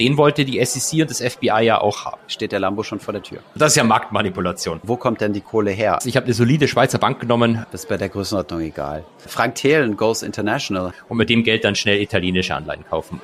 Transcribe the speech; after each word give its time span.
Den 0.00 0.16
wollte 0.16 0.44
die 0.44 0.64
SEC 0.64 1.02
und 1.02 1.10
das 1.10 1.20
FBI 1.20 1.60
ja 1.62 1.80
auch 1.80 2.04
haben. 2.04 2.20
Steht 2.26 2.50
der 2.50 2.58
Lambo 2.58 2.82
schon 2.82 2.98
vor 2.98 3.12
der 3.12 3.22
Tür. 3.22 3.38
Das 3.54 3.72
ist 3.72 3.76
ja 3.76 3.84
Marktmanipulation. 3.84 4.80
Wo 4.82 4.96
kommt 4.96 5.20
denn 5.20 5.32
die 5.32 5.40
Kohle 5.40 5.70
her? 5.70 6.00
Ich 6.04 6.16
habe 6.16 6.24
eine 6.24 6.34
solide 6.34 6.66
Schweizer 6.66 6.98
Bank 6.98 7.20
genommen. 7.20 7.64
Das 7.70 7.82
ist 7.82 7.88
bei 7.88 7.96
der 7.96 8.08
Größenordnung 8.08 8.60
egal. 8.60 9.04
Frank 9.18 9.54
Thelen 9.54 9.96
goes 9.96 10.22
international. 10.22 10.92
Und 11.08 11.18
mit 11.18 11.30
dem 11.30 11.44
Geld 11.44 11.64
dann 11.64 11.76
schnell 11.76 12.00
italienische 12.00 12.56
Anleihen 12.56 12.84
kaufen. 12.84 13.20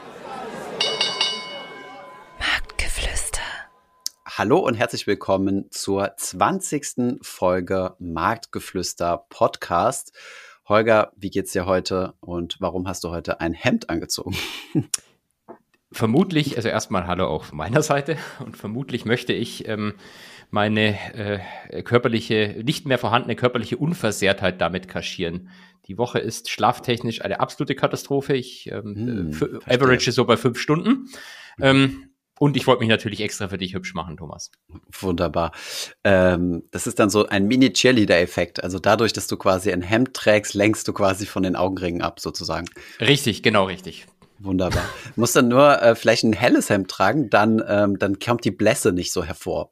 Marktgeflüster. 2.38 3.40
Hallo 4.24 4.58
und 4.58 4.74
herzlich 4.74 5.08
willkommen 5.08 5.66
zur 5.70 6.12
20. 6.16 7.18
Folge 7.22 7.94
Marktgeflüster 7.98 9.24
Podcast. 9.28 10.12
Holger, 10.68 11.10
wie 11.16 11.30
geht's 11.30 11.50
dir 11.50 11.66
heute 11.66 12.14
und 12.20 12.58
warum 12.60 12.86
hast 12.86 13.02
du 13.02 13.10
heute 13.10 13.40
ein 13.40 13.54
Hemd 13.54 13.90
angezogen? 13.90 14.36
vermutlich, 15.92 16.56
also 16.56 16.68
erstmal 16.68 17.06
Hallo 17.06 17.26
auch 17.26 17.44
von 17.44 17.58
meiner 17.58 17.82
Seite 17.82 18.16
und 18.44 18.56
vermutlich 18.56 19.04
möchte 19.04 19.32
ich 19.32 19.66
ähm, 19.68 19.94
meine 20.50 20.96
äh, 21.14 21.82
körperliche, 21.82 22.62
nicht 22.64 22.86
mehr 22.86 22.98
vorhandene 22.98 23.36
körperliche 23.36 23.76
Unversehrtheit 23.76 24.60
damit 24.60 24.88
kaschieren. 24.88 25.50
Die 25.86 25.98
Woche 25.98 26.18
ist 26.18 26.50
schlaftechnisch 26.50 27.22
eine 27.22 27.40
absolute 27.40 27.74
Katastrophe. 27.74 28.34
Ich 28.34 28.70
ähm, 28.70 29.32
hm, 29.38 29.60
average 29.66 30.12
so 30.12 30.24
bei 30.24 30.36
fünf 30.36 30.60
Stunden. 30.60 31.08
Ähm, 31.60 32.10
und 32.38 32.56
ich 32.56 32.66
wollte 32.66 32.80
mich 32.80 32.88
natürlich 32.88 33.20
extra 33.20 33.48
für 33.48 33.58
dich 33.58 33.74
hübsch 33.74 33.92
machen, 33.92 34.16
Thomas. 34.16 34.50
Wunderbar. 34.98 35.52
Ähm, 36.04 36.62
das 36.70 36.86
ist 36.86 36.98
dann 36.98 37.10
so 37.10 37.26
ein 37.26 37.46
Mini-Cheerleader-Effekt. 37.46 38.64
Also 38.64 38.78
dadurch, 38.78 39.12
dass 39.12 39.26
du 39.26 39.36
quasi 39.36 39.70
ein 39.72 39.82
Hemd 39.82 40.14
trägst, 40.14 40.54
lenkst 40.54 40.88
du 40.88 40.92
quasi 40.92 41.26
von 41.26 41.42
den 41.42 41.54
Augenringen 41.54 42.00
ab, 42.00 42.18
sozusagen. 42.18 42.66
Richtig, 42.98 43.42
genau 43.42 43.64
richtig. 43.64 44.06
Wunderbar. 44.42 44.88
Muss 45.16 45.32
dann 45.32 45.48
nur 45.48 45.82
äh, 45.82 45.94
vielleicht 45.94 46.24
ein 46.24 46.32
helles 46.32 46.70
Hemd 46.70 46.90
tragen, 46.90 47.28
dann, 47.28 47.62
ähm, 47.68 47.98
dann 47.98 48.18
kommt 48.18 48.44
die 48.44 48.50
Blässe 48.50 48.92
nicht 48.92 49.12
so 49.12 49.22
hervor. 49.22 49.70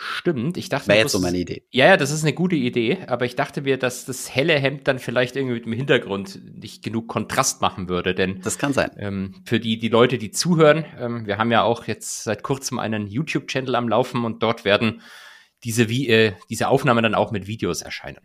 Stimmt, 0.00 0.56
ich 0.56 0.68
dachte. 0.68 0.86
Wäre 0.86 1.00
jetzt 1.00 1.10
so 1.10 1.18
meine 1.18 1.38
Idee. 1.38 1.64
Ja, 1.70 1.86
ja, 1.86 1.96
das 1.96 2.12
ist 2.12 2.22
eine 2.22 2.32
gute 2.32 2.54
Idee, 2.54 2.98
aber 3.08 3.24
ich 3.24 3.34
dachte 3.34 3.62
mir, 3.62 3.78
dass 3.78 4.04
das 4.04 4.32
helle 4.32 4.56
Hemd 4.56 4.86
dann 4.86 5.00
vielleicht 5.00 5.34
irgendwie 5.34 5.56
mit 5.56 5.64
dem 5.64 5.72
Hintergrund 5.72 6.40
nicht 6.56 6.84
genug 6.84 7.08
Kontrast 7.08 7.60
machen 7.60 7.88
würde, 7.88 8.14
denn. 8.14 8.40
Das 8.42 8.58
kann 8.58 8.72
sein. 8.72 8.92
Ähm, 8.96 9.34
für 9.44 9.58
die, 9.58 9.76
die 9.76 9.88
Leute, 9.88 10.18
die 10.18 10.30
zuhören, 10.30 10.84
ähm, 11.00 11.26
wir 11.26 11.38
haben 11.38 11.50
ja 11.50 11.64
auch 11.64 11.88
jetzt 11.88 12.22
seit 12.22 12.44
kurzem 12.44 12.78
einen 12.78 13.08
YouTube-Channel 13.08 13.74
am 13.74 13.88
Laufen 13.88 14.24
und 14.24 14.40
dort 14.44 14.64
werden 14.64 15.02
diese, 15.64 15.88
wie, 15.88 16.08
äh, 16.08 16.34
diese 16.48 16.68
Aufnahmen 16.68 17.02
dann 17.02 17.16
auch 17.16 17.32
mit 17.32 17.48
Videos 17.48 17.82
erscheinen. 17.82 18.20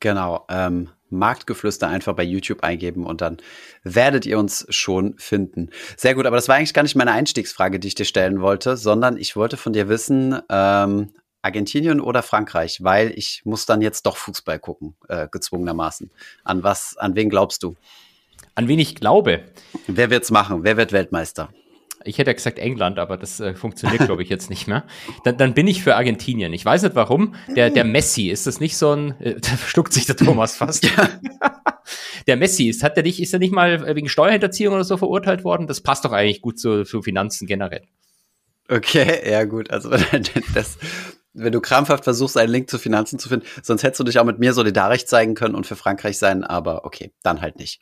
Genau. 0.00 0.44
Ähm, 0.50 0.90
Marktgeflüster 1.10 1.88
einfach 1.88 2.14
bei 2.14 2.22
YouTube 2.22 2.62
eingeben 2.62 3.06
und 3.06 3.20
dann 3.20 3.38
werdet 3.82 4.26
ihr 4.26 4.38
uns 4.38 4.66
schon 4.70 5.14
finden. 5.18 5.70
Sehr 5.96 6.14
gut, 6.14 6.26
aber 6.26 6.36
das 6.36 6.48
war 6.48 6.56
eigentlich 6.56 6.74
gar 6.74 6.82
nicht 6.82 6.96
meine 6.96 7.12
Einstiegsfrage, 7.12 7.78
die 7.78 7.88
ich 7.88 7.94
dir 7.94 8.04
stellen 8.04 8.40
wollte, 8.40 8.76
sondern 8.76 9.16
ich 9.16 9.36
wollte 9.36 9.56
von 9.56 9.72
dir 9.72 9.88
wissen, 9.88 10.40
ähm, 10.48 11.12
Argentinien 11.42 12.00
oder 12.00 12.22
Frankreich, 12.22 12.82
weil 12.82 13.12
ich 13.16 13.42
muss 13.44 13.66
dann 13.66 13.80
jetzt 13.80 14.04
doch 14.04 14.16
Fußball 14.16 14.58
gucken, 14.58 14.96
äh, 15.08 15.28
gezwungenermaßen. 15.30 16.10
An 16.42 16.62
was, 16.64 16.96
an 16.96 17.14
wen 17.14 17.30
glaubst 17.30 17.62
du? 17.62 17.76
An 18.56 18.68
wen 18.68 18.78
ich 18.78 18.96
glaube? 18.96 19.44
Wer 19.86 20.10
wird's 20.10 20.30
machen? 20.30 20.64
Wer 20.64 20.76
wird 20.76 20.92
Weltmeister? 20.92 21.50
Ich 22.06 22.18
hätte 22.18 22.34
gesagt 22.34 22.58
England, 22.58 22.98
aber 22.98 23.16
das 23.16 23.40
äh, 23.40 23.54
funktioniert, 23.54 24.06
glaube 24.06 24.22
ich, 24.22 24.28
jetzt 24.28 24.50
nicht 24.50 24.66
mehr. 24.66 24.84
Dann, 25.24 25.36
dann 25.36 25.54
bin 25.54 25.66
ich 25.66 25.82
für 25.82 25.96
Argentinien. 25.96 26.52
Ich 26.52 26.64
weiß 26.64 26.82
nicht 26.82 26.94
warum. 26.94 27.34
Der, 27.48 27.70
der 27.70 27.84
Messi, 27.84 28.28
ist 28.28 28.46
das 28.46 28.60
nicht 28.60 28.76
so 28.76 28.92
ein, 28.92 29.20
äh, 29.20 29.34
da 29.40 29.56
schluckt 29.56 29.92
sich 29.92 30.06
der 30.06 30.16
Thomas 30.16 30.56
fast. 30.56 30.88
der 32.26 32.36
Messi 32.36 32.68
ist, 32.68 32.82
hat 32.82 32.96
der 32.96 33.02
nicht, 33.02 33.20
ist 33.20 33.32
er 33.32 33.38
nicht 33.38 33.52
mal 33.52 33.94
wegen 33.94 34.08
Steuerhinterziehung 34.08 34.74
oder 34.74 34.84
so 34.84 34.96
verurteilt 34.96 35.44
worden? 35.44 35.66
Das 35.66 35.80
passt 35.80 36.04
doch 36.04 36.12
eigentlich 36.12 36.42
gut 36.42 36.58
zu, 36.58 36.84
zu 36.84 37.02
Finanzen 37.02 37.46
generell. 37.46 37.82
Okay, 38.68 39.30
ja 39.30 39.44
gut. 39.44 39.70
Also 39.70 39.90
das, 40.54 40.78
wenn 41.34 41.52
du 41.52 41.60
krampfhaft 41.60 42.04
versuchst, 42.04 42.36
einen 42.36 42.52
Link 42.52 42.70
zu 42.70 42.78
Finanzen 42.78 43.18
zu 43.18 43.28
finden, 43.28 43.46
sonst 43.62 43.82
hättest 43.82 44.00
du 44.00 44.04
dich 44.04 44.18
auch 44.18 44.24
mit 44.24 44.38
mir 44.38 44.52
solidarisch 44.52 45.06
zeigen 45.06 45.34
können 45.34 45.54
und 45.54 45.66
für 45.66 45.76
Frankreich 45.76 46.18
sein, 46.18 46.44
aber 46.44 46.84
okay, 46.84 47.12
dann 47.22 47.40
halt 47.40 47.56
nicht. 47.56 47.80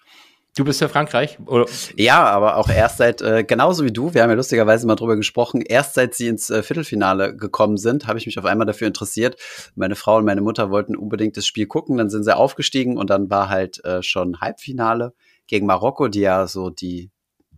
Du 0.57 0.65
bist 0.65 0.79
für 0.79 0.89
Frankreich? 0.89 1.39
Oder? 1.47 1.67
Ja, 1.97 2.23
aber 2.25 2.57
auch 2.57 2.69
erst 2.69 2.99
seit, 2.99 3.21
äh, 3.23 3.43
genauso 3.43 3.85
wie 3.85 3.93
du, 3.93 4.15
wir 4.15 4.23
haben 4.23 4.31
ja 4.31 4.37
lustigerweise 4.37 4.87
mal 4.87 4.95
drüber 4.95 5.17
gesprochen, 5.17 5.63
erst 5.63 5.95
seit 5.95 6.15
sie 6.15 6.29
ins 6.29 6.49
äh, 6.49 6.63
Viertelfinale 6.63 7.37
gekommen 7.37 7.77
sind, 7.77 8.07
habe 8.07 8.19
ich 8.19 8.27
mich 8.27 8.39
auf 8.39 8.45
einmal 8.45 8.67
dafür 8.67 8.87
interessiert. 8.87 9.37
Meine 9.75 9.97
Frau 9.97 10.19
und 10.19 10.25
meine 10.25 10.43
Mutter 10.43 10.71
wollten 10.71 10.95
unbedingt 10.95 11.37
das 11.37 11.45
Spiel 11.45 11.67
gucken, 11.67 11.97
dann 11.97 12.09
sind 12.09 12.23
sie 12.23 12.37
aufgestiegen 12.37 12.99
und 12.99 13.11
dann 13.11 13.31
war 13.31 13.49
halt 13.49 13.85
äh, 13.85 14.01
schon 14.05 14.41
Halbfinale 14.41 15.13
gegen 15.49 15.67
Marokko, 15.67 16.07
die 16.07 16.21
ja 16.21 16.47
so 16.47 16.71
die, 16.71 17.11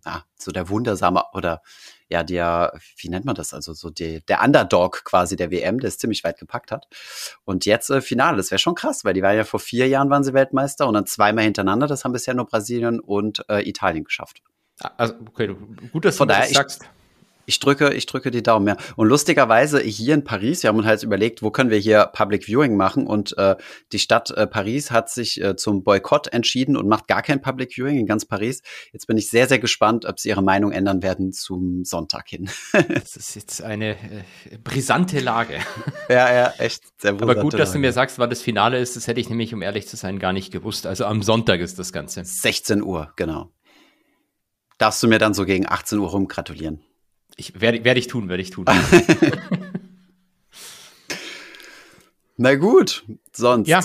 ja, 0.07 0.25
so 0.39 0.53
der 0.53 0.69
wundersame 0.69 1.25
oder 1.35 1.63
ja, 2.09 2.23
der, 2.23 2.79
wie 2.99 3.09
nennt 3.09 3.25
man 3.25 3.35
das? 3.35 3.53
Also 3.53 3.73
so 3.75 3.91
die, 3.91 4.25
der 4.27 4.43
Underdog 4.43 5.05
quasi 5.05 5.35
der 5.35 5.51
WM, 5.51 5.81
der 5.81 5.89
es 5.89 5.99
ziemlich 5.99 6.23
weit 6.23 6.39
gepackt 6.39 6.71
hat. 6.71 6.87
Und 7.45 7.67
jetzt 7.67 7.91
äh, 7.91 8.01
Finale, 8.01 8.37
das 8.37 8.53
wäre 8.53 8.61
schon 8.61 8.77
krass, 8.77 9.05
weil 9.05 9.15
die 9.15 9.23
waren 9.23 9.37
ja 9.37 9.43
vor 9.43 9.59
vier 9.59 9.89
Jahren 9.89 10.09
waren 10.09 10.23
sie 10.23 10.33
Weltmeister 10.33 10.87
und 10.87 10.95
dann 10.95 11.07
zweimal 11.07 11.45
hintereinander, 11.45 11.89
das 11.89 12.05
haben 12.05 12.13
bisher 12.13 12.35
nur 12.35 12.47
Brasilien 12.47 13.01
und 13.01 13.45
äh, 13.49 13.69
Italien 13.69 14.05
geschafft. 14.05 14.41
Ah, 14.81 14.93
also, 14.97 15.15
okay, 15.29 15.57
gut, 15.93 16.05
dass 16.05 16.17
Von 16.17 16.29
du 16.29 16.35
das 16.35 16.51
sagst. 16.51 16.83
Ich 16.83 16.89
drücke, 17.61 17.95
ich 17.95 18.07
drücke 18.07 18.31
die 18.31 18.43
Daumen, 18.43 18.67
ja. 18.69 18.77
Und 18.97 19.09
lustigerweise 19.09 19.81
hier 19.81 20.15
in 20.15 20.25
Paris, 20.25 20.63
wir 20.63 20.69
haben 20.69 20.79
uns 20.79 20.87
halt 20.87 21.03
überlegt, 21.03 21.43
wo 21.43 21.51
können 21.51 21.71
wir 21.71 21.79
hier 21.79 22.07
Public 22.07 22.45
Viewing 22.45 22.77
machen 22.77 23.07
und 23.07 23.37
äh, 23.39 23.57
die 23.93 23.99
Stadt 23.99 24.31
äh, 24.33 24.47
Paris 24.47 24.91
hat 24.91 25.11
sich 25.11 25.41
äh, 25.41 25.57
zum 25.57 25.85
Boykott 25.85 26.29
entschieden 26.29 26.77
und 26.77 26.89
macht 26.89 27.07
gar 27.09 27.23
kein 27.23 27.41
Public 27.41 27.73
Viewing 27.73 27.99
in 27.99 28.07
ganz 28.07 28.25
Paris. 28.25 28.63
Jetzt 28.93 29.07
bin 29.07 29.17
ich 29.17 29.31
sehr, 29.31 29.47
sehr 29.47 29.59
gespannt, 29.59 30.05
ob 30.05 30.19
sie 30.19 30.29
ihre 30.29 30.43
Meinung 30.43 30.73
ändern 30.73 31.03
werden 31.03 31.33
zum 31.33 31.85
Sonntag 31.85 32.29
hin. 32.29 32.49
das 32.89 33.17
ist 33.17 33.35
jetzt 33.37 33.63
eine 33.63 33.91
äh, 33.93 34.59
brisante 34.63 35.21
Lage. 35.21 35.59
ja, 36.09 36.33
ja, 36.35 36.53
echt 36.59 36.83
sehr 37.01 37.13
Aber 37.13 37.37
gut, 37.37 37.55
dass 37.55 37.69
Lage. 37.69 37.73
du 37.73 37.79
mir 37.79 37.93
sagst, 37.93 38.19
wann 38.19 38.31
das 38.31 38.43
Finale 38.43 38.79
ist, 38.79 38.97
das 38.97 39.07
hätte 39.07 39.21
ich 39.21 39.29
nämlich, 39.29 39.55
um 39.55 39.63
ehrlich 39.63 39.87
zu 39.87 39.97
sein, 39.97 40.19
gar 40.19 40.33
nicht 40.33 40.53
gewusst. 40.53 40.87
Also 40.87 41.05
am 41.05 41.23
Sonntag 41.23 41.61
ist 41.61 41.79
das 41.79 41.93
Ganze. 41.93 42.25
16 42.25 42.83
Uhr, 42.83 43.13
genau. 43.17 43.53
Darfst 44.79 45.03
du 45.03 45.09
mir 45.09 45.19
dann 45.19 45.33
so 45.33 45.47
gegen 45.47 45.67
18 45.67 45.99
Uhr 45.99 46.11
rum 46.11 46.29
gratulieren? 46.29 46.86
Ich 47.35 47.61
werde 47.61 47.85
werd 47.85 47.99
ich 47.99 48.07
tun, 48.07 48.29
werde 48.29 48.43
ich 48.43 48.51
tun. 48.51 48.65
Na 52.37 52.55
gut, 52.55 53.05
sonst. 53.33 53.67
Ja, 53.67 53.81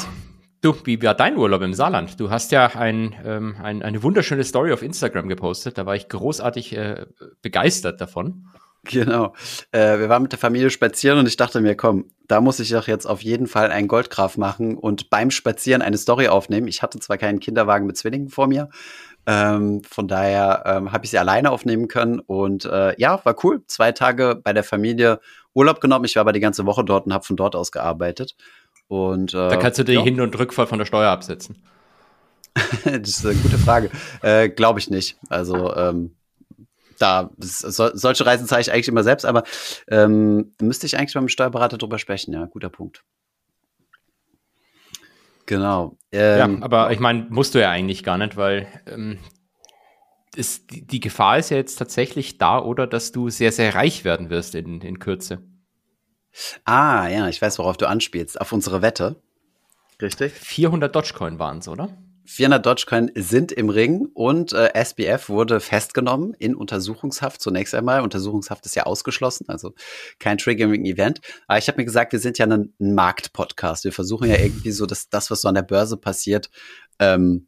du, 0.62 0.75
wie 0.84 1.02
war 1.02 1.16
dein 1.16 1.38
Urlaub 1.38 1.62
im 1.62 1.74
Saarland? 1.74 2.19
Du 2.19 2.29
hast 2.29 2.52
ja 2.52 2.68
ein, 2.68 3.16
ähm, 3.25 3.56
ein, 3.62 3.81
eine 3.81 4.03
wunderschöne 4.03 4.44
Story 4.44 4.74
auf 4.74 4.84
Instagram 4.84 5.28
gepostet. 5.29 5.78
Da 5.78 5.85
war 5.85 5.96
ich 5.96 6.09
großartig 6.09 6.75
äh, 6.75 7.06
begeistert 7.41 8.02
davon. 8.02 8.47
Genau. 8.84 9.35
Äh, 9.72 10.00
wir 10.00 10.09
waren 10.09 10.23
mit 10.23 10.31
der 10.31 10.40
Familie 10.40 10.72
spazieren 10.72 11.19
und 11.19 11.28
ich 11.28 11.38
dachte 11.38 11.62
mir, 11.62 11.75
komm, 11.75 12.06
da 12.28 12.41
muss 12.41 12.59
ich 12.59 12.69
doch 12.72 12.88
jetzt 12.88 13.06
auf 13.06 13.22
jeden 13.22 13.46
Fall 13.46 13.69
einen 13.69 13.88
Goldgraf 13.88 14.38
machen 14.38 14.75
und 14.75 15.12
beim 15.12 15.29
Spazieren 15.29 15.84
eine 15.84 15.97
Story 15.97 16.29
aufnehmen. 16.29 16.68
Ich 16.68 16.81
hatte 16.81 17.00
zwar 17.00 17.18
keinen 17.18 17.40
Kinderwagen 17.40 17.85
mit 17.85 17.97
Zwillingen 17.97 18.29
vor 18.29 18.47
mir, 18.47 18.69
ähm, 19.25 19.81
von 19.83 20.07
daher 20.07 20.63
ähm, 20.65 20.91
habe 20.91 21.05
ich 21.05 21.11
sie 21.11 21.19
alleine 21.19 21.51
aufnehmen 21.51 21.87
können 21.87 22.19
und 22.19 22.65
äh, 22.65 22.99
ja, 22.99 23.23
war 23.23 23.35
cool. 23.43 23.61
Zwei 23.67 23.91
Tage 23.91 24.39
bei 24.41 24.53
der 24.53 24.63
Familie 24.63 25.19
Urlaub 25.53 25.81
genommen. 25.81 26.05
Ich 26.05 26.15
war 26.15 26.21
aber 26.21 26.33
die 26.33 26.39
ganze 26.39 26.65
Woche 26.65 26.83
dort 26.83 27.05
und 27.05 27.13
habe 27.13 27.25
von 27.25 27.35
dort 27.35 27.55
aus 27.55 27.71
gearbeitet. 27.71 28.35
Und, 28.87 29.33
äh, 29.33 29.49
da 29.49 29.55
kannst 29.57 29.79
du 29.79 29.83
dir 29.83 29.95
ja. 29.95 30.01
Hin- 30.01 30.21
und 30.21 30.37
Rückfall 30.37 30.67
von 30.67 30.79
der 30.79 30.85
Steuer 30.85 31.09
absetzen. 31.09 31.63
das 32.83 33.09
ist 33.09 33.25
eine 33.25 33.35
gute 33.35 33.57
Frage. 33.57 33.89
Äh, 34.21 34.49
Glaube 34.49 34.79
ich 34.79 34.89
nicht. 34.89 35.17
Also 35.29 35.73
ähm, 35.75 36.15
da 36.97 37.29
so, 37.39 37.89
solche 37.93 38.25
Reisen 38.25 38.47
zeige 38.47 38.61
ich 38.61 38.71
eigentlich 38.71 38.87
immer 38.87 39.03
selbst, 39.03 39.25
aber 39.25 39.43
ähm, 39.87 40.51
müsste 40.61 40.85
ich 40.85 40.97
eigentlich 40.97 41.15
mit 41.15 41.23
dem 41.23 41.29
Steuerberater 41.29 41.77
drüber 41.77 41.99
sprechen. 41.99 42.33
Ja, 42.33 42.45
guter 42.45 42.69
Punkt. 42.69 43.03
Genau. 45.51 45.97
Ähm, 46.13 46.62
ja, 46.62 46.66
aber 46.66 46.94
ich 46.94 47.00
meine, 47.01 47.25
musst 47.29 47.56
du 47.56 47.59
ja 47.59 47.69
eigentlich 47.69 48.06
gar 48.06 48.17
nicht, 48.17 48.38
weil 48.38 48.67
ähm, 48.88 49.17
ist, 50.34 50.72
die, 50.72 50.88
die, 50.88 51.01
Gefahr 51.01 51.39
ist 51.39 51.50
ja 51.50 51.57
jetzt 51.57 51.75
tatsächlich 51.75 52.38
da, 52.38 52.57
oder 52.63 52.88
dass 52.88 53.12
du 53.12 53.29
sehr, 53.29 53.51
sehr 53.51 53.75
reich 53.75 54.06
werden 54.06 54.29
wirst 54.29 54.55
in, 54.55 54.79
in 54.79 54.99
Kürze. 54.99 55.43
Ah, 56.64 57.09
ja, 57.09 57.28
ich 57.28 57.41
weiß, 57.41 57.59
worauf 57.59 57.75
du 57.75 57.90
anspielst. 57.90 58.40
Auf 58.40 58.53
unsere 58.53 58.81
Wette. 58.81 59.22
Richtig? 60.02 60.31
400 60.31 60.96
Dogecoin 60.96 61.37
waren 61.37 61.58
es, 61.58 61.67
oder? 61.67 61.97
400 62.26 62.66
Dogecoin 62.66 63.12
sind 63.16 63.52
im 63.52 63.70
Ring 63.70 64.08
und 64.14 64.53
äh, 64.53 64.72
SBF 64.73 65.29
wurde 65.29 65.59
festgenommen 65.59 66.34
in 66.38 66.56
Untersuchungshaft 66.56 67.41
zunächst 67.41 67.73
einmal. 67.73 68.02
Untersuchungshaft 68.02 68.66
ist 68.66 68.76
ja 68.76 68.84
ausgeschlossen, 68.84 69.46
also 69.50 69.73
kein 70.20 70.38
Triggering-Event. 70.38 71.22
Aber 71.47 71.58
ich 71.58 71.68
habe 71.68 71.78
mir 71.78 71.85
gesagt, 71.85 72.14
wir 72.14 72.20
sind 72.20 72.38
ja 72.38 72.46
ein, 72.46 72.73
Markt-Podcast. 72.79 73.84
Wir 73.84 73.94
versuchen 73.94 74.29
ja 74.29 74.38
irgendwie 74.40 74.72
so, 74.72 74.85
dass 74.85 75.09
das, 75.09 75.32
was 75.32 75.41
so 75.41 75.47
an 75.47 75.56
der 75.56 75.64
Börse 75.64 75.97
passiert, 75.97 76.50
ähm, 77.00 77.47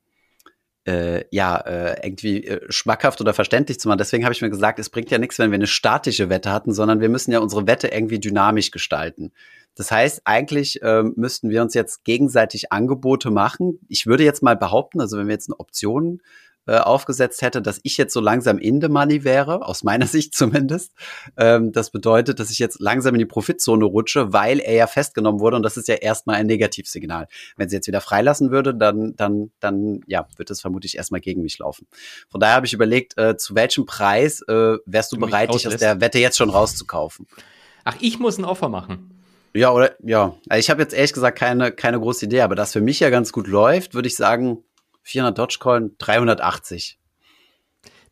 äh, 0.85 1.23
ja, 1.31 1.57
äh, 1.57 2.05
irgendwie 2.05 2.45
äh, 2.45 2.59
schmackhaft 2.69 3.21
oder 3.21 3.33
verständlich 3.33 3.79
zu 3.79 3.87
machen. 3.87 3.99
Deswegen 3.99 4.25
habe 4.25 4.33
ich 4.33 4.41
mir 4.41 4.49
gesagt, 4.49 4.79
es 4.79 4.89
bringt 4.89 5.11
ja 5.11 5.17
nichts, 5.17 5.39
wenn 5.39 5.51
wir 5.51 5.55
eine 5.55 5.67
statische 5.67 6.29
Wette 6.29 6.51
hatten, 6.51 6.73
sondern 6.73 6.99
wir 6.99 7.09
müssen 7.09 7.31
ja 7.31 7.39
unsere 7.39 7.67
Wette 7.67 7.87
irgendwie 7.87 8.19
dynamisch 8.19 8.71
gestalten. 8.71 9.31
Das 9.75 9.91
heißt, 9.91 10.21
eigentlich 10.25 10.79
ähm, 10.83 11.13
müssten 11.15 11.49
wir 11.49 11.61
uns 11.61 11.73
jetzt 11.73 12.03
gegenseitig 12.03 12.71
Angebote 12.71 13.31
machen. 13.31 13.79
Ich 13.87 14.05
würde 14.05 14.23
jetzt 14.23 14.43
mal 14.43 14.55
behaupten, 14.55 15.01
also 15.01 15.17
wenn 15.17 15.27
wir 15.27 15.33
jetzt 15.33 15.49
eine 15.49 15.59
Option 15.59 16.21
äh, 16.65 16.77
aufgesetzt 16.77 17.41
hätte, 17.41 17.61
dass 17.61 17.81
ich 17.83 17.97
jetzt 17.97 18.13
so 18.13 18.21
langsam 18.21 18.57
in 18.57 18.79
the 18.79 18.87
money 18.87 19.25
wäre, 19.25 19.65
aus 19.65 19.83
meiner 19.83 20.07
Sicht 20.07 20.33
zumindest. 20.33 20.93
Ähm, 21.35 21.71
das 21.73 21.89
bedeutet, 21.89 22.39
dass 22.39 22.51
ich 22.51 22.59
jetzt 22.59 22.79
langsam 22.79 23.15
in 23.15 23.19
die 23.19 23.25
Profitzone 23.25 23.83
rutsche, 23.83 24.31
weil 24.31 24.59
er 24.59 24.73
ja 24.73 24.87
festgenommen 24.87 25.41
wurde 25.41 25.57
und 25.57 25.63
das 25.63 25.75
ist 25.75 25.87
ja 25.89 25.95
erstmal 25.95 26.37
ein 26.37 26.47
Negativsignal. 26.47 27.27
Wenn 27.57 27.67
sie 27.67 27.75
jetzt 27.75 27.87
wieder 27.87 27.99
freilassen 27.99 28.51
würde, 28.51 28.73
dann, 28.73 29.15
dann, 29.17 29.51
dann, 29.59 30.01
ja, 30.07 30.25
wird 30.37 30.51
es 30.51 30.61
vermutlich 30.61 30.95
erstmal 30.95 31.19
gegen 31.19 31.41
mich 31.41 31.57
laufen. 31.59 31.85
Von 32.29 32.39
daher 32.39 32.55
habe 32.55 32.65
ich 32.65 32.73
überlegt, 32.73 33.17
äh, 33.17 33.35
zu 33.35 33.55
welchem 33.55 33.85
Preis 33.85 34.41
äh, 34.43 34.77
wärst 34.85 35.11
du, 35.11 35.17
du 35.17 35.25
bereit, 35.25 35.53
dich 35.53 35.67
aus 35.67 35.75
der 35.75 35.99
Wette 35.99 36.19
jetzt 36.19 36.37
schon 36.37 36.49
rauszukaufen? 36.49 37.27
Ach, 37.83 37.97
ich 37.99 38.19
muss 38.19 38.37
ein 38.37 38.45
Offer 38.45 38.69
machen. 38.69 39.12
Ja, 39.53 39.71
oder 39.71 39.95
ja. 40.03 40.35
Also 40.49 40.59
ich 40.59 40.69
habe 40.69 40.81
jetzt 40.81 40.93
ehrlich 40.93 41.13
gesagt 41.13 41.37
keine, 41.37 41.71
keine 41.71 41.99
große 41.99 42.25
Idee, 42.25 42.41
aber 42.41 42.55
das 42.55 42.73
für 42.73 42.81
mich 42.81 42.99
ja 42.99 43.09
ganz 43.09 43.31
gut 43.31 43.47
läuft, 43.47 43.93
würde 43.93 44.07
ich 44.07 44.15
sagen, 44.15 44.63
400 45.03 45.37
Dogecoin, 45.37 45.91
380. 45.97 46.97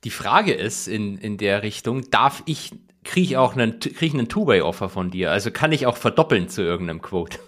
Die 0.04 0.10
Frage 0.10 0.54
ist 0.54 0.88
in, 0.88 1.18
in 1.18 1.38
der 1.38 1.64
Richtung, 1.64 2.10
darf 2.10 2.44
ich, 2.46 2.72
kriege 3.04 3.26
ich 3.26 3.38
auch 3.38 3.56
einen, 3.56 3.80
krieg 3.80 4.02
ich 4.02 4.14
einen 4.14 4.30
Two-Way-Offer 4.30 4.90
von 4.90 5.12
dir? 5.12 5.32
Also 5.32 5.52
kann 5.52 5.72
ich 5.72 5.86
auch 5.86 5.98
verdoppeln 5.98 6.50
zu 6.50 6.62
irgendeinem 6.62 7.02
Quote? 7.02 7.40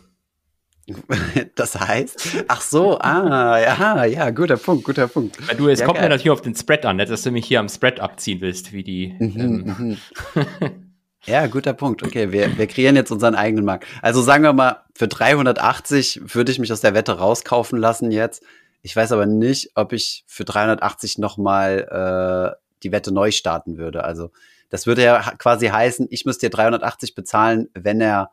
Das 1.55 1.79
heißt, 1.79 2.43
ach 2.49 2.59
so, 2.59 2.99
ah, 2.99 3.57
ja, 3.57 4.03
ja, 4.03 4.29
guter 4.31 4.57
Punkt, 4.57 4.83
guter 4.83 5.07
Punkt. 5.07 5.47
Weil 5.47 5.55
du, 5.55 5.69
es 5.69 5.79
ja, 5.79 5.85
kommt 5.85 5.97
geil. 5.97 6.05
mir 6.05 6.09
natürlich 6.09 6.31
auf 6.31 6.41
den 6.41 6.55
Spread 6.55 6.85
an, 6.85 6.97
nicht, 6.97 7.09
dass 7.09 7.21
du 7.21 7.31
mich 7.31 7.45
hier 7.45 7.61
am 7.61 7.69
Spread 7.69 8.01
abziehen 8.01 8.41
willst, 8.41 8.73
wie 8.73 8.83
die. 8.83 9.15
Mhm, 9.17 9.97
ähm. 10.35 10.89
Ja, 11.25 11.47
guter 11.47 11.73
Punkt. 11.73 12.03
Okay, 12.03 12.31
wir, 12.33 12.57
wir 12.57 12.67
kreieren 12.67 12.97
jetzt 12.97 13.11
unseren 13.11 13.35
eigenen 13.35 13.63
Markt. 13.63 13.87
Also 14.01 14.21
sagen 14.21 14.43
wir 14.43 14.51
mal, 14.51 14.83
für 14.93 15.07
380 15.07 16.21
würde 16.33 16.51
ich 16.51 16.59
mich 16.59 16.71
aus 16.73 16.81
der 16.81 16.93
Wette 16.93 17.13
rauskaufen 17.13 17.79
lassen 17.79 18.11
jetzt. 18.11 18.43
Ich 18.81 18.93
weiß 18.93 19.13
aber 19.13 19.25
nicht, 19.25 19.71
ob 19.75 19.93
ich 19.93 20.25
für 20.27 20.43
380 20.43 21.17
nochmal 21.19 22.55
äh, 22.57 22.59
die 22.83 22.91
Wette 22.91 23.13
neu 23.13 23.31
starten 23.31 23.77
würde. 23.77 24.03
Also 24.03 24.31
das 24.69 24.85
würde 24.85 25.03
ja 25.03 25.21
quasi 25.37 25.67
heißen, 25.67 26.07
ich 26.09 26.25
müsste 26.25 26.47
dir 26.47 26.49
380 26.49 27.15
bezahlen, 27.15 27.69
wenn 27.73 28.01
er 28.01 28.31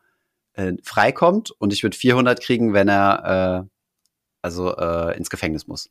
äh, 0.54 0.72
freikommt 0.82 1.52
und 1.52 1.72
ich 1.72 1.84
würde 1.84 1.96
400 1.96 2.40
kriegen, 2.40 2.72
wenn 2.72 2.88
er 2.88 3.62
äh, 3.62 3.69
also 4.43 4.76
äh, 4.76 5.16
ins 5.16 5.31
Gefängnis 5.31 5.69
muss 5.69 5.90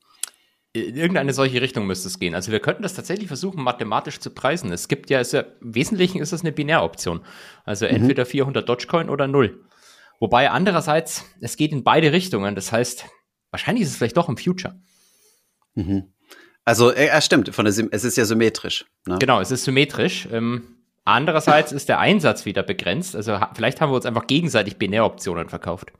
in 0.73 0.95
irgendeine 0.95 1.33
solche 1.33 1.61
Richtung 1.61 1.87
müsste 1.87 2.07
es 2.07 2.19
gehen. 2.19 2.35
Also 2.35 2.51
wir 2.51 2.59
könnten 2.59 2.83
das 2.83 2.93
tatsächlich 2.93 3.27
versuchen, 3.27 3.63
mathematisch 3.63 4.19
zu 4.19 4.29
preisen. 4.29 4.71
Es 4.71 4.87
gibt 4.87 5.09
ja, 5.09 5.21
ja 5.21 5.39
im 5.61 5.75
Wesentlichen 5.75 6.21
ist 6.21 6.31
es 6.31 6.41
eine 6.41 6.51
Binäroption. 6.51 7.21
Also 7.65 7.85
mhm. 7.85 7.95
entweder 7.95 8.25
400 8.25 8.67
Dogecoin 8.67 9.09
oder 9.09 9.27
null. 9.27 9.65
Wobei 10.19 10.49
andererseits, 10.49 11.25
es 11.39 11.57
geht 11.57 11.71
in 11.71 11.83
beide 11.83 12.11
Richtungen. 12.11 12.53
Das 12.53 12.71
heißt, 12.71 13.05
wahrscheinlich 13.51 13.83
ist 13.83 13.91
es 13.91 13.97
vielleicht 13.97 14.17
doch 14.17 14.29
im 14.29 14.37
Future. 14.37 14.79
Mhm. 15.73 16.13
Also, 16.65 16.91
äh, 16.91 17.07
ja, 17.07 17.21
stimmt, 17.21 17.53
von 17.55 17.65
der 17.65 17.73
es 17.91 18.03
ist 18.03 18.17
ja 18.17 18.25
symmetrisch. 18.25 18.85
Ne? 19.07 19.17
Genau, 19.17 19.39
es 19.39 19.49
ist 19.49 19.63
symmetrisch. 19.63 20.27
Ähm, 20.31 20.83
andererseits 21.03 21.71
ist 21.71 21.89
der 21.89 21.99
Einsatz 21.99 22.45
wieder 22.45 22.61
begrenzt. 22.61 23.15
Also 23.15 23.39
vielleicht 23.53 23.81
haben 23.81 23.91
wir 23.91 23.95
uns 23.95 24.05
einfach 24.05 24.27
gegenseitig 24.27 24.77
Binäroptionen 24.77 25.49
verkauft. 25.49 25.93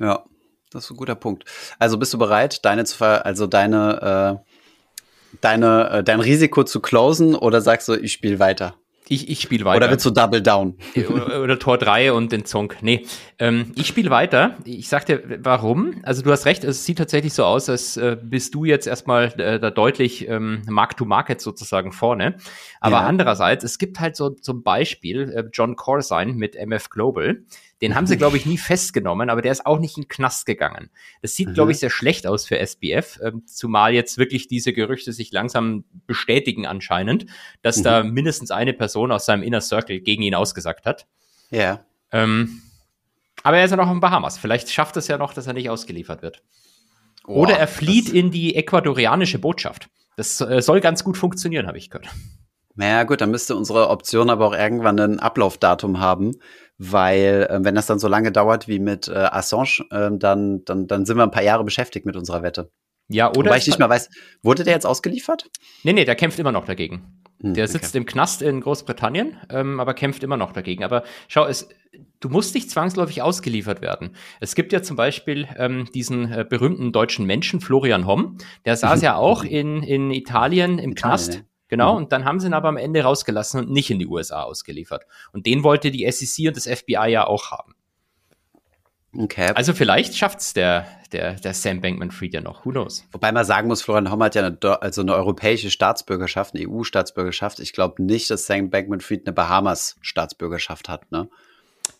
Ja, 0.00 0.24
das 0.70 0.84
ist 0.84 0.90
ein 0.90 0.96
guter 0.96 1.14
Punkt. 1.14 1.44
Also 1.78 1.98
bist 1.98 2.12
du 2.14 2.18
bereit, 2.18 2.64
deine 2.64 2.84
zu 2.84 2.96
ver 2.96 3.26
also 3.26 3.46
deine 3.46 4.40
äh, 4.42 5.36
deine 5.40 5.90
äh, 5.90 6.04
dein 6.04 6.20
Risiko 6.20 6.64
zu 6.64 6.80
closen 6.80 7.34
oder 7.34 7.60
sagst 7.60 7.88
du, 7.88 7.94
ich 7.94 8.12
spiele 8.12 8.38
weiter? 8.38 8.74
Ich, 9.12 9.28
ich 9.28 9.40
spiele 9.40 9.64
weiter. 9.64 9.78
Oder 9.78 9.90
willst 9.90 10.06
du 10.06 10.10
Double 10.10 10.40
Down? 10.40 10.76
oder, 10.94 11.42
oder 11.42 11.58
Tor 11.58 11.78
3 11.78 12.12
und 12.12 12.30
den 12.30 12.44
Zonk. 12.44 12.76
Nee, 12.80 13.06
ähm, 13.40 13.72
ich 13.74 13.88
spiele 13.88 14.08
weiter. 14.08 14.56
Ich 14.64 14.88
sag 14.88 15.04
dir, 15.04 15.40
warum. 15.42 15.96
Also 16.04 16.22
du 16.22 16.30
hast 16.30 16.46
recht, 16.46 16.62
es 16.62 16.86
sieht 16.86 16.98
tatsächlich 16.98 17.32
so 17.32 17.44
aus, 17.44 17.68
als 17.68 17.96
äh, 17.96 18.16
bist 18.22 18.54
du 18.54 18.64
jetzt 18.64 18.86
erstmal 18.86 19.32
äh, 19.40 19.58
da 19.58 19.72
deutlich 19.72 20.28
ähm, 20.28 20.62
Mark-to-Market 20.68 21.40
sozusagen 21.40 21.90
vorne. 21.90 22.36
Aber 22.80 22.98
ja. 22.98 23.02
andererseits, 23.02 23.64
es 23.64 23.78
gibt 23.78 23.98
halt 23.98 24.14
so 24.14 24.30
zum 24.30 24.62
Beispiel 24.62 25.32
äh, 25.32 25.44
John 25.52 25.74
Corzine 25.74 26.34
mit 26.34 26.54
MF 26.54 26.88
Global. 26.88 27.42
Den 27.82 27.94
haben 27.94 28.06
sie, 28.06 28.18
glaube 28.18 28.36
ich, 28.36 28.44
nie 28.44 28.58
festgenommen, 28.58 29.30
aber 29.30 29.40
der 29.40 29.52
ist 29.52 29.64
auch 29.64 29.78
nicht 29.78 29.96
in 29.96 30.02
den 30.02 30.08
Knast 30.08 30.44
gegangen. 30.44 30.90
Das 31.22 31.34
sieht, 31.34 31.54
glaube 31.54 31.72
ich, 31.72 31.78
sehr 31.78 31.88
schlecht 31.88 32.26
aus 32.26 32.44
für 32.44 32.58
SBF, 32.58 33.18
ähm, 33.22 33.46
zumal 33.46 33.94
jetzt 33.94 34.18
wirklich 34.18 34.48
diese 34.48 34.72
Gerüchte 34.74 35.12
sich 35.12 35.32
langsam 35.32 35.84
bestätigen 36.06 36.66
anscheinend, 36.66 37.26
dass 37.62 37.78
mhm. 37.78 37.82
da 37.84 38.02
mindestens 38.02 38.50
eine 38.50 38.74
Person 38.74 39.12
aus 39.12 39.24
seinem 39.24 39.42
Inner 39.42 39.62
Circle 39.62 40.00
gegen 40.00 40.22
ihn 40.22 40.34
ausgesagt 40.34 40.84
hat. 40.84 41.06
Ja. 41.50 41.84
Ähm, 42.12 42.62
aber 43.42 43.58
er 43.58 43.64
ist 43.64 43.70
ja 43.70 43.76
noch 43.76 43.90
in 43.90 44.00
Bahamas. 44.00 44.36
Vielleicht 44.36 44.70
schafft 44.70 44.96
es 44.96 45.08
ja 45.08 45.16
noch, 45.16 45.32
dass 45.32 45.46
er 45.46 45.54
nicht 45.54 45.70
ausgeliefert 45.70 46.22
wird. 46.22 46.42
Oh, 47.26 47.42
Oder 47.42 47.58
er 47.58 47.68
flieht 47.68 48.08
in 48.08 48.30
die 48.30 48.56
ecuadorianische 48.56 49.38
Botschaft. 49.38 49.88
Das 50.16 50.40
äh, 50.40 50.60
soll 50.60 50.80
ganz 50.80 51.04
gut 51.04 51.16
funktionieren, 51.16 51.66
habe 51.66 51.78
ich 51.78 51.88
gehört. 51.88 52.08
Naja, 52.74 53.02
gut, 53.04 53.20
dann 53.20 53.30
müsste 53.30 53.56
unsere 53.56 53.88
Option 53.88 54.30
aber 54.30 54.46
auch 54.46 54.54
irgendwann 54.54 54.98
ein 54.98 55.20
Ablaufdatum 55.20 56.00
haben, 56.00 56.36
weil 56.82 57.46
äh, 57.50 57.58
wenn 57.62 57.74
das 57.74 57.86
dann 57.86 57.98
so 57.98 58.08
lange 58.08 58.32
dauert 58.32 58.66
wie 58.66 58.78
mit 58.78 59.06
äh, 59.06 59.12
Assange, 59.12 59.84
äh, 59.90 60.10
dann, 60.12 60.64
dann, 60.64 60.86
dann 60.86 61.04
sind 61.04 61.18
wir 61.18 61.24
ein 61.24 61.30
paar 61.30 61.42
Jahre 61.42 61.62
beschäftigt 61.62 62.06
mit 62.06 62.16
unserer 62.16 62.42
Wette. 62.42 62.70
Ja, 63.08 63.28
oder? 63.28 63.50
Wobei 63.50 63.58
ich 63.58 63.66
nicht 63.66 63.78
mehr 63.78 63.90
weiß, 63.90 64.08
wurde 64.42 64.64
der 64.64 64.72
jetzt 64.72 64.86
ausgeliefert? 64.86 65.50
Nee, 65.82 65.92
nee, 65.92 66.06
der 66.06 66.14
kämpft 66.14 66.38
immer 66.38 66.52
noch 66.52 66.64
dagegen. 66.64 67.20
Hm, 67.42 67.52
der 67.52 67.68
sitzt 67.68 67.90
okay. 67.90 67.98
im 67.98 68.06
Knast 68.06 68.40
in 68.40 68.62
Großbritannien, 68.62 69.36
ähm, 69.50 69.78
aber 69.78 69.92
kämpft 69.92 70.22
immer 70.22 70.38
noch 70.38 70.52
dagegen. 70.52 70.82
Aber 70.82 71.02
schau, 71.28 71.44
es, 71.44 71.68
du 72.20 72.30
musst 72.30 72.54
nicht 72.54 72.70
zwangsläufig 72.70 73.20
ausgeliefert 73.20 73.82
werden. 73.82 74.16
Es 74.40 74.54
gibt 74.54 74.72
ja 74.72 74.82
zum 74.82 74.96
Beispiel 74.96 75.48
ähm, 75.58 75.86
diesen 75.92 76.32
äh, 76.32 76.46
berühmten 76.48 76.92
deutschen 76.92 77.26
Menschen, 77.26 77.60
Florian 77.60 78.06
Homm, 78.06 78.38
der 78.64 78.76
saß 78.76 79.02
ja 79.02 79.16
auch 79.16 79.44
in, 79.44 79.82
in 79.82 80.10
Italien 80.10 80.78
im 80.78 80.92
Italien, 80.92 80.94
Knast. 80.94 81.44
Genau, 81.70 81.92
mhm. 81.92 81.98
und 81.98 82.12
dann 82.12 82.24
haben 82.24 82.40
sie 82.40 82.48
ihn 82.48 82.52
aber 82.52 82.68
am 82.68 82.76
Ende 82.76 83.02
rausgelassen 83.02 83.60
und 83.60 83.70
nicht 83.70 83.90
in 83.90 84.00
die 84.00 84.06
USA 84.06 84.42
ausgeliefert. 84.42 85.06
Und 85.32 85.46
den 85.46 85.62
wollte 85.62 85.92
die 85.92 86.10
SEC 86.10 86.48
und 86.48 86.56
das 86.56 86.66
FBI 86.66 87.06
ja 87.08 87.26
auch 87.28 87.52
haben. 87.52 87.76
Okay. 89.16 89.52
Also 89.54 89.72
vielleicht 89.72 90.16
schafft's 90.16 90.52
der, 90.52 90.86
der, 91.12 91.34
der 91.34 91.54
Sam 91.54 91.80
Bankman-Fried 91.80 92.34
ja 92.34 92.40
noch. 92.40 92.64
Who 92.64 92.70
knows? 92.70 93.04
Wobei 93.12 93.30
man 93.30 93.44
sagen 93.44 93.68
muss, 93.68 93.82
Florian 93.82 94.10
Homm 94.10 94.22
hat 94.22 94.34
ja 94.34 94.44
eine, 94.44 94.82
also 94.82 95.00
eine 95.00 95.14
europäische 95.14 95.70
Staatsbürgerschaft, 95.70 96.54
eine 96.54 96.68
EU-Staatsbürgerschaft. 96.68 97.60
Ich 97.60 97.72
glaube 97.72 98.02
nicht, 98.02 98.28
dass 98.30 98.46
Sam 98.46 98.70
Bankman-Fried 98.70 99.26
eine 99.26 99.32
Bahamas-Staatsbürgerschaft 99.32 100.88
hat, 100.88 101.10
ne? 101.12 101.28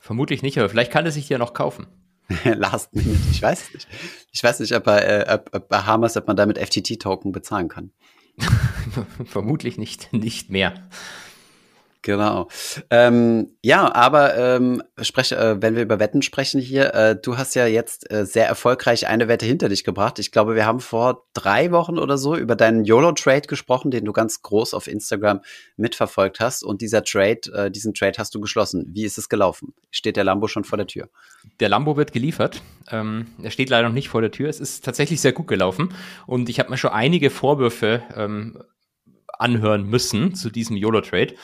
Vermutlich 0.00 0.42
nicht, 0.42 0.58
aber 0.58 0.68
vielleicht 0.68 0.92
kann 0.92 1.04
er 1.04 1.12
sich 1.12 1.28
die 1.28 1.32
ja 1.32 1.38
noch 1.38 1.54
kaufen. 1.54 1.86
Last 2.44 2.94
Minute, 2.94 3.18
ich 3.30 3.42
weiß 3.42 3.72
nicht. 3.74 3.88
Ich 4.32 4.42
weiß 4.42 4.60
nicht, 4.60 4.74
ob, 4.74 4.86
er, 4.86 5.28
äh, 5.28 5.34
ob, 5.34 5.50
ob 5.52 5.68
Bahamas, 5.68 6.16
ob 6.16 6.26
man 6.26 6.36
damit 6.36 6.58
FTT-Token 6.58 7.32
bezahlen 7.32 7.68
kann. 7.68 7.92
Vermutlich 9.24 9.78
nicht, 9.78 10.12
nicht 10.12 10.50
mehr. 10.50 10.88
Genau. 12.02 12.48
Ähm, 12.88 13.56
ja, 13.62 13.94
aber 13.94 14.34
ähm, 14.34 14.82
spreche, 15.02 15.36
äh, 15.36 15.60
wenn 15.60 15.76
wir 15.76 15.82
über 15.82 16.00
Wetten 16.00 16.22
sprechen 16.22 16.58
hier, 16.58 16.94
äh, 16.94 17.14
du 17.20 17.36
hast 17.36 17.54
ja 17.54 17.66
jetzt 17.66 18.10
äh, 18.10 18.24
sehr 18.24 18.46
erfolgreich 18.46 19.06
eine 19.06 19.28
Wette 19.28 19.44
hinter 19.44 19.68
dich 19.68 19.84
gebracht. 19.84 20.18
Ich 20.18 20.32
glaube, 20.32 20.54
wir 20.54 20.64
haben 20.64 20.80
vor 20.80 21.26
drei 21.34 21.72
Wochen 21.72 21.98
oder 21.98 22.16
so 22.16 22.36
über 22.36 22.56
deinen 22.56 22.86
YOLO-Trade 22.86 23.42
gesprochen, 23.42 23.90
den 23.90 24.06
du 24.06 24.12
ganz 24.12 24.40
groß 24.40 24.72
auf 24.72 24.86
Instagram 24.86 25.42
mitverfolgt 25.76 26.40
hast. 26.40 26.64
Und 26.64 26.80
dieser 26.80 27.04
Trade, 27.04 27.40
äh, 27.52 27.70
diesen 27.70 27.92
Trade 27.92 28.16
hast 28.16 28.34
du 28.34 28.40
geschlossen. 28.40 28.86
Wie 28.88 29.04
ist 29.04 29.18
es 29.18 29.28
gelaufen? 29.28 29.74
Steht 29.90 30.16
der 30.16 30.24
Lambo 30.24 30.48
schon 30.48 30.64
vor 30.64 30.78
der 30.78 30.86
Tür? 30.86 31.10
Der 31.60 31.68
Lambo 31.68 31.98
wird 31.98 32.12
geliefert. 32.12 32.62
Ähm, 32.90 33.26
er 33.42 33.50
steht 33.50 33.68
leider 33.68 33.88
noch 33.88 33.94
nicht 33.94 34.08
vor 34.08 34.22
der 34.22 34.30
Tür. 34.30 34.48
Es 34.48 34.58
ist 34.58 34.86
tatsächlich 34.86 35.20
sehr 35.20 35.32
gut 35.32 35.48
gelaufen. 35.48 35.92
Und 36.26 36.48
ich 36.48 36.60
habe 36.60 36.70
mir 36.70 36.78
schon 36.78 36.92
einige 36.92 37.28
Vorwürfe 37.28 38.02
ähm, 38.16 38.62
anhören 39.40 39.84
müssen 39.84 40.34
zu 40.34 40.48
diesem 40.48 40.76
YOLO-Trade 40.76 41.34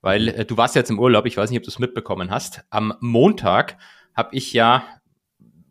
weil 0.00 0.28
äh, 0.28 0.44
du 0.44 0.56
warst 0.56 0.74
jetzt 0.74 0.90
im 0.90 0.98
Urlaub, 0.98 1.26
ich 1.26 1.36
weiß 1.36 1.50
nicht, 1.50 1.58
ob 1.58 1.64
du 1.64 1.70
es 1.70 1.78
mitbekommen 1.78 2.30
hast. 2.30 2.64
Am 2.70 2.94
Montag 3.00 3.78
habe 4.14 4.34
ich 4.34 4.52
ja 4.52 4.84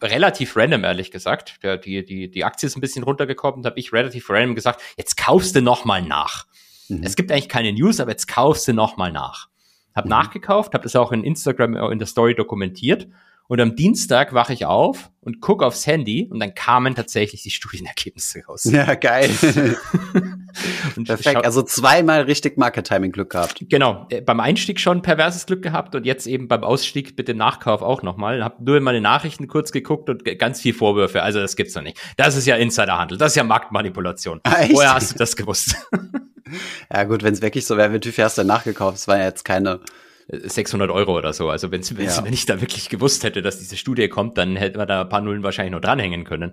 relativ 0.02 0.56
random, 0.56 0.84
ehrlich 0.84 1.12
gesagt, 1.12 1.64
der, 1.64 1.78
die, 1.78 2.06
die, 2.06 2.30
die 2.30 2.44
Aktie 2.44 2.68
ist 2.68 2.76
ein 2.76 2.82
bisschen 2.82 3.04
runtergekommen, 3.04 3.64
da 3.64 3.70
habe 3.70 3.80
ich 3.80 3.94
relativ 3.94 4.30
random 4.30 4.56
gesagt, 4.56 4.82
jetzt 4.98 5.18
kaufst 5.18 5.56
du 5.56 5.62
noch 5.62 5.86
mal 5.86 6.02
nach. 6.02 6.46
Mhm. 6.90 7.02
Es 7.04 7.16
gibt 7.16 7.32
eigentlich 7.32 7.50
keine 7.50 7.74
News, 7.74 8.00
aber 8.00 8.12
jetzt 8.12 8.28
kaufst 8.28 8.68
du 8.68 8.74
noch 8.74 8.98
mal 8.98 9.12
nach. 9.12 9.48
Hab 9.96 10.06
mhm. 10.06 10.10
nachgekauft, 10.10 10.74
habe 10.74 10.84
das 10.84 10.96
auch 10.96 11.12
in 11.12 11.24
Instagram 11.24 11.76
äh, 11.76 11.92
in 11.92 12.00
der 12.00 12.08
Story 12.08 12.36
dokumentiert 12.36 13.08
und 13.48 13.62
am 13.62 13.76
Dienstag 13.76 14.34
wache 14.34 14.54
ich 14.54 14.66
auf 14.66 15.12
und 15.22 15.40
gucke 15.40 15.66
aufs 15.66 15.86
Handy 15.86 16.28
und 16.32 16.40
dann 16.40 16.56
kamen 16.56 16.96
tatsächlich 16.96 17.44
die 17.44 17.52
Studienergebnisse 17.52 18.44
raus. 18.48 18.64
Ja, 18.64 18.96
geil. 18.96 19.30
Perfekt. 21.06 21.46
Also 21.46 21.62
zweimal 21.62 22.22
richtig 22.22 22.58
Market-Timing-Glück 22.58 23.32
gehabt. 23.32 23.66
Genau. 23.70 24.08
Äh, 24.10 24.22
beim 24.22 24.40
Einstieg 24.40 24.80
schon 24.80 25.02
perverses 25.02 25.46
Glück 25.46 25.62
gehabt 25.62 25.94
und 25.96 26.06
jetzt 26.06 26.26
eben 26.26 26.48
beim 26.48 26.64
Ausstieg 26.64 27.16
mit 27.18 27.28
dem 27.28 27.38
Nachkauf 27.38 27.82
auch 27.82 28.02
nochmal. 28.02 28.44
Hab 28.44 28.62
nur 28.62 28.78
in 28.78 28.84
meine 28.84 29.02
Nachrichten 29.02 29.48
kurz 29.48 29.72
geguckt 29.72 30.10
und 30.10 30.24
ganz 30.40 30.62
viel 30.62 30.74
Vorwürfe. 30.74 31.22
Also 31.22 31.40
das 31.40 31.56
gibt's 31.56 31.74
doch 31.74 31.82
nicht. 31.82 32.00
Das 32.18 32.36
ist 32.36 32.48
ja 32.48 32.56
Insiderhandel. 32.56 33.18
Das 33.18 33.34
ist 33.34 33.36
ja 33.36 33.44
Marktmanipulation. 33.44 34.42
Echt? 34.44 34.74
Woher 34.74 34.96
hast 34.96 35.14
du 35.14 35.18
das 35.18 35.36
gewusst? 35.36 35.76
ja 36.94 37.04
gut, 37.04 37.22
wenn 37.24 37.34
es 37.34 37.42
wirklich 37.42 37.66
so 37.66 37.78
wäre, 37.78 37.94
wie 37.94 38.12
viel 38.12 38.24
hast 38.24 38.38
du 38.38 38.44
nachgekauft? 38.44 38.98
Es 38.98 39.08
war 39.08 39.18
ja 39.18 39.26
jetzt 39.26 39.46
keine 39.46 39.82
600 40.28 40.90
Euro 40.90 41.18
oder 41.18 41.34
so. 41.34 41.50
Also 41.50 41.72
wenn's, 41.72 41.96
wenn's, 41.98 42.18
ja. 42.18 42.26
wenn 42.26 42.34
ich 42.34 42.46
da 42.46 42.62
wirklich 42.62 42.90
gewusst 42.90 43.24
hätte, 43.24 43.42
dass 43.42 43.60
diese 43.60 43.78
Studie 43.78 44.08
kommt, 44.08 44.38
dann 44.38 44.56
hätte 44.56 44.78
man 44.78 44.88
da 44.88 45.02
ein 45.02 45.10
paar 45.10 45.22
Nullen 45.22 45.44
wahrscheinlich 45.44 45.72
noch 45.72 45.82
dranhängen 45.82 46.24
können. 46.24 46.52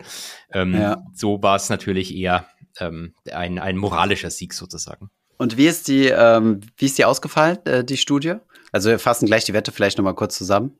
Ähm, 0.52 0.74
ja. 0.74 1.02
So 1.14 1.42
war 1.42 1.56
es 1.56 1.68
natürlich 1.70 2.14
eher 2.14 2.46
ähm, 2.80 3.14
ein, 3.32 3.58
ein 3.58 3.76
moralischer 3.76 4.30
Sieg 4.30 4.52
sozusagen. 4.52 5.10
Und 5.38 5.56
wie 5.56 5.66
ist 5.66 5.88
die, 5.88 6.06
ähm, 6.06 6.60
wie 6.76 6.86
ist 6.86 6.98
die 6.98 7.04
ausgefallen, 7.04 7.58
äh, 7.64 7.84
die 7.84 7.96
Studie? 7.96 8.34
Also 8.70 8.90
wir 8.90 8.98
fassen 8.98 9.26
gleich 9.26 9.44
die 9.44 9.52
Wette 9.52 9.72
vielleicht 9.72 9.98
nochmal 9.98 10.14
kurz 10.14 10.36
zusammen 10.36 10.78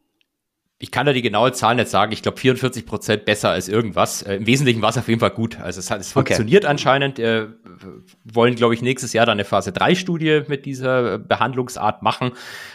ich 0.83 0.91
kann 0.91 1.07
da 1.07 1.13
die 1.13 1.23
genaue 1.23 1.53
Zahl 1.53 1.77
nicht 1.77 1.89
sagen. 1.89 2.11
Ich 2.11 2.23
glaube 2.23 2.41
44 2.41 2.85
Prozent 2.85 3.25
besser 3.25 3.51
als 3.51 3.69
irgendwas. 3.69 4.23
Äh, 4.23 4.35
Im 4.35 4.49
Wesentlichen 4.49 4.83
war 4.83 4.91
es 4.91 4.99
auf 4.99 5.07
jeden 5.07 5.21
Fall 5.21 5.31
gut. 5.31 5.61
Also 5.61 5.79
es, 5.79 5.93
hat, 5.93 6.01
es 6.01 6.11
funktioniert 6.11 6.65
okay. 6.65 6.71
anscheinend. 6.73 7.21
Äh, 7.21 7.47
wollen, 8.25 8.57
glaube 8.57 8.75
ich, 8.75 8.83
nächstes 8.83 9.13
Jahr 9.13 9.25
dann 9.25 9.35
eine 9.35 9.45
Phase 9.45 9.71
3 9.71 9.95
Studie 9.95 10.43
mit 10.49 10.67
dieser 10.67 11.21
Behandlungsart 11.21 12.03
machen. 12.03 12.33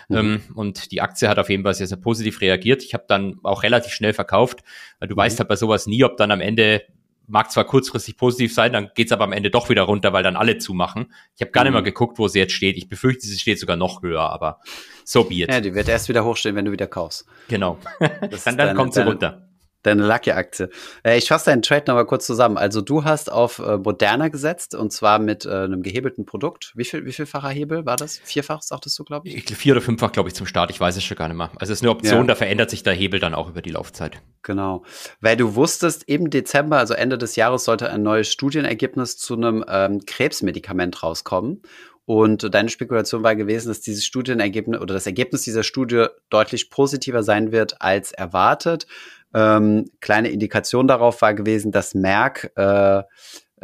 Mhm. 0.07 0.17
Ähm, 0.17 0.41
und 0.55 0.93
die 0.93 1.01
Aktie 1.01 1.27
hat 1.27 1.37
auf 1.37 1.49
jeden 1.49 1.63
Fall 1.63 1.73
sehr, 1.73 1.87
sehr 1.87 1.97
positiv 1.97 2.39
reagiert. 2.39 2.81
Ich 2.81 2.93
habe 2.93 3.03
dann 3.09 3.39
auch 3.43 3.63
relativ 3.63 3.91
schnell 3.91 4.13
verkauft. 4.13 4.63
Weil 4.99 5.09
du 5.09 5.15
mhm. 5.15 5.19
weißt 5.19 5.39
halt 5.39 5.49
bei 5.49 5.57
sowas 5.57 5.85
nie, 5.85 6.05
ob 6.05 6.15
dann 6.15 6.31
am 6.31 6.39
Ende 6.39 6.83
mag 7.27 7.51
zwar 7.51 7.65
kurzfristig 7.65 8.15
positiv 8.15 8.53
sein, 8.53 8.71
dann 8.71 8.89
geht's 8.95 9.11
aber 9.11 9.25
am 9.25 9.33
Ende 9.33 9.51
doch 9.51 9.67
wieder 9.69 9.81
runter, 9.81 10.13
weil 10.13 10.23
dann 10.23 10.37
alle 10.37 10.59
zumachen. 10.59 11.11
Ich 11.35 11.41
habe 11.41 11.51
gar 11.51 11.65
nicht 11.65 11.73
mal 11.73 11.81
mhm. 11.81 11.85
geguckt, 11.85 12.19
wo 12.19 12.29
sie 12.29 12.39
jetzt 12.39 12.53
steht. 12.53 12.77
Ich 12.77 12.87
befürchte, 12.87 13.27
sie 13.27 13.37
steht 13.37 13.59
sogar 13.59 13.75
noch 13.75 14.01
höher, 14.01 14.29
aber 14.31 14.61
so 15.07 15.23
be 15.23 15.35
it. 15.35 15.49
Ja, 15.49 15.61
die 15.61 15.73
wird 15.73 15.87
erst 15.87 16.09
wieder 16.09 16.25
hochstehen, 16.25 16.55
wenn 16.55 16.65
du 16.65 16.71
wieder 16.71 16.87
kaufst. 16.87 17.25
Genau. 17.47 17.77
dann 18.45 18.57
dann 18.57 18.75
kommt 18.75 18.93
sie 18.93 19.05
runter. 19.05 19.47
Deine 19.83 20.05
Lucky-Aktie. 20.05 20.69
Äh, 21.05 21.17
ich 21.17 21.29
fasse 21.29 21.45
deinen 21.45 21.61
Trade 21.61 21.85
nochmal 21.87 22.05
kurz 22.05 22.25
zusammen. 22.25 22.57
Also 22.57 22.81
du 22.81 23.05
hast 23.05 23.31
auf 23.31 23.59
äh, 23.59 23.77
Moderna 23.77 24.27
gesetzt 24.27 24.75
und 24.75 24.91
zwar 24.91 25.17
mit 25.19 25.45
äh, 25.45 25.49
einem 25.49 25.81
gehebelten 25.81 26.25
Produkt. 26.25 26.73
Wie 26.75 26.83
viel, 26.83 27.05
wie 27.05 27.13
vielfacher 27.13 27.47
Hebel 27.47 27.85
war 27.85 27.95
das? 27.95 28.17
Vierfach, 28.17 28.61
sagtest 28.61 28.99
du, 28.99 29.05
glaube 29.05 29.29
ich? 29.29 29.45
Vier 29.45 29.73
oder 29.73 29.81
fünffach, 29.81 30.11
glaube 30.11 30.27
ich, 30.27 30.35
zum 30.35 30.45
Start. 30.45 30.71
Ich 30.71 30.79
weiß 30.79 30.97
es 30.97 31.05
schon 31.05 31.15
gar 31.15 31.29
nicht 31.29 31.37
mehr. 31.37 31.51
Also 31.55 31.71
es 31.71 31.79
ist 31.79 31.83
eine 31.83 31.91
Option, 31.91 32.21
ja. 32.21 32.27
da 32.27 32.35
verändert 32.35 32.69
sich 32.69 32.83
der 32.83 32.93
Hebel 32.93 33.21
dann 33.21 33.33
auch 33.33 33.47
über 33.47 33.61
die 33.61 33.69
Laufzeit. 33.69 34.21
Genau. 34.41 34.83
Weil 35.21 35.37
du 35.37 35.55
wusstest, 35.55 36.03
im 36.07 36.29
Dezember, 36.31 36.79
also 36.79 36.93
Ende 36.93 37.17
des 37.17 37.37
Jahres, 37.37 37.63
sollte 37.63 37.89
ein 37.89 38.03
neues 38.03 38.29
Studienergebnis 38.29 39.17
zu 39.17 39.35
einem 39.35 39.63
ähm, 39.69 40.01
Krebsmedikament 40.05 41.01
rauskommen. 41.01 41.61
Und 42.07 42.53
deine 42.55 42.69
Spekulation 42.69 43.21
war 43.23 43.35
gewesen, 43.35 43.67
dass 43.67 43.81
dieses 43.81 44.05
Studienergebnis 44.05 44.79
oder 44.79 44.93
das 44.93 45.05
Ergebnis 45.05 45.41
dieser 45.41 45.63
Studie 45.63 46.05
deutlich 46.29 46.69
positiver 46.69 47.21
sein 47.21 47.51
wird 47.51 47.81
als 47.81 48.13
erwartet. 48.13 48.87
Ähm, 49.33 49.91
kleine 49.99 50.29
Indikation 50.29 50.87
darauf 50.87 51.21
war 51.21 51.33
gewesen, 51.33 51.73
dass 51.73 51.95
Merck 51.95 52.53
äh, 52.55 53.03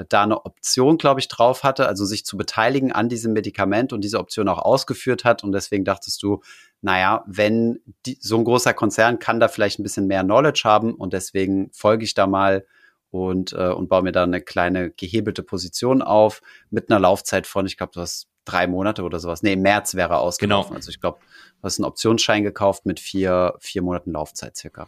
da 0.09 0.23
eine 0.23 0.45
Option, 0.45 0.97
glaube 0.97 1.21
ich, 1.21 1.29
drauf 1.29 1.63
hatte, 1.63 1.87
also 1.87 2.03
sich 2.03 2.25
zu 2.25 2.35
beteiligen 2.35 2.91
an 2.91 3.07
diesem 3.07 3.31
Medikament 3.31 3.93
und 3.93 4.03
diese 4.03 4.19
Option 4.19 4.49
auch 4.49 4.59
ausgeführt 4.59 5.23
hat. 5.23 5.45
Und 5.45 5.53
deswegen 5.53 5.85
dachtest 5.85 6.21
du, 6.21 6.41
naja, 6.81 7.23
wenn 7.25 7.79
die, 8.05 8.17
so 8.19 8.37
ein 8.37 8.43
großer 8.43 8.73
Konzern 8.73 9.19
kann 9.19 9.39
da 9.39 9.47
vielleicht 9.47 9.79
ein 9.79 9.83
bisschen 9.83 10.07
mehr 10.07 10.23
Knowledge 10.23 10.63
haben 10.65 10.95
und 10.95 11.13
deswegen 11.13 11.69
folge 11.71 12.03
ich 12.03 12.13
da 12.13 12.27
mal 12.27 12.65
und, 13.09 13.53
äh, 13.53 13.69
und 13.69 13.87
baue 13.87 14.03
mir 14.03 14.11
da 14.11 14.23
eine 14.23 14.41
kleine 14.41 14.91
gehebelte 14.91 15.43
Position 15.43 16.01
auf 16.01 16.41
mit 16.71 16.91
einer 16.91 16.99
Laufzeit 16.99 17.47
von, 17.47 17.65
ich 17.65 17.77
glaube, 17.77 17.93
du 17.93 18.01
hast 18.01 18.32
drei 18.45 18.67
Monate 18.67 19.03
oder 19.03 19.19
sowas. 19.19 19.43
Nee, 19.43 19.53
im 19.53 19.61
März 19.61 19.95
wäre 19.95 20.17
ausgelaufen. 20.17 20.69
Genau. 20.69 20.77
Also 20.77 20.89
ich 20.89 20.99
glaube, 20.99 21.19
du 21.19 21.63
hast 21.63 21.79
einen 21.79 21.85
Optionsschein 21.85 22.43
gekauft 22.43 22.85
mit 22.85 22.99
vier, 22.99 23.55
vier 23.59 23.81
Monaten 23.81 24.11
Laufzeit 24.11 24.55
circa. 24.57 24.87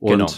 Und 0.00 0.10
genau. 0.10 0.32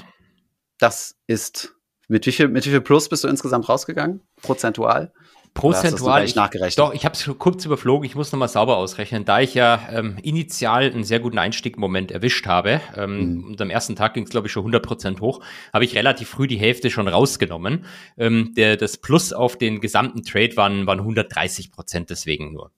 das 0.79 1.17
ist, 1.27 1.75
mit 2.09 2.27
wie 2.27 2.33
viel, 2.33 2.49
mit 2.49 2.67
wie 2.67 2.71
viel 2.71 2.81
Plus 2.81 3.09
bist 3.09 3.25
du 3.25 3.29
insgesamt 3.29 3.69
rausgegangen? 3.69 4.21
Prozentual? 4.43 5.13
Prozentual. 5.55 6.25
Ich, 6.25 6.35
nachgerechnet? 6.35 6.79
Doch, 6.79 6.93
ich 6.93 7.05
habe 7.05 7.15
es 7.15 7.31
kurz 7.39 7.65
überflogen. 7.65 8.05
Ich 8.05 8.17
muss 8.17 8.33
nochmal 8.33 8.49
sauber 8.49 8.77
ausrechnen. 8.77 9.25
Da 9.25 9.41
ich 9.41 9.55
ja 9.55 9.89
ähm, 9.91 10.17
initial 10.23 10.91
einen 10.91 11.05
sehr 11.05 11.21
guten 11.21 11.39
Einstiegmoment 11.39 12.11
erwischt 12.11 12.47
habe, 12.47 12.81
ähm, 12.97 13.37
mhm. 13.37 13.45
und 13.45 13.61
am 13.61 13.71
ersten 13.71 13.95
Tag 13.95 14.15
ging 14.15 14.25
es, 14.25 14.31
glaube 14.31 14.49
ich, 14.49 14.53
schon 14.53 14.63
100 14.63 14.85
Prozent 14.85 15.21
hoch, 15.21 15.41
habe 15.73 15.85
ich 15.85 15.95
relativ 15.95 16.29
früh 16.29 16.49
die 16.49 16.57
Hälfte 16.57 16.91
schon 16.91 17.07
rausgenommen. 17.07 17.85
Ähm, 18.19 18.53
der, 18.57 18.77
das 18.77 18.97
Plus 18.97 19.33
auf 19.33 19.57
den 19.57 19.81
gesamten 19.81 20.25
Trade 20.25 20.57
waren, 20.57 20.87
waren 20.89 20.99
130 20.99 21.71
Prozent 21.71 22.11
deswegen 22.11 22.53
nur. 22.53 22.73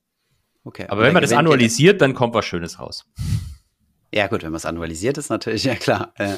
Okay. 0.65 0.87
Aber 0.89 1.03
wenn 1.03 1.15
man 1.15 1.23
das 1.23 1.33
annualisiert, 1.33 2.03
dann 2.03 2.13
kommt 2.13 2.35
was 2.35 2.45
Schönes 2.45 2.79
raus. 2.79 3.07
Ja, 4.13 4.27
gut, 4.27 4.43
wenn 4.43 4.51
man 4.51 4.57
es 4.57 4.67
annualisiert, 4.67 5.17
ist 5.17 5.31
natürlich, 5.31 5.65
ja 5.65 5.77
klar. 5.77 6.13
Äh, 6.17 6.35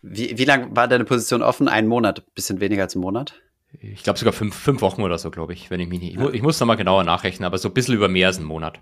wie, 0.00 0.38
wie 0.38 0.44
lange 0.44 0.74
war 0.76 0.86
deine 0.88 1.04
Position 1.04 1.42
offen? 1.42 1.68
Ein 1.68 1.86
Monat, 1.88 2.34
bisschen 2.34 2.60
weniger 2.60 2.82
als 2.82 2.94
ein 2.94 3.00
Monat? 3.00 3.40
Ich 3.80 4.02
glaube 4.02 4.18
sogar 4.18 4.32
fünf, 4.32 4.54
fünf 4.54 4.82
Wochen 4.82 5.02
oder 5.02 5.18
so, 5.18 5.30
glaube 5.30 5.52
ich, 5.52 5.70
wenn 5.70 5.80
ich 5.80 5.88
mich 5.88 6.00
nicht. 6.00 6.16
Ich, 6.16 6.34
ich 6.34 6.42
muss 6.42 6.60
nochmal 6.60 6.76
genauer 6.76 7.04
nachrechnen, 7.04 7.46
aber 7.46 7.58
so 7.58 7.68
ein 7.68 7.74
bisschen 7.74 7.94
über 7.94 8.08
mehr 8.08 8.28
als 8.28 8.38
einen 8.38 8.46
Monat. 8.46 8.80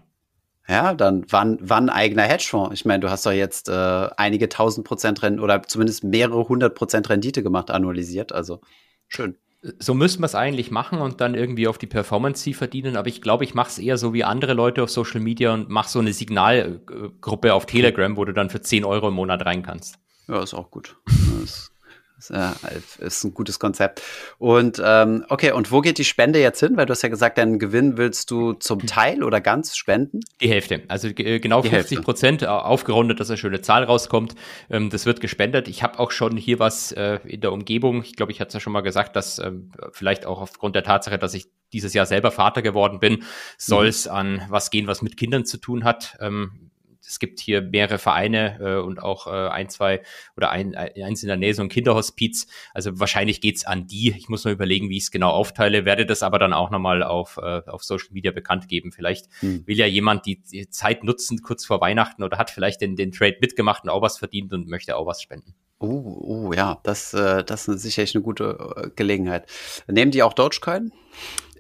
Ja, 0.69 0.95
dann 0.95 1.25
wann, 1.29 1.59
wann 1.61 1.89
eigener 1.89 2.23
Hedgefonds? 2.23 2.75
Ich 2.75 2.85
meine, 2.85 3.01
du 3.01 3.11
hast 3.11 3.27
doch 3.27 3.33
jetzt 3.33 3.69
äh, 3.69 4.09
einige 4.17 4.49
tausend 4.49 4.87
Prozent 4.87 5.23
Rendite 5.23 5.43
oder 5.43 5.63
zumindest 5.63 6.05
mehrere 6.05 6.49
hundert 6.49 6.75
Prozent 6.75 7.09
Rendite 7.09 7.43
gemacht, 7.43 7.71
annualisiert. 7.71 8.33
Also 8.33 8.61
schön. 9.09 9.37
So 9.79 9.95
müssten 9.95 10.23
wir 10.23 10.27
es 10.27 10.35
eigentlich 10.35 10.71
machen 10.71 11.01
und 11.01 11.21
dann 11.21 11.35
irgendwie 11.35 11.67
auf 11.67 11.77
die 11.77 11.87
Performance 11.87 12.43
sie 12.43 12.55
verdienen. 12.55 12.97
Aber 12.97 13.09
ich 13.09 13.21
glaube, 13.21 13.45
ich 13.45 13.55
mache 13.55 13.69
es 13.69 13.79
eher 13.79 13.99
so 13.99 14.15
wie 14.15 14.25
andere 14.25 14.55
Leute 14.55 14.83
auf 14.83 14.91
Social 14.91 15.21
Media 15.21 15.53
und 15.53 15.69
mache 15.69 15.91
so 15.91 15.99
eine 15.99 16.13
Signalgruppe 16.13 17.53
auf 17.53 17.67
Telegram, 17.67 18.17
wo 18.17 18.25
du 18.25 18.33
dann 18.33 18.49
für 18.49 18.63
10 18.63 18.85
Euro 18.85 19.09
im 19.09 19.15
Monat 19.15 19.45
rein 19.45 19.63
kannst. 19.63 19.99
Ja, 20.29 20.43
ist 20.43 20.55
auch 20.55 20.71
gut. 20.71 20.97
Ist, 22.21 22.31
äh, 22.31 22.51
ist 22.99 23.25
ein 23.25 23.33
gutes 23.33 23.59
Konzept. 23.59 24.03
Und 24.37 24.81
ähm, 24.85 25.25
okay, 25.31 25.53
und 25.53 25.73
wo 25.73 25.81
geht 25.81 25.97
die 25.97 26.05
Spende 26.05 26.39
jetzt 26.39 26.61
hin? 26.61 26.77
Weil 26.77 26.85
du 26.85 26.91
hast 26.91 27.01
ja 27.01 27.09
gesagt, 27.09 27.39
deinen 27.39 27.59
Gewinn 27.59 27.97
willst 27.97 28.31
du 28.31 28.53
zum 28.53 28.87
Teil 28.87 29.25
oder 29.25 29.41
ganz 29.41 29.75
spenden? 29.75 30.21
Die 30.43 30.51
Hälfte. 30.51 30.83
Also 30.89 31.09
äh, 31.09 31.41
genau 31.41 31.63
die 31.63 31.71
50 31.71 32.03
Prozent 32.03 32.43
äh, 32.43 32.47
aufgerundet, 32.47 33.21
dass 33.21 33.31
eine 33.31 33.39
schöne 33.39 33.63
Zahl 33.63 33.85
rauskommt. 33.85 34.35
Ähm, 34.69 34.91
das 34.91 35.07
wird 35.07 35.23
gespendet. 35.23 35.67
Ich 35.67 35.83
habe 35.83 35.99
auch 35.99 36.11
schon 36.11 36.37
hier 36.37 36.59
was 36.59 36.93
äh, 36.93 37.21
in 37.25 37.41
der 37.41 37.53
Umgebung. 37.53 38.03
Ich 38.03 38.17
glaube, 38.17 38.33
ich 38.33 38.41
hatte 38.41 38.49
es 38.49 38.55
ja 38.55 38.61
schon 38.61 38.75
mal 38.75 38.83
gesagt, 38.83 39.17
dass 39.17 39.39
ähm, 39.39 39.73
vielleicht 39.93 40.27
auch 40.27 40.43
aufgrund 40.43 40.77
der 40.77 40.85
Tatsache, 40.85 41.19
dass 41.19 41.33
ich 41.33 41.47
dieses 41.73 41.95
Jahr 41.95 42.05
selber 42.05 42.33
Vater 42.33 42.61
geworden 42.61 43.01
bin, 43.01 43.23
soll 43.57 43.87
es 43.87 44.05
mhm. 44.05 44.13
an 44.13 44.43
was 44.51 44.71
gehen, 44.71 44.89
was 44.89 45.01
mit 45.01 45.17
Kindern 45.17 45.47
zu 45.47 45.57
tun 45.57 45.85
hat. 45.85 46.19
Ähm, 46.21 46.70
es 47.07 47.19
gibt 47.19 47.41
hier 47.41 47.63
mehrere 47.63 47.99
Vereine 47.99 48.59
äh, 48.61 48.81
und 48.81 49.03
auch 49.03 49.27
äh, 49.27 49.49
ein, 49.49 49.69
zwei 49.69 50.03
oder 50.37 50.51
ein, 50.51 50.75
eins 50.75 51.23
in 51.23 51.29
der 51.29 51.37
Nähe 51.37 51.55
so 51.55 51.63
ein 51.63 51.69
Kinderhospiz. 51.69 52.47
Also 52.75 52.99
wahrscheinlich 52.99 53.41
geht's 53.41 53.65
an 53.65 53.87
die. 53.87 54.15
Ich 54.17 54.29
muss 54.29 54.45
noch 54.45 54.53
überlegen, 54.53 54.89
wie 54.89 54.97
ich 54.97 55.05
es 55.05 55.11
genau 55.11 55.31
aufteile, 55.31 55.85
werde 55.85 56.07
das 56.07 56.23
aber 56.23 56.39
dann 56.39 56.53
auch 56.53 56.71
nochmal 56.71 57.03
auf, 57.03 57.39
äh, 57.39 57.63
auf 57.67 57.83
Social 57.83 58.09
Media 58.13 58.33
bekannt 58.33 58.69
geben. 58.69 58.93
Vielleicht 58.93 59.27
hm. 59.41 59.67
will 59.67 59.77
ja 59.77 59.87
jemand 59.87 60.27
die, 60.27 60.43
die 60.43 60.69
Zeit 60.69 61.05
nutzen, 61.05 61.43
kurz 61.43 61.65
vor 61.65 61.81
Weihnachten 61.81 62.23
oder 62.23 62.39
hat 62.39 62.51
vielleicht 62.51 62.81
den, 62.81 62.97
den 62.97 63.13
Trade 63.13 63.37
mitgemacht 63.41 63.85
und 63.85 63.91
auch 63.91 64.03
was 64.03 64.19
verdient 64.19 64.53
und 64.53 64.69
möchte 64.69 64.97
auch 64.97 65.07
was 65.07 65.23
spenden. 65.23 65.55
Oh, 65.79 66.49
oh 66.49 66.53
ja, 66.53 66.79
das, 66.83 67.15
äh, 67.15 67.43
das 67.43 67.67
ist 67.67 67.83
sicherlich 67.83 68.15
eine 68.15 68.23
gute 68.23 68.75
äh, 68.77 68.91
Gelegenheit. 68.95 69.47
Nehmen 69.87 70.11
die 70.11 70.23
auch 70.23 70.35
Dogecoin? 70.35 70.93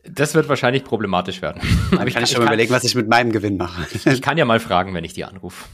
Das 0.04 0.34
wird 0.34 0.48
wahrscheinlich 0.48 0.84
problematisch 0.84 1.42
werden. 1.42 1.60
Aber 1.92 2.06
ich 2.06 2.14
kann, 2.14 2.24
ich 2.24 2.30
schon 2.30 2.40
mal 2.40 2.46
überlegen, 2.46 2.72
was 2.72 2.84
ich 2.84 2.94
mit 2.94 3.08
meinem 3.08 3.32
Gewinn 3.32 3.56
mache. 3.56 3.86
ich 4.08 4.22
kann 4.22 4.38
ja 4.38 4.44
mal 4.44 4.60
fragen, 4.60 4.94
wenn 4.94 5.04
ich 5.04 5.12
die 5.12 5.24
anrufe. 5.24 5.64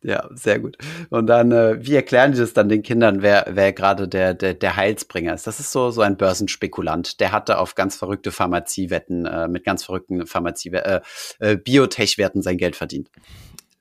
Ja, 0.00 0.28
sehr 0.32 0.60
gut. 0.60 0.76
Und 1.10 1.26
dann, 1.26 1.50
äh, 1.50 1.84
wie 1.84 1.96
erklären 1.96 2.30
die 2.30 2.38
das 2.38 2.52
dann 2.52 2.68
den 2.68 2.82
Kindern, 2.82 3.20
wer, 3.20 3.46
wer 3.50 3.72
gerade 3.72 4.06
der, 4.06 4.32
der, 4.32 4.54
der 4.54 4.76
Heilsbringer 4.76 5.34
ist? 5.34 5.48
Das 5.48 5.58
ist 5.58 5.72
so, 5.72 5.90
so 5.90 6.02
ein 6.02 6.16
Börsenspekulant. 6.16 7.18
Der 7.18 7.32
hatte 7.32 7.58
auf 7.58 7.74
ganz 7.74 7.96
verrückte 7.96 8.30
Pharmaziewetten, 8.30 9.26
äh, 9.26 9.48
mit 9.48 9.64
ganz 9.64 9.84
verrückten 9.84 10.24
Pharmazie, 10.24 10.70
äh, 10.72 11.00
äh, 11.40 11.56
Biotech-Werten 11.56 12.42
sein 12.42 12.58
Geld 12.58 12.76
verdient 12.76 13.10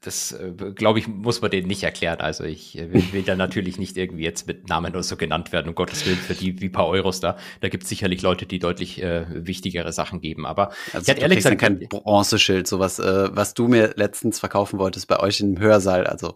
das, 0.01 0.31
äh, 0.31 0.51
glaube 0.75 0.99
ich, 0.99 1.07
muss 1.07 1.41
man 1.41 1.49
denen 1.49 1.67
nicht 1.67 1.83
erklären. 1.83 2.19
Also 2.19 2.43
ich 2.43 2.77
äh, 2.77 2.93
will, 2.93 3.03
will 3.11 3.23
da 3.23 3.35
natürlich 3.35 3.79
nicht 3.79 3.97
irgendwie 3.97 4.23
jetzt 4.23 4.47
mit 4.47 4.69
Namen 4.69 4.93
oder 4.93 5.03
so 5.03 5.17
genannt 5.17 5.51
werden, 5.51 5.69
um 5.69 5.75
Gottes 5.75 6.05
Willen, 6.05 6.17
für 6.17 6.35
die 6.35 6.61
wie 6.61 6.69
paar 6.69 6.87
Euros 6.87 7.19
da. 7.19 7.37
Da 7.61 7.69
gibt 7.69 7.83
es 7.83 7.89
sicherlich 7.89 8.21
Leute, 8.21 8.45
die 8.45 8.59
deutlich 8.59 9.01
äh, 9.01 9.25
wichtigere 9.29 9.91
Sachen 9.91 10.21
geben. 10.21 10.45
Aber 10.45 10.69
also 10.93 11.03
ich 11.03 11.09
hatte 11.09 11.21
ehrlich 11.21 11.37
gesagt 11.37 11.59
kein 11.59 11.79
Bronzeschild, 11.79 12.67
sowas, 12.67 12.99
äh, 12.99 13.35
was 13.35 13.55
du 13.55 13.67
mir 13.67 13.93
letztens 13.95 14.39
verkaufen 14.39 14.77
wolltest 14.77 15.07
bei 15.07 15.19
euch 15.19 15.39
im 15.39 15.59
Hörsaal. 15.59 16.05
Also 16.05 16.35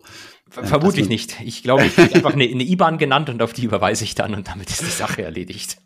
äh, 0.57 0.65
Vermutlich 0.65 1.07
nicht. 1.07 1.39
Ich 1.41 1.61
glaube, 1.61 1.85
ich 1.85 1.95
kriege 1.95 2.15
einfach 2.15 2.33
eine, 2.33 2.45
eine 2.45 2.63
IBAN 2.63 2.97
genannt 2.97 3.29
und 3.29 3.43
auf 3.43 3.53
die 3.53 3.63
überweise 3.63 4.03
ich 4.03 4.15
dann 4.15 4.33
und 4.33 4.47
damit 4.47 4.71
ist 4.71 4.81
die 4.81 4.85
Sache 4.85 5.21
erledigt. 5.21 5.77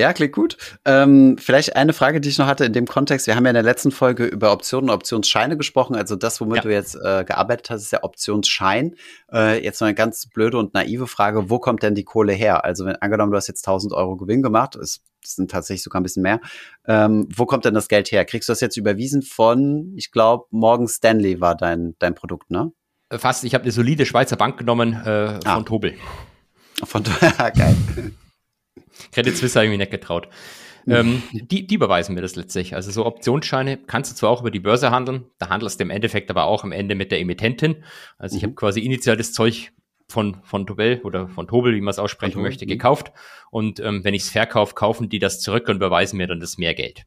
Ja, 0.00 0.14
klingt 0.14 0.32
gut. 0.32 0.56
Ähm, 0.86 1.36
vielleicht 1.38 1.76
eine 1.76 1.92
Frage, 1.92 2.22
die 2.22 2.30
ich 2.30 2.38
noch 2.38 2.46
hatte 2.46 2.64
in 2.64 2.72
dem 2.72 2.86
Kontext. 2.86 3.26
Wir 3.26 3.36
haben 3.36 3.44
ja 3.44 3.50
in 3.50 3.54
der 3.54 3.62
letzten 3.62 3.90
Folge 3.90 4.24
über 4.24 4.50
Optionen 4.50 4.88
und 4.88 4.96
Optionsscheine 4.96 5.58
gesprochen. 5.58 5.94
Also 5.94 6.16
das, 6.16 6.40
womit 6.40 6.56
ja. 6.56 6.62
du 6.62 6.72
jetzt 6.72 6.94
äh, 6.94 7.24
gearbeitet 7.24 7.68
hast, 7.68 7.82
ist 7.82 7.92
der 7.92 8.02
Optionsschein. 8.02 8.96
Äh, 9.30 9.62
jetzt 9.62 9.80
noch 9.80 9.88
eine 9.88 9.94
ganz 9.94 10.26
blöde 10.26 10.56
und 10.56 10.72
naive 10.72 11.06
Frage. 11.06 11.50
Wo 11.50 11.58
kommt 11.58 11.82
denn 11.82 11.94
die 11.94 12.04
Kohle 12.04 12.32
her? 12.32 12.64
Also 12.64 12.86
wenn 12.86 12.96
angenommen, 12.96 13.30
du 13.30 13.36
hast 13.36 13.48
jetzt 13.48 13.68
1000 13.68 13.92
Euro 13.92 14.16
Gewinn 14.16 14.42
gemacht, 14.42 14.76
das 14.80 15.02
sind 15.22 15.50
tatsächlich 15.50 15.82
sogar 15.82 16.00
ein 16.00 16.04
bisschen 16.04 16.22
mehr. 16.22 16.40
Ähm, 16.86 17.28
wo 17.34 17.44
kommt 17.44 17.66
denn 17.66 17.74
das 17.74 17.88
Geld 17.88 18.10
her? 18.10 18.24
Kriegst 18.24 18.48
du 18.48 18.52
das 18.52 18.62
jetzt 18.62 18.78
überwiesen 18.78 19.20
von, 19.20 19.92
ich 19.96 20.12
glaube, 20.12 20.46
Morgan 20.50 20.88
Stanley 20.88 21.42
war 21.42 21.54
dein, 21.54 21.94
dein 21.98 22.14
Produkt, 22.14 22.50
ne? 22.50 22.72
Fast. 23.12 23.44
Ich 23.44 23.54
habe 23.54 23.64
eine 23.64 23.72
solide 23.72 24.06
Schweizer 24.06 24.36
Bank 24.36 24.56
genommen 24.56 24.94
äh, 24.94 25.32
von 25.32 25.40
ah. 25.44 25.62
Tobel. 25.62 25.94
Von 26.84 27.02
geil. 27.38 27.76
Credit 29.12 29.36
Suisse 29.36 29.58
habe 29.58 29.66
ich 29.66 29.70
mir 29.70 29.78
nicht 29.78 29.90
getraut. 29.90 30.28
Ähm, 30.86 31.22
die, 31.32 31.66
die 31.66 31.78
beweisen 31.78 32.14
mir 32.14 32.22
das 32.22 32.36
letztlich. 32.36 32.74
Also 32.74 32.90
so 32.90 33.06
Optionsscheine 33.06 33.76
kannst 33.76 34.10
du 34.10 34.16
zwar 34.16 34.30
auch 34.30 34.40
über 34.40 34.50
die 34.50 34.60
Börse 34.60 34.90
handeln, 34.90 35.26
da 35.38 35.48
handelst 35.48 35.78
du 35.78 35.84
im 35.84 35.90
Endeffekt 35.90 36.30
aber 36.30 36.44
auch 36.44 36.64
am 36.64 36.72
Ende 36.72 36.94
mit 36.94 37.12
der 37.12 37.20
Emittentin. 37.20 37.84
Also 38.18 38.36
ich 38.36 38.42
mhm. 38.42 38.48
habe 38.48 38.54
quasi 38.54 38.80
initial 38.80 39.16
das 39.16 39.32
Zeug 39.32 39.72
von, 40.08 40.38
von 40.42 40.66
Tobel 40.66 41.00
oder 41.04 41.28
von 41.28 41.46
Tobel, 41.46 41.74
wie 41.74 41.80
man 41.80 41.90
es 41.90 41.98
aussprechen 41.98 42.34
von 42.34 42.42
möchte, 42.42 42.66
gekauft. 42.66 43.12
Und 43.50 43.80
ähm, 43.80 44.04
wenn 44.04 44.14
ich 44.14 44.22
es 44.22 44.30
verkaufe, 44.30 44.74
kaufen 44.74 45.08
die 45.08 45.18
das 45.18 45.40
zurück 45.40 45.68
und 45.68 45.78
beweisen 45.78 46.16
mir 46.16 46.26
dann 46.26 46.40
das 46.40 46.58
Mehrgeld. 46.58 47.04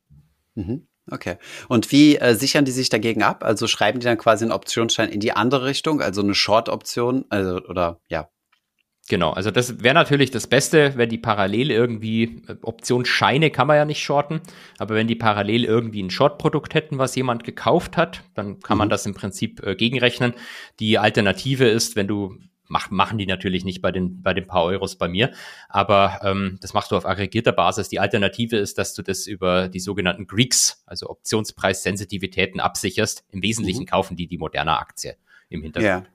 Mhm. 0.56 0.88
Okay. 1.12 1.36
Und 1.68 1.92
wie 1.92 2.16
äh, 2.16 2.34
sichern 2.34 2.64
die 2.64 2.72
sich 2.72 2.88
dagegen 2.88 3.24
ab? 3.24 3.44
Also 3.44 3.68
schreiben 3.68 4.00
die 4.00 4.06
dann 4.06 4.18
quasi 4.18 4.46
einen 4.46 4.54
Optionsschein 4.54 5.10
in 5.10 5.20
die 5.20 5.34
andere 5.34 5.66
Richtung, 5.66 6.02
also 6.02 6.22
eine 6.22 6.34
Short-Option, 6.34 7.26
also 7.30 7.58
oder 7.68 8.00
ja. 8.08 8.30
Genau, 9.10 9.32
also 9.32 9.52
das 9.52 9.84
wäre 9.84 9.94
natürlich 9.94 10.32
das 10.32 10.48
Beste, 10.48 10.94
wenn 10.96 11.10
die 11.10 11.18
parallel 11.18 11.72
irgendwie, 11.72 12.42
äh, 12.48 12.56
Optionsscheine 12.62 13.52
kann 13.52 13.68
man 13.68 13.76
ja 13.76 13.86
nicht 13.86 14.02
shorten, 14.02 14.40
aber 14.78 14.96
wenn 14.96 15.08
die 15.08 15.16
parallel 15.16 15.66
irgendwie 15.66 16.02
ein 16.02 16.10
Short-Produkt 16.10 16.74
hätten, 16.74 17.00
was 17.00 17.16
jemand 17.16 17.44
gekauft 17.44 17.98
hat, 17.98 18.24
dann 18.34 18.62
kann 18.62 18.78
mhm. 18.78 18.80
man 18.80 18.90
das 18.90 19.06
im 19.06 19.14
Prinzip 19.14 19.62
äh, 19.62 19.76
gegenrechnen. 19.76 20.34
Die 20.80 20.98
Alternative 20.98 21.66
ist, 21.66 21.96
wenn 21.96 22.08
du 22.08 22.38
Mach, 22.70 22.90
machen 22.90 23.18
die 23.18 23.26
natürlich 23.26 23.66
nicht 23.66 23.82
bei 23.82 23.92
den, 23.92 24.24
bei 24.24 24.34
den 24.34 24.48
paar 24.48 24.64
Euros 24.64 24.96
bei 24.96 25.10
mir, 25.10 25.32
aber 25.68 26.22
ähm, 26.24 26.58
das 26.62 26.74
machst 26.74 26.92
du 26.92 26.96
auf 26.96 27.06
aggregierter 27.06 27.52
Basis. 27.52 27.90
Die 27.90 28.00
Alternative 28.00 28.56
ist, 28.56 28.78
dass 28.78 28.96
du 28.96 29.04
das 29.04 29.28
über 29.28 29.68
die 29.68 29.82
sogenannten 29.82 30.26
Greeks, 30.28 30.82
also 30.88 31.10
Optionspreissensitivitäten 31.10 32.62
absicherst. 32.62 33.26
Im 33.32 33.44
Wesentlichen 33.44 33.82
mhm. 33.82 33.88
kaufen 33.88 34.16
die 34.16 34.28
die 34.28 34.38
moderne 34.38 34.80
Aktie 34.80 35.18
im 35.50 35.62
Hintergrund. 35.62 36.06
Ja. 36.08 36.13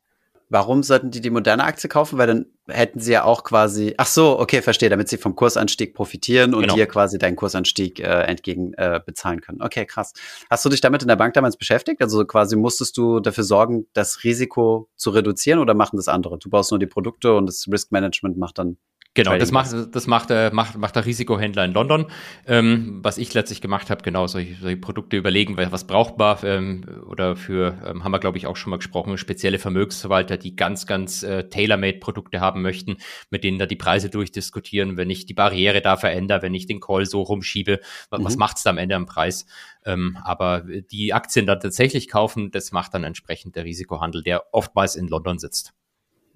Warum 0.50 0.82
sollten 0.82 1.10
die 1.10 1.20
die 1.20 1.30
moderne 1.30 1.64
Aktie 1.64 1.88
kaufen? 1.88 2.18
Weil 2.18 2.26
dann 2.26 2.46
hätten 2.68 3.00
sie 3.00 3.12
ja 3.12 3.24
auch 3.24 3.44
quasi, 3.44 3.94
ach 3.98 4.06
so, 4.06 4.38
okay, 4.38 4.62
verstehe, 4.62 4.88
damit 4.88 5.08
sie 5.08 5.18
vom 5.18 5.34
Kursanstieg 5.34 5.94
profitieren 5.94 6.54
und 6.54 6.62
genau. 6.62 6.74
dir 6.74 6.86
quasi 6.86 7.18
deinen 7.18 7.36
Kursanstieg 7.36 8.00
äh, 8.00 8.22
entgegen 8.22 8.72
äh, 8.74 9.00
bezahlen 9.04 9.40
können. 9.40 9.60
Okay, 9.60 9.84
krass. 9.84 10.12
Hast 10.48 10.64
du 10.64 10.68
dich 10.68 10.80
damit 10.80 11.02
in 11.02 11.08
der 11.08 11.16
Bank 11.16 11.34
damals 11.34 11.56
beschäftigt? 11.56 12.00
Also 12.00 12.24
quasi 12.24 12.56
musstest 12.56 12.96
du 12.96 13.20
dafür 13.20 13.44
sorgen, 13.44 13.86
das 13.92 14.24
Risiko 14.24 14.88
zu 14.96 15.10
reduzieren 15.10 15.58
oder 15.58 15.74
machen 15.74 15.96
das 15.96 16.08
andere? 16.08 16.38
Du 16.38 16.48
baust 16.48 16.70
nur 16.70 16.78
die 16.78 16.86
Produkte 16.86 17.34
und 17.34 17.46
das 17.46 17.66
Risk 17.70 17.92
Management 17.92 18.38
macht 18.38 18.58
dann 18.58 18.78
Genau, 19.18 19.36
das 19.36 19.50
macht, 19.50 19.74
das 19.96 20.06
macht, 20.06 20.30
äh, 20.30 20.52
macht, 20.52 20.78
macht 20.78 20.94
der 20.94 21.04
Risikohändler 21.04 21.64
in 21.64 21.72
London. 21.72 22.06
Ähm, 22.46 23.00
was 23.02 23.18
ich 23.18 23.34
letztlich 23.34 23.60
gemacht 23.60 23.90
habe, 23.90 24.02
genau, 24.02 24.28
solche, 24.28 24.54
solche 24.60 24.76
Produkte 24.76 25.16
überlegen, 25.16 25.56
was 25.56 25.88
brauchbar 25.88 26.44
ähm, 26.44 26.84
oder 27.04 27.34
für, 27.34 27.82
ähm, 27.84 28.04
haben 28.04 28.12
wir 28.12 28.20
glaube 28.20 28.38
ich 28.38 28.46
auch 28.46 28.54
schon 28.54 28.70
mal 28.70 28.76
gesprochen, 28.76 29.18
spezielle 29.18 29.58
Vermögensverwalter, 29.58 30.36
die 30.36 30.54
ganz, 30.54 30.86
ganz 30.86 31.24
äh, 31.24 31.48
tailor-made 31.48 31.98
Produkte 31.98 32.40
haben 32.40 32.62
möchten, 32.62 32.98
mit 33.28 33.42
denen 33.42 33.58
da 33.58 33.66
die 33.66 33.74
Preise 33.74 34.08
durchdiskutieren, 34.08 34.96
wenn 34.96 35.10
ich 35.10 35.26
die 35.26 35.34
Barriere 35.34 35.80
da 35.80 35.96
verändere, 35.96 36.42
wenn 36.42 36.54
ich 36.54 36.66
den 36.66 36.78
Call 36.78 37.04
so 37.04 37.22
rumschiebe, 37.22 37.80
was, 38.10 38.20
mhm. 38.20 38.24
was 38.24 38.36
macht's 38.36 38.62
da 38.62 38.70
am 38.70 38.78
Ende 38.78 38.94
am 38.94 39.06
Preis? 39.06 39.46
Ähm, 39.84 40.16
aber 40.22 40.62
die 40.92 41.12
Aktien 41.12 41.44
dann 41.44 41.58
tatsächlich 41.58 42.08
kaufen, 42.08 42.52
das 42.52 42.70
macht 42.70 42.94
dann 42.94 43.02
entsprechend 43.02 43.56
der 43.56 43.64
Risikohandel, 43.64 44.22
der 44.22 44.44
oftmals 44.52 44.94
in 44.94 45.08
London 45.08 45.40
sitzt. 45.40 45.72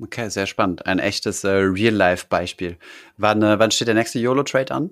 Okay, 0.00 0.28
sehr 0.30 0.46
spannend. 0.46 0.86
Ein 0.86 0.98
echtes 0.98 1.44
äh, 1.44 1.50
Real-Life-Beispiel. 1.50 2.76
Wann, 3.16 3.42
äh, 3.42 3.58
wann 3.58 3.70
steht 3.70 3.88
der 3.88 3.94
nächste 3.94 4.18
YOLO-Trade 4.18 4.74
an? 4.74 4.90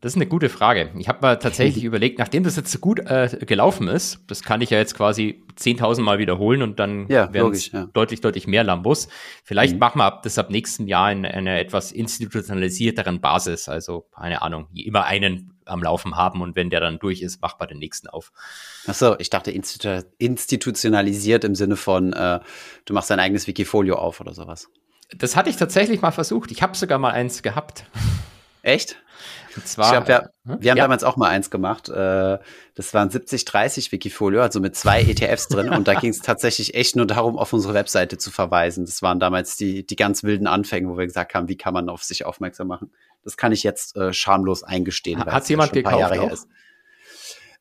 Das 0.00 0.12
ist 0.12 0.16
eine 0.16 0.26
gute 0.26 0.48
Frage. 0.48 0.90
Ich 0.98 1.08
habe 1.08 1.20
mal 1.22 1.38
tatsächlich 1.38 1.84
überlegt, 1.84 2.18
nachdem 2.18 2.42
das 2.42 2.56
jetzt 2.56 2.72
so 2.72 2.78
gut 2.78 3.00
äh, 3.00 3.28
gelaufen 3.46 3.88
ist, 3.88 4.20
das 4.26 4.42
kann 4.42 4.60
ich 4.60 4.70
ja 4.70 4.78
jetzt 4.78 4.96
quasi 4.96 5.44
10.000 5.56 6.00
Mal 6.02 6.18
wiederholen 6.18 6.62
und 6.62 6.80
dann 6.80 7.06
ja, 7.08 7.32
werden 7.32 7.52
es 7.52 7.70
ja. 7.70 7.86
deutlich, 7.92 8.20
deutlich 8.20 8.46
mehr 8.46 8.64
Lambos. 8.64 9.08
Vielleicht 9.44 9.74
mhm. 9.74 9.78
machen 9.78 9.98
wir 9.98 10.04
ab, 10.04 10.22
das 10.22 10.38
ab 10.38 10.50
nächsten 10.50 10.88
Jahr 10.88 11.12
in 11.12 11.24
einer 11.24 11.58
etwas 11.58 11.92
institutionalisierteren 11.92 13.20
Basis. 13.20 13.68
Also, 13.68 14.06
keine 14.14 14.42
Ahnung, 14.42 14.68
immer 14.74 15.04
einen 15.04 15.52
am 15.64 15.82
Laufen 15.82 16.16
haben 16.16 16.42
und 16.42 16.56
wenn 16.56 16.70
der 16.70 16.80
dann 16.80 16.98
durch 16.98 17.22
ist, 17.22 17.40
macht 17.40 17.60
man 17.60 17.68
den 17.68 17.78
nächsten 17.78 18.08
auf. 18.08 18.32
Ach 18.86 18.94
so, 18.94 19.16
ich 19.18 19.30
dachte 19.30 19.52
institu 19.52 20.02
institutionalisiert 20.18 21.44
im 21.44 21.54
Sinne 21.54 21.76
von, 21.76 22.12
äh, 22.12 22.40
du 22.84 22.94
machst 22.94 23.10
dein 23.10 23.20
eigenes 23.20 23.46
Wikifolio 23.46 23.96
auf 23.96 24.20
oder 24.20 24.34
sowas. 24.34 24.68
Das 25.16 25.36
hatte 25.36 25.50
ich 25.50 25.56
tatsächlich 25.56 26.00
mal 26.00 26.10
versucht. 26.10 26.50
Ich 26.50 26.62
habe 26.62 26.76
sogar 26.76 26.98
mal 26.98 27.12
eins 27.12 27.42
gehabt. 27.42 27.84
Echt? 28.62 28.96
Und 29.56 29.66
zwar, 29.66 30.08
wir, 30.08 30.30
hm? 30.44 30.62
wir, 30.62 30.70
haben 30.70 30.78
ja. 30.78 30.84
damals 30.84 31.04
auch 31.04 31.16
mal 31.16 31.28
eins 31.28 31.50
gemacht. 31.50 31.88
Äh, 31.88 32.38
das 32.74 32.94
waren 32.94 33.10
70-30 33.10 33.92
Wikifolio, 33.92 34.40
also 34.40 34.60
mit 34.60 34.76
zwei 34.76 35.02
ETFs 35.02 35.48
drin. 35.48 35.68
Und 35.68 35.88
da 35.88 35.94
ging 35.94 36.10
es 36.10 36.20
tatsächlich 36.20 36.74
echt 36.74 36.96
nur 36.96 37.06
darum, 37.06 37.36
auf 37.36 37.52
unsere 37.52 37.74
Webseite 37.74 38.16
zu 38.18 38.30
verweisen. 38.30 38.86
Das 38.86 39.02
waren 39.02 39.20
damals 39.20 39.56
die, 39.56 39.84
die 39.86 39.96
ganz 39.96 40.22
wilden 40.22 40.46
Anfänge, 40.46 40.88
wo 40.88 40.96
wir 40.96 41.06
gesagt 41.06 41.34
haben, 41.34 41.48
wie 41.48 41.56
kann 41.56 41.74
man 41.74 41.88
auf 41.88 42.02
sich 42.02 42.24
aufmerksam 42.24 42.68
machen. 42.68 42.92
Das 43.24 43.36
kann 43.36 43.52
ich 43.52 43.62
jetzt 43.62 43.96
äh, 43.96 44.12
schamlos 44.12 44.62
eingestehen. 44.62 45.24
Hat 45.24 45.48
jemand 45.48 45.72
gekauft? 45.72 46.32
Ist. 46.32 46.48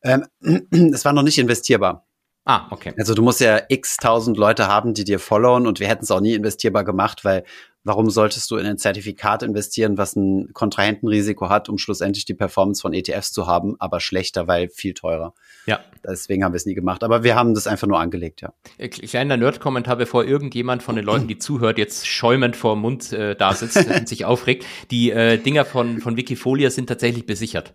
Ähm, 0.04 0.26
es 0.94 1.04
war 1.04 1.14
noch 1.14 1.24
nicht 1.24 1.38
investierbar. 1.38 2.08
Ah, 2.44 2.68
okay. 2.72 2.94
Also 2.98 3.14
du 3.14 3.22
musst 3.22 3.40
ja 3.40 3.62
x 3.70 3.98
tausend 3.98 4.36
Leute 4.36 4.68
haben, 4.68 4.96
die 4.96 5.04
dir 5.04 5.20
followen 5.20 5.68
und 5.68 5.80
wir 5.80 5.88
hätten 5.88 6.04
es 6.04 6.12
auch 6.12 6.22
nie 6.22 6.34
investierbar 6.34 6.84
gemacht, 6.84 7.24
weil 7.24 7.44
warum 7.84 8.10
solltest 8.10 8.50
du 8.50 8.58
in 8.58 8.66
ein 8.66 8.78
Zertifikat 8.78 9.44
investieren, 9.44 9.98
was 9.98 10.16
ein 10.16 10.52
Kontrahentenrisiko 10.54 11.50
hat, 11.50 11.70
um 11.70 11.78
schlussendlich 11.78 12.26
die 12.26 12.34
Performance 12.34 12.82
von 12.82 12.94
ETFs 12.94 13.32
zu 13.32 13.48
haben, 13.48 13.76
aber 13.80 14.00
schlechter, 14.00 14.48
weil 14.48 14.70
viel 14.70 14.94
teurer. 14.94 15.34
Ja. 15.66 15.80
Deswegen 16.04 16.44
haben 16.44 16.54
wir 16.54 16.58
es 16.58 16.66
nie 16.66 16.74
gemacht. 16.74 17.04
Aber 17.04 17.24
wir 17.24 17.36
haben 17.36 17.54
das 17.54 17.68
einfach 17.68 17.88
nur 17.88 18.00
angelegt, 18.00 18.42
ja. 18.42 18.54
Äh, 18.78 18.90
kleiner 18.90 19.38
Nerd-Kommentar, 19.38 19.96
bevor 19.96 20.26
irgendjemand 20.26 20.84
von 20.84 20.96
den 20.96 21.06
Leuten, 21.06 21.28
die 21.28 21.38
zuhört, 21.38 21.78
jetzt 21.78 22.08
schäumend 22.08 22.56
vor 22.56 22.76
dem 22.76 22.82
Mund 22.82 23.14
äh, 23.14 23.36
da 23.36 23.54
sitzt 23.54 23.78
und 23.96 24.08
sich 24.08 24.26
aufregt. 24.26 24.66
Die 24.90 25.12
äh, 25.12 25.38
Dinger 25.38 25.66
von, 25.66 26.00
von 26.00 26.18
Wikifolia 26.18 26.70
sind 26.70 26.88
tatsächlich 26.88 27.26
besichert. 27.26 27.74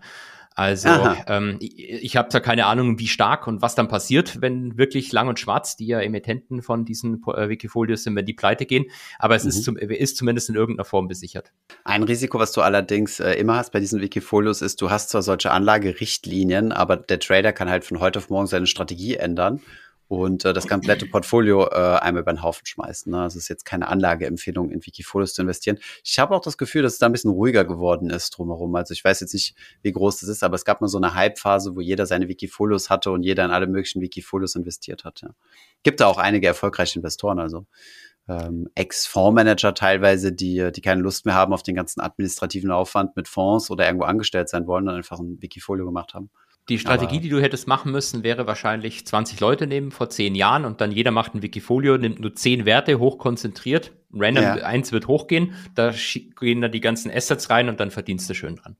Also 0.57 0.88
ähm, 1.27 1.59
ich, 1.61 1.79
ich 1.79 2.16
habe 2.16 2.31
zwar 2.31 2.40
keine 2.40 2.64
Ahnung, 2.64 2.99
wie 2.99 3.09
stark 3.09 3.47
und 3.47 3.61
was 3.61 3.75
dann 3.75 3.88
passiert, 3.88 4.40
wenn 4.40 4.79
wirklich 4.79 5.12
Lang 5.12 5.29
und 5.29 5.38
Schwarz, 5.38 5.77
die 5.77 5.87
ja 5.87 6.01
Emittenten 6.01 6.62
von 6.62 6.87
diesen 6.87 7.23
äh, 7.27 7.51
Wikifolios 7.51 8.05
sind, 8.05 8.16
wenn 8.16 8.25
die 8.25 8.33
pleite 8.33 8.64
gehen, 8.64 8.87
aber 9.19 9.37
es 9.37 9.45
mhm. 9.45 9.51
ist, 9.51 9.64
zum, 9.64 9.77
ist 9.77 10.16
zumindest 10.16 10.49
in 10.49 10.55
irgendeiner 10.55 10.87
Form 10.87 11.09
besichert. 11.09 11.53
Ein 11.85 12.03
Risiko, 12.05 12.38
was 12.38 12.53
du 12.53 12.62
allerdings 12.62 13.21
äh, 13.21 13.33
immer 13.33 13.57
hast 13.57 13.71
bei 13.71 13.81
diesen 13.81 14.01
Wikifolios, 14.01 14.62
ist, 14.62 14.81
du 14.81 14.88
hast 14.88 15.11
zwar 15.11 15.21
solche 15.21 15.51
Anlagerichtlinien, 15.51 16.73
aber 16.73 16.97
der 16.97 17.21
Trader 17.21 17.53
kann 17.53 17.69
halt 17.69 17.85
von 17.85 18.01
heute 18.01 18.19
auf 18.19 18.31
morgen 18.31 18.47
seine 18.47 18.66
Strategie 18.66 19.16
ändern 19.16 19.61
und 20.09 20.45
äh, 20.45 20.53
das 20.53 20.69
komplette 20.69 21.07
Portfolio 21.07 21.66
äh, 21.66 21.99
einmal 21.99 22.23
über 22.23 22.33
den 22.33 22.42
Haufen 22.42 22.64
schmeißen. 22.64 23.11
Ne? 23.11 23.23
Also 23.23 23.38
es 23.38 23.45
ist 23.45 23.49
jetzt 23.49 23.64
keine 23.64 23.88
Anlageempfehlung, 23.88 24.71
in 24.71 24.85
Wikifolios 24.85 25.35
zu 25.35 25.42
investieren. 25.42 25.79
Ich 26.05 26.19
habe 26.19 26.35
auch 26.35 26.40
das 26.40 26.59
Gefühl, 26.59 26.83
dass 26.83 26.95
es 26.95 26.99
da 26.99 27.07
ein 27.07 27.12
bisschen 27.12 27.33
ruhiger 27.33 27.64
geworden 27.64 28.11
ist 28.11 28.31
drumherum. 28.31 28.75
Also 28.77 28.92
ich 28.92 29.05
weiß 29.05 29.21
jetzt 29.21 29.35
nicht, 29.35 29.57
wie 29.83 29.92
groß 29.92 30.21
das 30.21 30.29
ist, 30.29 30.45
aber 30.45 30.55
es 30.55 30.64
gab 30.64 30.81
mal 30.81 30.88
so 30.88 30.99
eine 30.99 31.14
Hype-Phase, 31.14 31.75
wo 31.75 31.81
jeder 31.81 32.07
seine 32.07 32.29
Wikifolios 32.29 32.88
hatte 32.88 33.11
und 33.11 33.25
jeder 33.25 33.45
in 33.45 33.51
alle 33.51 33.66
möglichen 33.66 34.01
Wikifolios 34.01 34.55
investiert 34.55 35.05
hat. 35.05 35.23
Ja. 35.23 35.31
Gibt 35.83 36.01
da 36.01 36.07
auch 36.07 36.19
einige 36.19 36.47
erfolgreiche 36.47 36.99
Investoren, 36.99 37.40
also 37.40 37.66
ähm, 38.29 38.69
Ex-Fondsmanager 38.75 39.75
teilweise, 39.75 40.33
die, 40.33 40.71
die 40.73 40.81
keine 40.81 41.03
Lust 41.03 41.27
mehr 41.27 41.35
haben 41.35 41.53
auf 41.53 41.62
den 41.62 41.77
ganzen 41.77 42.01
administrativen 42.01 42.71
Aufwand 42.71 43.16
mit 43.16 43.29
Fonds 43.29 43.71
oder 43.71 43.87
irgendwo 43.87 44.05
angestellt 44.05 44.49
sein 44.49 44.66
wollen 44.66 44.88
und 44.88 44.95
einfach 44.95 45.19
ein 45.19 45.40
Wikifolio 45.40 45.85
gemacht 45.85 46.14
haben. 46.14 46.31
Die 46.68 46.79
Strategie, 46.81 47.16
Aber 47.16 47.22
die 47.22 47.29
du 47.29 47.40
hättest 47.40 47.68
machen 47.68 47.92
müssen, 47.92 48.24
wäre 48.24 48.46
wahrscheinlich 48.46 49.07
20 49.07 49.38
Leute 49.38 49.66
nehmen 49.66 49.92
vor 49.92 50.11
10 50.11 50.35
Jahren 50.35 50.64
und 50.64 50.81
dann 50.81 50.90
jeder 50.90 51.12
macht 51.12 51.35
ein 51.35 51.42
Wikifolio, 51.42 51.96
nimmt 51.96 52.18
nur 52.18 52.35
10 52.35 52.66
Werte, 52.66 52.98
hochkonzentriert. 52.98 53.92
Random 54.12 54.42
ja. 54.42 54.55
eins 54.55 54.92
wird 54.92 55.09
hochgehen, 55.09 55.55
da 55.74 55.92
gehen 56.40 56.61
dann 56.61 56.72
die 56.72 56.81
ganzen 56.81 57.11
Assets 57.11 57.50
rein 57.50 57.68
und 57.68 57.81
dann 57.81 57.90
verdienst 57.90 58.29
du 58.31 58.35
schön 58.35 58.57
dran. 58.57 58.76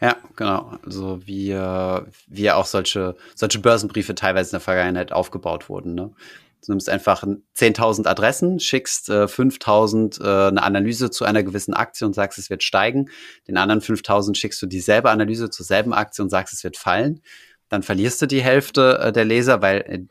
Ja, 0.00 0.16
genau. 0.34 0.78
Also 0.84 1.26
wie, 1.26 1.52
wie 2.26 2.50
auch 2.50 2.66
solche, 2.66 3.16
solche 3.34 3.58
Börsenbriefe 3.60 4.14
teilweise 4.14 4.50
in 4.50 4.54
der 4.54 4.60
Vergangenheit 4.60 5.12
aufgebaut 5.12 5.68
wurden. 5.68 5.94
Ne? 5.94 6.10
Du 6.64 6.72
nimmst 6.72 6.88
einfach 6.88 7.22
10.000 7.22 8.06
Adressen, 8.06 8.58
schickst 8.58 9.08
äh, 9.08 9.24
5.000 9.24 10.20
äh, 10.20 10.48
eine 10.48 10.62
Analyse 10.62 11.10
zu 11.10 11.24
einer 11.24 11.42
gewissen 11.42 11.74
Aktie 11.74 12.06
und 12.06 12.14
sagst, 12.14 12.38
es 12.38 12.50
wird 12.50 12.62
steigen. 12.62 13.10
Den 13.46 13.56
anderen 13.56 13.80
5.000 13.80 14.34
schickst 14.34 14.60
du 14.62 14.66
dieselbe 14.66 15.10
Analyse 15.10 15.50
zur 15.50 15.64
selben 15.64 15.92
Aktie 15.92 16.24
und 16.24 16.30
sagst, 16.30 16.54
es 16.54 16.64
wird 16.64 16.76
fallen. 16.76 17.22
Dann 17.68 17.82
verlierst 17.82 18.22
du 18.22 18.26
die 18.26 18.42
Hälfte 18.42 18.98
äh, 18.98 19.12
der 19.12 19.24
Leser, 19.24 19.62
weil 19.62 19.80
äh, 19.82 20.04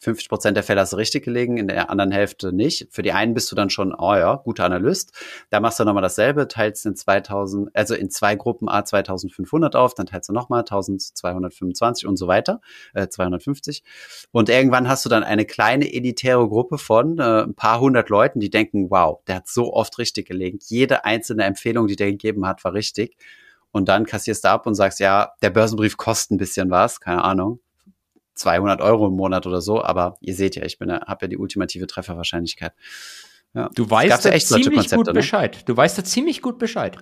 50 0.00 0.28
Prozent 0.28 0.56
der 0.56 0.62
Fälle 0.62 0.80
hast 0.80 0.92
du 0.92 0.96
richtig 0.96 1.24
gelegen, 1.24 1.56
in 1.56 1.66
der 1.66 1.90
anderen 1.90 2.12
Hälfte 2.12 2.52
nicht. 2.52 2.86
Für 2.90 3.02
die 3.02 3.12
einen 3.12 3.34
bist 3.34 3.50
du 3.50 3.56
dann 3.56 3.68
schon, 3.68 3.94
oh 3.94 4.14
ja, 4.14 4.36
guter 4.36 4.64
Analyst. 4.64 5.12
Da 5.50 5.60
machst 5.60 5.80
du 5.80 5.84
nochmal 5.84 6.02
dasselbe, 6.02 6.46
teilst 6.46 6.86
in 6.86 6.94
2000, 6.94 7.74
also 7.74 7.94
in 7.94 8.08
zwei 8.10 8.36
Gruppen 8.36 8.68
A 8.68 8.84
2500 8.84 9.74
auf, 9.74 9.94
dann 9.94 10.06
teilst 10.06 10.28
du 10.28 10.32
nochmal 10.32 10.60
1225 10.60 12.06
und 12.06 12.16
so 12.16 12.28
weiter, 12.28 12.60
äh, 12.94 13.08
250. 13.08 13.82
Und 14.30 14.48
irgendwann 14.48 14.88
hast 14.88 15.04
du 15.04 15.08
dann 15.08 15.24
eine 15.24 15.44
kleine 15.44 15.92
elitäre 15.92 16.48
Gruppe 16.48 16.78
von 16.78 17.18
äh, 17.18 17.42
ein 17.42 17.54
paar 17.54 17.80
hundert 17.80 18.08
Leuten, 18.08 18.38
die 18.38 18.50
denken, 18.50 18.90
wow, 18.90 19.20
der 19.26 19.36
hat 19.36 19.48
so 19.48 19.72
oft 19.72 19.98
richtig 19.98 20.28
gelegen. 20.28 20.58
Jede 20.62 21.04
einzelne 21.04 21.44
Empfehlung, 21.44 21.88
die 21.88 21.96
der 21.96 22.12
gegeben 22.12 22.46
hat, 22.46 22.62
war 22.62 22.72
richtig. 22.72 23.16
Und 23.72 23.88
dann 23.88 24.06
kassierst 24.06 24.44
du 24.44 24.48
ab 24.48 24.66
und 24.66 24.74
sagst, 24.74 25.00
ja, 25.00 25.32
der 25.42 25.50
Börsenbrief 25.50 25.96
kostet 25.96 26.32
ein 26.32 26.38
bisschen 26.38 26.70
was, 26.70 27.00
keine 27.00 27.24
Ahnung 27.24 27.60
200 28.38 28.80
Euro 28.80 29.08
im 29.08 29.14
Monat 29.14 29.46
oder 29.46 29.60
so, 29.60 29.82
aber 29.82 30.16
ihr 30.20 30.34
seht 30.34 30.56
ja, 30.56 30.64
ich 30.64 30.78
bin, 30.78 30.92
habe 30.92 31.18
ja 31.22 31.28
die 31.28 31.36
ultimative 31.36 31.86
Trefferwahrscheinlichkeit. 31.86 32.72
Ja. 33.54 33.70
Du 33.74 33.88
weißt 33.90 34.24
da 34.24 34.30
echt 34.30 34.48
ziemlich 34.48 34.90
gut 34.90 35.06
ne? 35.06 35.12
Bescheid. 35.12 35.58
Du 35.66 35.76
weißt 35.76 35.98
da 35.98 36.04
ziemlich 36.04 36.42
gut 36.42 36.58
Bescheid. 36.58 36.96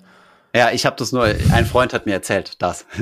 Ja, 0.54 0.70
ich 0.70 0.86
habe 0.86 0.96
das 0.96 1.12
nur, 1.12 1.24
ein 1.24 1.66
Freund 1.66 1.92
hat 1.92 2.06
mir 2.06 2.12
erzählt, 2.12 2.60
das. 2.62 2.86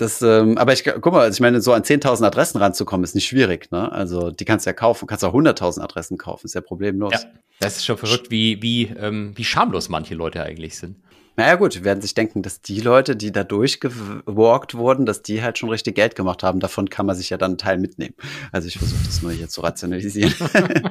Das, 0.00 0.22
ähm, 0.22 0.56
aber 0.58 0.72
ich 0.72 0.84
guck 0.84 1.12
mal, 1.12 1.22
also 1.22 1.34
ich 1.34 1.40
meine, 1.40 1.60
so 1.60 1.72
an 1.72 1.82
10.000 1.82 2.24
Adressen 2.24 2.58
ranzukommen, 2.58 3.02
ist 3.02 3.16
nicht 3.16 3.26
schwierig. 3.26 3.72
Ne? 3.72 3.90
Also 3.90 4.30
die 4.30 4.44
kannst 4.44 4.64
du 4.64 4.70
ja 4.70 4.72
kaufen, 4.72 5.08
kannst 5.08 5.24
auch 5.24 5.34
100.000 5.34 5.80
Adressen 5.80 6.16
kaufen, 6.16 6.46
ist 6.46 6.54
ja 6.54 6.60
problemlos. 6.60 7.12
Ja, 7.12 7.18
das 7.58 7.78
ist 7.78 7.84
schon 7.84 7.98
verrückt, 7.98 8.30
wie, 8.30 8.62
wie, 8.62 8.84
ähm, 8.96 9.32
wie 9.34 9.42
schamlos 9.42 9.88
manche 9.88 10.14
Leute 10.14 10.40
eigentlich 10.44 10.78
sind. 10.78 10.98
Naja 11.38 11.54
gut, 11.54 11.76
wir 11.76 11.84
werden 11.84 12.00
sich 12.00 12.14
denken, 12.14 12.42
dass 12.42 12.62
die 12.62 12.80
Leute, 12.80 13.14
die 13.14 13.30
da 13.30 13.44
durchgewalkt 13.44 14.74
wurden, 14.74 15.06
dass 15.06 15.22
die 15.22 15.40
halt 15.40 15.56
schon 15.56 15.68
richtig 15.68 15.94
Geld 15.94 16.16
gemacht 16.16 16.42
haben. 16.42 16.58
Davon 16.58 16.90
kann 16.90 17.06
man 17.06 17.14
sich 17.14 17.30
ja 17.30 17.36
dann 17.36 17.52
einen 17.52 17.58
Teil 17.58 17.78
mitnehmen. 17.78 18.16
Also 18.50 18.66
ich 18.66 18.76
versuche 18.76 19.04
das 19.04 19.22
nur 19.22 19.30
hier 19.30 19.48
zu 19.48 19.60
rationalisieren. 19.60 20.34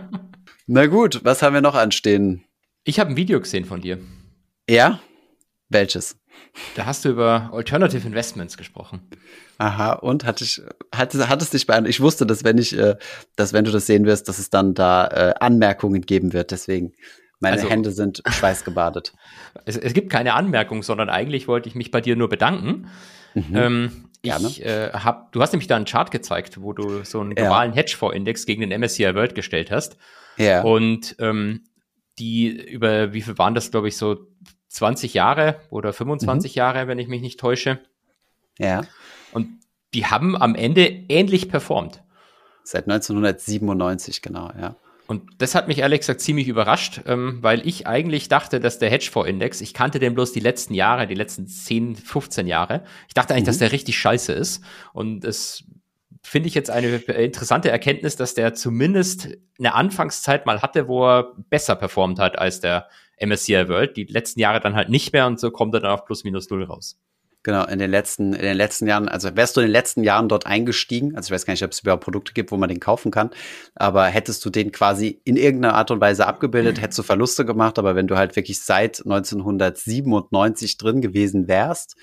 Na 0.65 0.85
gut, 0.85 1.19
was 1.25 1.41
haben 1.41 1.53
wir 1.53 1.59
noch 1.59 1.75
anstehen? 1.75 2.45
Ich 2.85 2.97
habe 2.97 3.09
ein 3.09 3.17
Video 3.17 3.41
gesehen 3.41 3.65
von 3.65 3.81
dir. 3.81 3.99
Ja? 4.69 5.01
Welches? 5.67 6.15
Da 6.75 6.85
hast 6.85 7.03
du 7.03 7.09
über 7.09 7.49
Alternative 7.51 8.07
Investments 8.07 8.55
gesprochen. 8.55 9.01
Aha, 9.57 9.93
und 9.95 10.23
hatte 10.23 10.45
ich, 10.45 10.61
hatte, 10.95 11.27
hat 11.27 11.41
es 11.41 11.49
dich 11.49 11.67
beeindruckt? 11.67 11.89
Ich 11.89 11.99
wusste, 11.99 12.25
dass 12.25 12.45
wenn 12.45 12.57
ich, 12.57 12.77
äh, 12.77 12.95
dass 13.35 13.51
wenn 13.51 13.65
du 13.65 13.71
das 13.71 13.85
sehen 13.85 14.05
wirst, 14.05 14.29
dass 14.29 14.39
es 14.39 14.49
dann 14.49 14.75
da 14.75 15.07
äh, 15.07 15.33
Anmerkungen 15.41 16.03
geben 16.03 16.31
wird. 16.31 16.51
Deswegen, 16.51 16.93
meine 17.39 17.57
also, 17.57 17.69
Hände 17.69 17.91
sind 17.91 18.23
schweißgebadet. 18.27 19.13
Es, 19.65 19.75
es 19.75 19.93
gibt 19.93 20.09
keine 20.09 20.33
Anmerkung, 20.33 20.83
sondern 20.83 21.09
eigentlich 21.09 21.47
wollte 21.47 21.67
ich 21.67 21.75
mich 21.75 21.91
bei 21.91 21.99
dir 21.99 22.15
nur 22.15 22.29
bedanken. 22.29 22.89
Mhm. 23.33 23.55
Ähm, 23.55 24.09
ich 24.21 24.63
äh, 24.63 24.91
hab, 24.93 25.31
du 25.31 25.41
hast 25.41 25.51
nämlich 25.51 25.67
da 25.67 25.75
einen 25.75 25.85
Chart 25.85 26.09
gezeigt, 26.11 26.61
wo 26.61 26.73
du 26.73 27.03
so 27.03 27.19
einen 27.19 27.35
globalen 27.35 27.71
ja. 27.71 27.77
Hedgefonds-Index 27.77 28.45
gegen 28.45 28.67
den 28.67 28.79
MSCI 28.79 29.13
World 29.15 29.35
gestellt 29.35 29.71
hast. 29.71 29.97
Ja. 30.37 30.61
Und 30.61 31.15
ähm, 31.19 31.63
die 32.19 32.47
über, 32.47 33.13
wie 33.13 33.21
viel 33.21 33.37
waren 33.37 33.55
das, 33.55 33.71
glaube 33.71 33.87
ich, 33.87 33.97
so 33.97 34.27
20 34.69 35.13
Jahre 35.13 35.59
oder 35.69 35.93
25 35.93 36.55
mhm. 36.55 36.57
Jahre, 36.57 36.87
wenn 36.87 36.99
ich 36.99 37.07
mich 37.07 37.21
nicht 37.21 37.39
täusche. 37.39 37.79
Ja. 38.57 38.81
Und 39.31 39.49
die 39.93 40.05
haben 40.05 40.35
am 40.35 40.55
Ende 40.55 40.85
ähnlich 41.09 41.49
performt. 41.49 42.03
Seit 42.63 42.83
1997, 42.83 44.21
genau, 44.21 44.51
ja. 44.59 44.75
Und 45.07 45.23
das 45.37 45.55
hat 45.55 45.69
mich 45.69 45.79
ehrlich 45.79 46.01
gesagt 46.01 46.19
ziemlich 46.19 46.49
überrascht, 46.49 47.01
ähm, 47.05 47.39
weil 47.41 47.65
ich 47.65 47.87
eigentlich 47.87 48.27
dachte, 48.27 48.59
dass 48.59 48.77
der 48.77 48.89
Hedgefonds-Index, 48.89 49.61
ich 49.61 49.73
kannte 49.73 49.99
den 49.99 50.13
bloß 50.13 50.33
die 50.33 50.41
letzten 50.41 50.73
Jahre, 50.73 51.07
die 51.07 51.15
letzten 51.15 51.47
10, 51.47 51.95
15 51.95 52.45
Jahre. 52.45 52.83
Ich 53.07 53.13
dachte 53.13 53.33
eigentlich, 53.33 53.43
mhm. 53.43 53.47
dass 53.47 53.57
der 53.59 53.71
richtig 53.71 53.97
scheiße 53.97 54.33
ist. 54.33 54.61
Und 54.91 55.23
es 55.23 55.63
finde 56.23 56.49
ich 56.49 56.55
jetzt 56.55 56.69
eine 56.69 56.97
interessante 56.97 57.71
Erkenntnis, 57.71 58.17
dass 58.17 58.33
der 58.33 58.53
zumindest 58.53 59.29
eine 59.57 59.73
Anfangszeit 59.75 60.45
mal 60.45 60.61
hatte, 60.61 60.89
wo 60.89 61.07
er 61.07 61.33
besser 61.49 61.75
performt 61.75 62.19
hat 62.19 62.37
als 62.37 62.59
der 62.59 62.89
MSCI 63.25 63.69
World. 63.69 63.95
Die 63.95 64.03
letzten 64.03 64.41
Jahre 64.41 64.59
dann 64.59 64.75
halt 64.75 64.89
nicht 64.89 65.13
mehr 65.13 65.25
und 65.25 65.39
so 65.39 65.51
kommt 65.51 65.73
er 65.73 65.79
dann 65.79 65.91
auf 65.91 66.03
plus 66.03 66.25
minus 66.25 66.49
null 66.49 66.63
raus. 66.65 66.99
Genau, 67.47 67.63
in 67.63 67.79
den 67.79 67.91
letzten, 67.91 68.33
in 68.33 68.41
den 68.41 68.57
letzten 68.57 68.87
Jahren, 68.87 69.07
also 69.07 69.33
wärst 69.37 69.55
du 69.55 69.61
in 69.61 69.67
den 69.67 69.71
letzten 69.71 70.03
Jahren 70.03 70.27
dort 70.27 70.45
eingestiegen, 70.45 71.15
also 71.15 71.27
ich 71.27 71.31
weiß 71.31 71.45
gar 71.45 71.53
nicht, 71.53 71.63
ob 71.63 71.71
es 71.71 71.79
überhaupt 71.79 72.03
Produkte 72.03 72.33
gibt, 72.33 72.51
wo 72.51 72.57
man 72.57 72.67
den 72.67 72.81
kaufen 72.81 73.09
kann, 73.09 73.29
aber 73.73 74.03
hättest 74.07 74.43
du 74.43 74.49
den 74.49 74.73
quasi 74.73 75.21
in 75.23 75.37
irgendeiner 75.37 75.75
Art 75.75 75.89
und 75.89 76.01
Weise 76.01 76.27
abgebildet, 76.27 76.81
hättest 76.81 76.99
du 76.99 77.03
Verluste 77.03 77.45
gemacht, 77.45 77.79
aber 77.79 77.95
wenn 77.95 78.07
du 78.07 78.17
halt 78.17 78.35
wirklich 78.35 78.59
seit 78.59 78.99
1997 78.99 80.75
drin 80.75 80.99
gewesen 80.99 81.47
wärst, 81.47 81.95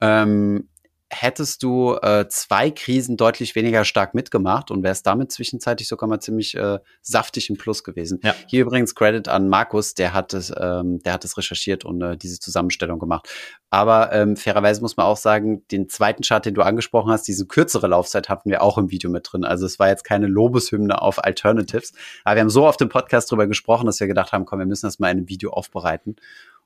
ähm, 0.00 0.68
hättest 1.08 1.62
du 1.62 1.94
äh, 2.02 2.26
zwei 2.28 2.70
Krisen 2.70 3.16
deutlich 3.16 3.54
weniger 3.54 3.84
stark 3.84 4.14
mitgemacht 4.14 4.70
und 4.70 4.82
wärst 4.82 5.06
damit 5.06 5.30
zwischenzeitlich 5.30 5.86
sogar 5.86 6.08
mal 6.08 6.18
ziemlich 6.18 6.56
äh, 6.56 6.80
saftig 7.00 7.48
im 7.48 7.56
Plus 7.56 7.84
gewesen. 7.84 8.20
Ja. 8.24 8.34
Hier 8.48 8.62
übrigens 8.62 8.94
Credit 8.94 9.28
an 9.28 9.48
Markus, 9.48 9.94
der 9.94 10.12
hat 10.12 10.34
es, 10.34 10.52
ähm, 10.58 10.98
der 11.00 11.12
hat 11.12 11.24
es 11.24 11.38
recherchiert 11.38 11.84
und 11.84 12.02
äh, 12.02 12.16
diese 12.16 12.40
Zusammenstellung 12.40 12.98
gemacht. 12.98 13.28
Aber 13.70 14.12
ähm, 14.12 14.36
fairerweise 14.36 14.80
muss 14.80 14.96
man 14.96 15.06
auch 15.06 15.16
sagen, 15.16 15.66
den 15.68 15.88
zweiten 15.88 16.22
Chart, 16.22 16.44
den 16.44 16.54
du 16.54 16.62
angesprochen 16.62 17.12
hast, 17.12 17.28
diese 17.28 17.46
kürzere 17.46 17.86
Laufzeit 17.86 18.28
hatten 18.28 18.50
wir 18.50 18.62
auch 18.62 18.76
im 18.76 18.90
Video 18.90 19.08
mit 19.08 19.28
drin. 19.30 19.44
Also 19.44 19.64
es 19.64 19.78
war 19.78 19.88
jetzt 19.88 20.02
keine 20.02 20.26
Lobeshymne 20.26 21.00
auf 21.00 21.22
Alternatives. 21.22 21.92
Aber 22.24 22.36
wir 22.36 22.40
haben 22.40 22.50
so 22.50 22.66
auf 22.66 22.76
dem 22.76 22.88
Podcast 22.88 23.30
drüber 23.30 23.46
gesprochen, 23.46 23.86
dass 23.86 24.00
wir 24.00 24.08
gedacht 24.08 24.32
haben, 24.32 24.44
komm, 24.44 24.58
wir 24.58 24.66
müssen 24.66 24.86
das 24.86 24.98
mal 24.98 25.10
in 25.10 25.18
einem 25.18 25.28
Video 25.28 25.50
aufbereiten. 25.50 26.16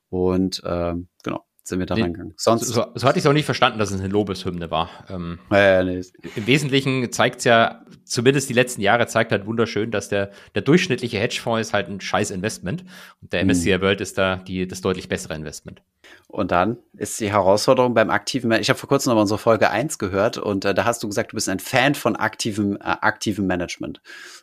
Und 0.09 0.61
ähm, 0.65 1.07
genau, 1.23 1.45
sind 1.63 1.79
wir 1.79 1.85
da 1.85 1.95
nee, 1.95 2.01
reingegangen. 2.01 2.33
Sonst 2.37 2.67
so, 2.67 2.85
so, 2.95 3.07
hatte 3.07 3.19
ich 3.19 3.25
es 3.25 3.29
auch 3.29 3.33
nicht 3.33 3.45
verstanden, 3.45 3.79
dass 3.79 3.91
es 3.91 3.99
eine 3.99 4.09
Lobeshymne 4.09 4.71
war. 4.71 4.89
Ähm, 5.09 5.39
ja, 5.51 5.83
nee. 5.83 6.01
Im 6.35 6.47
Wesentlichen 6.47 7.11
zeigt 7.11 7.39
es 7.39 7.43
ja, 7.45 7.85
zumindest 8.03 8.49
die 8.49 8.53
letzten 8.53 8.81
Jahre 8.81 9.07
zeigt 9.07 9.31
halt 9.31 9.45
wunderschön, 9.45 9.91
dass 9.91 10.09
der, 10.09 10.31
der 10.55 10.63
durchschnittliche 10.63 11.17
Hedgefonds 11.19 11.67
ist 11.67 11.73
halt 11.73 11.87
ein 11.87 12.01
scheiß 12.01 12.31
Investment 12.31 12.83
und 13.21 13.31
der 13.33 13.45
MSCI 13.45 13.73
hm. 13.73 13.81
World 13.81 14.01
ist 14.01 14.17
da 14.17 14.37
die, 14.37 14.67
das 14.67 14.81
deutlich 14.81 15.07
bessere 15.07 15.35
Investment. 15.35 15.81
Und 16.27 16.51
dann 16.51 16.77
ist 16.93 17.19
die 17.19 17.29
Herausforderung 17.29 17.93
beim 17.93 18.09
aktiven, 18.09 18.51
ich 18.53 18.69
habe 18.69 18.79
vor 18.79 18.87
kurzem 18.87 19.13
noch 19.13 19.19
unsere 19.19 19.37
Folge 19.37 19.69
1 19.69 19.97
gehört 19.97 20.37
und 20.37 20.63
äh, 20.63 20.73
da 20.73 20.85
hast 20.85 21.03
du 21.03 21.07
gesagt, 21.07 21.33
du 21.33 21.35
bist 21.35 21.49
ein 21.49 21.59
Fan 21.59 21.93
von 21.93 22.15
aktivem, 22.15 22.77
äh, 22.77 22.79
aktivem 22.83 23.47
Management. 23.47 24.01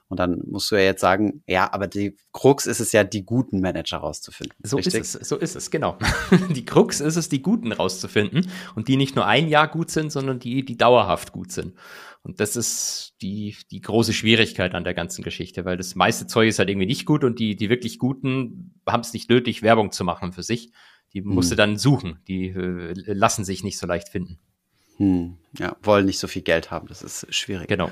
Und 0.09 0.21
dann 0.21 0.43
musst 0.47 0.71
du 0.71 0.77
ja 0.77 0.83
jetzt 0.83 1.01
sagen, 1.01 1.43
ja, 1.47 1.73
aber 1.73 1.87
die 1.87 2.17
Krux 2.33 2.67
ist 2.67 2.81
es 2.81 2.93
ja, 2.93 3.05
die 3.05 3.25
guten 3.25 3.61
Manager 3.61 3.99
rauszufinden. 3.99 4.55
So 4.63 4.77
richtig? 4.77 5.01
ist 5.01 5.15
es, 5.15 5.29
so 5.29 5.37
ist 5.37 5.57
es, 5.57 5.71
genau. 5.71 5.99
die 6.51 6.65
Krux 6.65 7.01
ist 7.01 7.17
es, 7.17 7.31
die 7.31 7.41
guten 7.41 7.73
rauszufinden 7.73 8.51
und 8.75 8.89
die 8.89 8.97
nicht 8.97 9.17
nur 9.17 9.27
ein 9.27 9.49
Jahr 9.49 9.69
gut 9.69 9.91
sind, 9.91 10.13
sondern 10.13 10.39
die, 10.39 10.65
die 10.65 10.77
dauerhaft 10.77 11.33
gut 11.33 11.53
sind. 11.53 11.75
Und 12.23 12.41
das 12.41 12.57
ist 12.57 13.15
die, 13.23 13.57
die 13.71 13.81
große 13.81 14.13
Schwierigkeit 14.13 14.75
an 14.75 14.85
der 14.85 14.93
ganzen 14.93 15.23
Geschichte, 15.23 15.65
weil 15.65 15.77
das 15.77 15.95
meiste 15.95 16.27
Zeug 16.27 16.49
ist 16.49 16.59
halt 16.59 16.69
irgendwie 16.69 16.87
nicht 16.87 17.07
gut 17.07 17.25
und 17.25 17.39
die, 17.39 17.57
die 17.57 17.71
wirklich 17.71 17.99
Guten 17.99 18.75
haben 18.87 19.01
es 19.01 19.15
nicht 19.15 19.31
nötig, 19.31 19.63
Werbung 19.63 19.93
zu 19.93 20.05
machen 20.05 20.33
für 20.33 20.43
sich. 20.43 20.71
Die 21.15 21.23
musst 21.23 21.51
hm. 21.51 21.57
du 21.57 21.63
dann 21.63 21.77
suchen. 21.79 22.19
Die 22.29 22.49
äh, 22.49 22.93
lassen 23.07 23.45
sich 23.45 23.65
nicht 23.65 23.79
so 23.79 23.87
leicht 23.87 24.09
finden. 24.09 24.39
Hm. 24.97 25.37
Ja, 25.59 25.77
wollen 25.83 26.07
nicht 26.07 26.19
so 26.19 26.27
viel 26.27 26.43
Geld 26.43 26.71
haben. 26.71 26.89
Das 26.89 27.03
ist 27.03 27.33
schwierig. 27.35 27.69
Genau. 27.69 27.91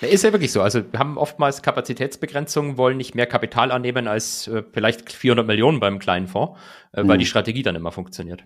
Ist 0.00 0.24
ja 0.24 0.32
wirklich 0.32 0.52
so. 0.52 0.60
Also 0.60 0.82
wir 0.92 0.98
haben 0.98 1.16
oftmals 1.16 1.62
Kapazitätsbegrenzungen, 1.62 2.76
wollen 2.76 2.98
nicht 2.98 3.14
mehr 3.14 3.26
Kapital 3.26 3.72
annehmen 3.72 4.08
als 4.08 4.46
äh, 4.48 4.62
vielleicht 4.72 5.10
400 5.10 5.46
Millionen 5.46 5.80
beim 5.80 5.98
kleinen 5.98 6.26
Fonds, 6.26 6.60
äh, 6.92 7.00
hm. 7.00 7.08
weil 7.08 7.18
die 7.18 7.26
Strategie 7.26 7.62
dann 7.62 7.76
immer 7.76 7.92
funktioniert. 7.92 8.44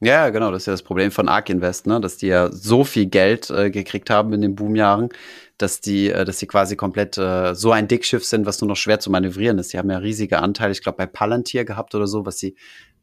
Ja, 0.00 0.30
genau, 0.30 0.52
das 0.52 0.62
ist 0.62 0.66
ja 0.66 0.72
das 0.74 0.84
Problem 0.84 1.10
von 1.10 1.28
Ark 1.28 1.50
Invest, 1.50 1.88
ne? 1.88 2.00
dass 2.00 2.16
die 2.18 2.28
ja 2.28 2.52
so 2.52 2.84
viel 2.84 3.06
Geld 3.06 3.50
äh, 3.50 3.68
gekriegt 3.68 4.10
haben 4.10 4.32
in 4.32 4.40
den 4.40 4.54
Boomjahren, 4.54 5.08
dass 5.56 5.80
die, 5.80 6.10
äh, 6.10 6.24
dass 6.24 6.38
sie 6.38 6.46
quasi 6.46 6.76
komplett 6.76 7.18
äh, 7.18 7.56
so 7.56 7.72
ein 7.72 7.88
Dickschiff 7.88 8.24
sind, 8.24 8.46
was 8.46 8.60
nur 8.60 8.68
noch 8.68 8.76
schwer 8.76 9.00
zu 9.00 9.10
manövrieren 9.10 9.58
ist. 9.58 9.72
Die 9.72 9.78
haben 9.78 9.90
ja 9.90 9.98
riesige 9.98 10.38
Anteile, 10.38 10.70
ich 10.70 10.82
glaube, 10.82 10.98
bei 10.98 11.06
Palantir 11.06 11.64
gehabt 11.64 11.96
oder 11.96 12.06
so, 12.06 12.24
was 12.24 12.38
sie 12.38 12.54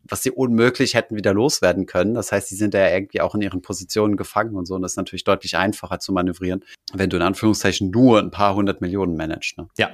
was 0.08 0.24
sie 0.24 0.32
unmöglich 0.32 0.94
hätten 0.94 1.16
wieder 1.16 1.34
loswerden 1.34 1.86
können. 1.86 2.14
Das 2.14 2.32
heißt, 2.32 2.50
die 2.52 2.56
sind 2.56 2.74
ja 2.74 2.90
irgendwie 2.90 3.22
auch 3.22 3.36
in 3.36 3.42
ihren 3.42 3.62
Positionen 3.62 4.18
gefangen 4.18 4.56
und 4.56 4.66
so. 4.66 4.76
Und 4.76 4.82
das 4.82 4.94
ist 4.94 4.98
natürlich 4.98 5.24
deutlich 5.24 5.58
einfacher 5.58 6.00
zu 6.00 6.14
manövrieren, 6.14 6.64
wenn 6.94 7.10
du 7.10 7.18
in 7.18 7.24
Anführungszeichen 7.24 7.90
nur 7.90 8.20
ein 8.20 8.32
paar 8.32 8.56
hundert 8.56 8.82
Millionen 8.82 9.16
managst. 9.16 9.58
Ne? 9.58 9.68
Ja. 9.78 9.90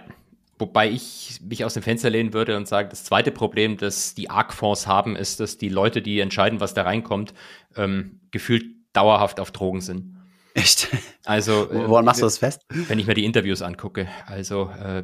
Wobei 0.59 0.91
ich 0.91 1.39
mich 1.43 1.65
aus 1.65 1.73
dem 1.73 1.81
Fenster 1.81 2.11
lehnen 2.11 2.33
würde 2.33 2.55
und 2.55 2.67
sage, 2.67 2.89
das 2.89 3.03
zweite 3.03 3.31
Problem, 3.31 3.77
das 3.77 4.13
die 4.13 4.29
ARC-Fonds 4.29 4.85
haben, 4.85 5.15
ist, 5.15 5.39
dass 5.39 5.57
die 5.57 5.69
Leute, 5.69 6.03
die 6.03 6.19
entscheiden, 6.19 6.59
was 6.59 6.75
da 6.75 6.83
reinkommt, 6.83 7.33
ähm, 7.75 8.19
gefühlt 8.29 8.65
dauerhaft 8.93 9.39
auf 9.39 9.49
Drogen 9.49 9.81
sind. 9.81 10.20
Echt? 10.53 10.89
Also, 11.23 11.69
woran 11.71 12.03
machst 12.03 12.21
du 12.21 12.25
das 12.25 12.39
fest? 12.39 12.65
Wenn 12.69 12.99
ich 12.99 13.07
mir 13.07 13.13
die 13.13 13.23
Interviews 13.25 13.61
angucke. 13.61 14.07
Also, 14.25 14.69
äh, 14.71 15.03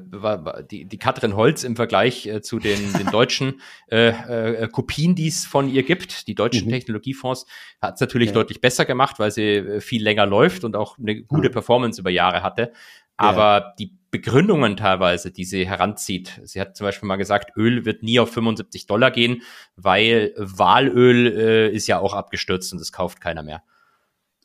die, 0.70 0.86
die 0.86 0.98
Katrin 0.98 1.36
Holz 1.36 1.64
im 1.64 1.76
Vergleich 1.76 2.26
äh, 2.26 2.42
zu 2.42 2.60
den, 2.60 2.94
den 2.94 3.08
deutschen 3.12 3.62
äh, 3.92 4.10
äh, 4.10 4.68
Kopien, 4.68 5.16
die 5.16 5.28
es 5.28 5.46
von 5.46 5.70
ihr 5.70 5.84
gibt, 5.84 6.28
die 6.28 6.36
deutschen 6.36 6.68
mhm. 6.68 6.72
Technologiefonds, 6.72 7.46
hat 7.82 7.96
es 7.96 8.02
natürlich 8.02 8.30
ja. 8.30 8.34
deutlich 8.34 8.62
besser 8.62 8.86
gemacht, 8.86 9.20
weil 9.20 9.32
sie 9.32 9.56
äh, 9.56 9.82
viel 9.82 10.04
länger 10.04 10.26
läuft 10.26 10.64
und 10.64 10.76
auch 10.76 10.98
eine 10.98 11.22
gute 11.24 11.50
mhm. 11.50 11.54
Performance 11.54 12.02
über 12.02 12.10
Jahre 12.10 12.44
hatte. 12.44 12.74
Aber 13.16 13.42
ja. 13.42 13.74
die 13.80 13.98
Begründungen 14.12 14.78
teilweise, 14.78 15.32
die 15.32 15.44
sie 15.44 15.68
heranzieht. 15.68 16.40
Sie 16.44 16.62
hat 16.62 16.78
zum 16.78 16.86
Beispiel 16.86 17.08
mal 17.08 17.18
gesagt, 17.18 17.58
Öl 17.58 17.86
wird 17.86 18.04
nie 18.04 18.20
auf 18.20 18.32
75 18.32 18.86
Dollar 18.86 19.12
gehen, 19.12 19.42
weil 19.76 20.34
Walöl 20.38 21.28
äh, 21.28 21.70
ist 21.70 21.88
ja 21.88 22.00
auch 22.00 22.14
abgestürzt 22.14 22.72
und 22.74 22.80
das 22.80 22.92
kauft 22.92 23.20
keiner 23.20 23.44
mehr. 23.44 23.64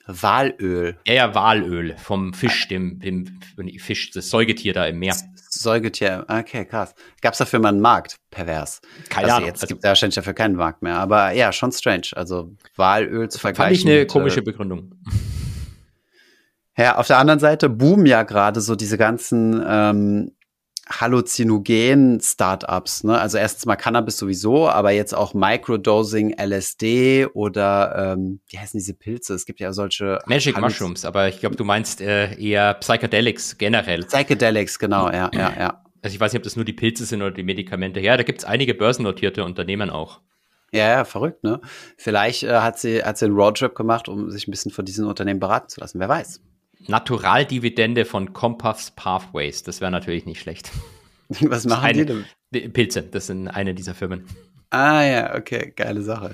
Walöl. 0.06 0.96
Ja, 1.06 1.14
ja, 1.14 1.34
Walöl 1.34 1.96
vom 1.96 2.34
Fisch, 2.34 2.68
dem, 2.68 2.98
dem 2.98 3.40
Fisch, 3.78 4.10
das 4.10 4.30
Säugetier 4.30 4.72
da 4.72 4.86
im 4.86 4.98
Meer. 4.98 5.16
Säugetier, 5.36 6.24
okay, 6.28 6.64
krass. 6.64 6.94
Gab 7.20 7.34
es 7.34 7.38
dafür 7.38 7.60
mal 7.60 7.68
einen 7.68 7.80
Markt? 7.80 8.16
Pervers. 8.30 8.80
Keine 9.08 9.26
also 9.26 9.36
Ahnung. 9.36 9.48
Jetzt 9.48 9.62
also, 9.62 9.66
gibt 9.68 9.84
es 9.84 9.88
wahrscheinlich 9.88 10.14
dafür 10.14 10.34
keinen 10.34 10.56
Markt 10.56 10.82
mehr. 10.82 10.96
Aber 10.96 11.32
ja, 11.32 11.52
schon 11.52 11.72
strange. 11.72 12.08
Also 12.14 12.52
Walöl 12.76 13.28
zu 13.28 13.38
vergleichen. 13.38 13.74
Fand 13.74 13.76
ich 13.76 13.86
eine 13.86 14.00
mit, 14.00 14.10
komische 14.10 14.40
äh, 14.40 14.42
Begründung. 14.42 14.94
Ja, 16.76 16.96
auf 16.96 17.06
der 17.06 17.18
anderen 17.18 17.38
Seite 17.38 17.68
boomen 17.68 18.06
ja 18.06 18.22
gerade 18.22 18.60
so 18.60 18.74
diese 18.74 18.96
ganzen 18.96 19.62
ähm, 19.66 20.32
Halluzinogen-Startups. 20.88 23.04
Ne? 23.04 23.18
Also 23.18 23.38
erstens 23.38 23.66
mal 23.66 23.76
Cannabis 23.76 24.18
sowieso, 24.18 24.68
aber 24.68 24.90
jetzt 24.90 25.14
auch 25.14 25.34
Microdosing, 25.34 26.34
LSD 26.38 27.26
oder 27.26 28.14
ähm, 28.14 28.40
wie 28.48 28.58
heißen 28.58 28.78
diese 28.78 28.94
Pilze? 28.94 29.34
Es 29.34 29.46
gibt 29.46 29.60
ja 29.60 29.72
solche 29.72 30.18
Magic 30.26 30.56
Halluz 30.56 30.72
Mushrooms, 30.72 31.04
aber 31.04 31.28
ich 31.28 31.38
glaube, 31.40 31.56
du 31.56 31.64
meinst 31.64 32.00
äh, 32.00 32.34
eher 32.34 32.74
Psychedelics 32.74 33.58
generell. 33.58 34.04
Psychedelics, 34.04 34.78
genau, 34.78 35.10
ja, 35.10 35.30
ja, 35.32 35.52
ja. 35.58 35.82
Also 36.02 36.14
ich 36.14 36.20
weiß 36.20 36.32
nicht, 36.32 36.40
ob 36.40 36.44
das 36.44 36.56
nur 36.56 36.64
die 36.64 36.72
Pilze 36.72 37.04
sind 37.04 37.22
oder 37.22 37.30
die 37.30 37.44
Medikamente. 37.44 38.00
Ja, 38.00 38.16
da 38.16 38.24
gibt 38.24 38.40
es 38.40 38.44
einige 38.44 38.74
börsennotierte 38.74 39.44
Unternehmen 39.44 39.88
auch. 39.88 40.20
Ja, 40.72 40.88
ja, 40.88 41.04
verrückt, 41.04 41.44
ne? 41.44 41.60
Vielleicht 41.96 42.44
äh, 42.44 42.60
hat, 42.60 42.78
sie, 42.78 43.04
hat 43.04 43.18
sie 43.18 43.26
einen 43.26 43.36
Roadtrip 43.36 43.74
gemacht, 43.74 44.08
um 44.08 44.30
sich 44.30 44.48
ein 44.48 44.50
bisschen 44.50 44.72
von 44.72 44.84
diesen 44.84 45.06
Unternehmen 45.06 45.38
beraten 45.38 45.68
zu 45.68 45.80
lassen. 45.80 46.00
Wer 46.00 46.08
weiß. 46.08 46.40
Naturaldividende 46.88 48.04
von 48.04 48.32
Compass 48.32 48.90
Pathways, 48.90 49.62
das 49.62 49.80
wäre 49.80 49.90
natürlich 49.90 50.26
nicht 50.26 50.40
schlecht. 50.40 50.70
Was 51.40 51.64
machen 51.64 51.84
eine, 51.84 52.06
die 52.06 52.24
denn? 52.60 52.72
Pilze, 52.72 53.02
das 53.02 53.26
sind 53.28 53.48
eine 53.48 53.74
dieser 53.74 53.94
Firmen. 53.94 54.26
Ah 54.70 55.02
ja, 55.02 55.34
okay, 55.34 55.72
geile 55.74 56.02
Sache. 56.02 56.30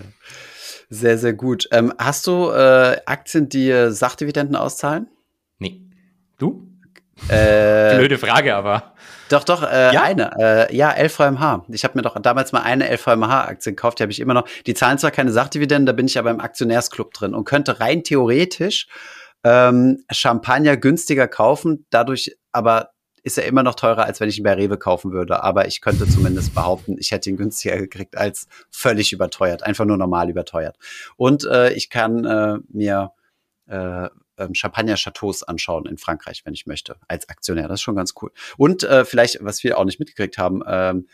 Sehr, 0.90 1.18
sehr 1.18 1.34
gut. 1.34 1.68
Ähm, 1.70 1.92
hast 1.98 2.26
du 2.26 2.50
äh, 2.50 2.96
Aktien, 3.04 3.48
die 3.48 3.90
Sachdividenden 3.90 4.56
auszahlen? 4.56 5.08
Nee. 5.58 5.82
Du? 6.38 6.66
Äh, 7.28 7.96
Blöde 7.98 8.16
Frage, 8.16 8.54
aber. 8.54 8.94
Doch, 9.28 9.44
doch, 9.44 9.62
äh, 9.62 9.92
ja? 9.92 10.02
eine. 10.02 10.30
Äh, 10.38 10.74
ja, 10.74 10.94
LVMH. 10.96 11.66
Ich 11.68 11.84
habe 11.84 11.98
mir 11.98 12.02
doch 12.02 12.18
damals 12.20 12.52
mal 12.52 12.62
eine 12.62 12.90
LVMH-Aktie 12.90 13.72
gekauft, 13.72 13.98
die 13.98 14.04
habe 14.04 14.12
ich 14.12 14.20
immer 14.20 14.34
noch. 14.34 14.48
Die 14.66 14.74
zahlen 14.74 14.98
zwar 14.98 15.10
keine 15.10 15.32
Sachdividenden, 15.32 15.86
da 15.86 15.92
bin 15.92 16.06
ich 16.06 16.18
aber 16.18 16.30
im 16.30 16.40
Aktionärsclub 16.40 17.12
drin 17.12 17.34
und 17.34 17.44
könnte 17.44 17.80
rein 17.80 18.02
theoretisch 18.02 18.86
ähm, 19.48 20.04
Champagner 20.10 20.76
günstiger 20.76 21.26
kaufen, 21.26 21.86
dadurch 21.90 22.36
aber 22.52 22.90
ist 23.22 23.38
er 23.38 23.46
immer 23.46 23.62
noch 23.62 23.74
teurer, 23.74 24.04
als 24.04 24.20
wenn 24.20 24.28
ich 24.28 24.38
ihn 24.38 24.44
bei 24.44 24.54
Rewe 24.54 24.78
kaufen 24.78 25.12
würde. 25.12 25.42
Aber 25.42 25.66
ich 25.66 25.80
könnte 25.80 26.06
zumindest 26.06 26.54
behaupten, 26.54 26.96
ich 26.98 27.10
hätte 27.10 27.30
ihn 27.30 27.36
günstiger 27.36 27.76
gekriegt 27.76 28.16
als 28.16 28.46
völlig 28.70 29.12
überteuert, 29.12 29.62
einfach 29.62 29.84
nur 29.84 29.96
normal 29.96 30.30
überteuert. 30.30 30.76
Und 31.16 31.44
äh, 31.44 31.72
ich 31.72 31.90
kann 31.90 32.24
äh, 32.24 32.58
mir 32.68 33.12
äh, 33.66 34.08
ähm, 34.38 34.54
Champagner-Chateaus 34.54 35.42
anschauen 35.42 35.86
in 35.86 35.98
Frankreich, 35.98 36.42
wenn 36.44 36.54
ich 36.54 36.66
möchte, 36.66 36.96
als 37.08 37.28
Aktionär. 37.28 37.68
Das 37.68 37.80
ist 37.80 37.82
schon 37.82 37.96
ganz 37.96 38.14
cool. 38.22 38.30
Und 38.56 38.84
äh, 38.84 39.04
vielleicht, 39.04 39.44
was 39.44 39.64
wir 39.64 39.78
auch 39.78 39.84
nicht 39.84 39.98
mitgekriegt 39.98 40.38
haben, 40.38 40.62
ähm, 40.66 41.08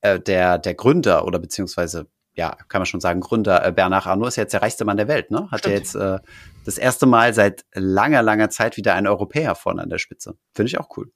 äh, 0.00 0.18
der, 0.18 0.58
der 0.58 0.74
Gründer 0.74 1.26
oder 1.26 1.38
beziehungsweise, 1.38 2.06
ja, 2.34 2.56
kann 2.68 2.80
man 2.80 2.86
schon 2.86 3.00
sagen, 3.00 3.20
Gründer 3.20 3.66
äh, 3.66 3.72
Bernard 3.72 4.06
Arnault 4.06 4.28
ist 4.28 4.36
jetzt 4.36 4.52
der 4.52 4.62
reichste 4.62 4.84
Mann 4.84 4.96
der 4.96 5.08
Welt, 5.08 5.30
ne? 5.30 5.50
Hat 5.50 5.66
ja 5.66 5.72
jetzt 5.72 5.94
äh, 5.94 6.18
das 6.64 6.78
erste 6.78 7.06
Mal 7.06 7.34
seit 7.34 7.64
langer, 7.74 8.22
langer 8.22 8.48
Zeit 8.48 8.76
wieder 8.76 8.94
einen 8.94 9.06
Europäer 9.06 9.54
vorne 9.54 9.82
an 9.82 9.90
der 9.90 9.98
Spitze. 9.98 10.36
Finde 10.54 10.68
ich 10.68 10.78
auch 10.78 10.96
cool. 10.96 11.12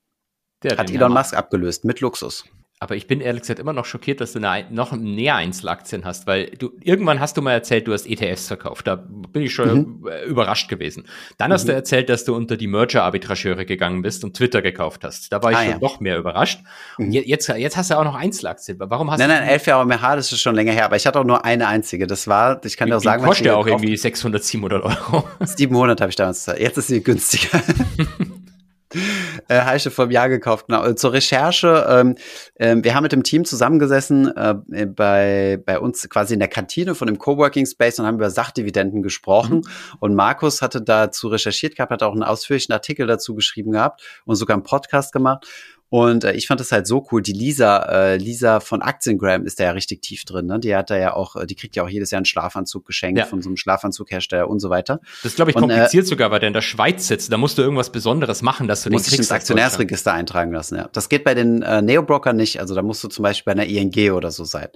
Der 0.63 0.77
Hat 0.77 0.91
Elon 0.91 1.13
Musk 1.13 1.35
abgelöst 1.35 1.85
mit 1.85 2.01
Luxus. 2.01 2.45
Aber 2.79 2.95
ich 2.95 3.07
bin 3.07 3.23
ehrlich 3.23 3.41
gesagt 3.41 3.59
immer 3.59 3.73
noch 3.73 3.87
schockiert, 3.87 4.21
dass 4.21 4.33
du 4.33 4.47
eine, 4.47 4.67
noch 4.71 4.93
mehr 4.93 5.37
Einzelaktien 5.37 6.05
hast, 6.05 6.27
weil 6.27 6.51
du 6.51 6.73
irgendwann 6.83 7.21
hast 7.21 7.35
du 7.39 7.41
mal 7.41 7.53
erzählt, 7.53 7.89
du 7.89 7.95
hast 7.95 8.07
ETFs 8.07 8.49
verkauft. 8.49 8.87
Da 8.87 8.97
bin 8.97 9.43
ich 9.43 9.55
schon 9.55 10.01
mhm. 10.01 10.09
überrascht 10.27 10.69
gewesen. 10.69 11.05
Dann 11.39 11.49
mhm. 11.49 11.55
hast 11.55 11.69
du 11.69 11.73
mhm. 11.73 11.77
erzählt, 11.77 12.11
dass 12.11 12.27
du 12.27 12.37
unter 12.37 12.59
die 12.59 12.67
Merger-Arbitrageure 12.67 13.65
gegangen 13.65 14.03
bist 14.03 14.25
und 14.25 14.37
Twitter 14.37 14.61
gekauft 14.61 15.05
hast. 15.05 15.33
Da 15.33 15.43
war 15.43 15.53
ich 15.53 15.57
ah, 15.57 15.63
schon 15.63 15.73
ja. 15.73 15.79
noch 15.79 16.01
mehr 16.01 16.19
überrascht. 16.19 16.61
Und 16.99 17.07
mhm. 17.07 17.13
jetzt, 17.13 17.49
jetzt 17.49 17.79
hast 17.79 17.91
du 17.91 17.99
auch 17.99 18.05
noch 18.05 18.15
Einzelaktien. 18.15 18.77
Warum 18.79 19.11
hast 19.11 19.21
nein, 19.21 19.29
du. 19.29 19.35
Nein, 19.35 19.45
nein, 19.45 19.53
elf 19.53 19.67
Jahre 19.67 19.87
mehr 19.87 19.97
das 20.15 20.31
ist 20.31 20.43
schon 20.43 20.55
länger 20.55 20.73
her, 20.73 20.85
aber 20.85 20.97
ich 20.97 21.07
hatte 21.07 21.19
auch 21.19 21.25
nur 21.25 21.47
eine 21.47 21.69
einzige. 21.69 22.07
Das 22.07 22.29
war, 22.29 22.63
ich 22.63 22.77
kann 22.77 22.89
dir 22.91 22.99
auch 22.99 23.01
sagen, 23.01 23.23
die 23.23 23.29
kostet 23.29 23.47
ja 23.47 23.57
auch 23.57 23.67
irgendwie 23.67 23.97
600, 23.97 24.45
700 24.45 24.85
Euro. 24.85 25.27
700 25.41 25.99
habe 26.03 26.11
ich 26.11 26.17
damals. 26.17 26.45
Jetzt 26.59 26.77
ist 26.77 26.89
sie 26.89 27.03
günstiger. 27.03 27.63
äh, 29.49 29.77
ich 29.77 29.89
vom 29.93 30.11
Jahr 30.11 30.29
gekauft. 30.29 30.67
Genau. 30.69 30.93
Zur 30.93 31.13
Recherche, 31.13 31.87
ähm, 31.89 32.15
äh, 32.55 32.77
wir 32.81 32.95
haben 32.95 33.03
mit 33.03 33.13
dem 33.13 33.23
Team 33.23 33.45
zusammengesessen 33.45 34.35
äh, 34.37 34.87
bei, 34.87 35.63
bei 35.65 35.79
uns 35.79 36.09
quasi 36.09 36.35
in 36.35 36.41
der 36.41 36.49
Kantine 36.49 36.95
von 36.95 37.07
dem 37.07 37.19
Coworking 37.19 37.67
Space 37.67 37.99
und 37.99 38.07
haben 38.07 38.17
über 38.17 38.31
Sachdividenden 38.31 39.03
gesprochen. 39.03 39.59
Mhm. 39.59 39.97
Und 40.01 40.15
Markus 40.15 40.63
hatte 40.63 40.83
dazu 40.83 41.29
recherchiert 41.29 41.77
gehabt, 41.77 41.93
hat 41.93 42.03
auch 42.03 42.13
einen 42.13 42.23
ausführlichen 42.23 42.73
Artikel 42.73 43.07
dazu 43.07 43.35
geschrieben 43.35 43.73
gehabt 43.73 44.03
und 44.25 44.37
sogar 44.37 44.57
einen 44.57 44.65
Podcast 44.65 45.13
gemacht. 45.13 45.47
Und 45.89 46.25
äh, 46.25 46.33
ich 46.33 46.49
fand 46.49 46.61
das 46.61 46.73
halt 46.73 46.87
so 46.87 47.07
cool. 47.11 47.23
Die 47.23 47.33
Lisa, 47.33 47.79
äh, 47.79 48.17
Lisa 48.17 48.59
von 48.61 48.83
Aktiengram 48.83 49.47
ist 49.47 49.61
da 49.61 49.65
ja 49.65 49.71
richtig 49.71 50.03
tief 50.03 50.25
drin. 50.25 50.47
Ne? 50.47 50.59
Die 50.59 50.75
hat 50.75 50.91
da 50.91 50.97
ja 50.97 51.15
auch, 51.15 51.37
äh, 51.37 51.47
die 51.47 51.55
kriegt 51.55 51.77
ja 51.77 51.85
auch 51.85 51.89
jedes 51.89 52.11
Jahr 52.11 52.19
einen 52.19 52.25
Schlafanzug 52.25 52.85
geschenkt 52.85 53.19
ja. 53.19 53.25
von 53.25 53.41
so 53.41 53.49
einem 53.49 53.57
Schlafanzughersteller 53.57 54.49
und 54.49 54.59
so 54.59 54.69
weiter. 54.69 55.01
Das 55.23 55.33
ist, 55.33 55.37
glaube 55.37 55.53
ich, 55.53 55.57
kompliziert 55.57 56.03
und, 56.03 56.07
äh, 56.07 56.11
sogar, 56.11 56.31
weil 56.31 56.41
der 56.41 56.49
in 56.49 56.55
der 56.55 56.61
Schweiz 56.61 57.07
sitzt. 57.07 57.33
Da 57.33 57.37
musst 57.37 57.57
du 57.59 57.63
irgendwas 57.63 57.91
Besonderes 57.91 58.43
machen, 58.43 58.67
dass 58.67 58.83
du 58.83 58.91
den 58.91 58.99
kriegst. 58.99 59.17
ins 59.17 59.31
Aktionärsregister 59.31 60.13
eintragen 60.13 60.53
lassen, 60.53 60.77
ja. 60.77 60.89
Das 60.93 61.09
geht 61.09 61.23
bei 61.23 61.35
den 61.35 61.63
äh, 61.63 61.83
Neobroker 61.83 62.33
nicht. 62.33 62.59
Also 62.61 62.75
da 62.75 62.83
musst 62.83 63.05
du 63.05 63.09
zum 63.09 63.23
Beispiel 63.23 63.55
bei 63.55 63.61
einer 63.61 63.71
ING 63.71 64.13
oder 64.13 64.33
so 64.33 64.45
sein. 64.45 64.69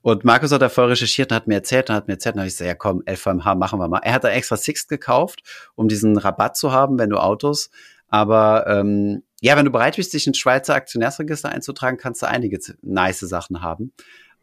Und 0.00 0.24
Markus 0.24 0.52
hat 0.52 0.62
da 0.62 0.70
voll 0.70 0.86
recherchiert 0.86 1.32
und 1.32 1.36
hat 1.36 1.46
mir 1.48 1.56
erzählt 1.56 1.90
und 1.90 1.96
hat 1.96 2.08
mir 2.08 2.14
erzählt, 2.14 2.36
und 2.36 2.40
habe 2.40 2.48
ich 2.48 2.54
gesagt, 2.54 2.68
ja 2.68 2.74
komm, 2.74 3.02
LVMH 3.06 3.54
machen 3.56 3.78
wir 3.78 3.88
mal. 3.88 4.00
Er 4.02 4.14
hat 4.14 4.24
da 4.24 4.30
extra 4.30 4.56
Sixt 4.56 4.88
gekauft, 4.88 5.42
um 5.74 5.88
diesen 5.88 6.16
Rabatt 6.16 6.56
zu 6.56 6.72
haben, 6.72 6.98
wenn 6.98 7.10
du 7.10 7.18
Autos 7.18 7.70
aber 8.08 8.66
ähm, 8.68 9.22
ja, 9.46 9.56
wenn 9.56 9.64
du 9.64 9.70
bereit 9.70 9.94
bist, 9.94 10.12
dich 10.12 10.26
ins 10.26 10.38
Schweizer 10.38 10.74
Aktionärsregister 10.74 11.50
einzutragen, 11.50 11.98
kannst 11.98 12.20
du 12.20 12.26
einige 12.26 12.58
nice 12.82 13.20
Sachen 13.20 13.62
haben. 13.62 13.92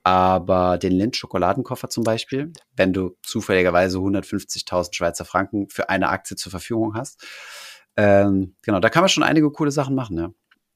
Aber 0.02 0.78
den 0.78 0.94
Lind 0.94 1.18
Schokoladenkoffer 1.18 1.90
zum 1.90 2.06
Beispiel, 2.06 2.54
wenn 2.78 2.94
du 2.94 3.18
zufälligerweise 3.22 3.98
150.000 3.98 4.96
Schweizer 4.96 5.26
Franken 5.26 5.68
für 5.68 5.90
eine 5.90 6.08
Aktie 6.08 6.38
zur 6.38 6.52
Verfügung 6.52 6.96
hast, 6.96 7.22
ähm, 7.98 8.56
genau, 8.62 8.80
da 8.80 8.90
kann 8.90 9.02
man 9.02 9.10
schon 9.10 9.24
einige 9.24 9.52
coole 9.52 9.72
Sachen 9.72 9.94
machen, 9.94 10.18
ja. 10.18 10.32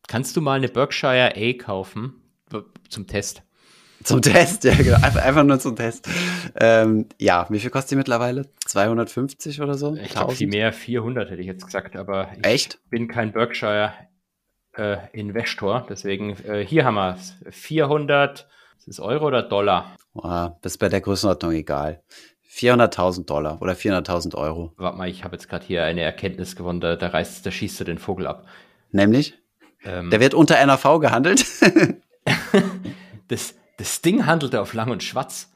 Kannst 0.09 0.35
du 0.35 0.41
mal 0.41 0.55
eine 0.55 0.67
Berkshire 0.67 1.33
A 1.33 1.53
kaufen 1.53 2.21
zum 2.89 3.07
Test? 3.07 3.43
Zum 4.03 4.21
Test, 4.21 4.65
ja, 4.65 4.75
genau. 4.75 4.97
Einfach, 4.97 5.23
einfach 5.23 5.43
nur 5.43 5.59
zum 5.59 5.77
Test. 5.77 6.07
Ähm, 6.59 7.07
ja, 7.17 7.47
wie 7.49 7.59
viel 7.59 7.69
kostet 7.69 7.91
die 7.91 7.95
mittlerweile? 7.95 8.49
250 8.65 9.61
oder 9.61 9.75
so? 9.75 9.95
Ich 9.95 10.09
glaube, 10.09 10.35
viel 10.35 10.47
mehr, 10.47 10.73
400 10.73 11.29
hätte 11.29 11.39
ich 11.41 11.47
jetzt 11.47 11.65
gesagt, 11.65 11.95
aber 11.95 12.29
ich 12.37 12.45
Echt? 12.45 12.79
bin 12.89 13.07
kein 13.07 13.31
Berkshire 13.31 13.93
äh, 14.77 14.97
Investor, 15.11 15.85
deswegen 15.89 16.37
äh, 16.45 16.65
hier 16.65 16.85
haben 16.85 16.95
wir 16.95 17.15
es. 17.15 17.35
400, 17.49 18.47
ist 18.77 18.87
es 18.87 18.99
Euro 18.99 19.27
oder 19.27 19.43
Dollar? 19.43 19.95
Oh, 20.13 20.49
das 20.61 20.73
ist 20.73 20.77
bei 20.77 20.89
der 20.89 21.01
Größenordnung 21.01 21.51
egal. 21.51 22.01
400.000 22.57 23.25
Dollar 23.25 23.61
oder 23.61 23.73
400.000 23.73 24.35
Euro. 24.35 24.73
Warte 24.77 24.97
mal, 24.97 25.09
ich 25.09 25.23
habe 25.23 25.35
jetzt 25.35 25.47
gerade 25.47 25.65
hier 25.65 25.83
eine 25.83 26.01
Erkenntnis 26.01 26.55
gewonnen, 26.55 26.81
da, 26.81 26.95
da, 26.95 27.07
reißt, 27.07 27.45
da 27.45 27.51
schießt 27.51 27.79
du 27.79 27.83
den 27.83 27.99
Vogel 27.99 28.25
ab. 28.25 28.47
Nämlich? 28.91 29.37
Ähm, 29.83 30.09
der 30.09 30.19
wird 30.19 30.33
unter 30.33 30.63
NAV 30.65 30.99
gehandelt. 30.99 31.45
das, 33.27 33.55
das 33.77 34.01
Ding 34.01 34.25
handelte 34.25 34.61
auf 34.61 34.73
Lang 34.73 34.89
und 34.89 35.03
Schwarz. 35.03 35.53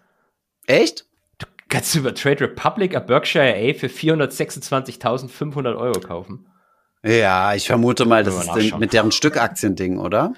Echt? 0.68 1.06
Du 1.40 1.48
kannst 1.70 1.96
über 1.96 2.14
Trade 2.14 2.42
Republic 2.42 2.96
a 2.96 3.00
Berkshire 3.00 3.56
A 3.56 3.74
für 3.74 3.88
426.500 3.88 5.76
Euro 5.76 6.00
kaufen. 6.00 6.51
Ja, 7.04 7.56
ich 7.56 7.68
vermute 7.68 8.06
mal, 8.06 8.24
das 8.24 8.46
ist 8.46 8.78
mit 8.78 8.94
deren 8.94 9.12
Stückaktiending, 9.12 9.98
oder? 9.98 10.34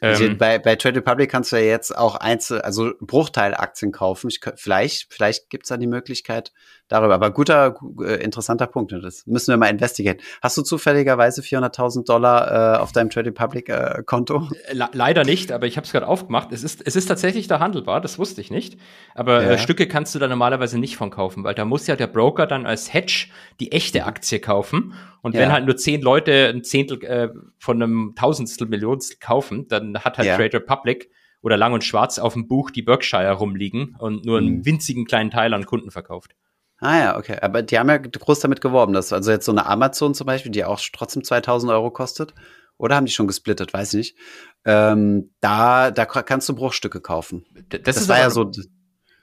Ähm, 0.00 0.36
bei, 0.36 0.58
bei 0.58 0.76
Trade 0.76 0.96
Republic 0.96 1.30
kannst 1.30 1.52
du 1.52 1.56
ja 1.56 1.62
jetzt 1.62 1.96
auch 1.96 2.16
Einzel, 2.16 2.60
also 2.60 2.92
Bruchteilaktien 3.00 3.90
kaufen. 3.90 4.28
Ich, 4.28 4.40
vielleicht, 4.56 5.12
vielleicht 5.12 5.48
gibt's 5.48 5.68
da 5.70 5.78
die 5.78 5.86
Möglichkeit 5.86 6.52
darüber. 6.88 7.14
Aber 7.14 7.30
guter, 7.30 7.76
äh, 8.00 8.22
interessanter 8.22 8.66
Punkt. 8.66 8.92
Ne? 8.92 9.00
Das 9.00 9.26
müssen 9.26 9.52
wir 9.52 9.56
mal 9.56 9.68
investigieren. 9.68 10.18
Hast 10.42 10.56
du 10.56 10.62
zufälligerweise 10.62 11.42
400.000 11.42 12.04
Dollar 12.06 12.76
äh, 12.76 12.78
auf 12.78 12.92
deinem 12.92 13.10
Trade 13.10 13.30
Republic 13.30 13.68
äh, 13.68 14.02
Konto? 14.04 14.48
Äh, 14.68 14.74
le 14.74 14.88
leider 14.92 15.24
nicht, 15.24 15.52
aber 15.52 15.66
ich 15.66 15.76
habe 15.76 15.86
es 15.86 15.92
gerade 15.92 16.06
aufgemacht. 16.06 16.52
Es 16.52 16.62
ist, 16.62 16.86
es 16.86 16.96
ist 16.96 17.06
tatsächlich 17.06 17.48
da 17.48 17.60
handelbar. 17.60 18.00
Das 18.00 18.18
wusste 18.18 18.40
ich 18.40 18.50
nicht. 18.50 18.78
Aber 19.14 19.42
äh, 19.42 19.46
ja. 19.46 19.52
äh, 19.52 19.58
Stücke 19.58 19.88
kannst 19.88 20.14
du 20.14 20.18
da 20.18 20.28
normalerweise 20.28 20.78
nicht 20.78 20.96
von 20.96 21.10
kaufen, 21.10 21.44
weil 21.44 21.54
da 21.54 21.64
muss 21.64 21.86
ja 21.86 21.96
der 21.96 22.06
Broker 22.06 22.46
dann 22.46 22.66
als 22.66 22.92
Hedge 22.92 23.28
die 23.60 23.72
echte 23.72 24.04
Aktie 24.04 24.40
kaufen. 24.40 24.94
Und 25.22 25.34
ja. 25.34 25.40
wenn 25.40 25.52
halt 25.52 25.64
nur 25.64 25.76
zehn 25.76 26.02
Leute 26.02 26.50
ein 26.54 26.64
Zehntel 26.64 27.02
äh, 27.04 27.28
von 27.58 27.82
einem 27.82 28.14
Tausendstel 28.16 28.68
Millionstel 28.68 29.18
kaufen, 29.20 29.68
dann 29.68 29.98
hat 29.98 30.18
halt 30.18 30.28
ja. 30.28 30.36
Trade 30.36 30.58
Republic 30.58 31.10
oder 31.44 31.56
Lang 31.58 31.74
und 31.74 31.84
Schwarz 31.84 32.18
auf 32.18 32.32
dem 32.32 32.48
Buch 32.48 32.70
die 32.70 32.82
Berkshire 32.82 33.32
rumliegen 33.32 33.96
und 33.98 34.24
nur 34.24 34.38
einen 34.38 34.58
mhm. 34.58 34.66
winzigen 34.66 35.04
kleinen 35.04 35.30
Teil 35.30 35.52
an 35.52 35.66
Kunden 35.66 35.90
verkauft. 35.90 36.34
Ah 36.78 36.98
ja, 36.98 37.18
okay. 37.18 37.38
Aber 37.40 37.62
die 37.62 37.78
haben 37.78 37.88
ja 37.88 37.98
groß 37.98 38.40
damit 38.40 38.60
geworben, 38.60 38.92
dass 38.92 39.12
also 39.12 39.30
jetzt 39.30 39.46
so 39.46 39.52
eine 39.52 39.66
Amazon 39.66 40.14
zum 40.14 40.26
Beispiel, 40.26 40.52
die 40.52 40.64
auch 40.64 40.80
trotzdem 40.92 41.24
2000 41.24 41.72
Euro 41.72 41.90
kostet, 41.90 42.34
oder 42.76 42.96
haben 42.96 43.06
die 43.06 43.12
schon 43.12 43.26
gesplittet, 43.28 43.72
weiß 43.72 43.94
ich 43.94 43.98
nicht. 43.98 44.18
Ähm, 44.64 45.32
da, 45.40 45.90
da 45.90 46.06
kannst 46.06 46.48
du 46.48 46.54
Bruchstücke 46.54 47.00
kaufen. 47.00 47.46
Das, 47.68 47.82
das 47.82 48.08
war 48.08 48.18
ja 48.18 48.30
so. 48.30 48.50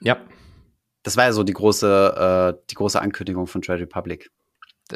Ja. 0.00 0.18
Das 1.02 1.16
war 1.16 1.24
ja 1.24 1.32
so 1.32 1.42
die 1.42 1.52
große, 1.52 2.54
äh, 2.56 2.62
die 2.70 2.74
große 2.74 3.00
Ankündigung 3.00 3.46
von 3.46 3.60
Trade 3.60 3.82
Republic. 3.82 4.30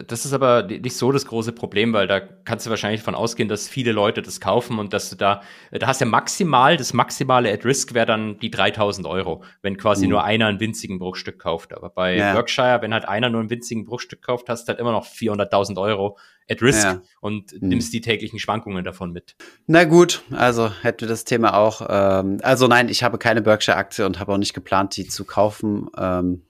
Das 0.07 0.25
ist 0.25 0.33
aber 0.33 0.65
nicht 0.65 0.97
so 0.97 1.13
das 1.13 1.27
große 1.27 1.53
Problem, 1.53 1.93
weil 1.93 2.07
da 2.07 2.21
kannst 2.21 2.67
du 2.67 2.71
wahrscheinlich 2.71 3.03
von 3.03 3.15
ausgehen, 3.15 3.49
dass 3.49 3.69
viele 3.69 3.93
Leute 3.93 4.23
das 4.23 4.41
kaufen 4.41 4.79
und 4.79 4.93
dass 4.93 5.11
du 5.11 5.17
da, 5.17 5.43
da 5.73 5.87
hast 5.87 6.01
ja 6.01 6.07
maximal, 6.07 6.77
das 6.77 6.93
maximale 6.93 7.53
at 7.53 7.65
risk 7.65 7.95
wäre 7.95 8.07
dann 8.07 8.39
die 8.39 8.51
3000 8.51 9.07
Euro, 9.07 9.43
wenn 9.63 9.77
quasi 9.77 10.07
mhm. 10.07 10.11
nur 10.11 10.25
einer 10.25 10.47
ein 10.47 10.61
winzigen 10.61 10.99
Bruchstück 10.99 11.39
kauft. 11.39 11.73
Aber 11.73 11.91
bei 11.91 12.17
ja. 12.17 12.33
Berkshire, 12.33 12.79
wenn 12.83 12.93
halt 12.93 13.07
einer 13.07 13.31
nur 13.31 13.41
ein 13.41 13.51
winzigen 13.51 13.85
Bruchstück 13.85 14.23
kauft, 14.23 14.49
hast 14.49 14.65
du 14.65 14.71
halt 14.71 14.81
immer 14.81 14.93
noch 14.93 15.07
400.000 15.07 15.81
Euro 15.81 16.19
at 16.49 16.63
risk 16.63 16.85
ja. 16.85 17.03
und 17.21 17.53
mhm. 17.53 17.69
nimmst 17.69 17.93
die 17.93 18.01
täglichen 18.01 18.39
Schwankungen 18.39 18.85
davon 18.85 19.13
mit. 19.13 19.35
Na 19.67 19.85
gut, 19.85 20.23
also 20.31 20.71
hätten 20.83 21.03
wir 21.03 21.09
das 21.09 21.25
Thema 21.25 21.55
auch. 21.55 21.87
Ähm, 21.89 22.39
also 22.43 22.69
nein, 22.69 22.89
ich 22.89 23.03
habe 23.03 23.19
keine 23.19 23.43
Berkshire-Aktie 23.43 24.07
und 24.07 24.21
habe 24.21 24.33
auch 24.33 24.39
nicht 24.39 24.55
geplant, 24.55 24.97
die 24.97 25.07
zu 25.07 25.25
kaufen. 25.25 25.89
Ähm, 25.99 26.43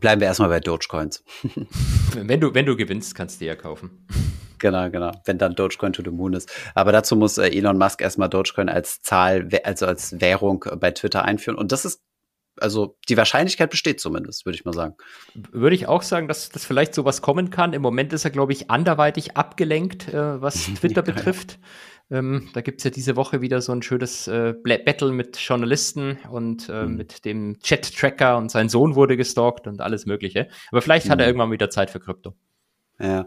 Bleiben 0.00 0.20
wir 0.20 0.28
erstmal 0.28 0.48
bei 0.48 0.60
Dogecoins. 0.60 1.24
wenn 2.14 2.40
du, 2.40 2.54
wenn 2.54 2.66
du 2.66 2.76
gewinnst, 2.76 3.14
kannst 3.14 3.40
du 3.40 3.46
ja 3.46 3.54
kaufen. 3.54 4.06
Genau, 4.60 4.88
genau. 4.88 5.10
Wenn 5.26 5.36
dann 5.36 5.56
Dogecoin 5.56 5.92
to 5.92 6.02
the 6.02 6.10
moon 6.10 6.32
ist. 6.32 6.50
Aber 6.74 6.90
dazu 6.90 7.16
muss 7.16 7.36
äh, 7.36 7.48
Elon 7.48 7.76
Musk 7.76 8.00
erstmal 8.00 8.30
Dogecoin 8.30 8.70
als 8.70 9.02
Zahl, 9.02 9.48
also 9.62 9.84
als 9.84 10.18
Währung 10.22 10.64
bei 10.78 10.90
Twitter 10.92 11.22
einführen. 11.22 11.58
Und 11.58 11.70
das 11.70 11.84
ist 11.84 12.00
also 12.60 12.96
die 13.08 13.16
Wahrscheinlichkeit 13.16 13.70
besteht 13.70 14.00
zumindest, 14.00 14.46
würde 14.46 14.56
ich 14.56 14.64
mal 14.64 14.72
sagen. 14.72 14.94
Würde 15.52 15.76
ich 15.76 15.86
auch 15.86 16.02
sagen, 16.02 16.28
dass 16.28 16.50
das 16.50 16.64
vielleicht 16.64 16.94
sowas 16.94 17.22
kommen 17.22 17.50
kann. 17.50 17.72
Im 17.72 17.82
Moment 17.82 18.12
ist 18.12 18.24
er, 18.24 18.30
glaube 18.30 18.52
ich, 18.52 18.70
anderweitig 18.70 19.36
abgelenkt, 19.36 20.08
äh, 20.08 20.40
was 20.40 20.64
Twitter 20.74 21.02
betrifft. 21.02 21.58
Ähm, 22.10 22.50
da 22.52 22.60
gibt's 22.60 22.84
ja 22.84 22.90
diese 22.90 23.16
Woche 23.16 23.40
wieder 23.40 23.60
so 23.62 23.72
ein 23.72 23.82
schönes 23.82 24.28
äh, 24.28 24.54
Battle 24.62 25.10
mit 25.12 25.38
Journalisten 25.38 26.18
und 26.30 26.68
äh, 26.68 26.84
mhm. 26.84 26.96
mit 26.96 27.24
dem 27.24 27.58
Chat-Tracker 27.60 28.36
und 28.36 28.50
sein 28.50 28.68
Sohn 28.68 28.94
wurde 28.94 29.16
gestalkt 29.16 29.66
und 29.66 29.80
alles 29.80 30.04
Mögliche. 30.04 30.48
Aber 30.70 30.82
vielleicht 30.82 31.06
mhm. 31.06 31.10
hat 31.10 31.20
er 31.20 31.26
mhm. 31.26 31.28
irgendwann 31.30 31.52
wieder 31.52 31.70
Zeit 31.70 31.90
für 31.90 32.00
Krypto. 32.00 32.34
Ja, 33.00 33.26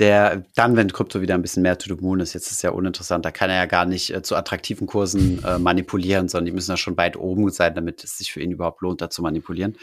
der, 0.00 0.42
dann, 0.56 0.74
wenn 0.74 0.92
Krypto 0.92 1.20
wieder 1.20 1.34
ein 1.34 1.42
bisschen 1.42 1.62
mehr 1.62 1.78
to 1.78 1.94
the 1.94 2.00
moon 2.00 2.18
ist, 2.18 2.34
jetzt 2.34 2.46
ist 2.46 2.56
es 2.56 2.62
ja 2.62 2.70
uninteressant, 2.70 3.24
da 3.24 3.30
kann 3.30 3.48
er 3.48 3.56
ja 3.56 3.66
gar 3.66 3.84
nicht 3.84 4.12
äh, 4.12 4.22
zu 4.22 4.34
attraktiven 4.34 4.88
Kursen 4.88 5.44
äh, 5.44 5.58
manipulieren, 5.58 6.28
sondern 6.28 6.46
die 6.46 6.52
müssen 6.52 6.72
ja 6.72 6.76
schon 6.76 6.96
weit 6.96 7.16
oben 7.16 7.48
sein, 7.50 7.76
damit 7.76 8.02
es 8.02 8.18
sich 8.18 8.32
für 8.32 8.40
ihn 8.40 8.50
überhaupt 8.50 8.80
lohnt, 8.80 9.00
da 9.00 9.10
zu 9.10 9.22
manipulieren. 9.22 9.76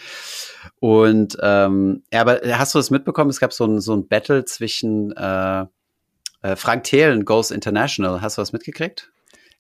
Und 0.82 1.38
ähm, 1.42 2.04
ja, 2.12 2.22
aber 2.22 2.42
hast 2.58 2.76
du 2.76 2.80
das 2.80 2.92
mitbekommen? 2.92 3.30
Es 3.30 3.40
gab 3.40 3.54
so 3.54 3.66
ein, 3.66 3.80
so 3.80 3.96
ein 3.96 4.10
Battle 4.10 4.44
zwischen 4.44 5.16
äh, 5.16 5.66
äh, 6.42 6.56
Frank 6.58 6.84
Thelen 6.84 7.24
Goes 7.24 7.52
International. 7.52 8.22
Hast 8.22 8.38
du 8.38 8.42
das 8.42 8.52
mitgekriegt? 8.52 9.12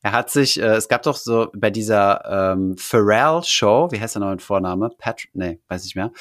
Er 0.04 0.14
hat 0.14 0.32
sich, 0.32 0.60
äh, 0.60 0.76
es 0.76 0.88
gab 0.88 1.04
doch 1.04 1.16
so 1.16 1.50
bei 1.56 1.70
dieser 1.70 2.54
ähm, 2.54 2.76
Pharrell-Show, 2.78 3.90
wie 3.92 4.00
heißt 4.00 4.16
der 4.16 4.22
noch 4.22 4.32
mit 4.32 4.42
Vorname? 4.42 4.90
Patrick, 4.98 5.32
nee, 5.34 5.60
weiß 5.68 5.84
nicht 5.84 5.96
mehr. 5.96 6.12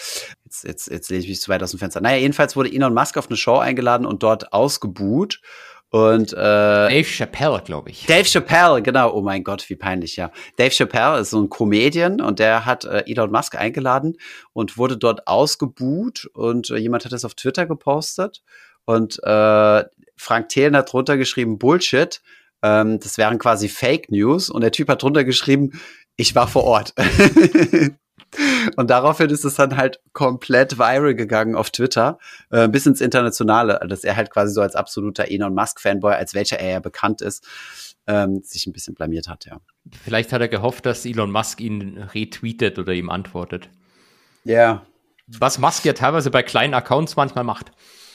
Jetzt, 0.45 0.64
jetzt, 0.64 0.90
jetzt 0.90 1.11
lese 1.11 1.23
ich 1.23 1.29
mich 1.29 1.40
zu 1.40 1.49
weit 1.51 1.62
aus 1.62 1.71
dem 1.71 1.79
Fenster. 1.79 2.01
Naja, 2.01 2.19
jedenfalls 2.19 2.57
wurde 2.57 2.73
Elon 2.73 2.93
Musk 2.93 3.16
auf 3.16 3.29
eine 3.29 3.37
Show 3.37 3.57
eingeladen 3.57 4.07
und 4.07 4.23
dort 4.23 4.53
ausgebuht. 4.53 5.40
Und 5.93 6.33
äh, 6.33 6.37
Dave 6.37 7.05
Chappelle, 7.05 7.62
glaube 7.64 7.90
ich. 7.90 8.07
Dave 8.07 8.25
Chappelle, 8.25 8.81
genau. 8.81 9.12
Oh 9.12 9.23
mein 9.23 9.43
Gott, 9.43 9.69
wie 9.69 9.75
peinlich, 9.75 10.14
ja. 10.14 10.31
Dave 10.57 10.71
Chappelle 10.71 11.19
ist 11.19 11.31
so 11.31 11.40
ein 11.40 11.49
Comedian 11.49 12.21
und 12.21 12.38
der 12.38 12.64
hat 12.64 12.85
äh, 12.85 13.03
Elon 13.07 13.33
Musk 13.33 13.57
eingeladen 13.57 14.16
und 14.53 14.79
wurde 14.79 14.97
dort 14.97 15.27
ausgebuht 15.27 16.31
und 16.33 16.71
äh, 16.71 16.77
jemand 16.77 17.05
hat 17.05 17.12
es 17.12 17.25
auf 17.25 17.35
Twitter 17.35 17.66
gepostet 17.66 18.43
und 18.85 19.19
äh, 19.25 19.85
Frank 20.16 20.49
Thelen 20.51 20.77
hat 20.77 20.93
drunter 20.93 21.16
geschrieben 21.16 21.59
Bullshit 21.59 22.23
ähm, 22.62 23.01
das 23.01 23.18
wären 23.18 23.38
quasi 23.38 23.68
Fake 23.68 24.11
News 24.11 24.51
und 24.51 24.61
der 24.62 24.73
Typ 24.73 24.88
hat 24.88 25.03
drunter 25.03 25.25
geschrieben, 25.25 25.81
ich 26.16 26.35
war 26.35 26.49
vor 26.49 26.64
Ort. 26.64 26.94
und 28.77 28.90
daraufhin 28.90 29.31
ist 29.31 29.44
es 29.44 29.55
dann 29.55 29.77
halt 29.77 30.01
komplett 30.12 30.79
viral 30.79 31.14
gegangen 31.14 31.55
auf 31.55 31.70
Twitter, 31.70 32.18
äh, 32.51 32.68
bis 32.68 32.87
ins 32.87 33.01
Internationale, 33.01 33.81
dass 33.88 34.05
er 34.05 34.16
halt 34.16 34.31
quasi 34.31 34.53
so 34.53 34.61
als 34.61 34.75
absoluter 34.75 35.31
Elon 35.31 35.55
Musk-Fanboy, 35.55 36.14
als 36.14 36.35
welcher 36.35 36.61
er 36.61 36.73
ja 36.73 36.81
bekannt 36.81 37.23
ist, 37.23 37.46
ähm, 38.07 38.42
sich 38.42 38.66
ein 38.66 38.73
bisschen 38.73 38.94
blamiert 38.94 39.29
hat, 39.29 39.46
ja. 39.46 39.61
Vielleicht 40.05 40.33
hat 40.33 40.40
er 40.40 40.49
gehofft, 40.49 40.87
dass 40.87 41.07
Elon 41.07 41.31
Musk 41.31 41.61
ihn 41.61 41.99
retweetet 41.99 42.79
oder 42.79 42.92
ihm 42.92 43.11
antwortet. 43.11 43.70
Ja. 44.44 44.55
Yeah. 44.55 44.87
Was 45.38 45.59
Musk 45.59 45.85
ja 45.85 45.92
teilweise 45.92 46.31
bei 46.31 46.42
kleinen 46.42 46.75
Accounts 46.75 47.14
manchmal 47.14 47.44
macht. 47.44 47.70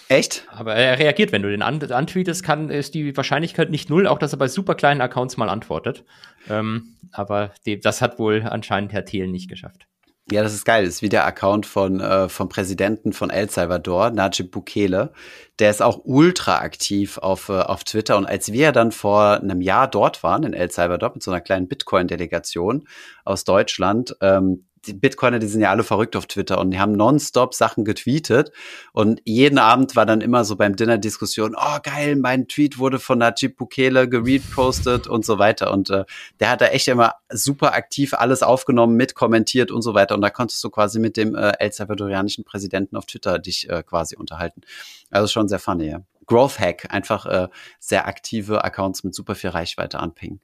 Echt? 0.07 0.45
Aber 0.49 0.75
er 0.75 0.99
reagiert, 0.99 1.31
wenn 1.31 1.41
du 1.41 1.49
den 1.49 1.61
an 1.61 1.81
antweetest, 1.81 2.43
kann, 2.43 2.69
ist 2.69 2.93
die 2.93 3.15
Wahrscheinlichkeit 3.17 3.69
nicht 3.69 3.89
null, 3.89 4.07
auch 4.07 4.19
dass 4.19 4.33
er 4.33 4.37
bei 4.37 4.47
super 4.47 4.75
kleinen 4.75 5.01
Accounts 5.01 5.37
mal 5.37 5.49
antwortet. 5.49 6.03
Ähm, 6.49 6.97
aber 7.11 7.51
die, 7.65 7.79
das 7.79 8.01
hat 8.01 8.19
wohl 8.19 8.43
anscheinend 8.43 8.93
Herr 8.93 9.05
Thiel 9.05 9.27
nicht 9.27 9.49
geschafft. 9.49 9.87
Ja, 10.31 10.41
das 10.41 10.55
ist 10.55 10.65
geil. 10.65 10.85
Das 10.85 10.95
ist 10.95 11.01
wie 11.03 11.09
der 11.09 11.25
Account 11.25 11.67
von, 11.67 11.99
äh, 11.99 12.29
vom 12.29 12.49
Präsidenten 12.49 13.13
von 13.13 13.29
El 13.29 13.49
Salvador, 13.49 14.09
Najib 14.09 14.49
Bukele. 14.49 15.13
Der 15.59 15.69
ist 15.69 15.83
auch 15.83 16.01
ultra 16.03 16.59
aktiv 16.61 17.19
auf, 17.19 17.49
äh, 17.49 17.59
auf 17.59 17.83
Twitter. 17.83 18.17
Und 18.17 18.25
als 18.25 18.51
wir 18.51 18.71
dann 18.71 18.91
vor 18.91 19.39
einem 19.39 19.61
Jahr 19.61 19.87
dort 19.87 20.23
waren 20.23 20.43
in 20.43 20.53
El 20.53 20.71
Salvador 20.71 21.11
mit 21.13 21.21
so 21.21 21.29
einer 21.29 21.41
kleinen 21.41 21.67
Bitcoin-Delegation 21.67 22.87
aus 23.23 23.43
Deutschland, 23.43 24.15
ähm, 24.21 24.65
die 24.87 24.93
Bitcoiner, 24.93 25.39
die 25.39 25.47
sind 25.47 25.61
ja 25.61 25.69
alle 25.69 25.83
verrückt 25.83 26.15
auf 26.15 26.25
Twitter 26.25 26.59
und 26.59 26.71
die 26.71 26.79
haben 26.79 26.93
nonstop 26.93 27.53
Sachen 27.53 27.85
getweetet. 27.85 28.51
Und 28.93 29.21
jeden 29.25 29.57
Abend 29.57 29.95
war 29.95 30.05
dann 30.05 30.21
immer 30.21 30.45
so 30.45 30.55
beim 30.55 30.75
Dinner 30.75 30.97
Diskussion, 30.97 31.55
oh 31.57 31.77
geil, 31.83 32.15
mein 32.15 32.47
Tweet 32.47 32.77
wurde 32.77 32.99
von 32.99 33.19
Najib 33.19 33.57
Bukele 33.57 34.07
gerepostet 34.09 35.07
und 35.07 35.25
so 35.25 35.39
weiter. 35.39 35.71
Und 35.71 35.89
äh, 35.89 36.05
der 36.39 36.49
hat 36.49 36.61
da 36.61 36.67
echt 36.67 36.87
immer 36.87 37.15
super 37.31 37.73
aktiv 37.73 38.13
alles 38.13 38.43
aufgenommen, 38.43 38.95
mitkommentiert 38.95 39.71
und 39.71 39.81
so 39.81 39.93
weiter. 39.93 40.15
Und 40.15 40.21
da 40.21 40.29
konntest 40.29 40.63
du 40.63 40.69
quasi 40.69 40.99
mit 40.99 41.17
dem 41.17 41.35
äh, 41.35 41.53
El 41.59 41.71
Salvadorianischen 41.71 42.43
Präsidenten 42.43 42.95
auf 42.95 43.05
Twitter 43.05 43.39
dich 43.39 43.69
äh, 43.69 43.83
quasi 43.83 44.15
unterhalten. 44.15 44.61
Also 45.09 45.27
schon 45.27 45.47
sehr 45.47 45.59
funny, 45.59 45.89
ja. 45.89 46.01
Growth 46.27 46.59
Hack, 46.59 46.87
einfach 46.89 47.25
äh, 47.27 47.47
sehr 47.79 48.07
aktive 48.07 48.63
Accounts 48.63 49.03
mit 49.03 49.13
super 49.13 49.35
viel 49.35 49.51
Reichweite 49.51 49.99
anpingen. 49.99 50.41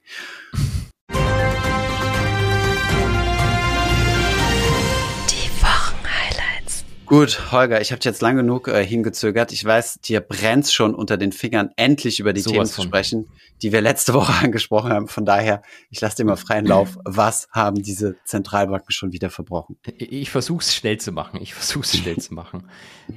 Gut, 7.12 7.52
Holger, 7.52 7.82
ich 7.82 7.92
habe 7.92 8.00
jetzt 8.02 8.22
lang 8.22 8.36
genug 8.36 8.68
äh, 8.68 8.82
hingezögert. 8.82 9.52
Ich 9.52 9.62
weiß, 9.62 10.00
dir 10.00 10.22
brennt 10.22 10.68
schon 10.68 10.94
unter 10.94 11.18
den 11.18 11.32
Fingern, 11.32 11.68
endlich 11.76 12.20
über 12.20 12.32
die 12.32 12.40
so 12.40 12.50
Themen 12.52 12.64
zu 12.64 12.80
sprechen, 12.80 13.28
die 13.60 13.70
wir 13.70 13.82
letzte 13.82 14.14
Woche 14.14 14.32
angesprochen 14.42 14.92
haben. 14.94 15.08
Von 15.08 15.26
daher, 15.26 15.60
ich 15.90 16.00
lasse 16.00 16.16
dir 16.16 16.24
mal 16.24 16.36
freien 16.36 16.64
Lauf. 16.64 16.96
Was 17.04 17.48
haben 17.52 17.82
diese 17.82 18.16
Zentralbanken 18.24 18.92
schon 18.92 19.12
wieder 19.12 19.28
verbrochen? 19.28 19.76
Ich 19.98 20.30
versuche 20.30 20.62
es 20.62 20.74
schnell 20.74 20.96
zu 20.96 21.12
machen. 21.12 21.38
Ich 21.42 21.52
versuche 21.52 21.84
es 21.84 21.98
schnell 21.98 22.16
zu 22.16 22.32
machen. 22.32 22.64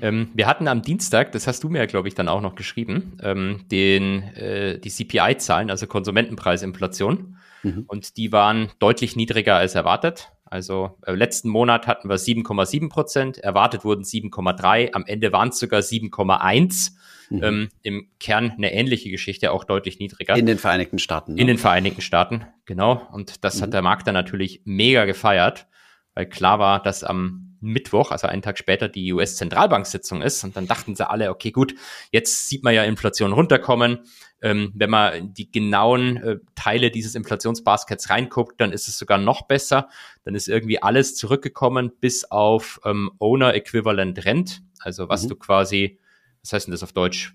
Ähm, 0.01 0.27
wir 0.33 0.47
hatten 0.47 0.67
am 0.67 0.81
Dienstag, 0.81 1.31
das 1.31 1.47
hast 1.47 1.63
du 1.63 1.69
mir, 1.69 1.87
glaube 1.87 2.09
ich, 2.09 2.15
dann 2.15 2.27
auch 2.27 2.41
noch 2.41 2.55
geschrieben, 2.55 3.17
ähm, 3.23 3.63
den, 3.71 4.23
äh, 4.35 4.77
die 4.77 4.89
CPI-Zahlen, 4.89 5.69
also 5.69 5.87
Konsumentenpreisinflation. 5.87 7.37
Mhm. 7.63 7.85
Und 7.87 8.17
die 8.17 8.33
waren 8.33 8.71
deutlich 8.79 9.15
niedriger 9.15 9.55
als 9.55 9.73
erwartet. 9.73 10.34
Also 10.45 10.97
äh, 11.05 11.13
letzten 11.13 11.49
Monat 11.49 11.87
hatten 11.87 12.07
wir 12.07 12.17
7,7 12.17 12.89
Prozent, 12.89 13.37
erwartet 13.39 13.83
wurden 13.83 14.03
7,3, 14.03 14.93
am 14.93 15.05
Ende 15.05 15.31
waren 15.31 15.49
es 15.49 15.59
sogar 15.59 15.81
7,1. 15.81 16.91
Mhm. 17.29 17.43
Ähm, 17.43 17.69
Im 17.81 18.07
Kern 18.19 18.51
eine 18.51 18.71
ähnliche 18.71 19.09
Geschichte, 19.09 19.51
auch 19.51 19.63
deutlich 19.63 19.97
niedriger. 19.97 20.35
In 20.35 20.45
den 20.45 20.59
Vereinigten 20.59 20.99
Staaten. 20.99 21.33
Ne? 21.33 21.41
In 21.41 21.47
den 21.47 21.57
Vereinigten 21.57 22.01
Staaten, 22.01 22.45
genau. 22.65 23.07
Und 23.11 23.43
das 23.43 23.57
mhm. 23.57 23.61
hat 23.63 23.73
der 23.73 23.81
Markt 23.81 24.05
dann 24.05 24.13
natürlich 24.13 24.61
mega 24.63 25.05
gefeiert, 25.05 25.67
weil 26.13 26.27
klar 26.27 26.59
war, 26.59 26.81
dass 26.83 27.03
am 27.03 27.45
Mittwoch, 27.65 28.11
also 28.11 28.27
einen 28.27 28.41
Tag 28.41 28.57
später, 28.57 28.87
die 28.87 29.11
US-Zentralbank-Sitzung 29.11 30.21
ist. 30.21 30.43
Und 30.43 30.55
dann 30.55 30.67
dachten 30.67 30.95
sie 30.95 31.09
alle, 31.09 31.31
okay, 31.31 31.51
gut, 31.51 31.75
jetzt 32.11 32.47
sieht 32.47 32.63
man 32.63 32.73
ja 32.73 32.83
Inflation 32.83 33.33
runterkommen. 33.33 33.99
Ähm, 34.41 34.71
wenn 34.75 34.89
man 34.89 35.33
die 35.33 35.51
genauen 35.51 36.17
äh, 36.17 36.37
Teile 36.55 36.91
dieses 36.91 37.15
Inflationsbaskets 37.15 38.09
reinguckt, 38.09 38.59
dann 38.59 38.71
ist 38.71 38.87
es 38.87 38.97
sogar 38.97 39.17
noch 39.17 39.43
besser. 39.43 39.89
Dann 40.23 40.35
ist 40.35 40.47
irgendwie 40.47 40.81
alles 40.81 41.15
zurückgekommen 41.15 41.91
bis 41.99 42.25
auf 42.25 42.79
ähm, 42.85 43.11
Owner 43.19 43.53
Equivalent 43.53 44.25
Rent. 44.25 44.61
Also 44.79 45.09
was 45.09 45.23
mhm. 45.23 45.29
du 45.29 45.35
quasi, 45.35 45.99
was 46.41 46.53
heißt 46.53 46.67
denn 46.67 46.73
das 46.73 46.83
auf 46.83 46.93
Deutsch? 46.93 47.33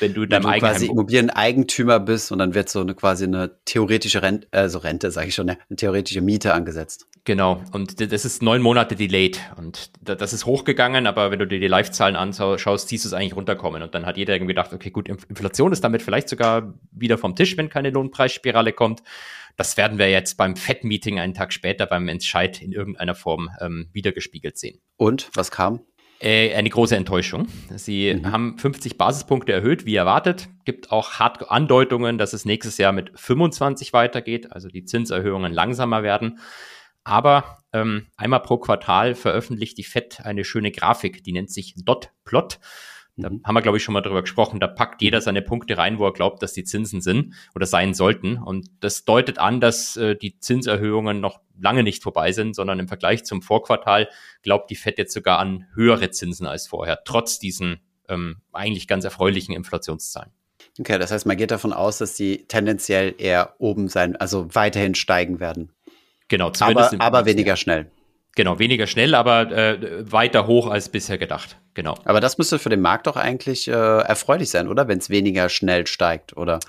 Wenn 0.00 0.14
du 0.14 0.26
deinem 0.26 0.46
Eigenheim 0.46 0.72
quasi 0.72 0.86
Immobilieneigentümer 0.86 2.00
bist 2.00 2.32
und 2.32 2.38
dann 2.38 2.54
wird 2.54 2.68
so 2.68 2.80
eine 2.80 2.94
quasi 2.94 3.24
eine 3.24 3.58
theoretische 3.64 4.22
Rente, 4.22 4.48
also 4.50 4.78
Rente, 4.78 5.10
sage 5.10 5.28
ich 5.28 5.34
schon, 5.34 5.50
eine 5.50 5.58
theoretische 5.76 6.20
Miete 6.20 6.54
angesetzt. 6.54 7.06
Genau, 7.24 7.62
und 7.72 8.00
das 8.00 8.24
ist 8.24 8.42
neun 8.42 8.62
Monate 8.62 8.96
delayed 8.96 9.40
und 9.56 9.90
das 10.00 10.32
ist 10.32 10.46
hochgegangen, 10.46 11.06
aber 11.06 11.30
wenn 11.30 11.38
du 11.38 11.46
dir 11.46 11.60
die 11.60 11.68
Live-Zahlen 11.68 12.16
anschaust, 12.16 12.88
siehst 12.88 13.04
du 13.04 13.08
es 13.08 13.12
eigentlich 13.12 13.36
runterkommen 13.36 13.82
und 13.82 13.94
dann 13.94 14.06
hat 14.06 14.16
jeder 14.16 14.34
irgendwie 14.34 14.54
gedacht, 14.54 14.72
okay, 14.72 14.90
gut, 14.90 15.08
Inflation 15.08 15.72
ist 15.72 15.84
damit 15.84 16.02
vielleicht 16.02 16.28
sogar 16.28 16.74
wieder 16.90 17.18
vom 17.18 17.36
Tisch, 17.36 17.56
wenn 17.56 17.68
keine 17.68 17.90
Lohnpreisspirale 17.90 18.72
kommt. 18.72 19.02
Das 19.56 19.76
werden 19.76 19.98
wir 19.98 20.08
jetzt 20.08 20.36
beim 20.36 20.56
FED-Meeting 20.56 21.18
einen 21.18 21.34
Tag 21.34 21.52
später 21.52 21.86
beim 21.86 22.08
Entscheid 22.08 22.62
in 22.62 22.72
irgendeiner 22.72 23.14
Form 23.14 23.50
ähm, 23.60 23.88
wiedergespiegelt 23.92 24.56
sehen. 24.56 24.80
Und 24.96 25.30
was 25.34 25.50
kam? 25.50 25.80
Äh, 26.20 26.54
eine 26.54 26.68
große 26.68 26.96
Enttäuschung. 26.96 27.46
Sie 27.76 28.14
mhm. 28.14 28.32
haben 28.32 28.58
50 28.58 28.98
Basispunkte 28.98 29.52
erhöht, 29.52 29.86
wie 29.86 29.94
erwartet. 29.94 30.48
Gibt 30.64 30.90
auch 30.90 31.12
hart 31.12 31.48
Andeutungen, 31.50 32.18
dass 32.18 32.32
es 32.32 32.44
nächstes 32.44 32.76
Jahr 32.78 32.92
mit 32.92 33.12
25 33.18 33.92
weitergeht, 33.92 34.50
also 34.52 34.68
die 34.68 34.84
Zinserhöhungen 34.84 35.52
langsamer 35.52 36.02
werden. 36.02 36.40
Aber 37.04 37.58
ähm, 37.72 38.08
einmal 38.16 38.40
pro 38.40 38.58
Quartal 38.58 39.14
veröffentlicht 39.14 39.78
die 39.78 39.84
FED 39.84 40.20
eine 40.24 40.44
schöne 40.44 40.72
Grafik, 40.72 41.22
die 41.22 41.32
nennt 41.32 41.52
sich 41.52 41.74
Dot 41.76 42.10
Plot. 42.24 42.58
Da 43.22 43.30
haben 43.44 43.54
wir, 43.54 43.62
glaube 43.62 43.78
ich, 43.78 43.84
schon 43.84 43.94
mal 43.94 44.00
drüber 44.00 44.22
gesprochen. 44.22 44.60
Da 44.60 44.66
packt 44.66 45.02
jeder 45.02 45.20
seine 45.20 45.42
Punkte 45.42 45.76
rein, 45.76 45.98
wo 45.98 46.06
er 46.06 46.12
glaubt, 46.12 46.42
dass 46.42 46.52
die 46.52 46.64
Zinsen 46.64 47.00
sind 47.00 47.34
oder 47.54 47.66
sein 47.66 47.94
sollten. 47.94 48.38
Und 48.38 48.70
das 48.80 49.04
deutet 49.04 49.38
an, 49.38 49.60
dass 49.60 49.96
äh, 49.96 50.16
die 50.16 50.38
Zinserhöhungen 50.38 51.20
noch 51.20 51.40
lange 51.60 51.82
nicht 51.82 52.02
vorbei 52.02 52.32
sind, 52.32 52.54
sondern 52.54 52.78
im 52.78 52.88
Vergleich 52.88 53.24
zum 53.24 53.42
Vorquartal 53.42 54.08
glaubt 54.42 54.70
die 54.70 54.76
FED 54.76 54.98
jetzt 54.98 55.12
sogar 55.12 55.38
an 55.38 55.66
höhere 55.74 56.10
Zinsen 56.10 56.46
als 56.46 56.68
vorher, 56.68 57.00
trotz 57.04 57.38
diesen 57.38 57.80
ähm, 58.08 58.36
eigentlich 58.52 58.86
ganz 58.86 59.04
erfreulichen 59.04 59.54
Inflationszahlen. 59.54 60.32
Okay, 60.78 60.98
das 60.98 61.10
heißt, 61.10 61.26
man 61.26 61.36
geht 61.36 61.50
davon 61.50 61.72
aus, 61.72 61.98
dass 61.98 62.14
die 62.14 62.46
tendenziell 62.46 63.14
eher 63.18 63.54
oben 63.58 63.88
sein, 63.88 64.16
also 64.16 64.54
weiterhin 64.54 64.94
steigen 64.94 65.40
werden. 65.40 65.72
Genau, 66.28 66.50
zumindest 66.50 66.94
aber, 66.94 67.02
aber 67.02 67.26
weniger 67.26 67.56
schnell. 67.56 67.90
Genau, 68.38 68.60
weniger 68.60 68.86
schnell, 68.86 69.16
aber 69.16 69.50
äh, 69.50 70.12
weiter 70.12 70.46
hoch 70.46 70.68
als 70.68 70.90
bisher 70.90 71.18
gedacht. 71.18 71.56
Genau. 71.74 71.96
Aber 72.04 72.20
das 72.20 72.38
müsste 72.38 72.60
für 72.60 72.68
den 72.68 72.80
Markt 72.80 73.08
doch 73.08 73.16
eigentlich 73.16 73.66
äh, 73.66 73.72
erfreulich 73.72 74.48
sein, 74.50 74.68
oder? 74.68 74.86
Wenn 74.86 74.98
es 74.98 75.10
weniger 75.10 75.48
schnell 75.48 75.88
steigt, 75.88 76.36
oder? 76.36 76.60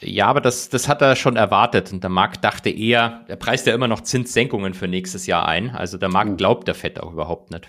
Ja, 0.00 0.28
aber 0.28 0.40
das, 0.40 0.70
das 0.70 0.88
hat 0.88 1.02
er 1.02 1.16
schon 1.16 1.36
erwartet 1.36 1.92
und 1.92 2.02
der 2.02 2.08
Markt 2.08 2.44
dachte 2.44 2.70
eher, 2.70 3.26
er 3.28 3.36
preist 3.36 3.66
ja 3.66 3.74
immer 3.74 3.88
noch 3.88 4.00
Zinssenkungen 4.00 4.72
für 4.72 4.88
nächstes 4.88 5.26
Jahr 5.26 5.46
ein. 5.46 5.68
Also 5.68 5.98
der 5.98 6.08
Markt 6.08 6.30
hm. 6.30 6.36
glaubt 6.38 6.66
der 6.66 6.74
Fed 6.74 6.98
auch 6.98 7.12
überhaupt 7.12 7.50
nicht. 7.50 7.68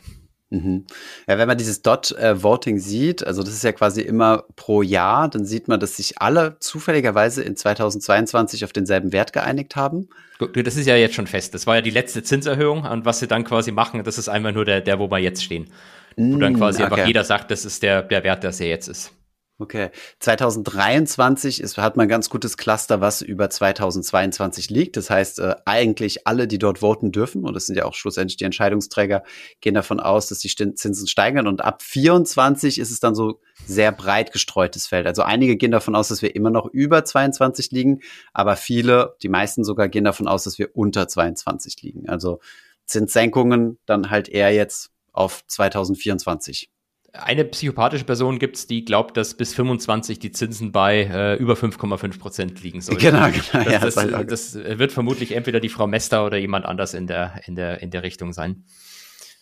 Mhm. 0.52 0.86
Ja, 1.28 1.38
wenn 1.38 1.48
man 1.48 1.58
dieses 1.58 1.84
Dot-Voting 1.84 2.78
äh, 2.78 2.80
sieht, 2.80 3.26
also 3.26 3.44
das 3.44 3.54
ist 3.54 3.64
ja 3.64 3.72
quasi 3.72 4.02
immer 4.02 4.46
pro 4.56 4.82
Jahr, 4.82 5.30
dann 5.30 5.46
sieht 5.46 5.68
man, 5.68 5.80
dass 5.80 5.98
sich 5.98 6.22
alle 6.22 6.58
zufälligerweise 6.60 7.44
in 7.44 7.56
2022 7.56 8.66
auf 8.66 8.74
denselben 8.74 9.12
Wert 9.12 9.32
geeinigt 9.32 9.76
haben. 9.76 10.10
Das 10.54 10.76
ist 10.76 10.88
ja 10.88 10.96
jetzt 10.96 11.16
schon 11.16 11.28
fest. 11.28 11.54
Das 11.54 11.68
war 11.68 11.76
ja 11.76 11.82
die 11.82 11.92
letzte 11.92 12.24
Zinserhöhung 12.24 12.84
und 12.84 13.06
was 13.06 13.20
sie 13.20 13.28
dann 13.28 13.44
quasi 13.44 13.72
machen, 13.72 14.04
das 14.04 14.18
ist 14.18 14.30
einfach 14.30 14.54
nur 14.54 14.66
der, 14.66 14.82
der 14.82 14.98
wo 14.98 15.12
wir 15.12 15.20
jetzt 15.20 15.44
stehen. 15.44 15.68
Wo 16.16 16.38
dann 16.38 16.54
mm, 16.54 16.58
quasi 16.58 16.82
okay. 16.82 16.92
einfach 16.92 17.08
jeder 17.08 17.24
sagt, 17.24 17.52
das 17.52 17.66
ist 17.66 17.84
der, 17.84 18.02
der 18.02 18.24
Wert, 18.24 18.44
der 18.44 18.52
er 18.60 18.68
jetzt 18.68 18.88
ist. 18.88 19.14
Okay. 19.62 19.90
2023 20.20 21.60
ist, 21.60 21.78
hat 21.78 21.98
man 21.98 22.06
ein 22.06 22.10
ganz 22.10 22.30
gutes 22.30 22.56
Cluster, 22.56 23.02
was 23.02 23.22
über 23.22 23.50
2022 23.50 24.70
liegt. 24.70 24.96
Das 24.96 25.10
heißt, 25.10 25.40
äh, 25.40 25.56
eigentlich 25.66 26.26
alle, 26.26 26.48
die 26.48 26.60
dort 26.60 26.80
voten 26.80 27.12
dürfen, 27.12 27.44
und 27.44 27.56
das 27.56 27.66
sind 27.66 27.76
ja 27.76 27.84
auch 27.84 27.94
schlussendlich 27.94 28.38
die 28.38 28.46
Entscheidungsträger, 28.46 29.22
gehen 29.60 29.74
davon 29.74 30.00
aus, 30.00 30.28
dass 30.28 30.40
die 30.40 30.48
Zinsen 30.48 31.08
steigern. 31.08 31.46
Und 31.46 31.62
ab 31.62 31.82
24 31.84 32.80
ist 32.80 32.90
es 32.90 33.02
dann 33.02 33.16
so 33.16 33.42
sehr 33.66 33.92
breit 33.92 34.32
gestreutes 34.32 34.88
Feld. 34.88 35.06
Also 35.06 35.24
einige 35.24 35.58
gehen 35.58 35.72
davon 35.72 35.94
aus, 35.94 36.08
dass 36.08 36.22
wir 36.22 36.38
immer 36.38 36.52
noch 36.52 36.68
über 36.68 37.04
22 37.04 37.72
liegen, 37.72 38.00
aber 38.32 38.56
viele, 38.56 39.18
die 39.22 39.30
meisten 39.30 39.66
sogar, 39.66 39.90
gehen 39.90 40.06
davon 40.06 40.30
aus, 40.30 40.46
dass 40.46 40.58
wir 40.58 40.70
unter 40.74 41.10
22 41.10 41.82
liegen. 41.82 42.08
Also 42.08 42.40
Zinssenkungen 42.86 43.78
dann 43.86 44.10
halt 44.10 44.30
eher 44.30 44.54
jetzt 44.54 44.92
auf 45.12 45.46
2024 45.48 46.70
eine 47.14 47.46
psychopathische 47.46 48.06
Person 48.06 48.40
gibt 48.40 48.56
es, 48.56 48.68
die 48.68 48.86
glaubt, 48.86 49.18
dass 49.18 49.34
bis 49.34 49.54
25 49.54 50.20
die 50.20 50.32
Zinsen 50.32 50.72
bei 50.72 51.04
äh, 51.04 51.36
über 51.36 51.54
5,5 51.54 52.20
Prozent 52.20 52.62
liegen 52.62 52.82
sollen. 52.82 53.00
Genau, 53.00 53.28
genau. 53.28 53.70
Das, 53.70 53.96
das, 53.96 54.12
das, 54.12 54.28
das, 54.28 54.56
wird 54.56 54.92
vermutlich 54.92 55.36
entweder 55.36 55.60
die 55.60 55.70
Frau 55.70 55.88
Mester 55.88 56.26
oder 56.26 56.38
jemand 56.38 56.66
anders 56.66 56.94
in 56.94 57.08
der, 57.08 57.42
in 57.46 57.56
der, 57.56 57.82
in 57.82 57.92
der 57.92 58.04
Richtung 58.04 58.34
sein. 58.34 58.64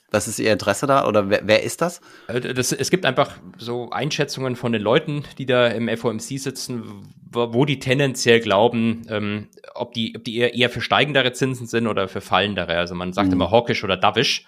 Was 0.09 0.29
ist 0.29 0.39
Ihr 0.39 0.53
Interesse 0.53 0.87
da 0.87 1.05
oder 1.05 1.29
wer, 1.29 1.41
wer 1.43 1.63
ist 1.63 1.81
das? 1.81 1.99
Äh, 2.27 2.39
das? 2.53 2.71
Es 2.71 2.89
gibt 2.89 3.05
einfach 3.05 3.31
so 3.57 3.89
Einschätzungen 3.89 4.55
von 4.55 4.71
den 4.71 4.81
Leuten, 4.81 5.25
die 5.37 5.45
da 5.45 5.67
im 5.67 5.89
FOMC 5.89 6.39
sitzen, 6.39 7.03
wo, 7.29 7.53
wo 7.53 7.65
die 7.65 7.79
tendenziell 7.79 8.39
glauben, 8.39 9.05
ähm, 9.09 9.47
ob 9.75 9.93
die, 9.93 10.13
ob 10.15 10.23
die 10.23 10.37
eher, 10.37 10.53
eher 10.53 10.69
für 10.69 10.79
steigendere 10.79 11.33
Zinsen 11.33 11.67
sind 11.67 11.87
oder 11.87 12.07
für 12.07 12.21
fallendere. 12.21 12.77
Also 12.77 12.95
man 12.95 13.11
sagt 13.11 13.27
mhm. 13.27 13.33
immer 13.33 13.51
hawkish 13.51 13.83
oder 13.83 13.97
dovish 13.97 14.45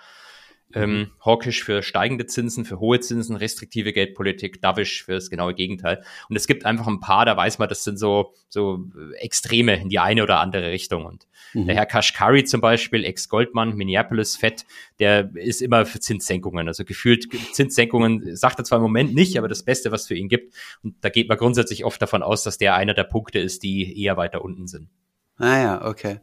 ähm, 0.73 0.91
mhm. 0.91 1.11
hawkish 1.25 1.63
für 1.63 1.81
steigende 1.81 2.25
Zinsen, 2.27 2.63
für 2.63 2.79
hohe 2.79 2.99
Zinsen, 2.99 3.35
restriktive 3.35 3.91
Geldpolitik, 3.91 4.61
dovish 4.61 5.03
für 5.03 5.13
das 5.13 5.29
genaue 5.29 5.55
Gegenteil. 5.55 6.03
Und 6.29 6.35
es 6.35 6.45
gibt 6.45 6.65
einfach 6.65 6.87
ein 6.87 6.99
paar, 6.99 7.25
da 7.25 7.35
weiß 7.35 7.57
man, 7.57 7.69
das 7.69 7.83
sind 7.83 7.97
so, 7.97 8.33
so 8.49 8.85
Extreme 9.17 9.81
in 9.81 9.89
die 9.89 9.99
eine 9.99 10.21
oder 10.23 10.39
andere 10.39 10.69
Richtung. 10.71 11.05
Und 11.05 11.27
mhm. 11.53 11.65
der 11.65 11.75
Herr 11.75 11.85
Kashkari 11.85 12.43
zum 12.43 12.61
Beispiel, 12.61 13.03
Ex-Goldmann, 13.03 13.75
Minneapolis, 13.75 14.37
Fed, 14.37 14.65
der 14.99 15.31
ist 15.35 15.61
immer 15.61 15.85
für 15.85 15.99
Zinssenkungen. 15.99 16.67
Also 16.67 16.85
gefühlt 16.85 17.27
Zinssenkungen 17.53 18.35
sagt 18.35 18.59
er 18.59 18.65
zwar 18.65 18.77
im 18.77 18.83
Moment 18.83 19.15
nicht, 19.15 19.37
aber 19.37 19.47
das 19.47 19.63
Beste, 19.63 19.91
was 19.91 20.07
für 20.07 20.15
ihn 20.15 20.29
gibt. 20.29 20.53
Und 20.83 20.95
da 21.01 21.09
geht 21.09 21.29
man 21.29 21.37
grundsätzlich 21.37 21.83
oft 21.83 22.01
davon 22.01 22.21
aus, 22.21 22.43
dass 22.43 22.57
der 22.57 22.75
einer 22.75 22.93
der 22.93 23.05
Punkte 23.05 23.39
ist, 23.39 23.63
die 23.63 24.01
eher 24.03 24.17
weiter 24.17 24.43
unten 24.43 24.67
sind. 24.67 24.89
Ah 25.37 25.57
ja, 25.57 25.85
okay. 25.85 26.19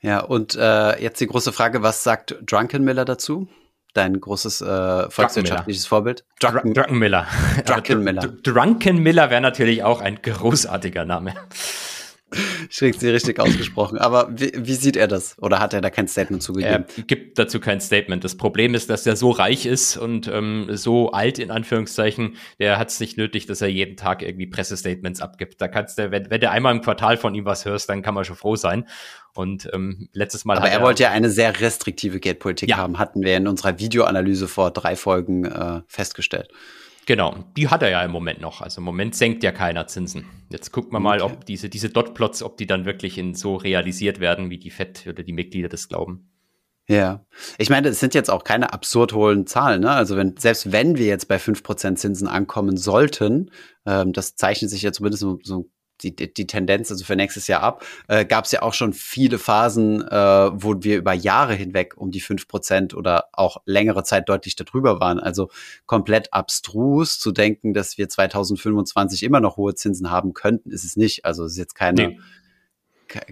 Ja, 0.00 0.20
und 0.20 0.54
äh, 0.54 1.02
jetzt 1.02 1.20
die 1.20 1.26
große 1.26 1.52
Frage, 1.52 1.82
was 1.82 2.02
sagt 2.02 2.36
Drunkenmiller 2.46 3.04
dazu? 3.04 3.48
Dein 3.96 4.20
großes 4.20 4.60
äh, 4.60 5.10
volkswirtschaftliches 5.10 5.86
Vorbild? 5.86 6.24
Drucken, 6.40 6.74
Druckenmiller. 6.74 7.26
Druckenmiller. 7.64 8.28
Drunkenmiller 8.42 9.30
wäre 9.30 9.40
natürlich 9.40 9.82
auch 9.82 10.00
ein 10.00 10.20
großartiger 10.22 11.04
Name. 11.04 11.34
Schräg 12.70 12.96
sie 12.96 13.08
richtig 13.08 13.38
ausgesprochen. 13.38 13.98
Aber 13.98 14.28
wie, 14.30 14.52
wie, 14.56 14.74
sieht 14.74 14.96
er 14.96 15.06
das? 15.06 15.38
Oder 15.38 15.60
hat 15.60 15.72
er 15.74 15.80
da 15.80 15.90
kein 15.90 16.08
Statement 16.08 16.42
zugegeben? 16.42 16.84
Er 16.96 17.02
gibt 17.04 17.38
dazu 17.38 17.60
kein 17.60 17.80
Statement. 17.80 18.24
Das 18.24 18.36
Problem 18.36 18.74
ist, 18.74 18.90
dass 18.90 19.06
er 19.06 19.14
so 19.14 19.30
reich 19.30 19.64
ist 19.64 19.96
und 19.96 20.26
ähm, 20.26 20.66
so 20.70 21.12
alt, 21.12 21.38
in 21.38 21.52
Anführungszeichen, 21.52 22.36
der 22.58 22.78
hat 22.78 22.90
es 22.90 22.98
nicht 22.98 23.16
nötig, 23.16 23.46
dass 23.46 23.60
er 23.60 23.68
jeden 23.68 23.96
Tag 23.96 24.22
irgendwie 24.22 24.46
Pressestatements 24.46 25.20
abgibt. 25.20 25.60
Da 25.60 25.68
kannst 25.68 25.98
du, 25.98 26.10
wenn, 26.10 26.28
wenn 26.28 26.40
du 26.40 26.50
einmal 26.50 26.74
im 26.74 26.80
Quartal 26.80 27.16
von 27.16 27.34
ihm 27.34 27.44
was 27.44 27.64
hörst, 27.64 27.88
dann 27.88 28.02
kann 28.02 28.14
man 28.14 28.24
schon 28.24 28.36
froh 28.36 28.56
sein. 28.56 28.88
Und 29.32 29.70
ähm, 29.72 30.08
letztes 30.12 30.44
Mal. 30.44 30.56
Aber 30.56 30.68
er, 30.68 30.80
er 30.80 30.82
wollte 30.82 31.04
ja 31.04 31.10
eine 31.10 31.30
sehr 31.30 31.60
restriktive 31.60 32.18
Geldpolitik 32.18 32.70
ja. 32.70 32.78
haben, 32.78 32.98
hatten 32.98 33.22
wir 33.22 33.36
in 33.36 33.46
unserer 33.46 33.78
Videoanalyse 33.78 34.48
vor 34.48 34.72
drei 34.72 34.96
Folgen 34.96 35.44
äh, 35.44 35.82
festgestellt. 35.86 36.50
Genau, 37.06 37.44
die 37.56 37.68
hat 37.68 37.82
er 37.82 37.90
ja 37.90 38.04
im 38.04 38.10
Moment 38.10 38.40
noch. 38.40 38.60
Also 38.60 38.80
im 38.80 38.84
Moment 38.84 39.14
senkt 39.14 39.44
ja 39.44 39.52
keiner 39.52 39.86
Zinsen. 39.86 40.26
Jetzt 40.50 40.72
gucken 40.72 40.92
wir 40.92 40.98
mal, 40.98 41.22
ob 41.22 41.46
diese, 41.46 41.68
diese 41.68 41.88
Dotplots, 41.88 42.42
ob 42.42 42.56
die 42.56 42.66
dann 42.66 42.84
wirklich 42.84 43.16
in 43.16 43.34
so 43.34 43.54
realisiert 43.54 44.18
werden, 44.18 44.50
wie 44.50 44.58
die 44.58 44.70
FED 44.70 45.06
oder 45.06 45.22
die 45.22 45.32
Mitglieder 45.32 45.68
das 45.68 45.88
glauben. 45.88 46.28
Ja, 46.88 47.24
ich 47.58 47.70
meine, 47.70 47.88
es 47.88 48.00
sind 48.00 48.14
jetzt 48.14 48.30
auch 48.30 48.44
keine 48.44 48.72
absurd 48.72 49.12
hohen 49.12 49.46
Zahlen. 49.46 49.82
Ne? 49.82 49.90
Also 49.90 50.16
wenn, 50.16 50.36
selbst 50.36 50.70
wenn 50.72 50.96
wir 50.96 51.06
jetzt 51.06 51.26
bei 51.26 51.38
fünf 51.38 51.62
Prozent 51.62 51.98
Zinsen 51.98 52.28
ankommen 52.28 52.76
sollten, 52.76 53.50
ähm, 53.86 54.12
das 54.12 54.34
zeichnet 54.34 54.70
sich 54.70 54.82
ja 54.82 54.92
zumindest 54.92 55.20
so, 55.20 55.38
so 55.42 55.70
die, 56.02 56.14
die 56.14 56.46
Tendenz 56.46 56.90
also 56.90 57.04
für 57.04 57.16
nächstes 57.16 57.46
Jahr 57.46 57.62
ab, 57.62 57.84
äh, 58.08 58.24
gab 58.24 58.44
es 58.44 58.52
ja 58.52 58.62
auch 58.62 58.74
schon 58.74 58.92
viele 58.92 59.38
Phasen, 59.38 60.02
äh, 60.06 60.50
wo 60.52 60.74
wir 60.80 60.96
über 60.96 61.12
Jahre 61.12 61.54
hinweg 61.54 61.94
um 61.96 62.10
die 62.10 62.20
fünf 62.20 62.48
Prozent 62.48 62.94
oder 62.94 63.28
auch 63.32 63.58
längere 63.64 64.04
Zeit 64.04 64.28
deutlich 64.28 64.56
darüber 64.56 65.00
waren. 65.00 65.18
Also 65.18 65.50
komplett 65.86 66.32
abstrus 66.32 67.18
zu 67.18 67.32
denken, 67.32 67.74
dass 67.74 67.98
wir 67.98 68.08
2025 68.08 69.22
immer 69.22 69.40
noch 69.40 69.56
hohe 69.56 69.74
Zinsen 69.74 70.10
haben 70.10 70.34
könnten, 70.34 70.70
ist 70.70 70.84
es 70.84 70.96
nicht. 70.96 71.24
Also 71.24 71.44
es 71.44 71.52
ist 71.52 71.58
jetzt 71.58 71.74
keine, 71.74 72.08
nee. 72.08 72.20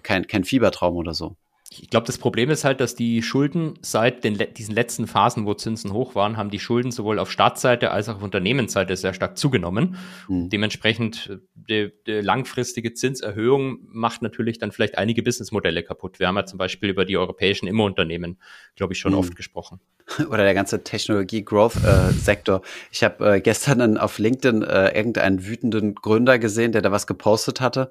kein, 0.02 0.26
kein 0.26 0.44
Fiebertraum 0.44 0.96
oder 0.96 1.14
so 1.14 1.36
ich 1.70 1.90
glaube, 1.90 2.06
das 2.06 2.18
Problem 2.18 2.50
ist 2.50 2.64
halt, 2.64 2.80
dass 2.80 2.94
die 2.94 3.22
Schulden 3.22 3.74
seit 3.80 4.22
den, 4.22 4.38
diesen 4.54 4.74
letzten 4.74 5.06
Phasen, 5.06 5.46
wo 5.46 5.54
Zinsen 5.54 5.92
hoch 5.92 6.14
waren, 6.14 6.36
haben 6.36 6.50
die 6.50 6.60
Schulden 6.60 6.92
sowohl 6.92 7.18
auf 7.18 7.30
Staatsseite 7.30 7.90
als 7.90 8.08
auch 8.08 8.16
auf 8.16 8.22
Unternehmensseite 8.22 8.96
sehr 8.96 9.14
stark 9.14 9.38
zugenommen. 9.38 9.96
Mhm. 10.28 10.50
Dementsprechend 10.50 11.30
äh, 11.30 11.38
die, 11.54 11.92
die 12.06 12.20
langfristige 12.20 12.92
Zinserhöhung 12.92 13.78
macht 13.86 14.22
natürlich 14.22 14.58
dann 14.58 14.72
vielleicht 14.72 14.98
einige 14.98 15.22
Businessmodelle 15.22 15.82
kaputt. 15.82 16.20
Wir 16.20 16.28
haben 16.28 16.36
ja 16.36 16.44
zum 16.44 16.58
Beispiel 16.58 16.90
über 16.90 17.04
die 17.04 17.16
europäischen 17.16 17.66
Immounternehmen, 17.66 18.38
glaube 18.76 18.92
ich, 18.92 18.98
schon 18.98 19.12
mhm. 19.12 19.18
oft 19.18 19.34
gesprochen. 19.34 19.80
Oder 20.28 20.44
der 20.44 20.54
ganze 20.54 20.84
Technologie-Growth-Sektor. 20.84 22.58
Äh, 22.58 22.68
ich 22.92 23.02
habe 23.02 23.36
äh, 23.36 23.40
gestern 23.40 23.96
auf 23.96 24.18
LinkedIn 24.18 24.62
äh, 24.62 24.94
irgendeinen 24.94 25.46
wütenden 25.46 25.94
Gründer 25.94 26.38
gesehen, 26.38 26.72
der 26.72 26.82
da 26.82 26.92
was 26.92 27.06
gepostet 27.06 27.62
hatte 27.62 27.90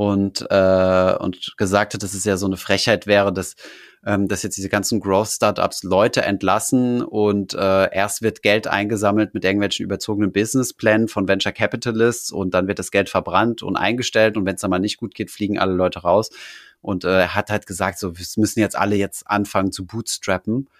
und, 0.00 0.46
äh, 0.48 1.14
und 1.18 1.58
gesagt 1.58 1.92
hat, 1.92 2.02
dass 2.02 2.14
es 2.14 2.24
ja 2.24 2.38
so 2.38 2.46
eine 2.46 2.56
Frechheit 2.56 3.06
wäre, 3.06 3.34
dass, 3.34 3.54
ähm, 4.06 4.28
dass 4.28 4.42
jetzt 4.42 4.56
diese 4.56 4.70
ganzen 4.70 4.98
Growth-Startups 4.98 5.82
Leute 5.82 6.22
entlassen 6.22 7.02
und 7.02 7.52
äh, 7.52 7.94
erst 7.94 8.22
wird 8.22 8.40
Geld 8.40 8.66
eingesammelt 8.66 9.34
mit 9.34 9.44
irgendwelchen 9.44 9.84
überzogenen 9.84 10.32
Businessplänen 10.32 11.06
von 11.06 11.28
Venture 11.28 11.52
Capitalists 11.52 12.32
und 12.32 12.54
dann 12.54 12.66
wird 12.66 12.78
das 12.78 12.90
Geld 12.90 13.10
verbrannt 13.10 13.62
und 13.62 13.76
eingestellt 13.76 14.38
und 14.38 14.46
wenn 14.46 14.54
es 14.54 14.62
dann 14.62 14.70
mal 14.70 14.78
nicht 14.78 14.96
gut 14.96 15.14
geht, 15.14 15.30
fliegen 15.30 15.58
alle 15.58 15.74
Leute 15.74 15.98
raus. 15.98 16.30
Und 16.80 17.04
äh, 17.04 17.20
er 17.20 17.34
hat 17.34 17.50
halt 17.50 17.66
gesagt, 17.66 17.98
so, 17.98 18.16
wir 18.16 18.26
müssen 18.36 18.60
jetzt 18.60 18.78
alle 18.78 18.96
jetzt 18.96 19.26
anfangen 19.26 19.70
zu 19.70 19.84
bootstrappen 19.84 20.70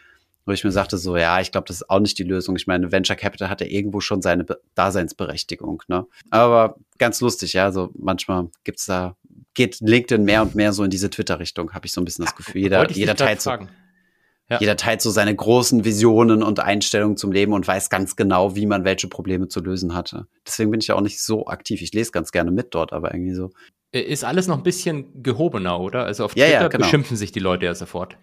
wo 0.47 0.53
ich 0.53 0.65
mir 0.65 0.73
sagte 0.73 0.99
so, 0.99 1.17
ja, 1.17 1.41
ich 1.41 1.53
glaube, 1.53 1.67
das 1.67 1.77
ist 1.77 1.91
auch 1.91 2.01
nicht 2.01 2.19
die 2.19 2.25
Lösung. 2.25 2.57
Ich 2.57 2.67
meine, 2.67 2.91
Venture 2.93 3.17
Capital 3.17 3.49
hat 3.49 3.61
ja 3.61 3.67
irgendwo 3.67 4.01
schon 4.01 4.23
seine 4.23 4.45
Be 4.45 4.61
Daseinsberechtigung, 4.75 5.83
ne? 5.89 6.07
Aber 6.31 6.77
ganz 6.99 7.21
lustig, 7.21 7.53
ja, 7.53 7.73
so 7.73 7.91
manchmal 7.99 8.49
gibt's 8.65 8.87
da, 8.87 9.17
geht 9.55 9.81
LinkedIn 9.81 10.25
mehr 10.25 10.43
und 10.43 10.55
mehr 10.55 10.73
so 10.73 10.85
in 10.85 10.91
diese 10.91 11.11
Twitter-Richtung, 11.11 11.73
habe 11.73 11.87
ich 11.87 11.93
so 11.93 12.01
ein 12.01 12.05
bisschen 12.05 12.25
das 12.25 12.35
Gefühl. 12.35 12.63
Jeder, 12.63 12.91
jeder 12.91 13.15
teilt 13.15 13.43
so, 13.43 13.51
ja. 13.51 14.59
jeder 14.59 14.77
teilt 14.77 15.01
so 15.01 15.11
seine 15.11 15.35
großen 15.35 15.85
Visionen 15.85 16.43
und 16.43 16.61
Einstellungen 16.61 17.17
zum 17.17 17.33
Leben 17.33 17.53
und 17.53 17.67
weiß 17.67 17.89
ganz 17.91 18.17
genau, 18.17 18.57
wie 18.57 18.67
man 18.67 18.85
welche 18.85 19.09
Probleme 19.09 19.49
zu 19.49 19.61
lösen 19.61 19.95
hatte. 19.95 20.27
Deswegen 20.47 20.71
bin 20.71 20.81
ich 20.81 20.89
ja 20.89 20.97
auch 20.97 21.01
nicht 21.01 21.23
so 21.23 21.47
aktiv. 21.47 21.83
Ich 21.83 21.93
lese 21.93 22.11
ganz 22.11 22.33
gerne 22.33 22.51
mit 22.51 22.75
dort, 22.75 22.93
aber 22.93 23.15
irgendwie 23.15 23.35
so. 23.35 23.51
Ist 23.93 24.25
alles 24.25 24.47
noch 24.47 24.57
ein 24.57 24.63
bisschen 24.63 25.23
gehobener, 25.23 25.81
oder? 25.81 26.05
Also 26.05 26.25
auf 26.25 26.35
Twitter 26.35 26.47
ja, 26.47 26.63
ja, 26.63 26.69
genau. 26.69 26.85
beschimpfen 26.85 27.17
sich 27.17 27.33
die 27.33 27.41
Leute 27.41 27.67
ja 27.67 27.75
sofort. 27.75 28.17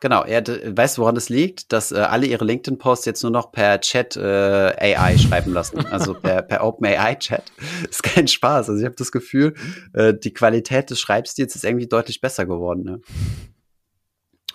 Genau, 0.00 0.24
er 0.24 0.46
weißt 0.46 0.98
du, 0.98 1.02
woran 1.02 1.14
das 1.14 1.30
liegt? 1.30 1.72
Dass 1.72 1.90
äh, 1.90 1.96
alle 1.96 2.26
ihre 2.26 2.44
LinkedIn-Posts 2.44 3.06
jetzt 3.06 3.22
nur 3.22 3.32
noch 3.32 3.50
per 3.50 3.80
Chat 3.80 4.16
äh, 4.16 4.20
AI 4.20 5.16
schreiben 5.16 5.52
lassen. 5.52 5.86
Also 5.86 6.12
per, 6.20 6.42
per 6.42 6.64
OpenAI-Chat. 6.64 7.44
Ist 7.90 8.02
kein 8.02 8.28
Spaß. 8.28 8.68
Also 8.68 8.78
ich 8.78 8.84
habe 8.84 8.96
das 8.96 9.10
Gefühl, 9.10 9.54
äh, 9.94 10.12
die 10.12 10.34
Qualität 10.34 10.90
des 10.90 11.00
Schreibstils 11.00 11.56
ist 11.56 11.64
irgendwie 11.64 11.86
deutlich 11.86 12.20
besser 12.20 12.44
geworden. 12.44 12.84
Ne? 12.84 13.00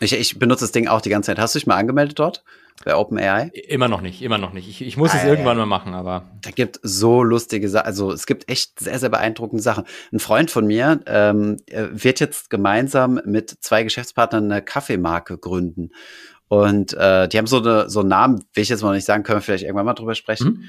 Ich, 0.01 0.13
ich 0.13 0.39
benutze 0.39 0.63
das 0.63 0.71
Ding 0.71 0.87
auch 0.87 1.01
die 1.01 1.09
ganze 1.09 1.27
Zeit. 1.27 1.39
Hast 1.39 1.53
du 1.53 1.59
dich 1.59 1.67
mal 1.67 1.77
angemeldet 1.77 2.17
dort? 2.17 2.43
Bei 2.83 2.95
OpenAI? 2.95 3.51
Immer 3.67 3.87
noch 3.87 4.01
nicht, 4.01 4.23
immer 4.23 4.39
noch 4.39 4.51
nicht. 4.51 4.67
Ich, 4.67 4.81
ich 4.81 4.97
muss 4.97 5.11
ah, 5.11 5.17
es 5.17 5.23
irgendwann 5.23 5.57
mal 5.57 5.67
machen, 5.67 5.93
aber. 5.93 6.31
Da 6.41 6.49
gibt 6.49 6.79
so 6.81 7.21
lustige 7.21 7.69
Sachen, 7.69 7.85
also 7.85 8.11
es 8.11 8.25
gibt 8.25 8.49
echt 8.49 8.79
sehr, 8.79 8.97
sehr 8.97 9.09
beeindruckende 9.09 9.61
Sachen. 9.61 9.83
Ein 10.11 10.19
Freund 10.19 10.49
von 10.49 10.65
mir 10.65 11.01
ähm, 11.05 11.57
wird 11.67 12.19
jetzt 12.19 12.49
gemeinsam 12.49 13.21
mit 13.25 13.55
zwei 13.61 13.83
Geschäftspartnern 13.83 14.51
eine 14.51 14.63
Kaffeemarke 14.63 15.37
gründen. 15.37 15.91
Und 16.47 16.93
äh, 16.93 17.27
die 17.29 17.37
haben 17.37 17.47
so, 17.47 17.59
eine, 17.59 17.89
so 17.89 17.99
einen 17.99 18.09
Namen, 18.09 18.43
will 18.53 18.63
ich 18.63 18.69
jetzt 18.69 18.81
mal 18.81 18.95
nicht 18.95 19.05
sagen, 19.05 19.23
können 19.23 19.37
wir 19.37 19.41
vielleicht 19.41 19.63
irgendwann 19.63 19.85
mal 19.85 19.93
drüber 19.93 20.15
sprechen. 20.15 20.47
Mhm. 20.47 20.63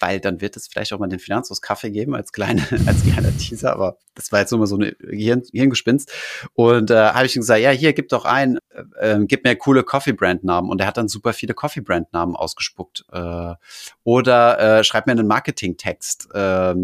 Weil 0.00 0.20
dann 0.20 0.40
wird 0.40 0.56
es 0.56 0.68
vielleicht 0.68 0.92
auch 0.92 0.98
mal 0.98 1.08
den 1.08 1.18
Finanzhaus 1.18 1.60
Kaffee 1.60 1.90
geben 1.90 2.14
als 2.14 2.32
kleine, 2.32 2.62
als 2.86 3.02
kleiner 3.04 3.36
Teaser, 3.36 3.72
aber 3.72 3.98
das 4.18 4.32
war 4.32 4.40
jetzt 4.40 4.50
nur 4.50 4.58
mal 4.58 4.66
so 4.66 4.76
eine 4.76 4.96
Hirn, 5.08 5.42
Hirngespinst. 5.52 6.12
Und 6.54 6.90
äh, 6.90 7.10
habe 7.10 7.26
ich 7.26 7.36
ihm 7.36 7.40
gesagt, 7.40 7.60
ja, 7.60 7.70
hier, 7.70 7.92
gib 7.92 8.08
doch 8.08 8.24
ein, 8.24 8.58
äh, 8.98 9.12
äh, 9.12 9.24
gib 9.26 9.44
mir 9.44 9.54
coole 9.56 9.84
Coffee-Brand-Namen. 9.84 10.68
Und 10.70 10.80
er 10.80 10.88
hat 10.88 10.96
dann 10.96 11.08
super 11.08 11.32
viele 11.32 11.54
Coffee-Brand-Namen 11.54 12.34
ausgespuckt. 12.34 13.04
Äh, 13.12 13.54
oder 14.02 14.78
äh, 14.78 14.84
schreib 14.84 15.06
mir 15.06 15.12
einen 15.12 15.28
Marketing-Text 15.28 16.28
äh, 16.34 16.74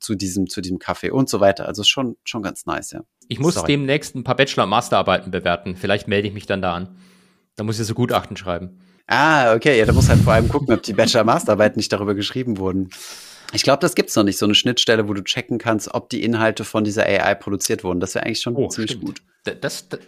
zu 0.00 0.14
diesem, 0.16 0.48
zu 0.48 0.60
diesem 0.60 0.78
Kaffee 0.80 1.10
und 1.10 1.28
so 1.28 1.40
weiter. 1.40 1.66
Also 1.66 1.84
schon, 1.84 2.16
schon 2.24 2.42
ganz 2.42 2.66
nice, 2.66 2.90
ja. 2.90 3.02
Ich 3.28 3.38
muss 3.38 3.54
Sorry. 3.54 3.68
demnächst 3.68 4.16
ein 4.16 4.24
paar 4.24 4.34
Bachelor- 4.34 4.64
und 4.64 4.70
Masterarbeiten 4.70 5.30
bewerten. 5.30 5.76
Vielleicht 5.76 6.08
melde 6.08 6.26
ich 6.26 6.34
mich 6.34 6.46
dann 6.46 6.60
da 6.60 6.74
an. 6.74 6.96
Da 7.54 7.62
muss 7.62 7.78
ich 7.78 7.86
so 7.86 7.94
Gutachten 7.94 8.36
schreiben. 8.36 8.80
Ah, 9.10 9.54
okay. 9.54 9.76
Ja, 9.76 9.86
da 9.86 9.92
muss 9.92 10.08
halt 10.08 10.20
vor 10.20 10.32
allem 10.32 10.48
gucken, 10.48 10.72
ob 10.72 10.84
die 10.84 10.92
Bachelor-Masterarbeiten 10.92 11.76
nicht 11.76 11.92
darüber 11.92 12.14
geschrieben 12.14 12.58
wurden. 12.58 12.90
Ich 13.52 13.64
glaube, 13.64 13.80
das 13.80 13.96
gibt's 13.96 14.14
noch 14.14 14.22
nicht, 14.22 14.38
so 14.38 14.46
eine 14.46 14.54
Schnittstelle, 14.54 15.08
wo 15.08 15.14
du 15.14 15.22
checken 15.24 15.58
kannst, 15.58 15.92
ob 15.92 16.08
die 16.08 16.22
Inhalte 16.22 16.64
von 16.64 16.84
dieser 16.84 17.04
AI 17.04 17.34
produziert 17.34 17.82
wurden. 17.82 17.98
Das 17.98 18.14
wäre 18.14 18.24
eigentlich 18.24 18.40
schon 18.40 18.54
oh, 18.54 18.68
ziemlich 18.68 18.92
stimmt. 18.92 19.04
gut. 19.04 19.22
Das, 19.60 19.88
das, 19.88 19.98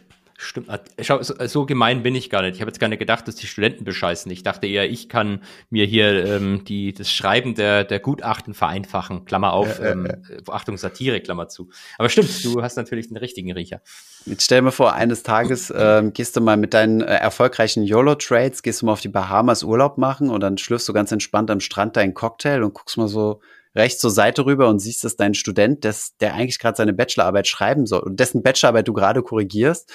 Stimmt. 0.43 0.69
Ah, 0.69 0.81
schau, 1.01 1.23
so, 1.23 1.35
so 1.47 1.67
gemein 1.67 2.03
bin 2.03 2.17
ich 2.17 2.29
gar 2.29 2.43
nicht. 2.43 2.57
Ich 2.57 2.61
habe 2.61 2.69
jetzt 2.69 2.81
gar 2.81 2.89
nicht 2.89 2.99
gedacht, 2.99 3.29
dass 3.29 3.37
die 3.37 3.47
Studenten 3.47 3.85
bescheißen. 3.85 4.31
Ich 4.33 4.43
dachte 4.43 4.67
eher, 4.67 4.91
ich 4.91 5.09
kann 5.09 5.41
mir 5.71 5.87
hier 5.87 6.27
ähm, 6.27 6.65
die, 6.65 6.93
das 6.93 7.13
Schreiben 7.13 7.55
der, 7.55 7.85
der 7.85 8.01
Gutachten 8.01 8.53
vereinfachen. 8.53 9.25
Klammer 9.25 9.53
auf, 9.53 9.79
äh, 9.79 9.93
ähm, 9.93 10.07
äh. 10.07 10.19
Achtung, 10.49 10.77
Satire, 10.77 11.21
Klammer 11.21 11.47
zu. 11.47 11.71
Aber 11.97 12.09
stimmt, 12.09 12.45
du 12.45 12.61
hast 12.61 12.77
natürlich 12.77 13.07
den 13.07 13.17
richtigen 13.17 13.53
Riecher. 13.53 13.83
Jetzt 14.27 14.45
stell 14.45 14.63
mir 14.63 14.73
vor, 14.73 14.95
eines 14.95 15.23
Tages 15.23 15.73
ähm, 15.77 16.13
gehst 16.13 16.37
du 16.37 16.41
mal 16.41 16.57
mit 16.57 16.75
deinen 16.75 17.03
äh, 17.03 17.15
erfolgreichen 17.15 17.85
YOLO-Trades, 17.85 18.63
gehst 18.63 18.83
du 18.83 18.87
mal 18.87 18.93
auf 18.93 19.01
die 19.01 19.09
Bahamas 19.09 19.63
Urlaub 19.63 19.97
machen 19.97 20.29
und 20.29 20.41
dann 20.41 20.59
schlürfst 20.59 20.89
du 20.89 20.93
ganz 20.93 21.13
entspannt 21.13 21.53
am 21.53 21.61
Strand 21.61 21.97
deinen 21.97 22.15
Cocktail 22.15 22.65
und 22.65 22.75
guckst 22.75 22.97
mal 22.97 23.09
so 23.09 23.41
rechts 23.75 24.01
zur 24.01 24.11
Seite 24.11 24.45
rüber 24.45 24.69
und 24.69 24.81
siehst, 24.81 25.05
dass 25.05 25.17
dein 25.17 25.35
Student, 25.35 25.85
des, 25.85 26.17
der 26.19 26.35
eigentlich 26.35 26.59
gerade 26.59 26.77
seine 26.77 26.93
Bachelorarbeit 26.93 27.47
schreiben 27.47 27.87
soll 27.87 28.01
und 28.01 28.21
dessen 28.21 28.43
Bachelorarbeit 28.43 28.89
du 28.89 28.93
gerade 28.93 29.23
korrigierst, 29.23 29.91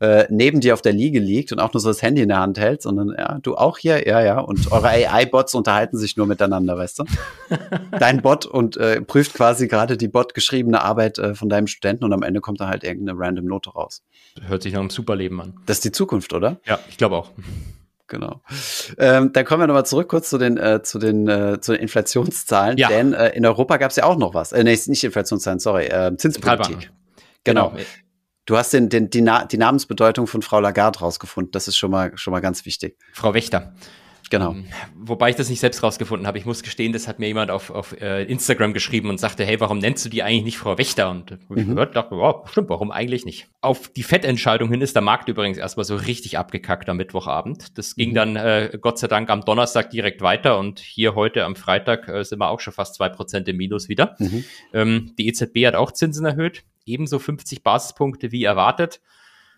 äh, 0.00 0.26
neben 0.28 0.60
dir 0.60 0.74
auf 0.74 0.82
der 0.82 0.92
Liege 0.92 1.18
liegt 1.18 1.52
und 1.52 1.60
auch 1.60 1.72
nur 1.72 1.80
so 1.80 1.88
das 1.88 2.02
Handy 2.02 2.22
in 2.22 2.28
der 2.28 2.40
Hand 2.40 2.58
hält, 2.58 2.82
sondern 2.82 3.14
ja, 3.16 3.38
du 3.40 3.56
auch 3.56 3.78
hier, 3.78 4.06
ja, 4.06 4.20
ja. 4.20 4.38
Und 4.38 4.70
eure 4.70 4.88
AI-Bots 4.88 5.54
unterhalten 5.54 5.96
sich 5.96 6.16
nur 6.16 6.26
miteinander, 6.26 6.76
weißt 6.76 6.98
du? 6.98 7.04
Dein 7.98 8.20
Bot 8.20 8.44
und 8.46 8.76
äh, 8.76 9.00
prüft 9.00 9.34
quasi 9.34 9.68
gerade 9.68 9.96
die 9.96 10.08
Bot 10.08 10.34
geschriebene 10.34 10.82
Arbeit 10.82 11.18
äh, 11.18 11.34
von 11.34 11.48
deinem 11.48 11.66
Studenten 11.66 12.04
und 12.04 12.12
am 12.12 12.22
Ende 12.22 12.40
kommt 12.40 12.60
da 12.60 12.68
halt 12.68 12.84
irgendeine 12.84 13.18
random 13.18 13.46
Note 13.46 13.70
raus. 13.70 14.02
Hört 14.46 14.62
sich 14.62 14.72
nach 14.72 14.80
einem 14.80 14.90
Superleben 14.90 15.40
an. 15.40 15.54
Das 15.66 15.78
ist 15.78 15.84
die 15.84 15.92
Zukunft, 15.92 16.32
oder? 16.32 16.60
Ja, 16.66 16.78
ich 16.88 16.98
glaube 16.98 17.16
auch. 17.16 17.30
Genau. 18.08 18.40
Ähm, 18.98 19.32
dann 19.32 19.44
kommen 19.44 19.62
wir 19.62 19.66
nochmal 19.66 19.86
zurück 19.86 20.08
kurz 20.08 20.30
zu 20.30 20.38
den, 20.38 20.58
äh, 20.58 20.82
zu 20.82 20.98
den, 20.98 21.26
äh, 21.26 21.60
zu 21.60 21.72
den 21.72 21.80
Inflationszahlen, 21.80 22.78
ja. 22.78 22.88
denn 22.88 23.12
äh, 23.12 23.30
in 23.30 23.44
Europa 23.44 23.78
gab 23.78 23.90
es 23.90 23.96
ja 23.96 24.04
auch 24.04 24.16
noch 24.16 24.32
was. 24.32 24.52
Äh, 24.52 24.62
nee, 24.62 24.78
nicht 24.86 25.02
Inflationszahlen, 25.02 25.58
sorry, 25.58 25.86
äh, 25.86 26.16
Zinspolitik. 26.16 26.92
Genau. 27.42 27.70
genau. 27.70 27.84
Du 28.46 28.56
hast 28.56 28.72
den, 28.72 28.88
den, 28.88 29.10
die, 29.10 29.20
Na 29.20 29.44
die 29.44 29.58
Namensbedeutung 29.58 30.26
von 30.28 30.40
Frau 30.40 30.60
Lagarde 30.60 31.00
rausgefunden. 31.00 31.50
Das 31.50 31.66
ist 31.68 31.76
schon 31.76 31.90
mal, 31.90 32.16
schon 32.16 32.30
mal 32.30 32.40
ganz 32.40 32.64
wichtig. 32.64 32.96
Frau 33.12 33.34
Wächter. 33.34 33.74
Genau. 34.30 34.52
Ähm, 34.52 34.66
wobei 34.94 35.30
ich 35.30 35.36
das 35.36 35.48
nicht 35.48 35.60
selbst 35.60 35.82
rausgefunden 35.82 36.26
habe. 36.26 36.38
Ich 36.38 36.46
muss 36.46 36.62
gestehen, 36.62 36.92
das 36.92 37.06
hat 37.06 37.18
mir 37.18 37.26
jemand 37.26 37.50
auf, 37.50 37.70
auf 37.70 38.00
äh, 38.00 38.24
Instagram 38.24 38.72
geschrieben 38.72 39.08
und 39.08 39.18
sagte, 39.18 39.44
hey, 39.44 39.60
warum 39.60 39.78
nennst 39.78 40.04
du 40.04 40.08
die 40.08 40.22
eigentlich 40.22 40.44
nicht 40.44 40.58
Frau 40.58 40.78
Wächter? 40.78 41.10
Und 41.10 41.38
mhm. 41.48 41.56
ich 41.56 41.66
gehört, 41.66 41.94
dachte, 41.94 42.14
oh, 42.14 42.44
stimmt, 42.50 42.68
warum 42.68 42.90
eigentlich 42.90 43.24
nicht? 43.24 43.48
Auf 43.60 43.88
die 43.88 44.02
Fettentscheidung 44.02 44.68
hin 44.70 44.80
ist 44.80 44.96
der 44.96 45.02
Markt 45.02 45.28
übrigens 45.28 45.58
erstmal 45.58 45.84
so 45.84 45.96
richtig 45.96 46.38
abgekackt 46.38 46.88
am 46.88 46.96
Mittwochabend. 46.96 47.78
Das 47.78 47.94
ging 47.94 48.10
mhm. 48.10 48.14
dann 48.14 48.36
äh, 48.36 48.78
Gott 48.80 48.98
sei 48.98 49.06
Dank 49.06 49.30
am 49.30 49.42
Donnerstag 49.42 49.90
direkt 49.90 50.22
weiter 50.22 50.58
und 50.58 50.80
hier 50.80 51.14
heute 51.14 51.44
am 51.44 51.56
Freitag 51.56 52.08
äh, 52.08 52.24
sind 52.24 52.40
wir 52.40 52.48
auch 52.48 52.60
schon 52.60 52.72
fast 52.72 52.96
zwei 52.96 53.08
Prozent 53.08 53.48
im 53.48 53.56
Minus 53.56 53.88
wieder. 53.88 54.16
Mhm. 54.18 54.44
Ähm, 54.72 55.12
die 55.18 55.28
EZB 55.28 55.66
hat 55.66 55.74
auch 55.74 55.92
Zinsen 55.92 56.26
erhöht 56.26 56.64
ebenso 56.86 57.18
50 57.18 57.62
Basispunkte 57.62 58.32
wie 58.32 58.44
erwartet. 58.44 59.00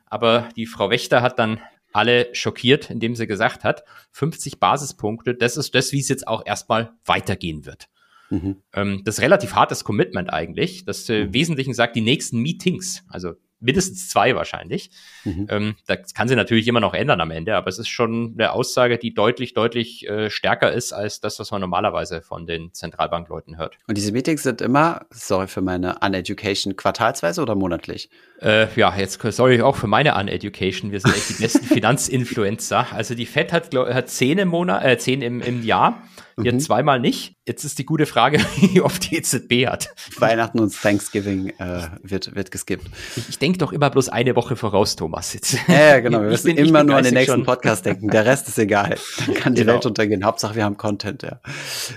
Aber 0.07 0.49
die 0.57 0.67
Frau 0.67 0.91
Wächter 0.91 1.23
hat 1.23 1.39
dann 1.39 1.61
alle 1.93 2.35
schockiert, 2.35 2.91
indem 2.91 3.15
sie 3.15 3.27
gesagt 3.27 3.65
hat, 3.65 3.85
50 4.13 4.61
Basispunkte, 4.61 5.35
das 5.35 5.57
ist 5.57 5.75
das, 5.75 5.93
wie 5.93 6.01
es 6.01 6.09
jetzt 6.09 6.27
auch 6.27 6.45
erstmal 6.45 6.93
weitergehen 7.05 7.67
wird. 7.67 7.89
Mhm. 8.31 8.63
Ähm, 8.75 9.03
das 9.05 9.17
ist 9.17 9.21
relativ 9.23 9.55
hartes 9.55 9.85
Commitment 9.85 10.33
eigentlich. 10.33 10.85
Das 10.85 11.09
äh, 11.09 11.27
mhm. 11.27 11.35
Wesentlichen 11.35 11.75
sagt 11.75 11.97
die 11.97 12.01
nächsten 12.01 12.41
Meetings, 12.41 13.05
also 13.09 13.35
mindestens 13.61 14.09
zwei 14.09 14.35
wahrscheinlich. 14.35 14.91
Mhm. 15.25 15.47
Ähm, 15.51 15.75
das 15.87 16.15
kann 16.15 16.29
sie 16.29 16.37
natürlich 16.37 16.69
immer 16.69 16.81
noch 16.81 16.95
ändern 16.95 17.21
am 17.21 17.31
Ende, 17.31 17.57
aber 17.57 17.69
es 17.69 17.79
ist 17.79 17.89
schon 17.89 18.35
eine 18.35 18.53
Aussage, 18.53 18.99
die 18.99 19.15
deutlich, 19.15 19.55
deutlich 19.55 20.09
äh, 20.09 20.31
stärker 20.31 20.73
ist 20.73 20.93
als 20.93 21.21
das, 21.21 21.39
was 21.39 21.51
man 21.51 21.61
normalerweise 21.61 22.23
von 22.23 22.47
den 22.47 22.73
Zentralbankleuten 22.73 23.59
hört. 23.59 23.79
Und 23.87 23.97
diese 23.97 24.13
Meetings 24.13 24.43
sind 24.43 24.61
immer, 24.61 25.07
sorry 25.11 25.49
für 25.49 25.63
meine 25.63 25.99
Uneducation, 26.01 26.77
quartalsweise 26.77 27.43
oder 27.43 27.55
monatlich? 27.55 28.11
Äh, 28.41 28.69
ja, 28.77 28.95
jetzt 28.97 29.21
sorry 29.21 29.61
auch 29.63 29.77
für 29.77 29.89
meine 29.89 30.15
Uneducation. 30.15 30.93
Wir 30.93 31.01
sind 31.01 31.15
echt 31.15 31.31
die 31.31 31.43
besten 31.43 31.65
Finanzinfluencer. 31.75 32.93
Also 32.93 33.15
die 33.15 33.27
Fed 33.27 33.53
hat, 33.53 33.71
glaub, 33.71 33.89
hat 33.89 34.09
zehn 34.09 34.39
im 34.39 34.49
Monat, 34.49 34.85
äh, 34.85 34.99
zehn 34.99 35.23
im, 35.23 35.41
im 35.41 35.65
Jahr. 35.65 36.03
Jetzt 36.43 36.55
mhm. 36.55 36.61
zweimal 36.61 37.01
nicht. 37.01 37.35
Jetzt 37.47 37.65
ist 37.65 37.79
die 37.79 37.87
gute 37.87 38.07
Frage, 38.07 38.39
wie 38.61 38.81
oft 38.81 39.11
die 39.11 39.17
EZB 39.17 39.67
hat. 39.67 39.91
Weihnachten 40.19 40.61
und 40.61 40.75
Thanksgiving 40.75 41.51
äh, 41.59 41.89
wird, 42.03 42.35
wird 42.35 42.51
geskippt. 42.51 42.87
Ich, 43.17 43.29
ich 43.31 43.39
denke 43.39 43.59
doch 43.59 43.73
immer 43.73 43.91
bloß 43.91 44.09
eine 44.09 44.35
Woche 44.37 44.57
voraus, 44.57 44.97
Thomas. 44.97 45.35
Jetzt. 45.35 45.59
Ja, 45.69 46.01
genau. 46.01 46.21
Wir 46.23 46.31
müssen 46.31 46.57
immer 46.57 46.83
nur 46.85 46.97
an 46.97 47.05
den 47.05 47.15
nächsten 47.15 47.37
schon. 47.37 47.45
Podcast 47.45 47.87
denken. 47.87 48.09
Der 48.09 48.27
Rest 48.27 48.49
ist 48.49 48.59
egal. 48.59 48.97
Dann 49.27 49.35
kann 49.35 49.55
die 49.55 49.63
genau. 49.63 49.75
Welt 49.75 49.87
untergehen. 49.87 50.25
Hauptsache, 50.25 50.55
wir 50.55 50.65
haben 50.65 50.77
Content, 50.77 51.23
ja. 51.23 51.41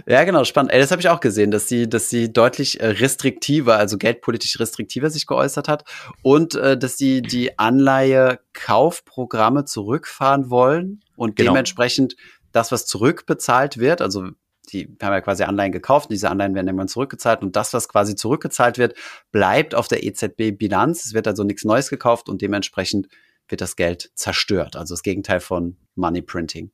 Ja, 0.08 0.24
genau, 0.24 0.44
spannend. 0.44 0.72
Ey, 0.72 0.80
das 0.80 0.92
habe 0.92 1.02
ich 1.02 1.10
auch 1.10 1.20
gesehen, 1.20 1.50
dass 1.52 1.68
sie, 1.68 1.90
dass 1.90 2.10
sie 2.10 2.32
deutlich 2.32 2.80
äh, 2.80 2.86
restriktiver, 2.88 3.78
also 3.78 3.98
geldpolitisch 3.98 4.60
restriktiver 4.60 5.10
sich 5.10 5.28
geäußert 5.28 5.68
hat 5.68 5.84
und 6.22 6.56
äh, 6.56 6.78
dass 6.78 6.98
sie 6.98 7.22
die 7.22 7.60
Anleihe-Kaufprogramme 7.60 9.66
zurückfahren 9.66 10.50
wollen 10.50 11.02
und 11.16 11.36
genau. 11.36 11.52
dementsprechend 11.52 12.16
das, 12.52 12.72
was 12.72 12.86
zurückbezahlt 12.86 13.78
wird, 13.78 14.02
also 14.02 14.30
die 14.72 14.96
haben 15.02 15.14
ja 15.14 15.22
quasi 15.22 15.44
Anleihen 15.44 15.72
gekauft, 15.72 16.10
diese 16.12 16.30
Anleihen 16.30 16.56
werden 16.56 16.68
irgendwann 16.68 16.88
zurückgezahlt 16.88 17.42
und 17.42 17.56
das, 17.56 17.74
was 17.74 17.88
quasi 17.88 18.16
zurückgezahlt 18.16 18.78
wird, 18.78 18.96
bleibt 19.32 19.76
auf 19.76 19.88
der 19.88 20.04
EZB-Bilanz. 20.04 21.06
Es 21.06 21.14
wird 21.14 21.28
also 21.28 21.44
nichts 21.44 21.64
Neues 21.66 21.90
gekauft 21.90 22.30
und 22.30 22.42
dementsprechend 22.42 23.08
wird 23.48 23.62
das 23.62 23.76
Geld 23.76 24.12
zerstört. 24.16 24.76
Also 24.76 24.94
das 24.94 25.04
Gegenteil 25.04 25.40
von 25.40 25.78
Money 25.96 26.22
Printing. 26.22 26.72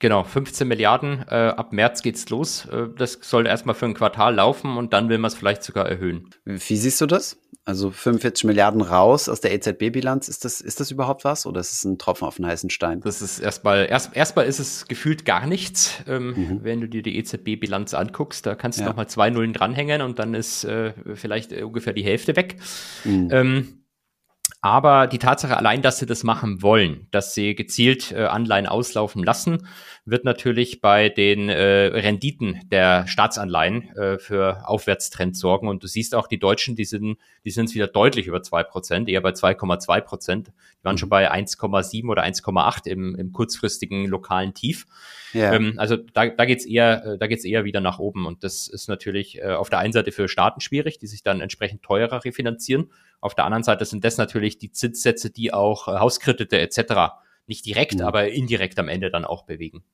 Genau, 0.00 0.24
15 0.24 0.66
Milliarden. 0.66 1.24
Äh, 1.28 1.34
ab 1.34 1.72
März 1.72 2.02
geht's 2.02 2.28
los. 2.28 2.66
Äh, 2.66 2.88
das 2.96 3.18
soll 3.22 3.46
erstmal 3.46 3.74
für 3.74 3.86
ein 3.86 3.94
Quartal 3.94 4.34
laufen 4.34 4.76
und 4.76 4.92
dann 4.92 5.08
will 5.08 5.18
man 5.18 5.28
es 5.28 5.34
vielleicht 5.34 5.62
sogar 5.62 5.88
erhöhen. 5.88 6.30
Wie 6.44 6.76
siehst 6.76 7.00
du 7.00 7.06
das? 7.06 7.38
Also 7.66 7.90
45 7.90 8.44
Milliarden 8.44 8.82
raus 8.82 9.30
aus 9.30 9.40
der 9.40 9.54
EZB-Bilanz, 9.54 10.28
ist 10.28 10.44
das, 10.44 10.60
ist 10.60 10.80
das 10.80 10.90
überhaupt 10.90 11.24
was 11.24 11.46
oder 11.46 11.60
ist 11.60 11.72
es 11.72 11.84
ein 11.84 11.96
Tropfen 11.96 12.28
auf 12.28 12.36
den 12.36 12.46
heißen 12.46 12.68
Stein? 12.68 13.00
Das 13.00 13.22
ist 13.22 13.38
erstmal, 13.38 13.86
erst, 13.88 14.14
erstmal 14.14 14.44
ist 14.44 14.58
es 14.58 14.86
gefühlt 14.86 15.24
gar 15.24 15.46
nichts. 15.46 15.94
Ähm, 16.06 16.34
mhm. 16.36 16.60
Wenn 16.62 16.82
du 16.82 16.88
dir 16.88 17.02
die 17.02 17.16
EZB-Bilanz 17.16 17.94
anguckst, 17.94 18.44
da 18.44 18.54
kannst 18.54 18.78
du 18.78 18.82
ja. 18.82 18.88
nochmal 18.88 19.08
zwei 19.08 19.30
Nullen 19.30 19.54
dranhängen 19.54 20.02
und 20.02 20.18
dann 20.18 20.34
ist 20.34 20.64
äh, 20.64 20.92
vielleicht 21.14 21.52
ungefähr 21.54 21.94
die 21.94 22.04
Hälfte 22.04 22.36
weg. 22.36 22.56
Mhm. 23.04 23.28
Ähm, 23.32 23.83
aber 24.64 25.08
die 25.08 25.18
Tatsache 25.18 25.58
allein, 25.58 25.82
dass 25.82 25.98
sie 25.98 26.06
das 26.06 26.24
machen 26.24 26.62
wollen, 26.62 27.06
dass 27.10 27.34
sie 27.34 27.54
gezielt 27.54 28.12
äh, 28.12 28.24
Anleihen 28.24 28.66
auslaufen 28.66 29.22
lassen, 29.22 29.68
wird 30.06 30.24
natürlich 30.24 30.82
bei 30.82 31.08
den 31.08 31.48
äh, 31.48 31.86
Renditen 31.86 32.60
der 32.70 33.06
Staatsanleihen 33.06 33.88
äh, 33.96 34.18
für 34.18 34.68
Aufwärtstrend 34.68 35.34
sorgen. 35.34 35.66
Und 35.66 35.82
du 35.82 35.86
siehst 35.86 36.14
auch, 36.14 36.26
die 36.26 36.38
Deutschen, 36.38 36.76
die 36.76 36.84
sind, 36.84 37.16
die 37.44 37.50
sind 37.50 37.74
wieder 37.74 37.86
deutlich 37.86 38.26
über 38.26 38.42
zwei 38.42 38.62
Prozent, 38.62 39.08
eher 39.08 39.22
bei 39.22 39.30
2,2 39.30 40.00
Prozent. 40.02 40.48
Die 40.48 40.84
waren 40.84 40.98
schon 40.98 41.08
bei 41.08 41.32
1,7 41.32 42.06
oder 42.08 42.22
1,8 42.22 42.86
im, 42.86 43.14
im 43.14 43.32
kurzfristigen 43.32 44.06
lokalen 44.06 44.52
Tief. 44.52 44.86
Ja. 45.32 45.54
Ähm, 45.54 45.74
also 45.78 45.96
da, 45.96 46.26
da 46.26 46.44
geht's 46.44 46.66
eher, 46.66 47.04
äh, 47.06 47.18
da 47.18 47.26
geht's 47.26 47.46
eher 47.46 47.64
wieder 47.64 47.80
nach 47.80 47.98
oben. 47.98 48.26
Und 48.26 48.44
das 48.44 48.68
ist 48.68 48.88
natürlich 48.88 49.38
äh, 49.38 49.52
auf 49.52 49.70
der 49.70 49.78
einen 49.78 49.94
Seite 49.94 50.12
für 50.12 50.28
Staaten 50.28 50.60
schwierig, 50.60 50.98
die 50.98 51.06
sich 51.06 51.22
dann 51.22 51.40
entsprechend 51.40 51.82
teurer 51.82 52.26
refinanzieren. 52.26 52.90
Auf 53.20 53.34
der 53.34 53.46
anderen 53.46 53.64
Seite 53.64 53.86
sind 53.86 54.04
das 54.04 54.18
natürlich 54.18 54.58
die 54.58 54.70
Zinssätze, 54.70 55.30
die 55.30 55.54
auch 55.54 55.88
äh, 55.88 55.92
Hauskredite 55.92 56.58
etc. 56.58 57.14
nicht 57.46 57.66
direkt, 57.66 57.94
ja. 57.94 58.06
aber 58.06 58.28
indirekt 58.28 58.78
am 58.78 58.88
Ende 58.88 59.10
dann 59.10 59.24
auch 59.24 59.44
bewegen. 59.44 59.84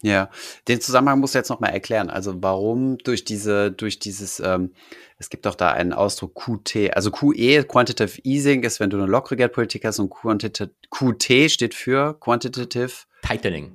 Ja, 0.00 0.30
den 0.68 0.80
Zusammenhang 0.80 1.18
musst 1.18 1.34
du 1.34 1.38
jetzt 1.38 1.48
nochmal 1.48 1.72
erklären. 1.72 2.08
Also 2.08 2.40
warum 2.40 2.98
durch 2.98 3.24
diese, 3.24 3.72
durch 3.72 3.98
dieses, 3.98 4.38
ähm, 4.38 4.72
es 5.18 5.28
gibt 5.28 5.44
doch 5.44 5.56
da 5.56 5.72
einen 5.72 5.92
Ausdruck 5.92 6.36
QT, 6.36 6.94
also 6.94 7.10
QE, 7.10 7.64
Quantitative 7.64 8.20
Easing, 8.22 8.62
ist, 8.62 8.78
wenn 8.78 8.90
du 8.90 8.96
eine 8.96 9.06
lockere 9.06 9.36
Geldpolitik 9.36 9.84
hast 9.84 9.98
und 9.98 10.10
QT 10.10 11.50
steht 11.50 11.74
für 11.74 12.14
Quantitative 12.20 12.92
Tightening. 13.22 13.72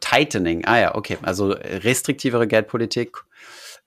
Tightening, 0.00 0.64
ah 0.64 0.78
ja, 0.78 0.94
okay. 0.94 1.18
Also 1.20 1.50
restriktivere 1.50 2.46
Geldpolitik, 2.46 3.18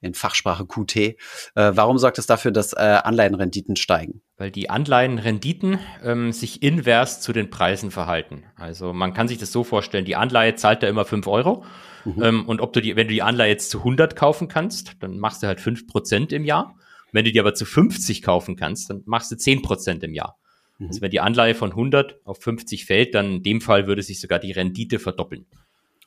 in 0.02 0.14
Fachsprache 0.14 0.66
QT. 0.66 0.96
Äh, 0.96 1.16
warum 1.56 1.98
sorgt 1.98 2.20
es 2.20 2.26
dafür, 2.26 2.52
dass 2.52 2.74
äh, 2.74 2.78
Anleihenrenditen 2.78 3.76
steigen? 3.76 4.22
weil 4.40 4.52
die 4.52 4.70
Anleihenrenditen 4.70 5.80
ähm, 6.02 6.32
sich 6.32 6.64
invers 6.64 7.20
zu 7.20 7.34
den 7.34 7.50
Preisen 7.50 7.92
verhalten. 7.92 8.46
Also 8.56 8.94
man 8.94 9.14
kann 9.14 9.28
sich 9.28 9.38
das 9.38 9.52
so 9.52 9.66
vorstellen, 9.66 10.06
die 10.06 10.16
Anleihe 10.16 10.56
zahlt 10.56 10.82
da 10.82 10.88
immer 10.88 11.04
fünf 11.04 11.28
Euro. 11.28 11.66
Mhm. 12.06 12.24
Ähm, 12.24 12.46
und 12.48 12.62
ob 12.62 12.72
du 12.72 12.82
die, 12.82 12.96
wenn 12.96 13.10
du 13.10 13.14
die 13.14 13.22
Anleihe 13.22 13.52
jetzt 13.52 13.70
zu 13.70 13.80
100 13.80 14.16
kaufen 14.16 14.48
kannst, 14.48 14.94
dann 15.02 15.20
machst 15.20 15.44
du 15.44 15.48
halt 15.48 15.60
fünf 15.60 15.88
Prozent 15.88 16.32
im 16.32 16.46
Jahr. 16.46 16.76
Wenn 17.12 17.26
du 17.26 17.34
die 17.34 17.40
aber 17.40 17.54
zu 17.54 17.66
50 17.66 18.22
kaufen 18.22 18.56
kannst, 18.56 18.90
dann 18.90 19.04
machst 19.06 19.30
du 19.30 19.36
zehn 19.36 19.62
Prozent 19.62 20.04
im 20.04 20.14
Jahr. 20.14 20.38
Mhm. 20.78 20.88
Also 20.88 21.02
wenn 21.02 21.12
die 21.12 21.20
Anleihe 21.20 21.54
von 21.54 21.72
100 21.72 22.22
auf 22.24 22.42
50 22.42 22.86
fällt, 22.86 23.16
dann 23.16 23.34
in 23.36 23.44
dem 23.44 23.60
Fall 23.60 23.88
würde 23.88 24.04
sich 24.04 24.22
sogar 24.22 24.40
die 24.40 24.54
Rendite 24.54 25.00
verdoppeln. 25.00 25.48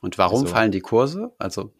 Und 0.01 0.17
warum 0.17 0.41
also, 0.41 0.53
fallen 0.53 0.71
die 0.71 0.81
Kurse? 0.81 1.33
Also 1.37 1.71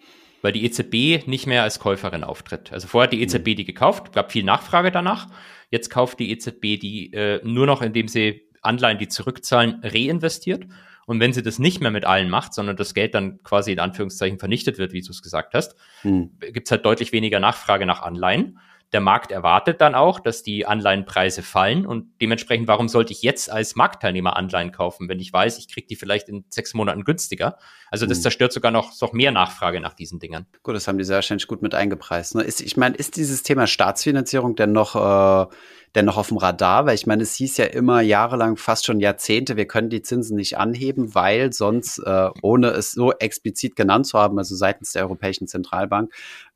weil 0.44 0.52
die 0.52 0.66
EZB 0.66 1.26
nicht 1.26 1.48
mehr 1.48 1.64
als 1.64 1.80
Käuferin 1.80 2.24
auftritt. 2.24 2.72
Also 2.72 2.88
vorher 2.88 3.06
hat 3.06 3.14
die 3.14 3.24
EZB 3.24 3.48
mhm. 3.48 3.56
die 3.56 3.66
gekauft, 3.66 4.14
gab 4.14 4.32
viel 4.32 4.44
Nachfrage 4.44 4.92
danach. 4.92 5.28
Jetzt 5.72 5.90
kauft 5.90 6.20
die 6.20 6.30
EZB 6.32 6.80
die 6.80 7.12
äh, 7.14 7.40
nur 7.44 7.66
noch, 7.66 7.82
indem 7.82 8.08
sie 8.08 8.44
Anleihen, 8.62 9.00
die 9.00 9.08
zurückzahlen, 9.08 9.82
reinvestiert. 9.84 10.68
Und 11.06 11.20
wenn 11.20 11.34
sie 11.34 11.44
das 11.44 11.60
nicht 11.60 11.82
mehr 11.82 11.92
mit 11.92 12.06
allen 12.06 12.30
macht, 12.30 12.54
sondern 12.54 12.76
das 12.76 12.94
Geld 12.94 13.16
dann 13.16 13.42
quasi 13.44 13.72
in 13.72 13.80
Anführungszeichen 13.80 14.38
vernichtet 14.38 14.78
wird, 14.78 14.94
wie 14.94 15.02
du 15.02 15.12
es 15.12 15.22
gesagt 15.22 15.54
hast, 15.54 15.76
hm. 16.02 16.38
gibt 16.40 16.68
es 16.68 16.72
halt 16.72 16.86
deutlich 16.86 17.12
weniger 17.12 17.40
Nachfrage 17.40 17.86
nach 17.86 18.02
Anleihen. 18.02 18.60
Der 18.94 19.02
Markt 19.02 19.32
erwartet 19.32 19.82
dann 19.82 19.96
auch, 19.96 20.20
dass 20.20 20.44
die 20.44 20.66
Anleihenpreise 20.66 21.42
fallen 21.42 21.86
und 21.86 22.12
dementsprechend, 22.22 22.68
warum 22.68 22.88
sollte 22.88 23.12
ich 23.12 23.24
jetzt 23.24 23.52
als 23.52 23.76
Marktteilnehmer 23.76 24.36
Anleihen 24.38 24.72
kaufen, 24.72 25.10
wenn 25.10 25.20
ich 25.20 25.34
weiß, 25.34 25.58
ich 25.58 25.68
kriege 25.68 25.88
die 25.88 25.96
vielleicht 25.96 26.30
in 26.30 26.46
sechs 26.50 26.76
Monaten 26.76 27.04
günstiger? 27.04 27.58
Also 27.90 28.06
das 28.06 28.20
mhm. 28.20 28.24
zerstört 28.24 28.54
sogar 28.54 28.72
noch, 28.72 28.92
noch 29.02 29.14
mehr 29.14 29.32
Nachfrage 29.32 29.80
nach 29.80 29.94
diesen 29.94 30.20
Dingern. 30.20 30.46
Gut, 30.62 30.76
das 30.76 30.88
haben 30.88 30.98
die 30.98 31.04
sehr 31.04 31.16
wahrscheinlich 31.16 31.48
gut 31.48 31.64
mit 31.64 31.74
eingepreist. 31.74 32.36
Ne? 32.36 32.44
Ist, 32.44 32.62
ich 32.62 32.78
meine, 32.78 32.96
ist 32.96 33.18
dieses 33.18 33.42
Thema 33.42 33.66
Staatsfinanzierung 33.66 34.56
denn 34.56 34.72
noch 34.72 34.96
äh, 34.96 35.48
denn 35.96 36.06
noch 36.06 36.18
auf 36.18 36.30
dem 36.30 36.38
Radar? 36.38 36.86
Weil 36.86 36.96
ich 36.96 37.06
meine, 37.06 37.24
es 37.24 37.36
hieß 37.36 37.58
ja 37.58 37.66
immer 37.66 38.02
jahrelang, 38.02 38.58
fast 38.58 38.86
schon 38.86 39.00
Jahrzehnte, 39.00 39.58
wir 39.58 39.68
können 39.68 39.90
die 39.90 40.02
Zinsen 40.02 40.36
nicht 40.36 40.58
anheben, 40.58 41.14
weil 41.16 41.54
sonst, 41.54 42.00
äh, 42.00 42.30
ohne 42.42 42.70
es 42.70 42.92
so 42.92 43.12
explizit 43.12 43.76
genannt 43.76 44.08
zu 44.08 44.18
haben, 44.20 44.38
also 44.38 44.56
seitens 44.56 44.94
der 44.94 45.04
Europäischen 45.04 45.48
Zentralbank, 45.48 46.12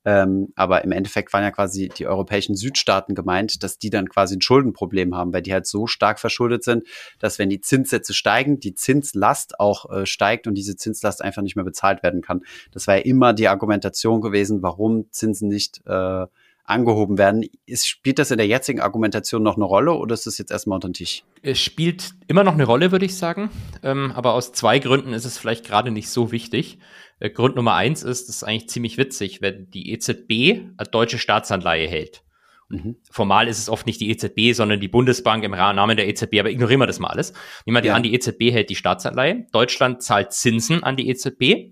ähm, 0.08 0.53
aber 0.55 0.86
im 0.86 0.93
Endeffekt 0.93 1.34
waren 1.34 1.43
ja 1.43 1.51
quasi 1.51 1.89
die 1.89 2.08
europäischen 2.08 2.55
Südstaaten 2.55 3.14
gemeint, 3.14 3.62
dass 3.62 3.78
die 3.78 3.89
dann 3.89 4.08
quasi 4.08 4.38
ein 4.38 4.41
Schuldenproblem 4.41 5.14
haben, 5.14 5.34
weil 5.34 5.41
die 5.41 5.51
halt 5.51 5.68
so 5.68 5.86
stark 5.86 6.22
verschuldet 6.22 6.64
sind, 6.64 6.88
dass 7.20 7.39
wenn 7.39 7.49
die 7.49 7.60
Zinssätze 7.60 8.14
steigen, 8.14 8.62
die 8.62 8.74
Zinslast 8.74 9.60
auch 9.60 9.91
äh, 9.91 10.05
steigt 10.05 10.47
und 10.47 10.55
diese 10.55 10.78
Zinslast 10.78 11.22
einfach 11.22 11.41
nicht 11.41 11.58
mehr 11.58 11.66
bezahlt 11.66 12.03
werden 12.03 12.22
kann. 12.22 12.45
Das 12.72 12.88
war 12.88 12.95
ja 12.95 13.03
immer 13.03 13.34
die 13.34 13.49
Argumentation 13.49 14.22
gewesen, 14.22 14.62
warum 14.62 15.12
Zinsen 15.12 15.49
nicht 15.49 15.82
äh, 15.86 16.26
angehoben 16.68 17.18
werden. 17.18 17.43
Ist, 17.65 17.88
spielt 17.88 18.20
das 18.20 18.30
in 18.30 18.38
der 18.38 18.47
jetzigen 18.47 18.82
Argumentation 18.82 19.41
noch 19.41 19.55
eine 19.55 19.65
Rolle 19.65 19.93
oder 19.93 20.13
ist 20.13 20.28
das 20.28 20.38
jetzt 20.38 20.51
erstmal 20.51 20.76
unter 20.76 20.89
den 20.89 20.93
Tisch? 20.93 21.24
Es 21.41 21.59
spielt 21.59 22.11
immer 22.28 22.43
noch 22.43 22.53
eine 22.53 22.65
Rolle, 22.65 22.91
würde 22.91 23.05
ich 23.05 23.15
sagen. 23.15 23.49
Ähm, 23.84 24.11
aber 24.11 24.34
aus 24.34 24.51
zwei 24.51 24.80
Gründen 24.80 25.13
ist 25.13 25.26
es 25.26 25.38
vielleicht 25.38 25.65
gerade 25.65 25.91
nicht 25.91 26.09
so 26.09 26.32
wichtig. 26.32 26.78
Äh, 27.20 27.30
Grund 27.30 27.55
Nummer 27.55 27.74
eins 27.74 28.03
ist, 28.03 28.28
das 28.28 28.38
ist 28.38 28.43
eigentlich 28.43 28.70
ziemlich 28.70 28.97
witzig, 28.97 29.41
wenn 29.41 29.70
die 29.72 29.91
EZB 29.91 30.74
als 30.78 30.91
deutsche 30.91 31.18
Staatsanleihe 31.18 31.88
hält. 31.88 32.24
Mhm. 32.70 32.97
Formal 33.09 33.47
ist 33.47 33.59
es 33.59 33.70
oft 33.70 33.86
nicht 33.86 34.01
die 34.01 34.09
EZB, 34.09 34.53
sondern 34.53 34.82
die 34.82 34.89
Bundesbank 34.89 35.45
im 35.45 35.53
Rahmen 35.53 35.95
der 35.95 36.07
EZB, 36.09 36.39
aber 36.39 36.51
ignorieren 36.51 36.82
wir 36.82 36.88
das 36.88 36.99
mal 36.99 37.07
alles. 37.07 37.32
Nehmen 37.65 37.82
wir 37.82 37.88
ja. 37.88 37.95
an, 37.95 38.03
die 38.03 38.13
EZB 38.13 38.51
hält 38.51 38.70
die 38.70 38.76
Staatsanleihe. 38.76 39.47
Deutschland 39.53 40.03
zahlt 40.03 40.34
Zinsen 40.34 40.84
an 40.84 40.97
die 40.97 41.07
EZB. 41.09 41.72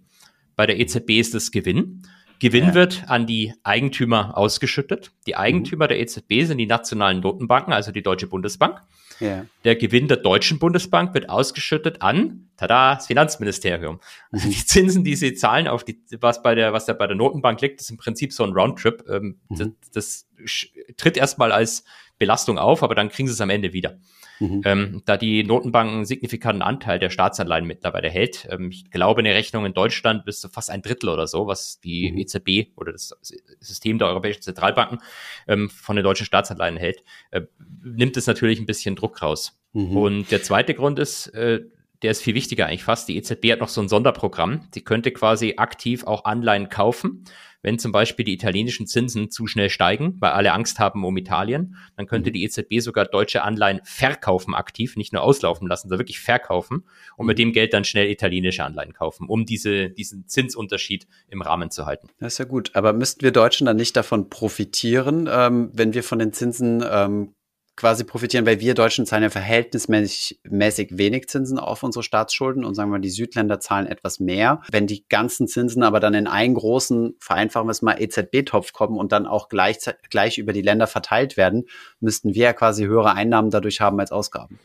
Bei 0.55 0.65
der 0.65 0.79
EZB 0.79 1.19
ist 1.19 1.35
es 1.35 1.51
Gewinn. 1.51 2.03
Gewinn 2.39 2.67
ja. 2.67 2.73
wird 2.73 3.03
an 3.07 3.25
die 3.25 3.53
Eigentümer 3.63 4.37
ausgeschüttet. 4.37 5.11
Die 5.27 5.33
mhm. 5.33 5.39
Eigentümer 5.39 5.85
mhm. 5.85 5.89
der 5.89 5.99
EZB 5.99 6.43
sind 6.43 6.57
die 6.57 6.65
nationalen 6.65 7.19
Notenbanken, 7.21 7.73
also 7.73 7.91
die 7.91 8.03
Deutsche 8.03 8.27
Bundesbank. 8.27 8.81
Ja. 9.19 9.45
Der 9.63 9.75
Gewinn 9.75 10.07
der 10.07 10.17
Deutschen 10.17 10.59
Bundesbank 10.59 11.13
wird 11.13 11.29
ausgeschüttet 11.29 12.01
an, 12.01 12.49
tada, 12.57 12.95
das 12.95 13.07
Finanzministerium. 13.07 13.99
Also 14.31 14.49
die 14.49 14.65
Zinsen, 14.65 15.03
die 15.03 15.15
sie 15.15 15.35
zahlen 15.35 15.67
auf 15.67 15.83
die, 15.83 16.01
was 16.19 16.41
bei 16.41 16.53
der, 16.53 16.73
was 16.73 16.85
da 16.85 16.93
bei 16.93 17.07
der 17.07 17.15
Notenbank 17.15 17.61
liegt, 17.61 17.79
ist 17.79 17.89
im 17.89 17.97
Prinzip 17.97 18.33
so 18.33 18.43
ein 18.43 18.51
Roundtrip. 18.51 19.05
Ähm, 19.09 19.39
mhm. 19.49 19.75
das, 19.93 20.27
das 20.35 20.73
tritt 20.97 21.17
erstmal 21.17 21.51
als 21.51 21.85
Belastung 22.17 22.57
auf, 22.57 22.83
aber 22.83 22.95
dann 22.95 23.09
kriegen 23.09 23.27
sie 23.27 23.33
es 23.33 23.41
am 23.41 23.49
Ende 23.49 23.73
wieder. 23.73 23.97
Mhm. 24.39 24.61
Ähm, 24.65 25.01
da 25.05 25.17
die 25.17 25.43
Notenbank 25.43 25.91
einen 25.91 26.05
signifikanten 26.05 26.61
Anteil 26.61 26.99
der 26.99 27.09
Staatsanleihen 27.09 27.65
mittlerweile 27.65 28.09
hält. 28.09 28.47
Ähm, 28.51 28.69
ich 28.71 28.91
glaube, 28.91 29.19
eine 29.19 29.33
Rechnung 29.33 29.65
in 29.65 29.73
Deutschland 29.73 30.25
bis 30.25 30.39
zu 30.41 30.49
fast 30.49 30.69
ein 30.69 30.81
Drittel 30.81 31.09
oder 31.09 31.27
so, 31.27 31.47
was 31.47 31.79
die 31.79 32.11
mhm. 32.11 32.17
EZB 32.19 32.77
oder 32.77 32.91
das 32.91 33.17
System 33.59 33.97
der 33.97 34.07
europäischen 34.07 34.41
Zentralbanken 34.41 34.99
ähm, 35.47 35.69
von 35.69 35.95
den 35.95 36.03
deutschen 36.03 36.25
Staatsanleihen 36.25 36.77
hält, 36.77 37.03
äh, 37.31 37.41
nimmt 37.83 38.17
es 38.17 38.27
natürlich 38.27 38.59
ein 38.59 38.65
bisschen 38.65 38.95
Druck 38.95 39.21
raus. 39.21 39.59
Mhm. 39.73 39.97
Und 39.97 40.31
der 40.31 40.43
zweite 40.43 40.73
Grund 40.73 40.99
ist, 40.99 41.27
äh, 41.27 41.61
der 42.01 42.11
ist 42.11 42.21
viel 42.21 42.35
wichtiger 42.35 42.67
eigentlich 42.67 42.83
fast. 42.83 43.07
Die 43.07 43.17
EZB 43.17 43.51
hat 43.53 43.61
noch 43.61 43.69
so 43.69 43.81
ein 43.81 43.89
Sonderprogramm. 43.89 44.67
Sie 44.73 44.83
könnte 44.83 45.11
quasi 45.11 45.55
aktiv 45.57 46.03
auch 46.05 46.25
Anleihen 46.25 46.69
kaufen 46.69 47.23
wenn 47.65 47.79
zum 47.79 47.91
Beispiel 47.91 48.23
die 48.23 48.33
italienischen 48.33 48.85
Zinsen 48.85 49.31
zu 49.31 49.47
schnell 49.47 49.71
steigen, 49.71 50.17
weil 50.19 50.33
alle 50.33 50.53
Angst 50.53 50.77
haben 50.77 51.03
um 51.03 51.17
Italien, 51.17 51.75
dann 51.97 52.05
könnte 52.05 52.29
mhm. 52.29 52.33
die 52.33 52.43
EZB 52.43 52.79
sogar 52.79 53.05
deutsche 53.05 53.41
Anleihen 53.41 53.81
verkaufen 53.83 54.53
aktiv, 54.53 54.95
nicht 54.97 55.13
nur 55.13 55.23
auslaufen 55.23 55.67
lassen, 55.67 55.89
sondern 55.89 55.97
wirklich 55.97 56.19
verkaufen 56.19 56.83
und 57.17 57.25
mit 57.25 57.39
mhm. 57.39 57.45
dem 57.45 57.53
Geld 57.53 57.73
dann 57.73 57.83
schnell 57.83 58.07
italienische 58.11 58.63
Anleihen 58.63 58.93
kaufen, 58.93 59.27
um 59.27 59.47
diese, 59.47 59.89
diesen 59.89 60.27
Zinsunterschied 60.27 61.07
im 61.27 61.41
Rahmen 61.41 61.71
zu 61.71 61.87
halten. 61.87 62.07
Das 62.19 62.33
ist 62.33 62.37
ja 62.37 62.45
gut. 62.45 62.69
Aber 62.75 62.93
müssten 62.93 63.23
wir 63.23 63.31
Deutschen 63.31 63.65
dann 63.65 63.77
nicht 63.77 63.97
davon 63.97 64.29
profitieren, 64.29 65.27
ähm, 65.27 65.71
wenn 65.73 65.95
wir 65.95 66.03
von 66.03 66.19
den 66.19 66.33
Zinsen 66.33 66.85
ähm, 66.87 67.33
quasi 67.75 68.03
profitieren, 68.03 68.45
weil 68.45 68.59
wir 68.59 68.73
Deutschen 68.73 69.05
zahlen 69.05 69.23
ja 69.23 69.29
verhältnismäßig 69.29 70.39
mäßig 70.43 70.97
wenig 70.97 71.27
Zinsen 71.27 71.59
auf 71.59 71.83
unsere 71.83 72.03
Staatsschulden 72.03 72.63
und 72.63 72.75
sagen 72.75 72.91
wir, 72.91 72.99
die 72.99 73.09
Südländer 73.09 73.59
zahlen 73.59 73.87
etwas 73.87 74.19
mehr. 74.19 74.61
Wenn 74.71 74.87
die 74.87 75.05
ganzen 75.07 75.47
Zinsen 75.47 75.83
aber 75.83 75.99
dann 75.99 76.13
in 76.13 76.27
einen 76.27 76.55
großen, 76.55 77.15
vereinfachen 77.19 77.67
wir 77.67 77.71
es 77.71 77.81
mal, 77.81 78.01
EZB-Topf 78.01 78.71
kommen 78.73 78.97
und 78.97 79.11
dann 79.11 79.25
auch 79.25 79.49
gleich, 79.49 79.77
gleich 80.09 80.37
über 80.37 80.53
die 80.53 80.61
Länder 80.61 80.87
verteilt 80.87 81.37
werden, 81.37 81.65
müssten 81.99 82.33
wir 82.33 82.43
ja 82.43 82.53
quasi 82.53 82.85
höhere 82.85 83.13
Einnahmen 83.13 83.49
dadurch 83.49 83.81
haben 83.81 83.99
als 83.99 84.11
Ausgaben. 84.11 84.59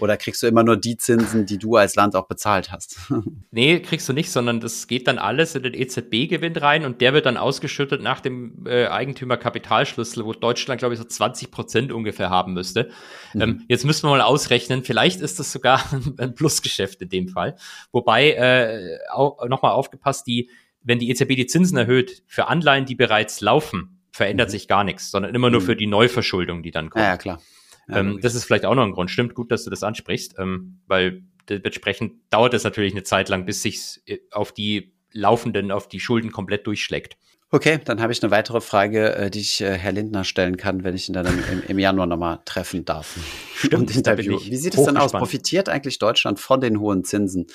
Oder 0.00 0.16
kriegst 0.16 0.42
du 0.42 0.46
immer 0.46 0.62
nur 0.62 0.76
die 0.76 0.96
Zinsen, 0.96 1.46
die 1.46 1.58
du 1.58 1.76
als 1.76 1.94
Land 1.94 2.16
auch 2.16 2.26
bezahlt 2.26 2.72
hast? 2.72 2.98
nee, 3.50 3.80
kriegst 3.80 4.08
du 4.08 4.12
nicht, 4.12 4.30
sondern 4.30 4.60
das 4.60 4.86
geht 4.86 5.06
dann 5.06 5.18
alles 5.18 5.54
in 5.54 5.62
den 5.62 5.74
EZB-Gewinn 5.74 6.56
rein 6.56 6.84
und 6.84 7.00
der 7.00 7.12
wird 7.12 7.26
dann 7.26 7.36
ausgeschüttet 7.36 8.02
nach 8.02 8.20
dem 8.20 8.66
äh, 8.66 8.86
Eigentümerkapitalschlüssel, 8.86 10.24
wo 10.24 10.32
Deutschland, 10.32 10.78
glaube 10.78 10.94
ich, 10.94 11.00
so 11.00 11.06
20 11.06 11.50
Prozent 11.50 11.92
ungefähr 11.92 12.30
haben 12.30 12.52
müsste. 12.52 12.90
Mhm. 13.32 13.40
Ähm, 13.40 13.64
jetzt 13.68 13.84
müssen 13.84 14.04
wir 14.06 14.10
mal 14.10 14.20
ausrechnen, 14.20 14.84
vielleicht 14.84 15.20
ist 15.20 15.38
das 15.38 15.52
sogar 15.52 15.82
ein 16.18 16.34
Plusgeschäft 16.34 17.02
in 17.02 17.08
dem 17.08 17.28
Fall. 17.28 17.56
Wobei, 17.92 18.32
äh, 18.32 18.98
auch 19.10 19.46
nochmal 19.48 19.72
aufgepasst, 19.72 20.26
die, 20.26 20.50
wenn 20.82 20.98
die 20.98 21.10
EZB 21.10 21.36
die 21.36 21.46
Zinsen 21.46 21.78
erhöht 21.78 22.22
für 22.26 22.48
Anleihen, 22.48 22.86
die 22.86 22.94
bereits 22.94 23.40
laufen, 23.40 24.00
verändert 24.14 24.48
mhm. 24.48 24.52
sich 24.52 24.68
gar 24.68 24.84
nichts, 24.84 25.10
sondern 25.10 25.34
immer 25.34 25.50
nur 25.50 25.60
mhm. 25.60 25.64
für 25.64 25.76
die 25.76 25.86
Neuverschuldung, 25.86 26.62
die 26.62 26.70
dann 26.70 26.90
kommt. 26.90 27.02
Ja, 27.02 27.10
ja 27.10 27.16
klar. 27.16 27.40
Ja, 27.88 27.98
ähm, 27.98 28.18
das 28.20 28.34
ist 28.34 28.44
vielleicht 28.44 28.64
auch 28.64 28.74
noch 28.74 28.84
ein 28.84 28.92
Grund. 28.92 29.10
Stimmt, 29.10 29.34
gut, 29.34 29.50
dass 29.50 29.64
du 29.64 29.70
das 29.70 29.82
ansprichst, 29.82 30.34
ähm, 30.38 30.80
weil 30.86 31.22
entsprechend 31.48 32.14
dauert 32.30 32.54
es 32.54 32.64
natürlich 32.64 32.92
eine 32.92 33.02
Zeit 33.02 33.28
lang, 33.28 33.44
bis 33.44 33.62
sich 33.62 34.00
äh, 34.06 34.18
auf 34.30 34.52
die 34.52 34.94
laufenden, 35.12 35.70
auf 35.70 35.88
die 35.88 36.00
Schulden 36.00 36.32
komplett 36.32 36.66
durchschlägt. 36.66 37.16
Okay, 37.50 37.78
dann 37.84 38.00
habe 38.02 38.12
ich 38.12 38.20
eine 38.20 38.32
weitere 38.32 38.60
Frage, 38.60 39.14
äh, 39.14 39.30
die 39.30 39.38
ich 39.38 39.60
äh, 39.60 39.78
Herr 39.78 39.92
Lindner 39.92 40.24
stellen 40.24 40.56
kann, 40.56 40.82
wenn 40.82 40.96
ich 40.96 41.08
ihn 41.08 41.12
dann 41.12 41.26
im, 41.26 41.62
im 41.68 41.78
Januar 41.78 42.06
nochmal 42.06 42.40
treffen 42.44 42.84
darf. 42.84 43.16
Stimmt, 43.54 43.94
Interview. 43.94 44.40
Wie 44.42 44.56
sieht 44.56 44.74
es 44.74 44.84
denn 44.84 44.96
aus? 44.96 45.12
Profitiert 45.12 45.68
eigentlich 45.68 46.00
Deutschland 46.00 46.40
von 46.40 46.60
den 46.60 46.80
hohen 46.80 47.04
Zinsen 47.04 47.46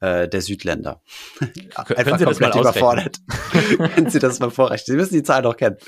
äh, 0.00 0.28
der 0.28 0.42
Südländer? 0.42 1.00
Können 1.86 2.18
Sie 2.18 2.24
das 2.26 2.38
mal 2.38 2.58
überfordert. 2.58 3.16
Können 3.94 4.10
Sie 4.10 4.18
das 4.18 4.40
mal 4.40 4.50
vorrechnen? 4.50 4.84
Sie 4.94 4.96
müssen 4.96 5.14
die 5.14 5.22
Zahl 5.22 5.40
doch 5.40 5.56
kennen. 5.56 5.78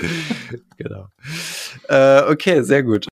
genau. 0.79 1.09
Äh, 1.89 2.23
okay, 2.23 2.63
sehr 2.63 2.83
gut. 2.83 3.07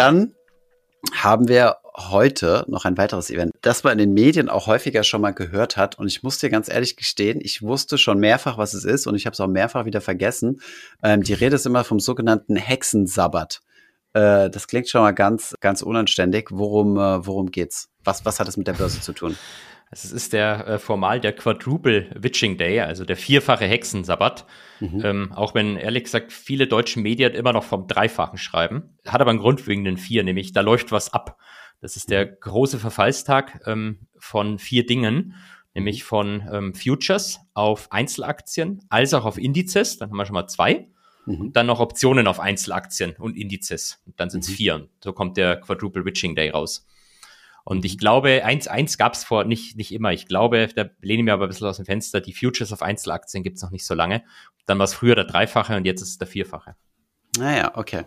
Dann 0.00 0.34
haben 1.12 1.48
wir 1.48 1.76
heute 1.94 2.64
noch 2.68 2.86
ein 2.86 2.96
weiteres 2.96 3.28
Event, 3.28 3.52
das 3.60 3.84
man 3.84 3.92
in 3.92 3.98
den 3.98 4.14
Medien 4.14 4.48
auch 4.48 4.66
häufiger 4.66 5.04
schon 5.04 5.20
mal 5.20 5.32
gehört 5.32 5.76
hat. 5.76 5.98
Und 5.98 6.06
ich 6.06 6.22
muss 6.22 6.38
dir 6.38 6.48
ganz 6.48 6.70
ehrlich 6.70 6.96
gestehen, 6.96 7.38
ich 7.42 7.60
wusste 7.60 7.98
schon 7.98 8.18
mehrfach, 8.18 8.56
was 8.56 8.72
es 8.72 8.84
ist 8.84 9.06
und 9.06 9.14
ich 9.14 9.26
habe 9.26 9.34
es 9.34 9.40
auch 9.40 9.46
mehrfach 9.46 9.84
wieder 9.84 10.00
vergessen. 10.00 10.62
Ähm, 11.02 11.22
die 11.22 11.34
Rede 11.34 11.56
ist 11.56 11.66
immer 11.66 11.84
vom 11.84 12.00
sogenannten 12.00 12.56
Hexensabbat. 12.56 13.60
Äh, 14.14 14.48
das 14.48 14.68
klingt 14.68 14.88
schon 14.88 15.02
mal 15.02 15.12
ganz, 15.12 15.54
ganz 15.60 15.82
unanständig. 15.82 16.48
Worum, 16.50 16.96
äh, 16.96 17.26
worum 17.26 17.50
geht's? 17.50 17.90
Was, 18.02 18.24
was 18.24 18.40
hat 18.40 18.48
es 18.48 18.56
mit 18.56 18.68
der 18.68 18.72
Börse 18.72 19.02
zu 19.02 19.12
tun? 19.12 19.36
Es 19.92 20.04
ist 20.04 20.32
der 20.32 20.66
äh, 20.68 20.78
formal 20.78 21.20
der 21.20 21.32
Quadruple 21.32 22.10
Witching 22.14 22.56
Day, 22.56 22.80
also 22.80 23.04
der 23.04 23.16
vierfache 23.16 23.64
Hexensabbat. 23.64 24.46
Mhm. 24.78 25.02
Ähm, 25.04 25.32
auch 25.32 25.54
wenn 25.54 25.76
ehrlich 25.76 26.04
gesagt 26.04 26.32
viele 26.32 26.68
deutsche 26.68 27.00
Medien 27.00 27.34
immer 27.34 27.52
noch 27.52 27.64
vom 27.64 27.88
Dreifachen 27.88 28.38
schreiben. 28.38 28.96
Hat 29.06 29.20
aber 29.20 29.30
einen 29.30 29.40
Grund 29.40 29.66
wegen 29.66 29.84
den 29.84 29.96
vier, 29.96 30.22
nämlich 30.22 30.52
da 30.52 30.60
läuft 30.60 30.92
was 30.92 31.12
ab. 31.12 31.38
Das 31.80 31.96
ist 31.96 32.10
der 32.10 32.26
mhm. 32.26 32.30
große 32.40 32.78
Verfallstag 32.78 33.62
ähm, 33.66 34.06
von 34.18 34.58
vier 34.58 34.86
Dingen. 34.86 35.34
nämlich 35.74 36.04
von 36.04 36.48
ähm, 36.52 36.74
Futures 36.74 37.40
auf 37.54 37.90
Einzelaktien 37.92 38.82
als 38.88 39.14
auch 39.14 39.24
auf 39.24 39.38
Indizes. 39.38 39.98
Dann 39.98 40.10
haben 40.10 40.16
wir 40.16 40.26
schon 40.26 40.34
mal 40.34 40.48
zwei. 40.48 40.88
Mhm. 41.26 41.40
Und 41.40 41.56
dann 41.56 41.66
noch 41.66 41.80
Optionen 41.80 42.26
auf 42.26 42.40
Einzelaktien 42.40 43.14
und 43.18 43.36
Indizes. 43.36 44.02
Und 44.06 44.18
dann 44.18 44.30
sind 44.30 44.44
es 44.44 44.50
mhm. 44.50 44.54
vier. 44.54 44.74
Und 44.76 44.88
so 45.02 45.12
kommt 45.12 45.36
der 45.36 45.56
Quadruple 45.56 46.04
Witching 46.04 46.34
Day 46.34 46.50
raus. 46.50 46.86
Und 47.64 47.84
ich 47.84 47.98
glaube, 47.98 48.44
eins, 48.44 48.68
eins 48.68 48.98
gab 48.98 49.14
es 49.14 49.24
vor, 49.24 49.44
nicht, 49.44 49.76
nicht 49.76 49.92
immer. 49.92 50.12
Ich 50.12 50.26
glaube, 50.26 50.68
da 50.74 50.86
lehne 51.00 51.20
ich 51.20 51.24
mir 51.24 51.32
aber 51.32 51.46
ein 51.46 51.48
bisschen 51.48 51.66
aus 51.66 51.76
dem 51.76 51.86
Fenster, 51.86 52.20
die 52.20 52.32
Futures 52.32 52.72
auf 52.72 52.82
Einzelaktien 52.82 53.42
gibt 53.42 53.56
es 53.56 53.62
noch 53.62 53.70
nicht 53.70 53.86
so 53.86 53.94
lange. 53.94 54.22
Dann 54.66 54.78
war 54.78 54.84
es 54.84 54.94
früher 54.94 55.14
der 55.14 55.24
Dreifache 55.24 55.76
und 55.76 55.84
jetzt 55.84 56.02
ist 56.02 56.10
es 56.10 56.18
der 56.18 56.26
Vierfache. 56.26 56.76
Naja, 57.38 57.72
okay. 57.76 58.04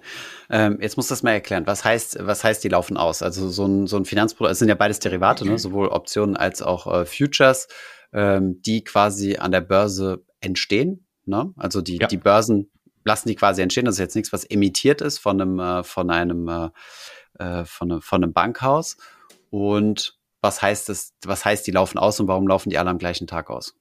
Ähm, 0.49 0.79
jetzt 0.81 0.97
muss 0.97 1.07
das 1.07 1.23
mal 1.23 1.31
erklären. 1.31 1.65
Was 1.65 1.85
heißt, 1.85 2.17
was 2.21 2.43
heißt, 2.43 2.63
die 2.63 2.69
laufen 2.69 2.97
aus? 2.97 3.21
Also 3.21 3.49
so 3.49 3.65
ein, 3.65 3.87
so 3.87 3.95
ein 3.95 4.05
Finanzprodukt, 4.05 4.51
es 4.51 4.59
sind 4.59 4.67
ja 4.67 4.75
beides 4.75 4.99
Derivate, 4.99 5.45
ne? 5.45 5.57
sowohl 5.57 5.87
Optionen 5.87 6.35
als 6.35 6.61
auch 6.61 6.87
äh, 6.93 7.05
Futures, 7.05 7.67
ähm, 8.11 8.61
die 8.61 8.83
quasi 8.83 9.37
an 9.37 9.51
der 9.51 9.61
Börse 9.61 10.25
entstehen. 10.41 11.07
Ne? 11.25 11.53
Also 11.55 11.81
die, 11.81 11.99
ja. 11.99 12.07
die 12.07 12.17
Börsen 12.17 12.69
lassen 13.05 13.29
die 13.29 13.35
quasi 13.35 13.61
entstehen. 13.61 13.85
Das 13.85 13.95
ist 13.95 13.99
jetzt 13.99 14.15
nichts, 14.15 14.33
was 14.33 14.43
emittiert 14.43 15.01
ist 15.01 15.19
von 15.19 15.39
einem, 15.39 15.59
äh, 15.59 15.83
von 15.83 16.09
einem, 16.09 16.47
äh, 16.49 16.69
äh 17.39 17.65
von, 17.65 17.91
einem 17.91 18.01
von 18.01 18.23
einem 18.23 18.33
Bankhaus. 18.33 18.97
Und 19.53 20.17
was 20.41 20.63
heißt 20.63 20.89
das, 20.89 21.13
was 21.23 21.45
heißt, 21.45 21.67
die 21.67 21.71
laufen 21.71 21.99
aus 21.99 22.19
und 22.19 22.27
warum 22.27 22.47
laufen 22.47 22.71
die 22.71 22.79
alle 22.79 22.89
am 22.89 22.97
gleichen 22.97 23.27
Tag 23.27 23.51
aus? 23.51 23.75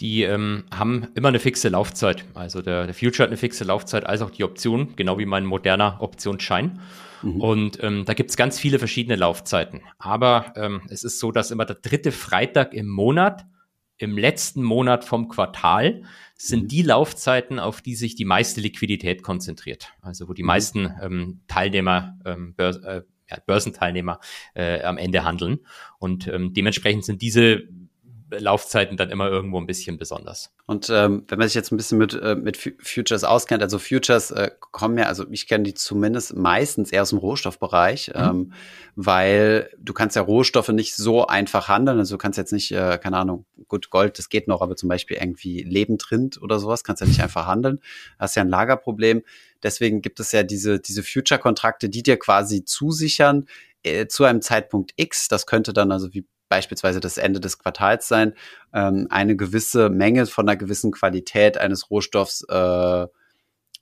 die 0.00 0.24
ähm, 0.24 0.64
haben 0.74 1.08
immer 1.14 1.28
eine 1.28 1.38
fixe 1.38 1.70
Laufzeit. 1.70 2.24
Also 2.34 2.60
der, 2.60 2.84
der 2.84 2.94
Future 2.94 3.22
hat 3.22 3.30
eine 3.30 3.38
fixe 3.38 3.64
Laufzeit, 3.64 4.04
als 4.04 4.20
auch 4.20 4.30
die 4.30 4.44
Option, 4.44 4.94
genau 4.94 5.18
wie 5.18 5.24
mein 5.24 5.46
moderner 5.46 5.98
Optionsschein. 6.00 6.80
Mhm. 7.22 7.40
Und 7.40 7.82
ähm, 7.82 8.04
da 8.04 8.12
gibt's 8.12 8.36
ganz 8.36 8.58
viele 8.58 8.78
verschiedene 8.78 9.16
Laufzeiten. 9.16 9.80
Aber 9.98 10.52
ähm, 10.56 10.82
es 10.90 11.02
ist 11.02 11.18
so, 11.18 11.32
dass 11.32 11.50
immer 11.50 11.64
der 11.64 11.76
dritte 11.76 12.12
Freitag 12.12 12.74
im 12.74 12.88
Monat, 12.88 13.46
im 13.96 14.18
letzten 14.18 14.62
Monat 14.62 15.02
vom 15.06 15.28
Quartal, 15.28 16.02
sind 16.36 16.64
mhm. 16.64 16.68
die 16.68 16.82
Laufzeiten, 16.82 17.58
auf 17.58 17.80
die 17.80 17.94
sich 17.94 18.16
die 18.16 18.26
meiste 18.26 18.60
Liquidität 18.60 19.22
konzentriert. 19.22 19.94
Also 20.02 20.28
wo 20.28 20.34
die 20.34 20.42
mhm. 20.42 20.48
meisten 20.48 20.94
ähm, 21.00 21.40
Teilnehmer, 21.48 22.18
ähm, 22.26 22.54
äh, 22.58 23.00
ja, 23.28 23.38
Börsenteilnehmer 23.44 24.20
äh, 24.54 24.82
am 24.82 24.98
Ende 24.98 25.24
handeln. 25.24 25.60
Und 25.98 26.28
ähm, 26.28 26.52
dementsprechend 26.54 27.04
sind 27.04 27.22
diese 27.22 27.64
Laufzeiten 28.30 28.96
dann 28.96 29.10
immer 29.10 29.28
irgendwo 29.28 29.58
ein 29.58 29.66
bisschen 29.66 29.98
besonders. 29.98 30.52
Und 30.66 30.90
ähm, 30.90 31.24
wenn 31.28 31.38
man 31.38 31.46
sich 31.46 31.54
jetzt 31.54 31.70
ein 31.70 31.76
bisschen 31.76 31.98
mit, 31.98 32.12
äh, 32.14 32.34
mit 32.34 32.56
Futures 32.56 33.22
auskennt, 33.22 33.62
also 33.62 33.78
Futures 33.78 34.32
äh, 34.32 34.50
kommen 34.58 34.98
ja, 34.98 35.04
also 35.04 35.24
ich 35.30 35.46
kenne 35.46 35.62
die 35.62 35.74
zumindest 35.74 36.34
meistens 36.34 36.90
eher 36.90 37.02
aus 37.02 37.10
dem 37.10 37.20
Rohstoffbereich, 37.20 38.12
mhm. 38.14 38.20
ähm, 38.20 38.52
weil 38.96 39.70
du 39.78 39.92
kannst 39.92 40.16
ja 40.16 40.22
Rohstoffe 40.22 40.70
nicht 40.70 40.96
so 40.96 41.26
einfach 41.26 41.68
handeln. 41.68 41.98
Also 41.98 42.16
du 42.16 42.18
kannst 42.18 42.36
jetzt 42.36 42.52
nicht, 42.52 42.72
äh, 42.72 42.98
keine 43.00 43.18
Ahnung, 43.18 43.46
gut, 43.68 43.90
Gold, 43.90 44.18
das 44.18 44.28
geht 44.28 44.48
noch, 44.48 44.60
aber 44.60 44.74
zum 44.74 44.88
Beispiel 44.88 45.18
irgendwie 45.18 45.62
Lebendrind 45.62 46.42
oder 46.42 46.58
sowas, 46.58 46.82
kannst 46.82 47.02
ja 47.02 47.06
nicht 47.06 47.22
einfach 47.22 47.46
handeln. 47.46 47.80
Das 48.18 48.32
ist 48.32 48.34
ja 48.34 48.42
ein 48.42 48.48
Lagerproblem. 48.48 49.22
Deswegen 49.62 50.02
gibt 50.02 50.20
es 50.20 50.32
ja 50.32 50.42
diese, 50.42 50.80
diese 50.80 51.02
Future-Kontrakte, 51.02 51.88
die 51.88 52.02
dir 52.02 52.18
quasi 52.18 52.64
zusichern, 52.64 53.46
äh, 53.82 54.06
zu 54.06 54.24
einem 54.24 54.42
Zeitpunkt 54.42 54.92
X, 54.96 55.28
das 55.28 55.46
könnte 55.46 55.72
dann 55.72 55.92
also 55.92 56.12
wie 56.12 56.26
beispielsweise 56.48 57.00
das 57.00 57.18
Ende 57.18 57.40
des 57.40 57.58
Quartals 57.58 58.08
sein, 58.08 58.34
ähm, 58.72 59.06
eine 59.10 59.36
gewisse 59.36 59.88
Menge 59.90 60.26
von 60.26 60.48
einer 60.48 60.56
gewissen 60.56 60.92
Qualität 60.92 61.58
eines 61.58 61.90
Rohstoffs 61.90 62.44
äh, 62.48 63.06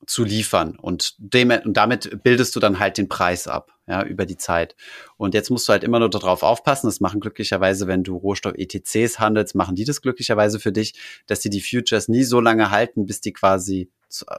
zu 0.07 0.25
liefern. 0.25 0.77
Und, 0.81 1.15
dem, 1.19 1.51
und 1.51 1.77
damit 1.77 2.23
bildest 2.23 2.55
du 2.57 2.61
dann 2.61 2.79
halt 2.79 2.99
den 2.99 3.09
Preis 3.09 3.47
ab, 3.47 3.73
ja, 3.87 4.03
über 4.03 4.27
die 4.27 4.37
Zeit. 4.37 4.77
Und 5.17 5.35
jetzt 5.35 5.51
musst 5.51 5.69
du 5.69 5.73
halt 5.73 5.85
immer 5.85 5.99
nur 5.99 6.11
darauf 6.11 6.43
aufpassen. 6.43 6.87
Das 6.87 7.01
machen 7.01 7.21
glücklicherweise, 7.21 7.87
wenn 7.87 8.03
du 8.03 8.17
Rohstoff-ETCs 8.17 9.19
handelst, 9.19 9.55
machen 9.55 9.77
die 9.77 9.85
das 9.85 10.03
glücklicherweise 10.03 10.61
für 10.61 10.73
dich, 10.73 10.95
dass 11.27 11.43
sie 11.43 11.51
die 11.51 11.61
Futures 11.61 12.09
nie 12.09 12.25
so 12.25 12.41
lange 12.41 12.71
halten, 12.71 13.07
bis 13.07 13.21
die 13.21 13.33
quasi 13.33 13.91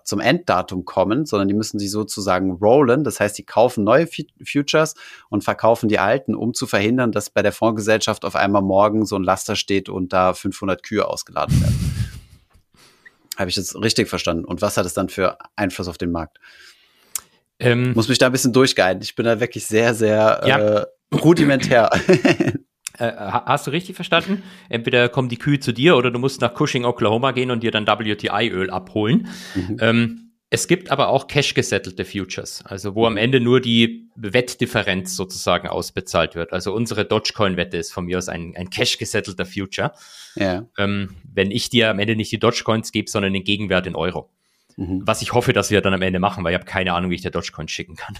zum 0.03 0.19
Enddatum 0.21 0.85
kommen, 0.85 1.25
sondern 1.25 1.47
die 1.47 1.53
müssen 1.53 1.79
sie 1.79 1.89
sozusagen 1.89 2.51
rollen. 2.51 3.03
Das 3.03 3.19
heißt, 3.19 3.37
die 3.37 3.45
kaufen 3.45 3.83
neue 3.83 4.07
Futures 4.07 4.95
und 5.29 5.43
verkaufen 5.43 5.89
die 5.89 5.99
alten, 5.99 6.33
um 6.33 6.53
zu 6.53 6.65
verhindern, 6.65 7.11
dass 7.11 7.29
bei 7.29 7.41
der 7.41 7.51
Fondsgesellschaft 7.51 8.23
auf 8.23 8.35
einmal 8.35 8.61
morgen 8.61 9.05
so 9.05 9.17
ein 9.17 9.23
Laster 9.23 9.57
steht 9.57 9.89
und 9.89 10.13
da 10.13 10.33
500 10.33 10.81
Kühe 10.81 11.05
ausgeladen 11.05 11.59
werden. 11.59 12.24
Habe 13.37 13.49
ich 13.49 13.55
das 13.55 13.75
richtig 13.75 14.07
verstanden? 14.07 14.45
Und 14.45 14.61
was 14.61 14.77
hat 14.77 14.85
es 14.85 14.93
dann 14.93 15.09
für 15.09 15.37
Einfluss 15.55 15.87
auf 15.87 15.97
den 15.97 16.11
Markt? 16.11 16.37
Ähm, 17.59 17.93
Muss 17.93 18.09
mich 18.09 18.17
da 18.17 18.27
ein 18.27 18.31
bisschen 18.31 18.53
durchguiden. 18.53 19.01
Ich 19.01 19.15
bin 19.15 19.25
da 19.25 19.39
wirklich 19.39 19.65
sehr, 19.65 19.93
sehr 19.93 20.41
ja. 20.45 20.57
äh, 20.57 20.85
rudimentär. 21.13 21.89
Äh, 22.97 23.11
hast 23.17 23.67
du 23.67 23.71
richtig 23.71 23.95
verstanden? 23.95 24.43
Entweder 24.69 25.09
kommen 25.09 25.29
die 25.29 25.37
Kühe 25.37 25.59
zu 25.59 25.73
dir 25.73 25.97
oder 25.97 26.11
du 26.11 26.19
musst 26.19 26.39
nach 26.39 26.53
Cushing, 26.53 26.85
Oklahoma 26.85 27.31
gehen 27.31 27.51
und 27.51 27.61
dir 27.61 27.71
dann 27.71 27.85
WTI-Öl 27.85 28.69
abholen. 28.69 29.27
Mhm. 29.53 29.77
Ähm, 29.81 30.24
es 30.55 30.69
gibt 30.69 30.89
aber 30.89 31.09
auch 31.09 31.27
cash-gesettelte 31.27 32.05
Futures, 32.05 32.63
also 32.65 32.95
wo 32.95 33.05
am 33.05 33.17
Ende 33.17 33.41
nur 33.41 33.59
die 33.59 34.09
Wettdifferenz 34.15 35.13
sozusagen 35.17 35.67
ausbezahlt 35.67 36.33
wird. 36.35 36.53
Also 36.53 36.73
unsere 36.73 37.03
Dogecoin-Wette 37.03 37.75
ist 37.75 37.91
von 37.91 38.05
mir 38.05 38.17
aus 38.17 38.29
ein, 38.29 38.55
ein 38.55 38.69
cash-gesettelter 38.69 39.45
Future. 39.45 39.91
Ja. 40.35 40.65
Ähm, 40.77 41.17
wenn 41.29 41.51
ich 41.51 41.69
dir 41.69 41.89
am 41.89 41.99
Ende 41.99 42.15
nicht 42.15 42.31
die 42.31 42.39
Dogecoins 42.39 42.93
gebe, 42.93 43.09
sondern 43.09 43.33
den 43.33 43.43
Gegenwert 43.43 43.85
in 43.85 43.95
Euro. 43.95 44.29
Mhm. 44.77 45.01
Was 45.05 45.21
ich 45.21 45.33
hoffe, 45.33 45.51
dass 45.51 45.71
wir 45.71 45.81
dann 45.81 45.93
am 45.93 46.01
Ende 46.01 46.19
machen, 46.19 46.45
weil 46.45 46.53
ich 46.53 46.57
habe 46.57 46.65
keine 46.65 46.93
Ahnung, 46.93 47.11
wie 47.11 47.15
ich 47.15 47.21
der 47.21 47.31
Dogecoin 47.31 47.67
schicken 47.67 47.97
kann. 47.97 48.15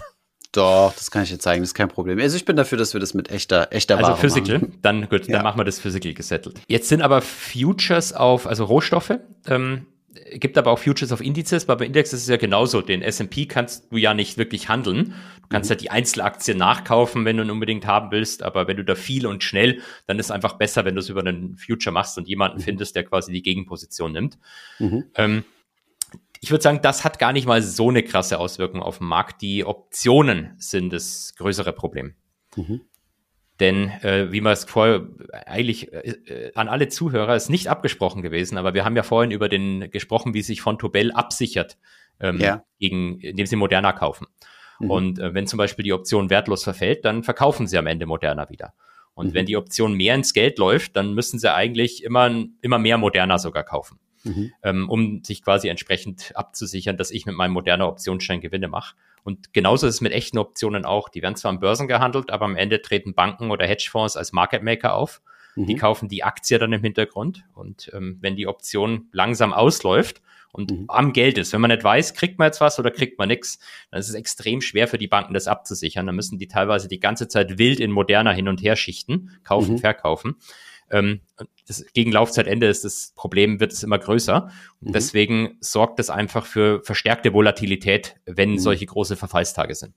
Doch, 0.52 0.92
das 0.94 1.10
kann 1.10 1.22
ich 1.22 1.30
dir 1.30 1.38
zeigen, 1.38 1.62
das 1.62 1.70
ist 1.70 1.74
kein 1.74 1.88
Problem. 1.88 2.18
Also 2.18 2.36
ich 2.36 2.44
bin 2.44 2.56
dafür, 2.56 2.76
dass 2.76 2.92
wir 2.92 3.00
das 3.00 3.14
mit 3.14 3.30
echter, 3.30 3.68
echter 3.70 3.96
also 3.96 4.10
Ware 4.10 4.20
Physical, 4.20 4.58
machen. 4.58 4.78
dann 4.82 5.08
gut, 5.08 5.26
ja. 5.26 5.36
dann 5.36 5.42
machen 5.42 5.58
wir 5.58 5.64
das 5.64 5.78
Physical 5.78 6.12
gesettelt. 6.12 6.60
Jetzt 6.68 6.90
sind 6.90 7.00
aber 7.00 7.22
Futures 7.22 8.12
auf, 8.12 8.46
also 8.46 8.64
Rohstoffe, 8.64 9.18
ähm, 9.46 9.86
gibt 10.34 10.58
aber 10.58 10.70
auch 10.70 10.78
Futures 10.78 11.12
auf 11.12 11.20
Indizes, 11.20 11.68
weil 11.68 11.76
bei 11.76 11.86
Index 11.86 12.12
ist 12.12 12.22
es 12.22 12.28
ja 12.28 12.36
genauso. 12.36 12.82
Den 12.82 13.02
S&P 13.02 13.46
kannst 13.46 13.92
du 13.92 13.96
ja 13.96 14.14
nicht 14.14 14.38
wirklich 14.38 14.68
handeln. 14.68 15.14
Du 15.42 15.48
kannst 15.48 15.68
mhm. 15.68 15.72
halt 15.72 15.80
die 15.82 15.90
Einzelaktien 15.90 16.58
nachkaufen, 16.58 17.24
wenn 17.24 17.36
du 17.36 17.44
ihn 17.44 17.50
unbedingt 17.50 17.86
haben 17.86 18.10
willst, 18.10 18.42
aber 18.42 18.66
wenn 18.68 18.76
du 18.76 18.84
da 18.84 18.94
viel 18.94 19.26
und 19.26 19.42
schnell, 19.42 19.80
dann 20.06 20.18
ist 20.18 20.26
es 20.26 20.30
einfach 20.30 20.54
besser, 20.54 20.84
wenn 20.84 20.94
du 20.94 21.00
es 21.00 21.08
über 21.08 21.20
einen 21.20 21.56
Future 21.56 21.92
machst 21.92 22.18
und 22.18 22.28
jemanden 22.28 22.58
mhm. 22.58 22.62
findest, 22.62 22.96
der 22.96 23.04
quasi 23.04 23.32
die 23.32 23.42
Gegenposition 23.42 24.12
nimmt. 24.12 24.38
Mhm. 24.78 25.04
Ähm, 25.14 25.44
ich 26.40 26.50
würde 26.50 26.62
sagen, 26.62 26.80
das 26.82 27.04
hat 27.04 27.18
gar 27.18 27.32
nicht 27.32 27.46
mal 27.46 27.62
so 27.62 27.88
eine 27.88 28.02
krasse 28.02 28.38
Auswirkung 28.38 28.82
auf 28.82 28.98
den 28.98 29.06
Markt. 29.06 29.42
Die 29.42 29.64
Optionen 29.64 30.54
sind 30.58 30.92
das 30.92 31.34
größere 31.36 31.72
Problem. 31.72 32.14
Mhm. 32.56 32.82
Denn 33.60 33.88
äh, 34.02 34.30
wie 34.32 34.40
man 34.40 34.52
es 34.52 34.64
vorher 34.64 35.06
eigentlich 35.46 35.92
äh, 35.92 36.52
an 36.54 36.68
alle 36.68 36.88
Zuhörer 36.88 37.34
ist 37.36 37.48
nicht 37.48 37.68
abgesprochen 37.68 38.22
gewesen, 38.22 38.58
aber 38.58 38.74
wir 38.74 38.84
haben 38.84 38.96
ja 38.96 39.02
vorhin 39.02 39.30
über 39.30 39.48
den 39.48 39.90
gesprochen, 39.90 40.34
wie 40.34 40.42
sich 40.42 40.60
von 40.60 40.78
Tobel 40.78 41.10
absichert, 41.12 41.78
ähm, 42.20 42.38
ja. 42.38 42.64
gegen, 42.78 43.18
indem 43.20 43.46
sie 43.46 43.56
Moderna 43.56 43.92
kaufen. 43.92 44.26
Mhm. 44.78 44.90
Und 44.90 45.18
äh, 45.18 45.32
wenn 45.32 45.46
zum 45.46 45.56
Beispiel 45.56 45.84
die 45.84 45.94
Option 45.94 46.28
wertlos 46.28 46.64
verfällt, 46.64 47.04
dann 47.04 47.22
verkaufen 47.22 47.66
sie 47.66 47.78
am 47.78 47.86
Ende 47.86 48.04
Moderna 48.04 48.50
wieder. 48.50 48.74
Und 49.14 49.28
mhm. 49.28 49.34
wenn 49.34 49.46
die 49.46 49.56
Option 49.56 49.94
mehr 49.94 50.14
ins 50.14 50.34
Geld 50.34 50.58
läuft, 50.58 50.94
dann 50.94 51.14
müssen 51.14 51.38
sie 51.38 51.52
eigentlich 51.52 52.04
immer, 52.04 52.30
immer 52.60 52.78
mehr 52.78 52.98
Moderna 52.98 53.38
sogar 53.38 53.64
kaufen 53.64 53.98
mhm. 54.26 54.52
ähm, 54.62 54.90
um 54.90 55.24
sich 55.24 55.42
quasi 55.42 55.68
entsprechend 55.68 56.32
abzusichern, 56.34 56.96
dass 56.96 57.10
ich 57.10 57.26
mit 57.26 57.36
meinem 57.36 57.52
moderner 57.52 57.88
Optionsschein 57.88 58.40
Gewinne 58.40 58.68
mache. 58.68 58.94
Und 59.24 59.52
genauso 59.52 59.86
ist 59.86 59.96
es 59.96 60.00
mit 60.00 60.12
echten 60.12 60.38
Optionen 60.38 60.84
auch. 60.84 61.08
Die 61.08 61.22
werden 61.22 61.34
zwar 61.34 61.50
an 61.50 61.60
Börsen 61.60 61.88
gehandelt, 61.88 62.30
aber 62.30 62.44
am 62.44 62.56
Ende 62.56 62.80
treten 62.80 63.14
Banken 63.14 63.50
oder 63.50 63.66
Hedgefonds 63.66 64.16
als 64.16 64.32
Market 64.32 64.62
Maker 64.62 64.94
auf. 64.94 65.20
Mhm. 65.56 65.66
Die 65.66 65.74
kaufen 65.74 66.08
die 66.08 66.22
Aktie 66.22 66.58
dann 66.58 66.72
im 66.72 66.82
Hintergrund. 66.82 67.44
Und 67.54 67.90
ähm, 67.92 68.18
wenn 68.20 68.36
die 68.36 68.46
Option 68.46 69.08
langsam 69.12 69.52
ausläuft 69.52 70.22
und 70.52 70.70
mhm. 70.70 70.84
am 70.88 71.12
Geld 71.12 71.38
ist, 71.38 71.52
wenn 71.52 71.60
man 71.60 71.70
nicht 71.70 71.82
weiß, 71.82 72.14
kriegt 72.14 72.38
man 72.38 72.46
jetzt 72.46 72.60
was 72.60 72.78
oder 72.78 72.90
kriegt 72.90 73.18
man 73.18 73.28
nichts, 73.28 73.58
dann 73.90 73.98
ist 73.98 74.08
es 74.08 74.14
extrem 74.14 74.60
schwer 74.60 74.86
für 74.86 74.98
die 74.98 75.08
Banken, 75.08 75.34
das 75.34 75.48
abzusichern. 75.48 76.06
Dann 76.06 76.14
müssen 76.14 76.38
die 76.38 76.46
teilweise 76.46 76.86
die 76.86 77.00
ganze 77.00 77.26
Zeit 77.26 77.58
wild 77.58 77.80
in 77.80 77.90
moderner 77.90 78.32
hin 78.32 78.48
und 78.48 78.62
her 78.62 78.76
schichten, 78.76 79.38
kaufen, 79.42 79.72
mhm. 79.72 79.78
verkaufen. 79.78 80.36
Ähm, 80.90 81.20
das, 81.66 81.84
gegen 81.92 82.12
Laufzeitende 82.12 82.66
ist 82.66 82.84
das 82.84 83.12
Problem, 83.14 83.60
wird 83.60 83.72
es 83.72 83.82
immer 83.82 83.98
größer. 83.98 84.50
Und 84.80 84.88
mhm. 84.88 84.92
deswegen 84.92 85.56
sorgt 85.60 86.00
es 86.00 86.10
einfach 86.10 86.46
für 86.46 86.82
verstärkte 86.84 87.32
Volatilität, 87.32 88.16
wenn 88.26 88.52
mhm. 88.52 88.58
solche 88.58 88.86
große 88.86 89.16
Verfallstage 89.16 89.74
sind. 89.74 89.94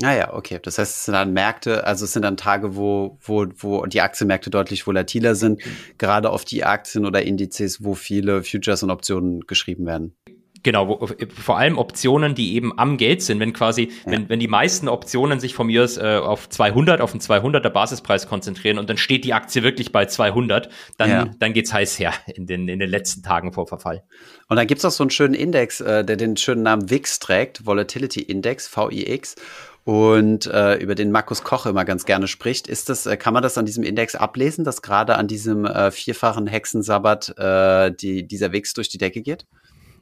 Naja, 0.00 0.30
ah 0.32 0.36
okay. 0.36 0.58
Das 0.60 0.78
heißt, 0.78 0.96
es 0.96 1.04
sind 1.04 1.14
dann 1.14 1.32
Märkte, 1.32 1.86
also 1.86 2.04
es 2.04 2.12
sind 2.12 2.22
dann 2.22 2.36
Tage, 2.36 2.74
wo, 2.74 3.18
wo, 3.20 3.46
wo 3.56 3.86
die 3.86 4.00
Aktienmärkte 4.00 4.50
deutlich 4.50 4.86
volatiler 4.86 5.36
sind, 5.36 5.64
mhm. 5.64 5.70
gerade 5.98 6.30
auf 6.30 6.44
die 6.44 6.64
Aktien 6.64 7.06
oder 7.06 7.22
Indizes, 7.22 7.84
wo 7.84 7.94
viele 7.94 8.42
Futures 8.42 8.82
und 8.82 8.90
Optionen 8.90 9.42
geschrieben 9.42 9.86
werden. 9.86 10.16
Genau, 10.64 10.88
wo, 10.88 11.06
vor 11.28 11.58
allem 11.58 11.76
Optionen, 11.76 12.34
die 12.34 12.54
eben 12.54 12.76
am 12.78 12.96
Geld 12.96 13.20
sind. 13.20 13.38
Wenn 13.38 13.52
quasi, 13.52 13.92
ja. 14.06 14.12
wenn, 14.12 14.30
wenn 14.30 14.40
die 14.40 14.48
meisten 14.48 14.88
Optionen 14.88 15.38
sich 15.38 15.54
von 15.54 15.66
mir 15.66 15.84
äh, 15.98 16.16
auf 16.16 16.48
200, 16.48 17.02
auf 17.02 17.12
den 17.12 17.20
200er 17.20 17.68
Basispreis 17.68 18.26
konzentrieren 18.26 18.78
und 18.78 18.88
dann 18.88 18.96
steht 18.96 19.26
die 19.26 19.34
Aktie 19.34 19.62
wirklich 19.62 19.92
bei 19.92 20.06
200, 20.06 20.70
dann, 20.96 21.10
ja. 21.10 21.30
dann 21.38 21.52
geht's 21.52 21.72
heiß 21.72 21.98
her 21.98 22.14
in 22.34 22.46
den, 22.46 22.66
in 22.68 22.78
den 22.78 22.88
letzten 22.88 23.22
Tagen 23.22 23.52
vor 23.52 23.66
Verfall. 23.66 24.04
Und 24.48 24.56
dann 24.56 24.66
gibt's 24.66 24.86
auch 24.86 24.90
so 24.90 25.04
einen 25.04 25.10
schönen 25.10 25.34
Index, 25.34 25.82
äh, 25.82 26.02
der 26.02 26.16
den 26.16 26.38
schönen 26.38 26.62
Namen 26.62 26.88
VIX 26.88 27.18
trägt, 27.18 27.66
Volatility 27.66 28.22
Index, 28.22 28.74
VIX. 28.74 29.36
und 29.84 30.46
äh, 30.46 30.76
über 30.76 30.94
den 30.94 31.10
Markus 31.10 31.44
Koch 31.44 31.66
immer 31.66 31.84
ganz 31.84 32.06
gerne 32.06 32.26
spricht. 32.26 32.68
Ist 32.68 32.88
das, 32.88 33.04
äh, 33.04 33.18
kann 33.18 33.34
man 33.34 33.42
das 33.42 33.58
an 33.58 33.66
diesem 33.66 33.84
Index 33.84 34.14
ablesen, 34.14 34.64
dass 34.64 34.80
gerade 34.80 35.16
an 35.16 35.28
diesem 35.28 35.66
äh, 35.66 35.90
vierfachen 35.90 36.46
Hexensabbat 36.46 37.36
äh, 37.36 37.92
die, 37.92 38.26
dieser 38.26 38.52
Wix 38.52 38.72
durch 38.72 38.88
die 38.88 38.96
Decke 38.96 39.20
geht? 39.20 39.44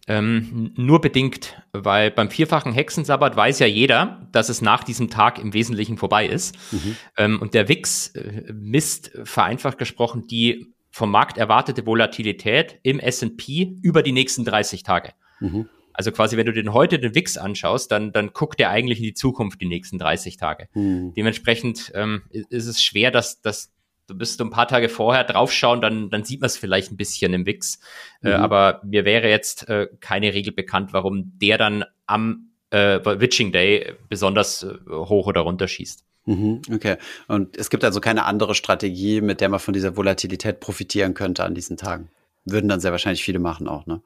Ähm, 0.08 0.72
nur 0.76 1.00
bedingt, 1.00 1.62
weil 1.72 2.10
beim 2.10 2.28
vierfachen 2.28 2.72
Hexensabbat 2.72 3.36
weiß 3.36 3.60
ja 3.60 3.66
jeder, 3.66 4.26
dass 4.32 4.48
es 4.48 4.60
nach 4.60 4.82
diesem 4.82 5.10
Tag 5.10 5.38
im 5.38 5.54
Wesentlichen 5.54 5.96
vorbei 5.96 6.26
ist. 6.26 6.56
Mhm. 6.72 6.96
Ähm, 7.16 7.40
und 7.40 7.54
der 7.54 7.68
WIX 7.68 8.08
äh, 8.08 8.52
misst, 8.52 9.12
vereinfacht 9.24 9.78
gesprochen, 9.78 10.26
die 10.26 10.74
vom 10.90 11.10
Markt 11.10 11.38
erwartete 11.38 11.86
Volatilität 11.86 12.78
im 12.82 12.98
S&P 12.98 13.78
über 13.82 14.02
die 14.02 14.12
nächsten 14.12 14.44
30 14.44 14.82
Tage. 14.82 15.12
Mhm. 15.40 15.68
Also 15.94 16.10
quasi, 16.10 16.36
wenn 16.36 16.46
du 16.46 16.52
den 16.52 16.72
heute 16.72 16.98
den 16.98 17.14
WIX 17.14 17.36
anschaust, 17.38 17.90
dann, 17.90 18.12
dann 18.12 18.32
guckt 18.32 18.58
der 18.58 18.70
eigentlich 18.70 18.98
in 18.98 19.04
die 19.04 19.14
Zukunft 19.14 19.60
die 19.60 19.66
nächsten 19.66 19.98
30 19.98 20.36
Tage. 20.36 20.68
Mhm. 20.74 21.14
Dementsprechend 21.14 21.92
ähm, 21.94 22.22
ist 22.30 22.66
es 22.66 22.82
schwer, 22.82 23.10
dass, 23.10 23.40
dass 23.40 23.71
du 24.06 24.16
bist 24.16 24.40
ein 24.40 24.50
paar 24.50 24.68
Tage 24.68 24.88
vorher 24.88 25.24
draufschauen, 25.24 25.80
dann, 25.80 26.10
dann 26.10 26.24
sieht 26.24 26.40
man 26.40 26.46
es 26.46 26.56
vielleicht 26.56 26.92
ein 26.92 26.96
bisschen 26.96 27.32
im 27.34 27.46
Wix. 27.46 27.80
Äh, 28.22 28.28
mhm. 28.28 28.32
Äh, 28.32 28.34
aber 28.36 28.80
mir 28.84 29.04
wäre 29.04 29.28
jetzt 29.28 29.68
äh, 29.68 29.88
keine 30.00 30.34
Regel 30.34 30.52
bekannt, 30.52 30.92
warum 30.92 31.32
der 31.38 31.58
dann 31.58 31.84
am 32.06 32.50
äh, 32.70 32.98
Witching 33.04 33.52
Day 33.52 33.94
besonders 34.08 34.62
äh, 34.62 34.74
hoch 34.90 35.26
oder 35.26 35.42
runter 35.42 35.68
schießt. 35.68 36.04
Mhm, 36.24 36.62
okay. 36.72 36.96
Und 37.26 37.56
es 37.56 37.68
gibt 37.68 37.84
also 37.84 38.00
keine 38.00 38.24
andere 38.24 38.54
Strategie, 38.54 39.20
mit 39.20 39.40
der 39.40 39.48
man 39.48 39.60
von 39.60 39.74
dieser 39.74 39.96
Volatilität 39.96 40.60
profitieren 40.60 41.14
könnte 41.14 41.44
an 41.44 41.54
diesen 41.54 41.76
Tagen. 41.76 42.10
Würden 42.44 42.68
dann 42.68 42.80
sehr 42.80 42.92
wahrscheinlich 42.92 43.24
viele 43.24 43.38
machen 43.38 43.68
auch, 43.68 43.86
ne? 43.86 44.02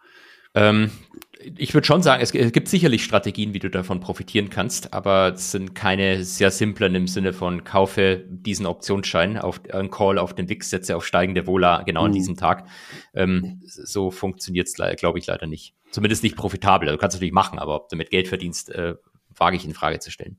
Ähm, 0.55 0.91
ich 1.57 1.75
würde 1.75 1.87
schon 1.87 2.03
sagen, 2.03 2.23
es, 2.23 2.33
gibt 2.33 2.69
sicherlich 2.69 3.05
Strategien, 3.05 3.55
wie 3.55 3.59
du 3.59 3.71
davon 3.71 4.01
profitieren 4.01 4.51
kannst, 4.51 4.93
aber 4.93 5.35
es 5.35 5.53
sind 5.53 5.75
keine 5.75 6.25
sehr 6.25 6.51
simplen 6.51 6.95
im 6.95 7.07
Sinne 7.07 7.33
von 7.33 7.63
kaufe 7.63 8.25
diesen 8.29 8.67
Optionsschein 8.67 9.39
auf 9.39 9.61
einen 9.73 9.91
Call 9.91 10.19
auf 10.19 10.35
den 10.35 10.49
WIX, 10.49 10.71
setze 10.71 10.97
auf 10.97 11.07
steigende 11.07 11.47
Vola 11.47 11.83
genau 11.83 12.03
mhm. 12.03 12.07
an 12.07 12.13
diesem 12.13 12.37
Tag. 12.37 12.67
Ähm, 13.15 13.61
so 13.65 14.11
funktioniert 14.11 14.69
es, 14.69 14.75
glaube 14.75 15.19
ich, 15.19 15.27
leider 15.27 15.47
nicht. 15.47 15.75
Zumindest 15.91 16.23
nicht 16.23 16.37
profitabel. 16.37 16.89
Du 16.89 16.97
kannst 16.97 17.15
es 17.15 17.21
natürlich 17.21 17.35
machen, 17.35 17.59
aber 17.59 17.77
ob 17.77 17.89
du 17.89 17.97
damit 17.97 18.11
Geld 18.11 18.29
verdienst, 18.29 18.71
äh, 18.71 18.95
wage 19.35 19.57
ich 19.57 19.65
in 19.65 19.75
Frage 19.75 19.99
zu 19.99 20.11
stellen. 20.11 20.39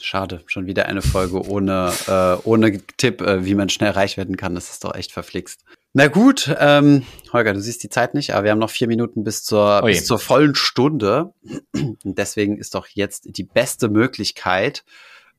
Schade, 0.00 0.42
schon 0.46 0.66
wieder 0.66 0.86
eine 0.86 1.02
Folge 1.02 1.46
ohne, 1.46 1.92
äh, 2.06 2.48
ohne 2.48 2.80
Tipp, 2.96 3.20
äh, 3.20 3.44
wie 3.44 3.54
man 3.54 3.68
schnell 3.68 3.90
reich 3.90 4.16
werden 4.16 4.36
kann. 4.36 4.54
Das 4.54 4.70
ist 4.70 4.84
doch 4.84 4.94
echt 4.94 5.12
verflixt. 5.12 5.64
Na 5.92 6.06
gut, 6.06 6.54
ähm, 6.60 7.04
Holger, 7.32 7.52
du 7.52 7.60
siehst 7.60 7.82
die 7.82 7.88
Zeit 7.88 8.14
nicht, 8.14 8.32
aber 8.32 8.44
wir 8.44 8.52
haben 8.52 8.60
noch 8.60 8.70
vier 8.70 8.86
Minuten 8.86 9.24
bis 9.24 9.42
zur, 9.42 9.82
bis 9.82 10.06
zur 10.06 10.20
vollen 10.20 10.54
Stunde. 10.54 11.34
Und 11.72 12.00
deswegen 12.04 12.58
ist 12.58 12.76
doch 12.76 12.86
jetzt 12.86 13.36
die 13.36 13.42
beste 13.42 13.88
Möglichkeit, 13.88 14.84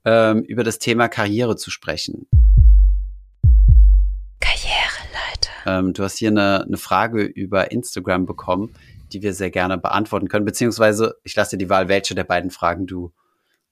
ähm, 0.03 0.43
über 0.43 0.65
das 0.65 0.79
Thema 0.79 1.07
Karriere 1.07 1.55
zu 1.55 1.71
sprechen. 1.71 2.27
Karriereleiter. 4.41 5.51
Ähm, 5.67 5.93
du 5.93 6.03
hast 6.03 6.17
hier 6.17 6.31
eine, 6.31 6.65
eine 6.67 6.77
Frage 6.77 7.23
über 7.23 7.71
Instagram 7.71 8.25
bekommen, 8.25 8.73
die 9.13 9.21
wir 9.21 9.33
sehr 9.33 9.51
gerne 9.51 9.77
beantworten 9.77 10.27
können, 10.27 10.43
beziehungsweise 10.43 11.15
ich 11.23 11.33
lasse 11.33 11.51
dir 11.51 11.65
die 11.65 11.69
Wahl, 11.69 11.87
welche 11.87 12.13
der 12.13 12.25
beiden 12.25 12.51
Fragen 12.51 12.87
du 12.87 13.13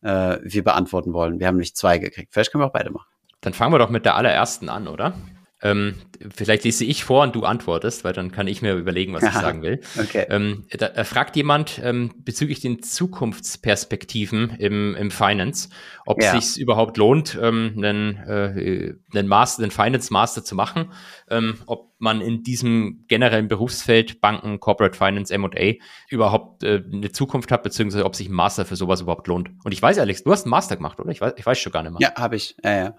äh, 0.01 0.37
wir 0.43 0.63
beantworten 0.63 1.11
wollen. 1.11 1.41
Wir 1.41 1.47
haben 1.47 1.55
nämlich 1.55 1.75
zwei 1.75 1.97
gekriegt. 1.97 2.31
Vielleicht 2.31 2.53
können 2.53 2.61
wir 2.61 2.67
auch 2.67 2.73
beide 2.73 2.91
machen. 2.91 3.07
Dann 3.41 3.53
fangen 3.53 3.73
wir 3.73 3.79
doch 3.79 3.89
mit 3.89 4.05
der 4.05 4.15
allerersten 4.15 4.69
an, 4.69 4.87
oder? 4.87 5.13
Ähm, 5.61 5.95
vielleicht 6.33 6.63
lese 6.63 6.85
ich 6.85 7.03
vor 7.03 7.23
und 7.23 7.35
du 7.35 7.43
antwortest, 7.43 8.05
weil 8.05 8.13
dann 8.13 8.31
kann 8.31 8.47
ich 8.47 8.61
mir 8.61 8.75
überlegen, 8.75 9.13
was 9.13 9.23
ich 9.23 9.33
sagen 9.33 9.61
will. 9.61 9.81
Okay. 9.99 10.25
Ähm, 10.29 10.65
da 10.77 11.03
fragt 11.03 11.35
jemand 11.35 11.81
ähm, 11.83 12.11
bezüglich 12.19 12.61
den 12.61 12.81
Zukunftsperspektiven 12.81 14.51
im, 14.57 14.95
im 14.95 15.11
Finance, 15.11 15.69
ob 16.05 16.21
ja. 16.21 16.35
es 16.37 16.53
sich 16.53 16.61
überhaupt 16.61 16.97
lohnt, 16.97 17.37
ähm, 17.41 17.73
einen, 17.77 18.17
äh, 18.17 18.95
einen, 19.13 19.27
Master, 19.27 19.63
einen 19.63 19.71
Finance 19.71 20.13
Master 20.13 20.43
zu 20.43 20.55
machen, 20.55 20.91
ähm, 21.29 21.55
ob 21.65 21.89
man 21.97 22.21
in 22.21 22.43
diesem 22.43 23.03
generellen 23.09 23.49
Berufsfeld 23.49 24.21
Banken, 24.21 24.61
Corporate 24.61 24.97
Finance, 24.97 25.33
M&A 25.33 25.73
überhaupt 26.09 26.63
äh, 26.63 26.81
eine 26.91 27.11
Zukunft 27.11 27.51
hat, 27.51 27.63
beziehungsweise 27.63 28.05
ob 28.05 28.15
sich 28.15 28.29
ein 28.29 28.33
Master 28.33 28.63
für 28.63 28.77
sowas 28.77 29.01
überhaupt 29.01 29.27
lohnt. 29.27 29.49
Und 29.65 29.73
ich 29.73 29.81
weiß, 29.81 29.99
Alex, 29.99 30.23
du 30.23 30.31
hast 30.31 30.43
einen 30.43 30.51
Master 30.51 30.77
gemacht, 30.77 30.99
oder? 31.01 31.11
Ich 31.11 31.19
weiß, 31.19 31.33
ich 31.35 31.45
weiß 31.45 31.59
schon 31.59 31.73
gar 31.73 31.83
nicht 31.83 31.91
mehr. 31.91 32.09
Ja, 32.09 32.15
habe 32.15 32.37
ich. 32.37 32.55
Ja, 32.63 32.77
ja. 32.77 32.95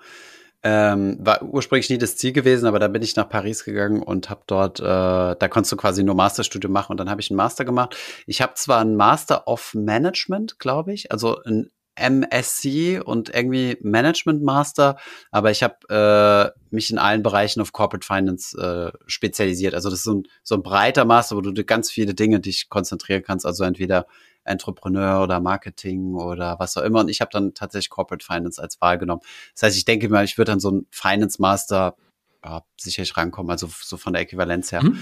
Ähm, 0.63 1.17
war 1.21 1.43
ursprünglich 1.43 1.89
nie 1.89 1.97
das 1.97 2.17
Ziel 2.17 2.33
gewesen, 2.33 2.67
aber 2.67 2.79
da 2.79 2.89
bin 2.89 3.01
ich 3.01 3.17
nach 3.17 3.29
Paris 3.29 3.65
gegangen 3.65 4.03
und 4.03 4.29
habe 4.29 4.43
dort, 4.47 4.79
äh, 4.79 4.83
da 4.83 5.49
konntest 5.49 5.73
du 5.73 5.77
quasi 5.77 6.05
nur 6.05 6.15
Masterstudium 6.15 6.73
machen 6.73 6.93
und 6.93 6.97
dann 6.99 7.09
habe 7.09 7.23
ich 7.23 7.31
einen 7.31 7.39
Master 7.39 7.65
gemacht. 7.65 7.97
Ich 8.27 8.43
habe 8.43 8.53
zwar 8.55 8.81
einen 8.81 8.97
Master 8.97 9.49
of 9.49 9.73
Management, 9.75 10.59
glaube 10.59 10.93
ich, 10.93 11.11
also 11.13 11.43
ein 11.45 11.71
MSc 11.95 13.03
und 13.05 13.35
irgendwie 13.35 13.77
Management 13.83 14.43
Master, 14.43 14.97
aber 15.31 15.51
ich 15.51 15.63
habe 15.63 16.55
äh, 16.55 16.75
mich 16.75 16.91
in 16.91 16.99
allen 16.99 17.23
Bereichen 17.23 17.61
auf 17.61 17.73
Corporate 17.73 18.07
Finance 18.07 18.57
äh, 18.57 18.97
spezialisiert. 19.07 19.75
Also 19.75 19.91
das 19.91 20.01
ist 20.01 20.05
so 20.05 20.15
ein, 20.15 20.23
so 20.43 20.55
ein 20.55 20.63
breiter 20.63 21.05
Master, 21.05 21.37
wo 21.37 21.41
du 21.41 21.65
ganz 21.65 21.91
viele 21.91 22.15
Dinge 22.15 22.41
dich 22.41 22.69
konzentrieren 22.69 23.23
kannst. 23.23 23.45
Also 23.45 23.65
entweder 23.65 24.07
Entrepreneur 24.45 25.23
oder 25.23 25.41
Marketing 25.41 26.15
oder 26.15 26.59
was 26.59 26.77
auch 26.77 26.83
immer. 26.83 27.01
Und 27.01 27.09
ich 27.09 27.21
habe 27.21 27.31
dann 27.33 27.55
tatsächlich 27.55 27.91
Corporate 27.91 28.25
Finance 28.25 28.61
als 28.61 28.81
Wahl 28.81 28.99
genommen. 28.99 29.23
Das 29.55 29.65
heißt, 29.65 29.77
ich 29.77 29.85
denke 29.85 30.09
mal, 30.09 30.25
ich 30.25 30.39
würde 30.39 30.53
dann 30.53 30.61
so 30.61 30.71
ein 30.71 30.87
Finance 30.91 31.41
Master 31.41 31.97
ja, 32.45 32.65
sicherlich 32.79 33.17
rankommen, 33.17 33.51
also 33.51 33.69
so 33.81 33.97
von 33.97 34.15
der 34.15 34.23
Äquivalenz 34.23 34.73
her. 34.73 34.83
Mhm. 34.83 34.99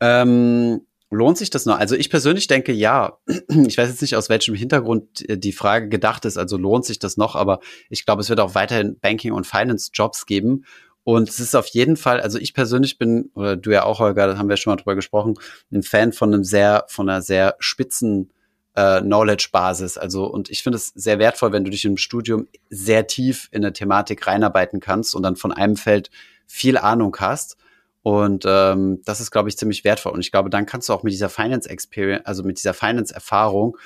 Ähm, 0.00 0.86
lohnt 1.10 1.38
sich 1.38 1.50
das 1.50 1.66
noch? 1.66 1.78
Also 1.78 1.96
ich 1.96 2.10
persönlich 2.10 2.46
denke 2.46 2.72
ja. 2.72 3.18
Ich 3.48 3.76
weiß 3.76 3.88
jetzt 3.88 4.02
nicht, 4.02 4.16
aus 4.16 4.28
welchem 4.28 4.54
Hintergrund 4.54 5.24
die 5.28 5.52
Frage 5.52 5.88
gedacht 5.88 6.24
ist, 6.24 6.38
also 6.38 6.56
lohnt 6.56 6.84
sich 6.84 6.98
das 6.98 7.16
noch, 7.16 7.36
aber 7.36 7.60
ich 7.88 8.06
glaube, 8.06 8.22
es 8.22 8.28
wird 8.28 8.40
auch 8.40 8.54
weiterhin 8.54 8.98
Banking- 9.00 9.32
und 9.32 9.46
Finance-Jobs 9.46 10.26
geben. 10.26 10.64
Und 11.02 11.28
es 11.28 11.40
ist 11.40 11.54
auf 11.54 11.66
jeden 11.66 11.96
Fall, 11.96 12.20
also 12.20 12.38
ich 12.38 12.54
persönlich 12.54 12.98
bin, 12.98 13.30
oder 13.34 13.56
du 13.56 13.70
ja 13.70 13.84
auch, 13.84 14.00
Holger, 14.00 14.26
da 14.26 14.38
haben 14.38 14.48
wir 14.48 14.56
schon 14.56 14.72
mal 14.72 14.76
drüber 14.76 14.94
gesprochen, 14.94 15.34
ein 15.72 15.82
Fan 15.82 16.12
von 16.12 16.32
einem 16.32 16.44
sehr, 16.44 16.84
von 16.88 17.08
einer 17.08 17.22
sehr 17.22 17.56
spitzen 17.58 18.30
äh, 18.74 19.00
Knowledge-Basis. 19.00 19.98
Also, 19.98 20.26
und 20.26 20.50
ich 20.50 20.62
finde 20.62 20.76
es 20.76 20.88
sehr 20.88 21.18
wertvoll, 21.18 21.52
wenn 21.52 21.64
du 21.64 21.70
dich 21.70 21.84
im 21.84 21.96
Studium 21.96 22.48
sehr 22.68 23.06
tief 23.06 23.48
in 23.50 23.64
eine 23.64 23.72
Thematik 23.72 24.26
reinarbeiten 24.26 24.80
kannst 24.80 25.14
und 25.14 25.22
dann 25.22 25.36
von 25.36 25.52
einem 25.52 25.76
Feld 25.76 26.10
viel 26.46 26.76
Ahnung 26.76 27.16
hast. 27.18 27.56
Und 28.02 28.44
ähm, 28.46 29.02
das 29.04 29.20
ist, 29.20 29.30
glaube 29.30 29.48
ich, 29.48 29.58
ziemlich 29.58 29.84
wertvoll. 29.84 30.12
Und 30.12 30.20
ich 30.20 30.32
glaube, 30.32 30.50
dann 30.50 30.66
kannst 30.66 30.88
du 30.88 30.92
auch 30.92 31.02
mit 31.02 31.12
dieser 31.12 31.28
Finance 31.28 31.68
Experience, 31.68 32.24
also 32.24 32.42
mit 32.42 32.58
dieser 32.58 32.74
Finance-Erfahrung, 32.74 33.76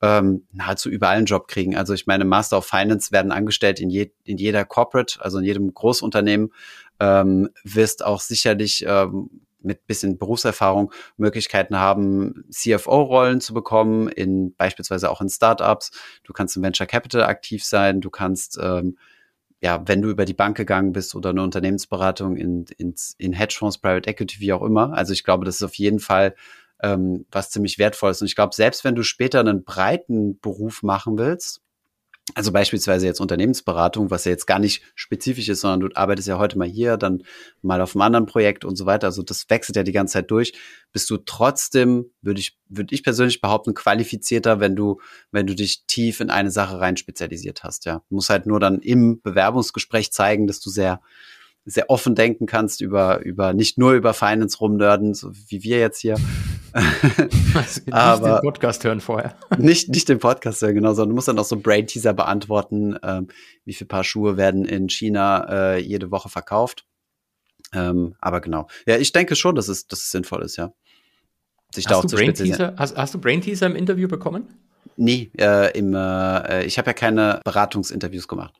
ähm, 0.00 0.46
nahezu 0.52 0.90
überall 0.90 1.16
einen 1.16 1.26
Job 1.26 1.48
kriegen. 1.48 1.76
Also 1.76 1.94
ich 1.94 2.06
meine, 2.06 2.24
Master 2.24 2.58
of 2.58 2.66
Finance 2.66 3.10
werden 3.10 3.32
angestellt 3.32 3.80
in, 3.80 3.90
je, 3.90 4.10
in 4.24 4.36
jeder 4.36 4.64
Corporate, 4.64 5.18
also 5.20 5.38
in 5.38 5.44
jedem 5.44 5.72
Großunternehmen. 5.72 6.52
Ähm, 7.00 7.50
wirst 7.64 8.04
auch 8.04 8.20
sicherlich 8.20 8.84
ähm, 8.86 9.30
mit 9.64 9.86
bisschen 9.86 10.18
Berufserfahrung 10.18 10.92
Möglichkeiten 11.16 11.76
haben, 11.76 12.44
CFO-Rollen 12.50 13.40
zu 13.40 13.54
bekommen, 13.54 14.08
in 14.08 14.54
beispielsweise 14.54 15.10
auch 15.10 15.20
in 15.20 15.28
Startups. 15.28 15.90
Du 16.22 16.32
kannst 16.32 16.56
im 16.56 16.62
Venture 16.62 16.86
Capital 16.86 17.24
aktiv 17.24 17.64
sein, 17.64 18.00
du 18.00 18.10
kannst 18.10 18.58
ähm, 18.62 18.98
ja, 19.60 19.82
wenn 19.86 20.02
du 20.02 20.10
über 20.10 20.24
die 20.24 20.34
Bank 20.34 20.56
gegangen 20.56 20.92
bist 20.92 21.14
oder 21.14 21.30
eine 21.30 21.42
Unternehmensberatung 21.42 22.36
in, 22.36 22.66
in, 22.76 22.94
in 23.18 23.32
Hedgefonds, 23.32 23.78
Private 23.78 24.10
Equity, 24.10 24.40
wie 24.40 24.52
auch 24.52 24.62
immer. 24.62 24.92
Also 24.92 25.12
ich 25.12 25.24
glaube, 25.24 25.44
das 25.44 25.56
ist 25.56 25.62
auf 25.62 25.74
jeden 25.74 26.00
Fall 26.00 26.34
ähm, 26.82 27.26
was 27.30 27.50
ziemlich 27.50 27.78
wertvolles. 27.78 28.20
Und 28.20 28.26
ich 28.26 28.36
glaube, 28.36 28.54
selbst 28.54 28.84
wenn 28.84 28.94
du 28.94 29.02
später 29.02 29.40
einen 29.40 29.64
breiten 29.64 30.38
Beruf 30.40 30.82
machen 30.82 31.16
willst, 31.16 31.63
also 32.32 32.52
beispielsweise 32.52 33.06
jetzt 33.06 33.20
Unternehmensberatung, 33.20 34.10
was 34.10 34.24
ja 34.24 34.30
jetzt 34.30 34.46
gar 34.46 34.58
nicht 34.58 34.82
spezifisch 34.94 35.48
ist, 35.50 35.60
sondern 35.60 35.80
du 35.80 35.94
arbeitest 35.94 36.26
ja 36.26 36.38
heute 36.38 36.56
mal 36.56 36.66
hier, 36.66 36.96
dann 36.96 37.22
mal 37.60 37.82
auf 37.82 37.94
einem 37.94 38.02
anderen 38.02 38.24
Projekt 38.24 38.64
und 38.64 38.76
so 38.76 38.86
weiter. 38.86 39.08
Also 39.08 39.22
das 39.22 39.50
wechselt 39.50 39.76
ja 39.76 39.82
die 39.82 39.92
ganze 39.92 40.14
Zeit 40.14 40.30
durch. 40.30 40.54
Bist 40.90 41.10
du 41.10 41.18
trotzdem, 41.18 42.06
würde 42.22 42.40
ich, 42.40 42.56
würde 42.68 42.94
ich 42.94 43.02
persönlich 43.02 43.42
behaupten, 43.42 43.74
qualifizierter, 43.74 44.58
wenn 44.58 44.74
du, 44.74 45.00
wenn 45.32 45.46
du 45.46 45.54
dich 45.54 45.84
tief 45.86 46.20
in 46.20 46.30
eine 46.30 46.50
Sache 46.50 46.80
rein 46.80 46.96
spezialisiert 46.96 47.62
hast. 47.62 47.84
Ja, 47.84 48.02
du 48.08 48.14
musst 48.14 48.30
halt 48.30 48.46
nur 48.46 48.58
dann 48.58 48.78
im 48.78 49.20
Bewerbungsgespräch 49.20 50.10
zeigen, 50.10 50.46
dass 50.46 50.60
du 50.60 50.70
sehr 50.70 51.02
sehr 51.66 51.88
offen 51.88 52.14
denken 52.14 52.44
kannst 52.46 52.82
über, 52.82 53.20
über 53.20 53.54
nicht 53.54 53.78
nur 53.78 53.92
über 53.92 54.12
Finance 54.12 54.58
rumnörden, 54.58 55.14
so 55.14 55.32
wie 55.48 55.62
wir 55.62 55.78
jetzt 55.78 56.00
hier. 56.00 56.16
also 57.54 57.80
nicht 57.84 57.92
Aber 57.92 58.40
den 58.40 58.40
Podcast 58.40 58.82
hören 58.82 59.00
vorher. 59.00 59.36
nicht, 59.58 59.88
nicht 59.90 60.08
den 60.08 60.18
Podcast 60.18 60.60
hören, 60.60 60.74
genau, 60.74 60.92
sondern 60.92 61.10
du 61.10 61.14
musst 61.14 61.28
dann 61.28 61.38
auch 61.38 61.44
so 61.44 61.56
Brain-Teaser 61.56 62.12
beantworten, 62.12 62.98
ähm, 63.04 63.28
wie 63.64 63.74
viele 63.74 63.86
Paar 63.86 64.02
Schuhe 64.02 64.36
werden 64.36 64.64
in 64.64 64.88
China 64.88 65.46
äh, 65.48 65.78
jede 65.78 66.10
Woche 66.10 66.28
verkauft. 66.28 66.84
Ähm, 67.72 68.16
aber 68.20 68.40
genau. 68.40 68.66
Ja, 68.86 68.96
ich 68.96 69.12
denke 69.12 69.36
schon, 69.36 69.54
dass 69.54 69.68
es, 69.68 69.86
dass 69.86 70.00
es 70.00 70.10
sinnvoll 70.10 70.42
ist, 70.42 70.56
ja. 70.56 70.72
Sich 71.72 71.86
hast, 71.86 72.04
da 72.04 72.08
du 72.08 72.16
Brain 72.16 72.34
Teaser, 72.34 72.74
hast, 72.76 72.96
hast 72.96 73.14
du 73.14 73.20
Brain 73.20 73.40
Teaser 73.40 73.66
im 73.66 73.76
Interview 73.76 74.08
bekommen? 74.08 74.48
Nee, 74.96 75.30
äh, 75.38 75.76
im, 75.78 75.94
äh, 75.94 76.64
ich 76.64 76.78
habe 76.78 76.90
ja 76.90 76.92
keine 76.92 77.40
Beratungsinterviews 77.44 78.26
gemacht. 78.26 78.54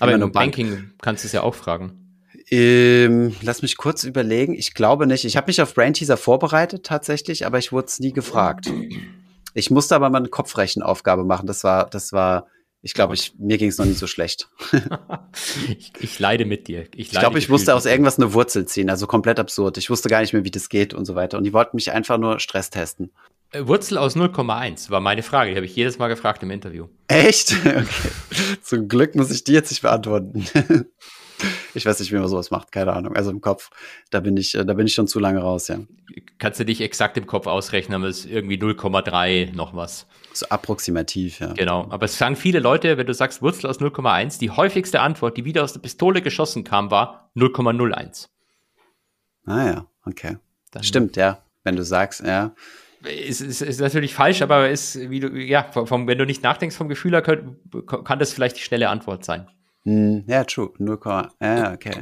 Aber 0.00 0.12
im 0.12 0.32
Banking 0.32 0.92
kannst 1.00 1.24
du 1.24 1.26
es 1.26 1.32
ja 1.32 1.42
auch 1.42 1.54
fragen. 1.54 2.01
Ähm, 2.50 3.34
lass 3.42 3.62
mich 3.62 3.76
kurz 3.76 4.04
überlegen. 4.04 4.54
Ich 4.54 4.74
glaube 4.74 5.06
nicht. 5.06 5.24
Ich 5.24 5.36
habe 5.36 5.46
mich 5.46 5.60
auf 5.62 5.74
Brain 5.74 5.94
Teaser 5.94 6.16
vorbereitet 6.16 6.84
tatsächlich, 6.84 7.46
aber 7.46 7.58
ich 7.58 7.72
wurde 7.72 7.86
es 7.86 8.00
nie 8.00 8.12
gefragt. 8.12 8.70
Ich 9.54 9.70
musste 9.70 9.94
aber 9.94 10.10
mal 10.10 10.18
eine 10.18 10.28
Kopfrechenaufgabe 10.28 11.24
machen. 11.24 11.46
Das 11.46 11.64
war, 11.64 11.88
das 11.88 12.12
war 12.12 12.46
Ich 12.80 12.94
glaube, 12.94 13.14
ich, 13.14 13.34
mir 13.38 13.58
ging 13.58 13.68
es 13.68 13.78
noch 13.78 13.84
nie 13.84 13.92
so 13.92 14.06
schlecht. 14.06 14.48
ich, 15.78 15.92
ich, 16.00 16.18
leide 16.18 16.44
mit 16.44 16.68
dir. 16.68 16.86
Ich, 16.94 16.98
ich 16.98 17.10
glaube, 17.10 17.38
ich 17.38 17.48
musste 17.48 17.74
aus 17.74 17.86
irgendwas 17.86 18.18
eine 18.18 18.34
Wurzel 18.34 18.66
ziehen, 18.66 18.90
also 18.90 19.06
komplett 19.06 19.38
absurd. 19.38 19.78
Ich 19.78 19.90
wusste 19.90 20.08
gar 20.08 20.20
nicht 20.20 20.32
mehr, 20.32 20.44
wie 20.44 20.50
das 20.50 20.68
geht 20.68 20.94
und 20.94 21.04
so 21.04 21.14
weiter. 21.14 21.38
Und 21.38 21.44
die 21.44 21.52
wollten 21.52 21.76
mich 21.76 21.92
einfach 21.92 22.18
nur 22.18 22.40
Stress 22.40 22.70
testen. 22.70 23.12
Äh, 23.52 23.66
Wurzel 23.66 23.98
aus 23.98 24.16
0,1 24.16 24.90
war 24.90 25.00
meine 25.00 25.22
Frage. 25.22 25.50
Die 25.50 25.56
habe 25.56 25.66
ich 25.66 25.76
jedes 25.76 25.98
Mal 25.98 26.08
gefragt 26.08 26.42
im 26.42 26.50
Interview. 26.50 26.88
Echt? 27.08 27.54
Okay. 27.64 27.86
Zum 28.62 28.88
Glück 28.88 29.14
muss 29.14 29.30
ich 29.30 29.44
die 29.44 29.52
jetzt 29.52 29.70
nicht 29.70 29.82
beantworten. 29.82 30.44
ich 31.74 31.86
weiß 31.86 32.00
nicht, 32.00 32.12
wie 32.12 32.16
man 32.16 32.28
sowas 32.28 32.50
macht, 32.50 32.72
keine 32.72 32.92
Ahnung. 32.92 33.16
Also 33.16 33.30
im 33.30 33.40
Kopf, 33.40 33.70
da 34.10 34.20
bin 34.20 34.36
ich, 34.36 34.54
äh, 34.54 34.64
da 34.64 34.74
bin 34.74 34.86
ich 34.86 34.94
schon 34.94 35.06
zu 35.06 35.18
lange 35.18 35.40
raus, 35.40 35.68
ja. 35.68 35.78
Kannst 36.38 36.60
du 36.60 36.64
dich 36.64 36.80
exakt 36.80 37.16
im 37.16 37.26
Kopf 37.26 37.46
ausrechnen, 37.46 37.96
aber 37.96 38.08
es 38.08 38.20
ist 38.20 38.30
irgendwie 38.30 38.56
0,3 38.56 39.54
noch 39.54 39.74
was. 39.74 40.06
So 40.32 40.46
approximativ, 40.46 41.40
ja. 41.40 41.52
Genau. 41.52 41.86
Aber 41.90 42.06
es 42.06 42.16
sagen 42.16 42.36
viele 42.36 42.60
Leute, 42.60 42.96
wenn 42.98 43.06
du 43.06 43.14
sagst 43.14 43.42
Wurzel 43.42 43.68
aus 43.68 43.80
0,1, 43.80 44.38
die 44.38 44.50
häufigste 44.50 45.00
Antwort, 45.00 45.36
die 45.36 45.44
wieder 45.44 45.62
aus 45.62 45.72
der 45.72 45.80
Pistole 45.80 46.22
geschossen 46.22 46.64
kam, 46.64 46.90
war 46.90 47.30
0,01. 47.36 48.28
Ah 49.46 49.66
ja, 49.66 49.86
okay. 50.06 50.36
Dann 50.70 50.82
Stimmt, 50.82 51.16
ja. 51.16 51.42
Wenn 51.64 51.76
du 51.76 51.84
sagst, 51.84 52.24
ja. 52.24 52.54
Ist, 53.04 53.40
ist, 53.40 53.62
ist 53.62 53.80
natürlich 53.80 54.14
falsch, 54.14 54.42
aber 54.42 54.70
ist, 54.70 55.10
wie 55.10 55.20
du, 55.20 55.28
ja, 55.28 55.64
vom, 55.72 56.06
wenn 56.06 56.18
du 56.18 56.24
nicht 56.24 56.42
nachdenkst 56.42 56.76
vom 56.76 56.88
Gefühl 56.88 57.12
her, 57.12 57.22
kann, 57.22 57.56
kann 58.04 58.18
das 58.18 58.32
vielleicht 58.32 58.56
die 58.56 58.62
schnelle 58.62 58.88
Antwort 58.88 59.24
sein. 59.24 59.48
Hm, 59.84 60.24
ja, 60.26 60.44
true. 60.44 60.70
0, 60.78 60.98
ja, 61.40 61.72
okay. 61.72 61.92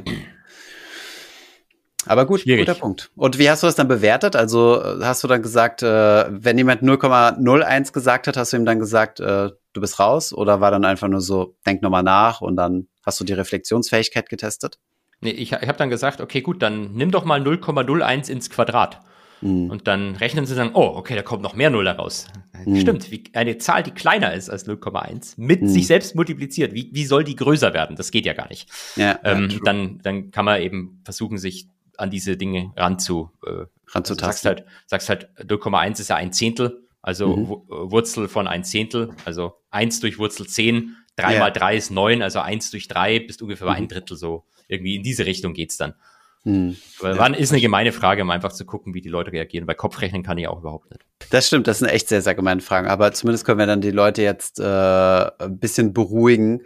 Aber 2.05 2.25
gut, 2.25 2.41
Schwierig. 2.41 2.65
guter 2.65 2.79
Punkt. 2.79 3.11
Und 3.15 3.37
wie 3.37 3.49
hast 3.49 3.61
du 3.61 3.67
das 3.67 3.75
dann 3.75 3.87
bewertet? 3.87 4.35
Also 4.35 4.81
hast 5.01 5.23
du 5.23 5.27
dann 5.27 5.41
gesagt, 5.41 5.83
äh, 5.83 6.25
wenn 6.29 6.57
jemand 6.57 6.81
0,01 6.81 7.93
gesagt 7.93 8.27
hat, 8.27 8.37
hast 8.37 8.53
du 8.53 8.57
ihm 8.57 8.65
dann 8.65 8.79
gesagt, 8.79 9.19
äh, 9.19 9.49
du 9.73 9.81
bist 9.81 9.99
raus? 9.99 10.33
Oder 10.33 10.61
war 10.61 10.71
dann 10.71 10.83
einfach 10.83 11.07
nur 11.07 11.21
so, 11.21 11.55
denk 11.65 11.81
nochmal 11.81 12.03
nach 12.03 12.41
und 12.41 12.55
dann 12.55 12.87
hast 13.05 13.19
du 13.19 13.23
die 13.23 13.33
Reflexionsfähigkeit 13.33 14.29
getestet? 14.29 14.79
Nee, 15.21 15.31
ich, 15.31 15.51
ich 15.51 15.67
habe 15.67 15.77
dann 15.77 15.91
gesagt, 15.91 16.21
okay, 16.21 16.41
gut, 16.41 16.63
dann 16.63 16.93
nimm 16.93 17.11
doch 17.11 17.23
mal 17.23 17.39
0,01 17.39 18.29
ins 18.31 18.49
Quadrat. 18.49 19.01
Mhm. 19.41 19.69
Und 19.69 19.87
dann 19.87 20.15
rechnen 20.15 20.45
sie 20.45 20.55
dann, 20.55 20.71
oh, 20.73 20.93
okay, 20.95 21.15
da 21.15 21.21
kommt 21.21 21.41
noch 21.41 21.55
mehr 21.55 21.69
Null 21.69 21.87
raus. 21.87 22.27
Mhm. 22.65 22.79
Stimmt, 22.79 23.11
wie 23.11 23.23
eine 23.33 23.57
Zahl, 23.57 23.83
die 23.83 23.91
kleiner 23.91 24.33
ist 24.33 24.49
als 24.49 24.67
0,1, 24.67 25.33
mit 25.37 25.61
mhm. 25.61 25.67
sich 25.67 25.87
selbst 25.87 26.15
multipliziert, 26.15 26.73
wie, 26.73 26.89
wie 26.93 27.05
soll 27.05 27.23
die 27.23 27.35
größer 27.35 27.73
werden? 27.73 27.95
Das 27.95 28.11
geht 28.11 28.25
ja 28.25 28.33
gar 28.33 28.49
nicht. 28.49 28.69
Ja, 28.95 29.19
ähm, 29.23 29.49
ja, 29.49 29.57
dann, 29.63 29.99
dann 30.03 30.31
kann 30.31 30.45
man 30.45 30.61
eben 30.61 31.01
versuchen, 31.03 31.37
sich 31.37 31.67
an 31.97 32.09
diese 32.09 32.37
Dinge 32.37 32.71
ranzu, 32.75 33.31
äh, 33.45 33.65
ranzutasten. 33.87 34.09
Also 34.09 34.15
sagst 34.15 34.45
halt, 34.45 34.65
sagst 34.85 35.09
halt, 35.09 35.29
0,1 35.39 35.99
ist 35.99 36.09
ja 36.09 36.15
ein 36.15 36.33
Zehntel, 36.33 36.87
also 37.01 37.35
mhm. 37.35 37.47
Wurzel 37.91 38.27
von 38.27 38.47
ein 38.47 38.63
Zehntel, 38.63 39.11
also 39.25 39.53
1 39.71 39.99
durch 40.01 40.19
Wurzel 40.19 40.47
10, 40.47 40.95
3 41.15 41.33
ja. 41.33 41.39
mal 41.39 41.51
3 41.51 41.75
ist 41.75 41.91
9, 41.91 42.21
also 42.21 42.39
1 42.39 42.71
durch 42.71 42.87
3 42.87 43.19
bist 43.19 43.41
ungefähr 43.41 43.67
bei 43.67 43.73
mhm. 43.73 43.83
ein 43.83 43.87
Drittel 43.87 44.17
so. 44.17 44.45
Irgendwie 44.67 44.95
in 44.95 45.03
diese 45.03 45.25
Richtung 45.25 45.53
geht's 45.53 45.77
dann. 45.77 45.95
Hm. 46.43 46.75
Wann 46.99 47.35
ist 47.35 47.51
eine 47.51 47.61
gemeine 47.61 47.91
Frage, 47.91 48.23
um 48.23 48.29
einfach 48.31 48.51
zu 48.51 48.65
gucken, 48.65 48.93
wie 48.95 49.01
die 49.01 49.09
Leute 49.09 49.31
reagieren. 49.31 49.67
Bei 49.67 49.75
Kopfrechnen 49.75 50.23
kann 50.23 50.37
ich 50.39 50.47
auch 50.47 50.59
überhaupt 50.59 50.89
nicht. 50.89 51.05
Das 51.29 51.47
stimmt, 51.47 51.67
das 51.67 51.79
sind 51.79 51.89
echt 51.89 52.09
sehr, 52.09 52.21
sehr 52.21 52.33
gemeine 52.33 52.61
Fragen. 52.61 52.87
Aber 52.87 53.11
zumindest 53.11 53.45
können 53.45 53.59
wir 53.59 53.67
dann 53.67 53.81
die 53.81 53.91
Leute 53.91 54.23
jetzt 54.23 54.59
äh, 54.59 54.63
ein 54.63 55.59
bisschen 55.59 55.93
beruhigen, 55.93 56.63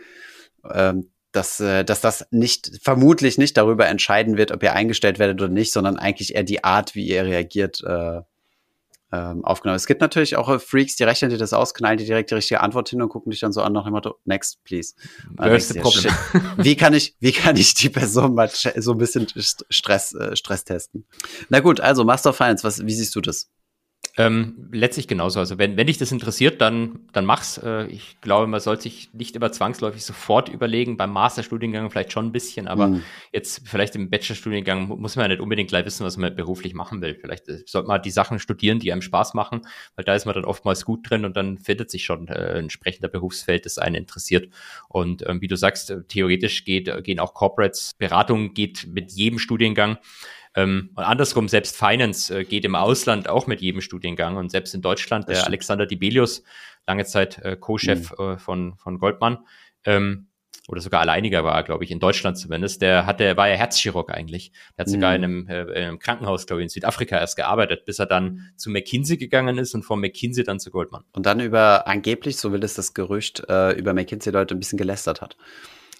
ähm, 0.72 1.12
dass, 1.34 1.60
äh, 1.60 1.84
dass 1.84 2.00
das 2.00 2.26
nicht, 2.32 2.80
vermutlich 2.82 3.38
nicht 3.38 3.58
darüber 3.58 3.88
entscheiden 3.88 4.38
wird, 4.38 4.52
ob 4.52 4.64
ihr 4.64 4.74
eingestellt 4.74 5.20
werdet 5.20 5.42
oder 5.42 5.52
nicht, 5.52 5.74
sondern 5.74 5.98
eigentlich 5.98 6.36
eher 6.36 6.44
die 6.44 6.64
Art, 6.64 6.96
wie 6.96 7.08
ihr 7.08 7.26
reagiert, 7.26 7.82
äh, 7.86 8.22
ähm, 9.16 9.46
aufgenommen. 9.46 9.78
Es 9.78 9.86
gibt 9.86 10.02
natürlich 10.02 10.36
auch 10.36 10.60
Freaks, 10.60 10.96
die 10.96 11.04
rechnen 11.04 11.32
dir 11.32 11.38
das 11.38 11.54
aus, 11.54 11.74
knallen 11.74 11.98
dir 11.98 12.06
direkt 12.06 12.32
die 12.32 12.36
richtige 12.36 12.62
Antwort 12.62 12.90
hin 12.90 13.02
und 13.02 13.10
gucken 13.10 13.32
dich 13.32 13.40
dann 13.40 13.54
so 13.54 13.62
an 13.62 13.74
nach 13.74 13.84
dem 13.84 13.94
Motto, 13.94 14.16
next, 14.26 14.64
please. 14.64 14.94
The 15.38 15.80
problem? 15.80 16.14
Wie 16.58 16.76
kann 16.76 16.94
ich, 16.94 17.16
wie 17.20 17.32
kann 17.32 17.56
ich 17.56 17.74
die 17.74 17.90
Person 17.90 18.36
mal 18.36 18.50
so 18.50 18.92
ein 18.92 18.98
bisschen 18.98 19.28
Stress, 19.70 20.14
äh, 20.14 20.36
Stress 20.36 20.66
testen? 20.66 21.06
Na 21.50 21.60
gut, 21.60 21.80
also 21.80 22.04
Master 22.04 22.32
of 22.32 22.38
Finance, 22.38 22.64
was, 22.64 22.86
wie 22.86 22.94
siehst 22.94 23.16
du 23.16 23.22
das? 23.22 23.50
Ähm, 24.18 24.70
letztlich 24.72 25.10
genauso. 25.10 25.40
Also 25.40 25.58
wenn, 25.58 25.76
wenn 25.76 25.88
dich 25.88 25.98
das 25.98 26.12
interessiert, 26.14 26.62
dann, 26.62 27.00
dann 27.12 27.26
mach's. 27.26 27.58
Äh, 27.58 27.88
ich 27.88 28.22
glaube, 28.22 28.48
man 28.48 28.62
sollte 28.62 28.84
sich 28.84 29.10
nicht 29.14 29.36
immer 29.36 29.52
zwangsläufig 29.52 30.06
sofort 30.06 30.48
überlegen, 30.48 30.96
beim 30.96 31.12
Masterstudiengang 31.12 31.92
vielleicht 31.92 32.14
schon 32.14 32.28
ein 32.28 32.32
bisschen, 32.32 32.70
aber 32.70 32.88
mhm. 32.88 33.04
jetzt 33.34 33.68
vielleicht 33.68 33.94
im 33.96 34.10
Bachelorstudiengang 34.10 34.88
muss 34.88 35.18
man 35.18 35.26
ja 35.26 35.28
nicht 35.30 35.42
unbedingt 35.42 35.70
gleich 35.70 35.86
wissen, 35.86 36.06
was 36.06 36.16
man 36.16 36.34
beruflich 36.34 36.74
machen 36.74 37.02
will. 37.02 37.16
Vielleicht 37.20 37.50
äh, 37.50 37.64
sollte 37.66 37.90
man 37.90 38.02
die 38.02 38.12
Sachen 38.12 38.40
studieren, 38.40 38.80
die 38.80 38.94
einem 38.94 39.02
Spaß 39.02 39.34
machen, 39.34 39.62
weil 39.96 40.06
da 40.06 40.16
ist 40.16 40.26
man 40.26 40.34
dann 40.34 40.46
oftmals 40.46 40.86
gut 40.86 41.10
drin 41.10 41.26
und 41.26 41.36
dann 41.36 41.58
findet 41.58 41.92
sich 41.92 42.06
schon 42.06 42.30
äh, 42.30 42.52
ein 42.52 42.66
entsprechender 42.66 43.10
Berufsfeld, 43.10 43.66
das 43.66 43.78
einen 43.78 43.96
interessiert. 43.96 44.48
Und 44.88 45.28
ähm, 45.28 45.42
wie 45.42 45.50
du 45.50 45.58
sagst, 45.58 45.92
äh, 45.92 46.04
theoretisch 46.08 46.64
geht, 46.64 46.88
äh, 46.88 47.02
gehen 47.02 47.20
auch 47.20 47.34
Corporates, 47.34 47.92
Beratung 47.98 48.54
geht 48.54 48.88
mit 48.88 49.12
jedem 49.12 49.40
Studiengang. 49.40 49.98
Ähm, 50.56 50.92
und 50.96 51.04
andersrum, 51.04 51.48
selbst 51.48 51.76
Finance 51.76 52.40
äh, 52.40 52.44
geht 52.46 52.66
im 52.66 52.76
Ausland 52.76 53.28
auch 53.30 53.48
mit 53.48 53.62
jedem 53.62 53.82
Studiengang. 53.82 54.38
Und 54.38 54.52
selbst 54.52 54.74
in 54.74 54.82
Deutschland, 54.82 55.28
der 55.28 55.46
Alexander 55.46 55.86
Dibelius, 55.86 56.44
lange 56.88 57.06
Zeit 57.06 57.40
äh, 57.40 57.58
Co-Chef 57.58 58.12
mhm. 58.18 58.26
äh, 58.26 58.38
von, 58.38 58.76
von 58.78 59.00
Goldman, 59.00 59.40
ähm, 59.86 60.28
oder 60.68 60.82
sogar 60.82 61.02
alleiniger 61.02 61.44
war, 61.44 61.62
glaube 61.64 61.84
ich, 61.84 61.92
in 61.92 62.00
Deutschland 62.00 62.38
zumindest, 62.38 62.82
der 62.82 63.06
hatte, 63.06 63.38
war 63.38 63.48
ja 63.48 63.56
Herzchirurg 63.56 64.12
eigentlich. 64.12 64.52
Der 64.78 64.84
hat 64.84 64.88
mhm. 64.88 64.92
sogar 64.94 65.16
in 65.16 65.24
einem, 65.24 65.48
äh, 65.48 65.62
in 65.62 65.84
einem 65.84 66.00
Krankenhaus, 66.00 66.48
glaube 66.48 66.62
ich, 66.62 66.66
in 66.66 66.70
Südafrika 66.70 67.20
erst 67.20 67.36
gearbeitet, 67.36 67.86
bis 67.86 68.00
er 68.00 68.06
dann 68.06 68.52
zu 68.56 68.70
McKinsey 68.70 69.18
gegangen 69.18 69.58
ist 69.58 69.76
und 69.76 69.84
von 69.84 70.00
McKinsey 70.00 70.44
dann 70.44 70.60
zu 70.60 70.72
Goldman. 70.72 71.04
Und 71.14 71.26
dann 71.26 71.40
über, 71.40 71.88
angeblich, 71.88 72.38
so 72.38 72.52
will 72.52 72.64
es 72.64 72.74
das 72.74 72.94
Gerücht, 72.94 73.44
äh, 73.48 73.74
über 73.74 73.94
McKinsey-Leute 73.94 74.56
ein 74.56 74.60
bisschen 74.60 74.78
gelästert 74.78 75.22
hat. 75.22 75.38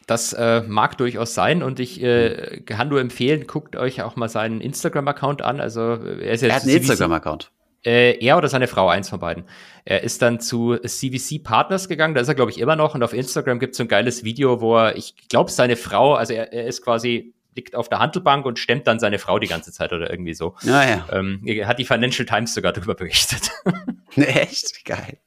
Das 0.08 0.34
äh, 0.34 0.62
mag 0.62 0.98
durchaus 0.98 1.34
sein 1.34 1.64
und 1.64 1.80
ich 1.80 2.02
äh, 2.04 2.62
kann 2.66 2.90
nur 2.90 3.02
empfehlen, 3.02 3.48
guckt 3.48 3.76
euch 3.76 4.04
auch 4.04 4.16
mal 4.16 4.30
seinen 4.30 4.62
Instagram-Account 4.62 5.42
an. 5.42 5.60
Also 5.60 5.82
er 5.82 6.32
ist 6.32 6.42
jetzt 6.42 6.44
er 6.44 6.56
hat 6.56 6.64
einen 6.64 6.78
Instagram-Account. 6.78 7.52
Äh, 7.84 8.18
er 8.24 8.38
oder 8.38 8.48
seine 8.48 8.68
Frau, 8.68 8.90
eins 8.90 9.10
von 9.10 9.20
beiden. 9.20 9.46
Er 9.84 10.04
ist 10.04 10.22
dann 10.22 10.40
zu 10.40 10.78
CVC 10.78 11.44
Partners 11.44 11.88
gegangen, 11.88 12.16
da 12.16 12.22
ist 12.22 12.28
er, 12.28 12.36
glaube 12.36 12.52
ich, 12.52 12.60
immer 12.60 12.76
noch. 12.76 12.96
Und 12.96 13.04
auf 13.04 13.14
Instagram 13.14 13.60
gibt 13.60 13.72
es 13.72 13.78
so 13.78 13.84
ein 13.84 13.88
geiles 13.88 14.24
Video, 14.24 14.60
wo 14.60 14.78
er, 14.78 14.96
ich 14.96 15.16
glaube, 15.30 15.52
seine 15.52 15.76
Frau, 15.76 16.16
also 16.16 16.34
er, 16.34 16.52
er 16.52 16.66
ist 16.66 16.84
quasi 16.84 17.34
liegt 17.56 17.76
auf 17.76 17.88
der 17.88 18.00
Handelbank 18.00 18.46
und 18.46 18.60
stemmt 18.60 18.86
dann 18.86 19.00
seine 19.00 19.18
Frau 19.18 19.40
die 19.40 19.48
ganze 19.48 19.72
Zeit 19.72 19.94
oder 19.94 20.10
irgendwie 20.10 20.34
so. 20.34 20.56
Ah, 20.64 20.84
ja. 20.84 21.08
Ähm, 21.12 21.42
hat 21.64 21.80
die 21.80 21.86
Financial 21.86 22.26
Times 22.26 22.54
sogar 22.54 22.74
darüber 22.74 22.96
berichtet. 22.96 23.50
Echt? 24.16 24.84
Geil. 24.84 25.20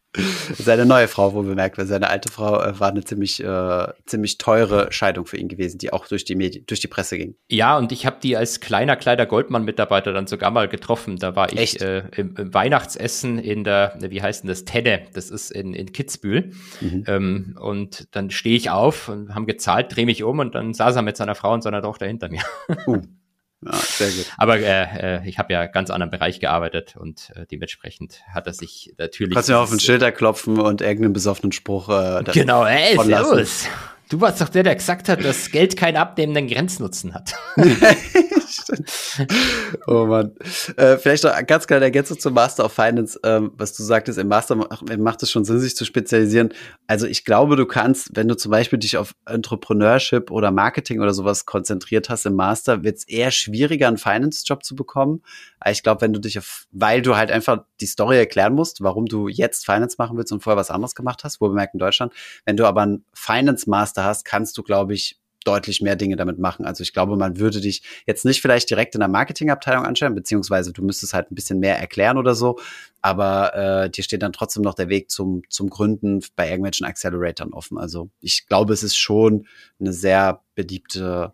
Seine 0.54 0.86
neue 0.86 1.08
Frau, 1.08 1.34
wo 1.34 1.42
bemerkt, 1.42 1.78
weil 1.78 1.86
seine 1.86 2.08
alte 2.08 2.30
Frau 2.30 2.60
äh, 2.62 2.78
war 2.78 2.90
eine 2.90 3.04
ziemlich, 3.04 3.42
äh, 3.42 3.86
ziemlich 4.06 4.38
teure 4.38 4.92
Scheidung 4.92 5.26
für 5.26 5.36
ihn 5.36 5.48
gewesen, 5.48 5.78
die 5.78 5.92
auch 5.92 6.06
durch 6.06 6.24
die 6.24 6.34
Medien, 6.34 6.64
durch 6.66 6.80
die 6.80 6.88
Presse 6.88 7.16
ging. 7.18 7.36
Ja, 7.48 7.76
und 7.78 7.92
ich 7.92 8.06
habe 8.06 8.16
die 8.22 8.36
als 8.36 8.60
kleiner 8.60 8.96
Kleider 8.96 9.26
Goldmann-Mitarbeiter 9.26 10.12
dann 10.12 10.26
sogar 10.26 10.50
mal 10.50 10.68
getroffen. 10.68 11.16
Da 11.16 11.36
war 11.36 11.52
ich 11.52 11.80
äh, 11.80 12.04
im, 12.16 12.34
im, 12.36 12.54
Weihnachtsessen 12.54 13.38
in 13.38 13.64
der, 13.64 13.96
wie 14.00 14.22
heißt 14.22 14.42
denn 14.42 14.48
das, 14.48 14.64
Tedde, 14.64 15.02
das 15.12 15.30
ist 15.30 15.50
in, 15.50 15.74
in 15.74 15.92
Kitzbühel. 15.92 16.52
Mhm. 16.80 17.04
Ähm, 17.06 17.58
und 17.60 18.08
dann 18.12 18.30
stehe 18.30 18.56
ich 18.56 18.70
auf 18.70 19.08
und 19.08 19.34
haben 19.34 19.46
gezahlt, 19.46 19.94
drehe 19.94 20.06
mich 20.06 20.22
um 20.22 20.38
und 20.38 20.54
dann 20.54 20.74
saß 20.74 20.96
er 20.96 21.02
mit 21.02 21.16
seiner 21.16 21.34
Frau 21.34 21.52
und 21.52 21.62
seiner 21.62 21.82
Tochter 21.82 22.06
hinter 22.06 22.28
mir. 22.28 22.42
Uh. 22.86 23.02
Ja, 23.64 23.72
sehr 23.74 24.10
gut. 24.10 24.26
Aber 24.36 24.58
äh, 24.58 25.16
äh, 25.18 25.28
ich 25.28 25.38
habe 25.38 25.52
ja 25.52 25.66
ganz 25.66 25.90
anderen 25.90 26.10
Bereich 26.10 26.38
gearbeitet 26.38 26.96
und 26.96 27.32
äh, 27.34 27.44
dementsprechend 27.50 28.22
hat 28.32 28.46
er 28.46 28.52
sich 28.52 28.94
natürlich. 28.98 29.34
Kannst 29.34 29.48
du 29.48 29.54
ja 29.54 29.62
auf 29.62 29.70
den 29.70 29.80
Schilder 29.80 30.12
klopfen 30.12 30.60
und 30.60 30.80
irgendeinen 30.80 31.12
besoffenen 31.12 31.52
Spruch. 31.52 31.88
Äh, 31.88 32.22
genau, 32.32 32.64
ey, 32.64 32.96
servus. 32.96 33.66
Du 34.10 34.20
warst 34.20 34.40
doch 34.40 34.48
der, 34.48 34.62
der 34.62 34.74
gesagt 34.74 35.08
hat, 35.08 35.22
dass 35.22 35.50
Geld 35.50 35.76
keinen 35.76 35.96
abnehmenden 35.96 36.46
Grenznutzen 36.46 37.14
hat. 37.14 37.34
oh 39.86 40.06
Mann. 40.06 40.32
Äh, 40.76 40.98
vielleicht 40.98 41.24
noch 41.24 41.46
ganz 41.46 41.66
kleine 41.66 41.84
Ergänzung 41.84 42.18
zum 42.18 42.34
Master 42.34 42.64
of 42.64 42.72
Finance, 42.72 43.18
ähm, 43.24 43.52
was 43.56 43.74
du 43.74 43.82
sagtest, 43.82 44.18
im 44.18 44.28
Master 44.28 44.56
macht 44.98 45.22
es 45.22 45.30
schon 45.30 45.44
Sinn, 45.44 45.60
sich 45.60 45.76
zu 45.76 45.84
spezialisieren. 45.84 46.52
Also 46.86 47.06
ich 47.06 47.24
glaube, 47.24 47.56
du 47.56 47.66
kannst, 47.66 48.10
wenn 48.14 48.28
du 48.28 48.36
zum 48.36 48.50
Beispiel 48.50 48.78
dich 48.78 48.96
auf 48.96 49.14
Entrepreneurship 49.26 50.30
oder 50.30 50.50
Marketing 50.50 51.00
oder 51.00 51.12
sowas 51.12 51.46
konzentriert 51.46 52.08
hast 52.08 52.26
im 52.26 52.34
Master, 52.34 52.82
wird 52.84 52.98
es 52.98 53.08
eher 53.08 53.30
schwieriger, 53.30 53.88
einen 53.88 53.98
Finance-Job 53.98 54.64
zu 54.64 54.74
bekommen. 54.74 55.22
Ich 55.66 55.82
glaube, 55.82 56.02
wenn 56.02 56.12
du 56.12 56.20
dich 56.20 56.38
auf, 56.38 56.66
weil 56.72 57.02
du 57.02 57.16
halt 57.16 57.30
einfach 57.30 57.64
die 57.80 57.86
Story 57.86 58.16
erklären 58.16 58.54
musst, 58.54 58.82
warum 58.82 59.06
du 59.06 59.28
jetzt 59.28 59.66
Finance 59.66 59.96
machen 59.98 60.16
willst 60.16 60.32
und 60.32 60.42
vorher 60.42 60.58
was 60.58 60.70
anderes 60.70 60.94
gemacht 60.94 61.24
hast, 61.24 61.40
wo 61.40 61.48
bemerkt 61.48 61.74
in 61.74 61.80
Deutschland. 61.80 62.12
Wenn 62.44 62.56
du 62.56 62.66
aber 62.66 62.82
einen 62.82 63.04
Finance-Master 63.14 64.04
hast, 64.04 64.24
kannst 64.24 64.56
du, 64.58 64.62
glaube 64.62 64.94
ich, 64.94 65.18
deutlich 65.44 65.80
mehr 65.80 65.96
Dinge 65.96 66.16
damit 66.16 66.38
machen. 66.38 66.64
Also 66.64 66.82
ich 66.82 66.92
glaube, 66.92 67.16
man 67.16 67.38
würde 67.38 67.60
dich 67.60 67.82
jetzt 68.06 68.24
nicht 68.24 68.40
vielleicht 68.40 68.70
direkt 68.70 68.94
in 68.94 69.00
der 69.00 69.08
Marketingabteilung 69.08 69.84
anschauen, 69.84 70.14
beziehungsweise 70.14 70.72
du 70.72 70.82
müsstest 70.82 71.14
halt 71.14 71.30
ein 71.30 71.34
bisschen 71.34 71.58
mehr 71.58 71.78
erklären 71.78 72.18
oder 72.18 72.34
so, 72.34 72.58
aber 73.00 73.54
äh, 73.54 73.90
dir 73.90 74.02
steht 74.02 74.22
dann 74.22 74.32
trotzdem 74.32 74.62
noch 74.62 74.74
der 74.74 74.88
Weg 74.88 75.10
zum, 75.10 75.42
zum 75.48 75.70
Gründen 75.70 76.20
bei 76.36 76.48
irgendwelchen 76.48 76.86
Acceleratoren 76.86 77.52
offen. 77.52 77.78
Also 77.78 78.10
ich 78.20 78.46
glaube, 78.46 78.72
es 78.72 78.82
ist 78.82 78.96
schon 78.96 79.46
eine 79.80 79.92
sehr 79.92 80.42
beliebte 80.54 81.32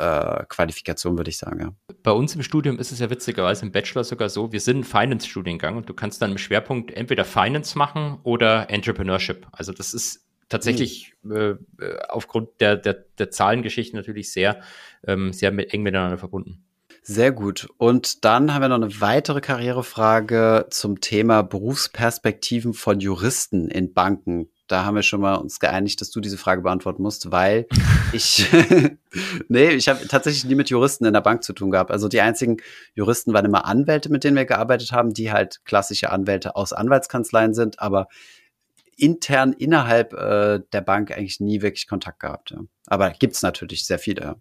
äh, 0.00 0.44
Qualifikation, 0.48 1.16
würde 1.18 1.30
ich 1.30 1.38
sagen. 1.38 1.60
Ja. 1.60 1.72
Bei 2.02 2.12
uns 2.12 2.34
im 2.34 2.42
Studium 2.42 2.78
ist 2.78 2.92
es 2.92 3.00
ja 3.00 3.10
witzigerweise 3.10 3.66
im 3.66 3.72
Bachelor 3.72 4.04
sogar 4.04 4.28
so, 4.28 4.52
wir 4.52 4.60
sind 4.60 4.78
ein 4.78 4.84
Finance-Studiengang 4.84 5.76
und 5.76 5.88
du 5.88 5.94
kannst 5.94 6.22
dann 6.22 6.30
im 6.30 6.38
Schwerpunkt 6.38 6.90
entweder 6.92 7.24
Finance 7.24 7.76
machen 7.76 8.18
oder 8.22 8.70
Entrepreneurship. 8.70 9.46
Also 9.52 9.72
das 9.72 9.92
ist 9.92 10.26
tatsächlich 10.50 11.14
mhm. 11.22 11.58
äh, 11.80 11.96
aufgrund 12.08 12.60
der, 12.60 12.76
der, 12.76 13.04
der 13.18 13.30
Zahlengeschichte 13.30 13.96
natürlich 13.96 14.30
sehr, 14.30 14.60
ähm, 15.06 15.32
sehr 15.32 15.50
mit, 15.52 15.72
eng 15.72 15.82
miteinander 15.82 16.18
verbunden. 16.18 16.62
Sehr 17.02 17.32
gut. 17.32 17.68
Und 17.78 18.24
dann 18.26 18.52
haben 18.52 18.60
wir 18.60 18.68
noch 18.68 18.76
eine 18.76 19.00
weitere 19.00 19.40
Karrierefrage 19.40 20.66
zum 20.68 21.00
Thema 21.00 21.42
Berufsperspektiven 21.42 22.74
von 22.74 23.00
Juristen 23.00 23.68
in 23.68 23.94
Banken. 23.94 24.50
Da 24.66 24.84
haben 24.84 24.94
wir 24.94 25.02
schon 25.02 25.22
mal 25.22 25.36
uns 25.36 25.58
geeinigt, 25.58 26.00
dass 26.00 26.10
du 26.10 26.20
diese 26.20 26.36
Frage 26.36 26.62
beantworten 26.62 27.02
musst, 27.02 27.32
weil 27.32 27.66
ich, 28.12 28.46
nee, 29.48 29.70
ich 29.70 29.88
habe 29.88 30.06
tatsächlich 30.08 30.44
nie 30.44 30.54
mit 30.54 30.68
Juristen 30.68 31.06
in 31.06 31.14
der 31.14 31.22
Bank 31.22 31.42
zu 31.42 31.54
tun 31.54 31.70
gehabt. 31.70 31.90
Also 31.90 32.06
die 32.06 32.20
einzigen 32.20 32.58
Juristen 32.94 33.32
waren 33.32 33.46
immer 33.46 33.64
Anwälte, 33.64 34.10
mit 34.10 34.22
denen 34.22 34.36
wir 34.36 34.44
gearbeitet 34.44 34.92
haben, 34.92 35.14
die 35.14 35.32
halt 35.32 35.64
klassische 35.64 36.10
Anwälte 36.10 36.54
aus 36.54 36.72
Anwaltskanzleien 36.72 37.54
sind, 37.54 37.80
aber 37.80 38.08
intern 39.00 39.52
innerhalb 39.52 40.12
äh, 40.12 40.60
der 40.72 40.80
Bank 40.80 41.10
eigentlich 41.10 41.40
nie 41.40 41.62
wirklich 41.62 41.86
Kontakt 41.86 42.20
gehabt. 42.20 42.50
Ja. 42.50 42.60
Aber 42.86 43.10
gibt's 43.10 43.42
natürlich 43.42 43.86
sehr 43.86 43.98
viele. 43.98 44.40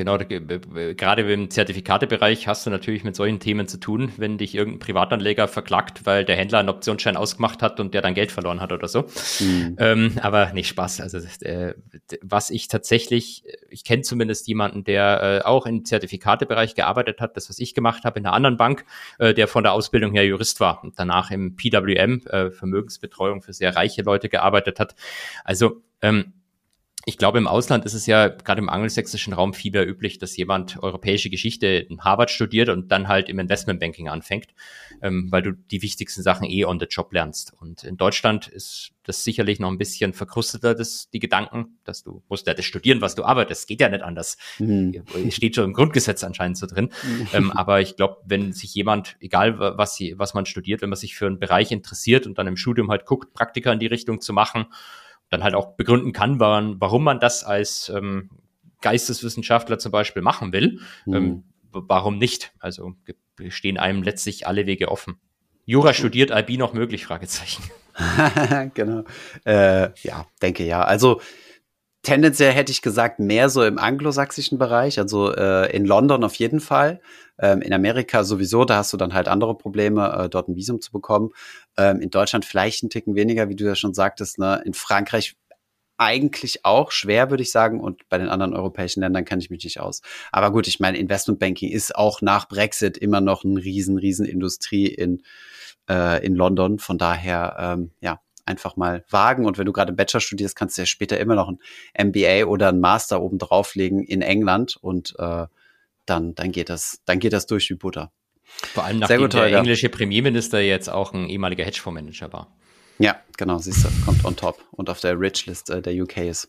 Genau, 0.00 0.16
gerade 0.16 1.30
im 1.30 1.50
Zertifikatebereich 1.50 2.48
hast 2.48 2.64
du 2.64 2.70
natürlich 2.70 3.04
mit 3.04 3.14
solchen 3.14 3.38
Themen 3.38 3.68
zu 3.68 3.78
tun, 3.78 4.10
wenn 4.16 4.38
dich 4.38 4.54
irgendein 4.54 4.78
Privatanleger 4.78 5.46
verklagt, 5.46 6.06
weil 6.06 6.24
der 6.24 6.36
Händler 6.36 6.58
einen 6.58 6.70
Optionsschein 6.70 7.18
ausgemacht 7.18 7.60
hat 7.60 7.80
und 7.80 7.92
der 7.92 8.00
dann 8.00 8.14
Geld 8.14 8.32
verloren 8.32 8.62
hat 8.62 8.72
oder 8.72 8.88
so. 8.88 9.04
Mhm. 9.40 9.76
Ähm, 9.78 10.18
aber 10.22 10.54
nicht 10.54 10.68
Spaß. 10.68 11.02
Also 11.02 11.18
äh, 11.44 11.74
was 12.22 12.48
ich 12.48 12.68
tatsächlich, 12.68 13.44
ich 13.68 13.84
kenne 13.84 14.00
zumindest 14.00 14.48
jemanden, 14.48 14.84
der 14.84 15.42
äh, 15.42 15.46
auch 15.46 15.66
im 15.66 15.84
Zertifikatebereich 15.84 16.74
gearbeitet 16.74 17.20
hat, 17.20 17.36
das 17.36 17.50
was 17.50 17.58
ich 17.58 17.74
gemacht 17.74 18.04
habe 18.04 18.20
in 18.20 18.24
einer 18.24 18.34
anderen 18.34 18.56
Bank, 18.56 18.86
äh, 19.18 19.34
der 19.34 19.48
von 19.48 19.64
der 19.64 19.74
Ausbildung 19.74 20.12
her 20.12 20.24
Jurist 20.24 20.60
war 20.60 20.82
und 20.82 20.98
danach 20.98 21.30
im 21.30 21.56
PWM 21.56 22.22
äh, 22.26 22.50
Vermögensbetreuung 22.50 23.42
für 23.42 23.52
sehr 23.52 23.76
reiche 23.76 24.00
Leute 24.00 24.30
gearbeitet 24.30 24.80
hat. 24.80 24.94
Also 25.44 25.82
ähm, 26.00 26.32
ich 27.06 27.16
glaube, 27.16 27.38
im 27.38 27.46
Ausland 27.46 27.86
ist 27.86 27.94
es 27.94 28.04
ja 28.06 28.28
gerade 28.28 28.60
im 28.60 28.68
angelsächsischen 28.68 29.32
Raum 29.32 29.54
viel 29.54 29.72
mehr 29.72 29.88
üblich, 29.88 30.18
dass 30.18 30.36
jemand 30.36 30.82
europäische 30.82 31.30
Geschichte 31.30 31.66
in 31.66 32.02
Harvard 32.02 32.30
studiert 32.30 32.68
und 32.68 32.92
dann 32.92 33.08
halt 33.08 33.30
im 33.30 33.38
Investmentbanking 33.38 34.08
anfängt, 34.08 34.48
ähm, 35.00 35.28
weil 35.30 35.40
du 35.40 35.52
die 35.52 35.80
wichtigsten 35.80 36.22
Sachen 36.22 36.48
eh 36.48 36.66
on 36.66 36.78
the 36.78 36.86
job 36.86 37.12
lernst. 37.12 37.54
Und 37.58 37.84
in 37.84 37.96
Deutschland 37.96 38.48
ist 38.48 38.92
das 39.04 39.24
sicherlich 39.24 39.58
noch 39.60 39.70
ein 39.70 39.78
bisschen 39.78 40.12
verkrusteter, 40.12 40.74
das, 40.74 41.08
die 41.10 41.20
Gedanken, 41.20 41.78
dass 41.84 42.02
du 42.02 42.22
musst 42.28 42.46
ja 42.46 42.52
das 42.52 42.66
studieren, 42.66 43.00
was 43.00 43.14
du 43.14 43.24
arbeitest. 43.24 43.66
Geht 43.66 43.80
ja 43.80 43.88
nicht 43.88 44.02
anders. 44.02 44.36
Mhm. 44.58 45.02
Steht 45.30 45.54
schon 45.54 45.64
im 45.64 45.72
Grundgesetz 45.72 46.22
anscheinend 46.22 46.58
so 46.58 46.66
drin. 46.66 46.90
Mhm. 47.02 47.28
Ähm, 47.32 47.50
aber 47.50 47.80
ich 47.80 47.96
glaube, 47.96 48.18
wenn 48.26 48.52
sich 48.52 48.74
jemand, 48.74 49.16
egal 49.20 49.58
was, 49.58 49.96
sie, 49.96 50.18
was 50.18 50.34
man 50.34 50.44
studiert, 50.44 50.82
wenn 50.82 50.90
man 50.90 50.98
sich 50.98 51.16
für 51.16 51.26
einen 51.26 51.38
Bereich 51.38 51.72
interessiert 51.72 52.26
und 52.26 52.36
dann 52.36 52.46
im 52.46 52.58
Studium 52.58 52.90
halt 52.90 53.06
guckt, 53.06 53.32
Praktika 53.32 53.72
in 53.72 53.78
die 53.78 53.86
Richtung 53.86 54.20
zu 54.20 54.34
machen, 54.34 54.66
dann 55.30 55.42
halt 55.42 55.54
auch 55.54 55.76
begründen 55.76 56.12
kann, 56.12 56.40
warum 56.40 57.04
man 57.04 57.20
das 57.20 57.44
als 57.44 57.90
ähm, 57.94 58.30
Geisteswissenschaftler 58.80 59.78
zum 59.78 59.92
Beispiel 59.92 60.22
machen 60.22 60.52
will. 60.52 60.80
Mhm. 61.06 61.14
Ähm, 61.14 61.44
warum 61.72 62.18
nicht? 62.18 62.52
Also 62.58 62.94
stehen 63.48 63.78
einem 63.78 64.02
letztlich 64.02 64.46
alle 64.46 64.66
Wege 64.66 64.90
offen. 64.90 65.18
Jura 65.64 65.92
studiert 65.92 66.30
IB 66.30 66.56
noch 66.56 66.72
möglich? 66.72 67.06
Fragezeichen. 67.06 67.62
genau. 68.74 69.04
Äh, 69.44 69.90
ja, 70.02 70.26
denke 70.42 70.64
ja. 70.64 70.82
Also 70.82 71.20
tendenziell 72.02 72.52
hätte 72.52 72.72
ich 72.72 72.82
gesagt, 72.82 73.18
mehr 73.18 73.48
so 73.48 73.62
im 73.62 73.78
anglosächsischen 73.78 74.58
Bereich, 74.58 74.98
also 74.98 75.34
äh, 75.34 75.74
in 75.74 75.84
London 75.84 76.24
auf 76.24 76.34
jeden 76.36 76.60
Fall. 76.60 77.00
Ähm, 77.38 77.62
in 77.62 77.72
Amerika 77.72 78.24
sowieso, 78.24 78.64
da 78.64 78.76
hast 78.76 78.92
du 78.92 78.96
dann 78.96 79.14
halt 79.14 79.28
andere 79.28 79.56
Probleme, 79.56 80.12
äh, 80.12 80.28
dort 80.28 80.48
ein 80.48 80.56
Visum 80.56 80.80
zu 80.80 80.92
bekommen. 80.92 81.30
Ähm, 81.76 82.00
in 82.00 82.10
Deutschland 82.10 82.44
vielleicht 82.44 82.82
ein 82.82 82.90
Ticken 82.90 83.14
weniger, 83.14 83.48
wie 83.48 83.56
du 83.56 83.64
ja 83.64 83.74
schon 83.74 83.94
sagtest. 83.94 84.38
Ne? 84.38 84.62
In 84.64 84.74
Frankreich 84.74 85.36
eigentlich 86.00 86.64
auch 86.64 86.92
schwer, 86.92 87.28
würde 87.30 87.42
ich 87.42 87.50
sagen. 87.50 87.78
Und 87.80 88.08
bei 88.08 88.16
den 88.16 88.30
anderen 88.30 88.54
europäischen 88.54 89.00
Ländern 89.00 89.26
kenne 89.26 89.42
ich 89.42 89.50
mich 89.50 89.62
nicht 89.64 89.80
aus. 89.80 90.00
Aber 90.32 90.50
gut, 90.50 90.66
ich 90.66 90.80
meine, 90.80 90.98
Investmentbanking 90.98 91.70
ist 91.70 91.94
auch 91.94 92.22
nach 92.22 92.48
Brexit 92.48 92.96
immer 92.96 93.20
noch 93.20 93.44
eine 93.44 93.62
riesen, 93.62 93.98
riesen 93.98 94.24
Industrie 94.24 94.86
in, 94.86 95.22
äh, 95.90 96.24
in 96.24 96.34
London. 96.34 96.78
Von 96.78 96.96
daher, 96.96 97.56
ähm, 97.58 97.90
ja, 98.00 98.20
einfach 98.50 98.76
mal 98.76 99.04
wagen. 99.08 99.46
Und 99.46 99.56
wenn 99.56 99.66
du 99.66 99.72
gerade 99.72 99.92
Bachelor 99.92 100.20
studierst, 100.20 100.56
kannst 100.56 100.76
du 100.76 100.82
ja 100.82 100.86
später 100.86 101.18
immer 101.18 101.34
noch 101.34 101.48
ein 101.48 102.08
MBA 102.08 102.44
oder 102.46 102.68
ein 102.68 102.80
Master 102.80 103.22
oben 103.22 103.38
drauflegen 103.38 104.02
in 104.02 104.20
England 104.22 104.76
und 104.76 105.14
äh, 105.18 105.46
dann, 106.06 106.34
dann 106.34 106.52
geht 106.52 106.68
das, 106.68 107.00
dann 107.04 107.20
geht 107.20 107.32
das 107.32 107.46
durch 107.46 107.70
wie 107.70 107.74
Butter. 107.74 108.12
Vor 108.44 108.84
allem 108.84 108.98
nachdem 108.98 109.22
gut, 109.22 109.34
der 109.34 109.48
ja. 109.48 109.58
englische 109.58 109.88
Premierminister 109.88 110.60
jetzt 110.60 110.88
auch 110.88 111.12
ein 111.12 111.28
ehemaliger 111.28 111.64
Hedgefondsmanager 111.64 112.32
war. 112.32 112.48
Ja, 112.98 113.20
genau, 113.38 113.58
siehst 113.58 113.84
du, 113.84 113.88
kommt 114.04 114.24
on 114.24 114.36
top 114.36 114.62
und 114.72 114.90
auf 114.90 115.00
der 115.00 115.18
Rich-List 115.18 115.70
äh, 115.70 115.80
der 115.80 115.94
UK 115.94 116.18
ist. 116.18 116.48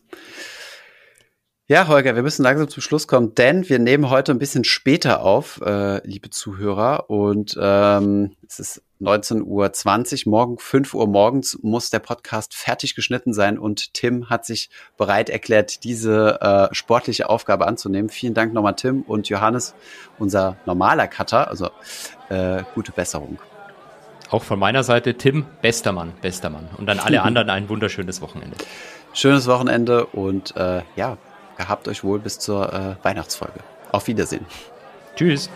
Ja, 1.72 1.88
Holger, 1.88 2.14
wir 2.14 2.22
müssen 2.22 2.42
langsam 2.42 2.68
zum 2.68 2.82
Schluss 2.82 3.08
kommen, 3.08 3.34
denn 3.34 3.66
wir 3.66 3.78
nehmen 3.78 4.10
heute 4.10 4.30
ein 4.32 4.38
bisschen 4.38 4.62
später 4.62 5.22
auf, 5.22 5.58
äh, 5.64 6.06
liebe 6.06 6.28
Zuhörer. 6.28 7.08
Und 7.08 7.56
ähm, 7.58 8.36
es 8.46 8.60
ist 8.60 8.82
19.20 9.00 10.26
Uhr, 10.26 10.30
morgen 10.30 10.58
5 10.58 10.92
Uhr 10.92 11.06
morgens 11.06 11.58
muss 11.62 11.88
der 11.88 12.00
Podcast 12.00 12.54
fertig 12.54 12.94
geschnitten 12.94 13.32
sein 13.32 13.58
und 13.58 13.94
Tim 13.94 14.28
hat 14.28 14.44
sich 14.44 14.68
bereit 14.98 15.30
erklärt, 15.30 15.82
diese 15.84 16.42
äh, 16.42 16.74
sportliche 16.74 17.30
Aufgabe 17.30 17.66
anzunehmen. 17.66 18.10
Vielen 18.10 18.34
Dank 18.34 18.52
nochmal, 18.52 18.76
Tim 18.76 19.00
und 19.00 19.30
Johannes, 19.30 19.74
unser 20.18 20.58
normaler 20.66 21.08
Cutter. 21.08 21.48
Also 21.48 21.70
äh, 22.28 22.64
gute 22.74 22.92
Besserung. 22.92 23.38
Auch 24.28 24.42
von 24.42 24.58
meiner 24.58 24.84
Seite, 24.84 25.14
Tim, 25.14 25.46
bester 25.62 25.92
Mann, 25.92 26.12
bester 26.20 26.50
Mann. 26.50 26.68
Und 26.76 26.84
dann 26.84 26.98
alle 26.98 27.22
anderen 27.22 27.48
ein 27.48 27.70
wunderschönes 27.70 28.20
Wochenende. 28.20 28.58
Schönes 29.14 29.46
Wochenende 29.46 30.04
und 30.04 30.54
äh, 30.54 30.82
ja, 30.96 31.16
gehabt 31.62 31.88
euch 31.88 32.02
wohl 32.04 32.18
bis 32.18 32.38
zur 32.38 32.72
äh, 32.72 33.04
Weihnachtsfolge. 33.04 33.60
Auf 33.92 34.06
Wiedersehen. 34.06 34.46
Tschüss. 35.16 35.48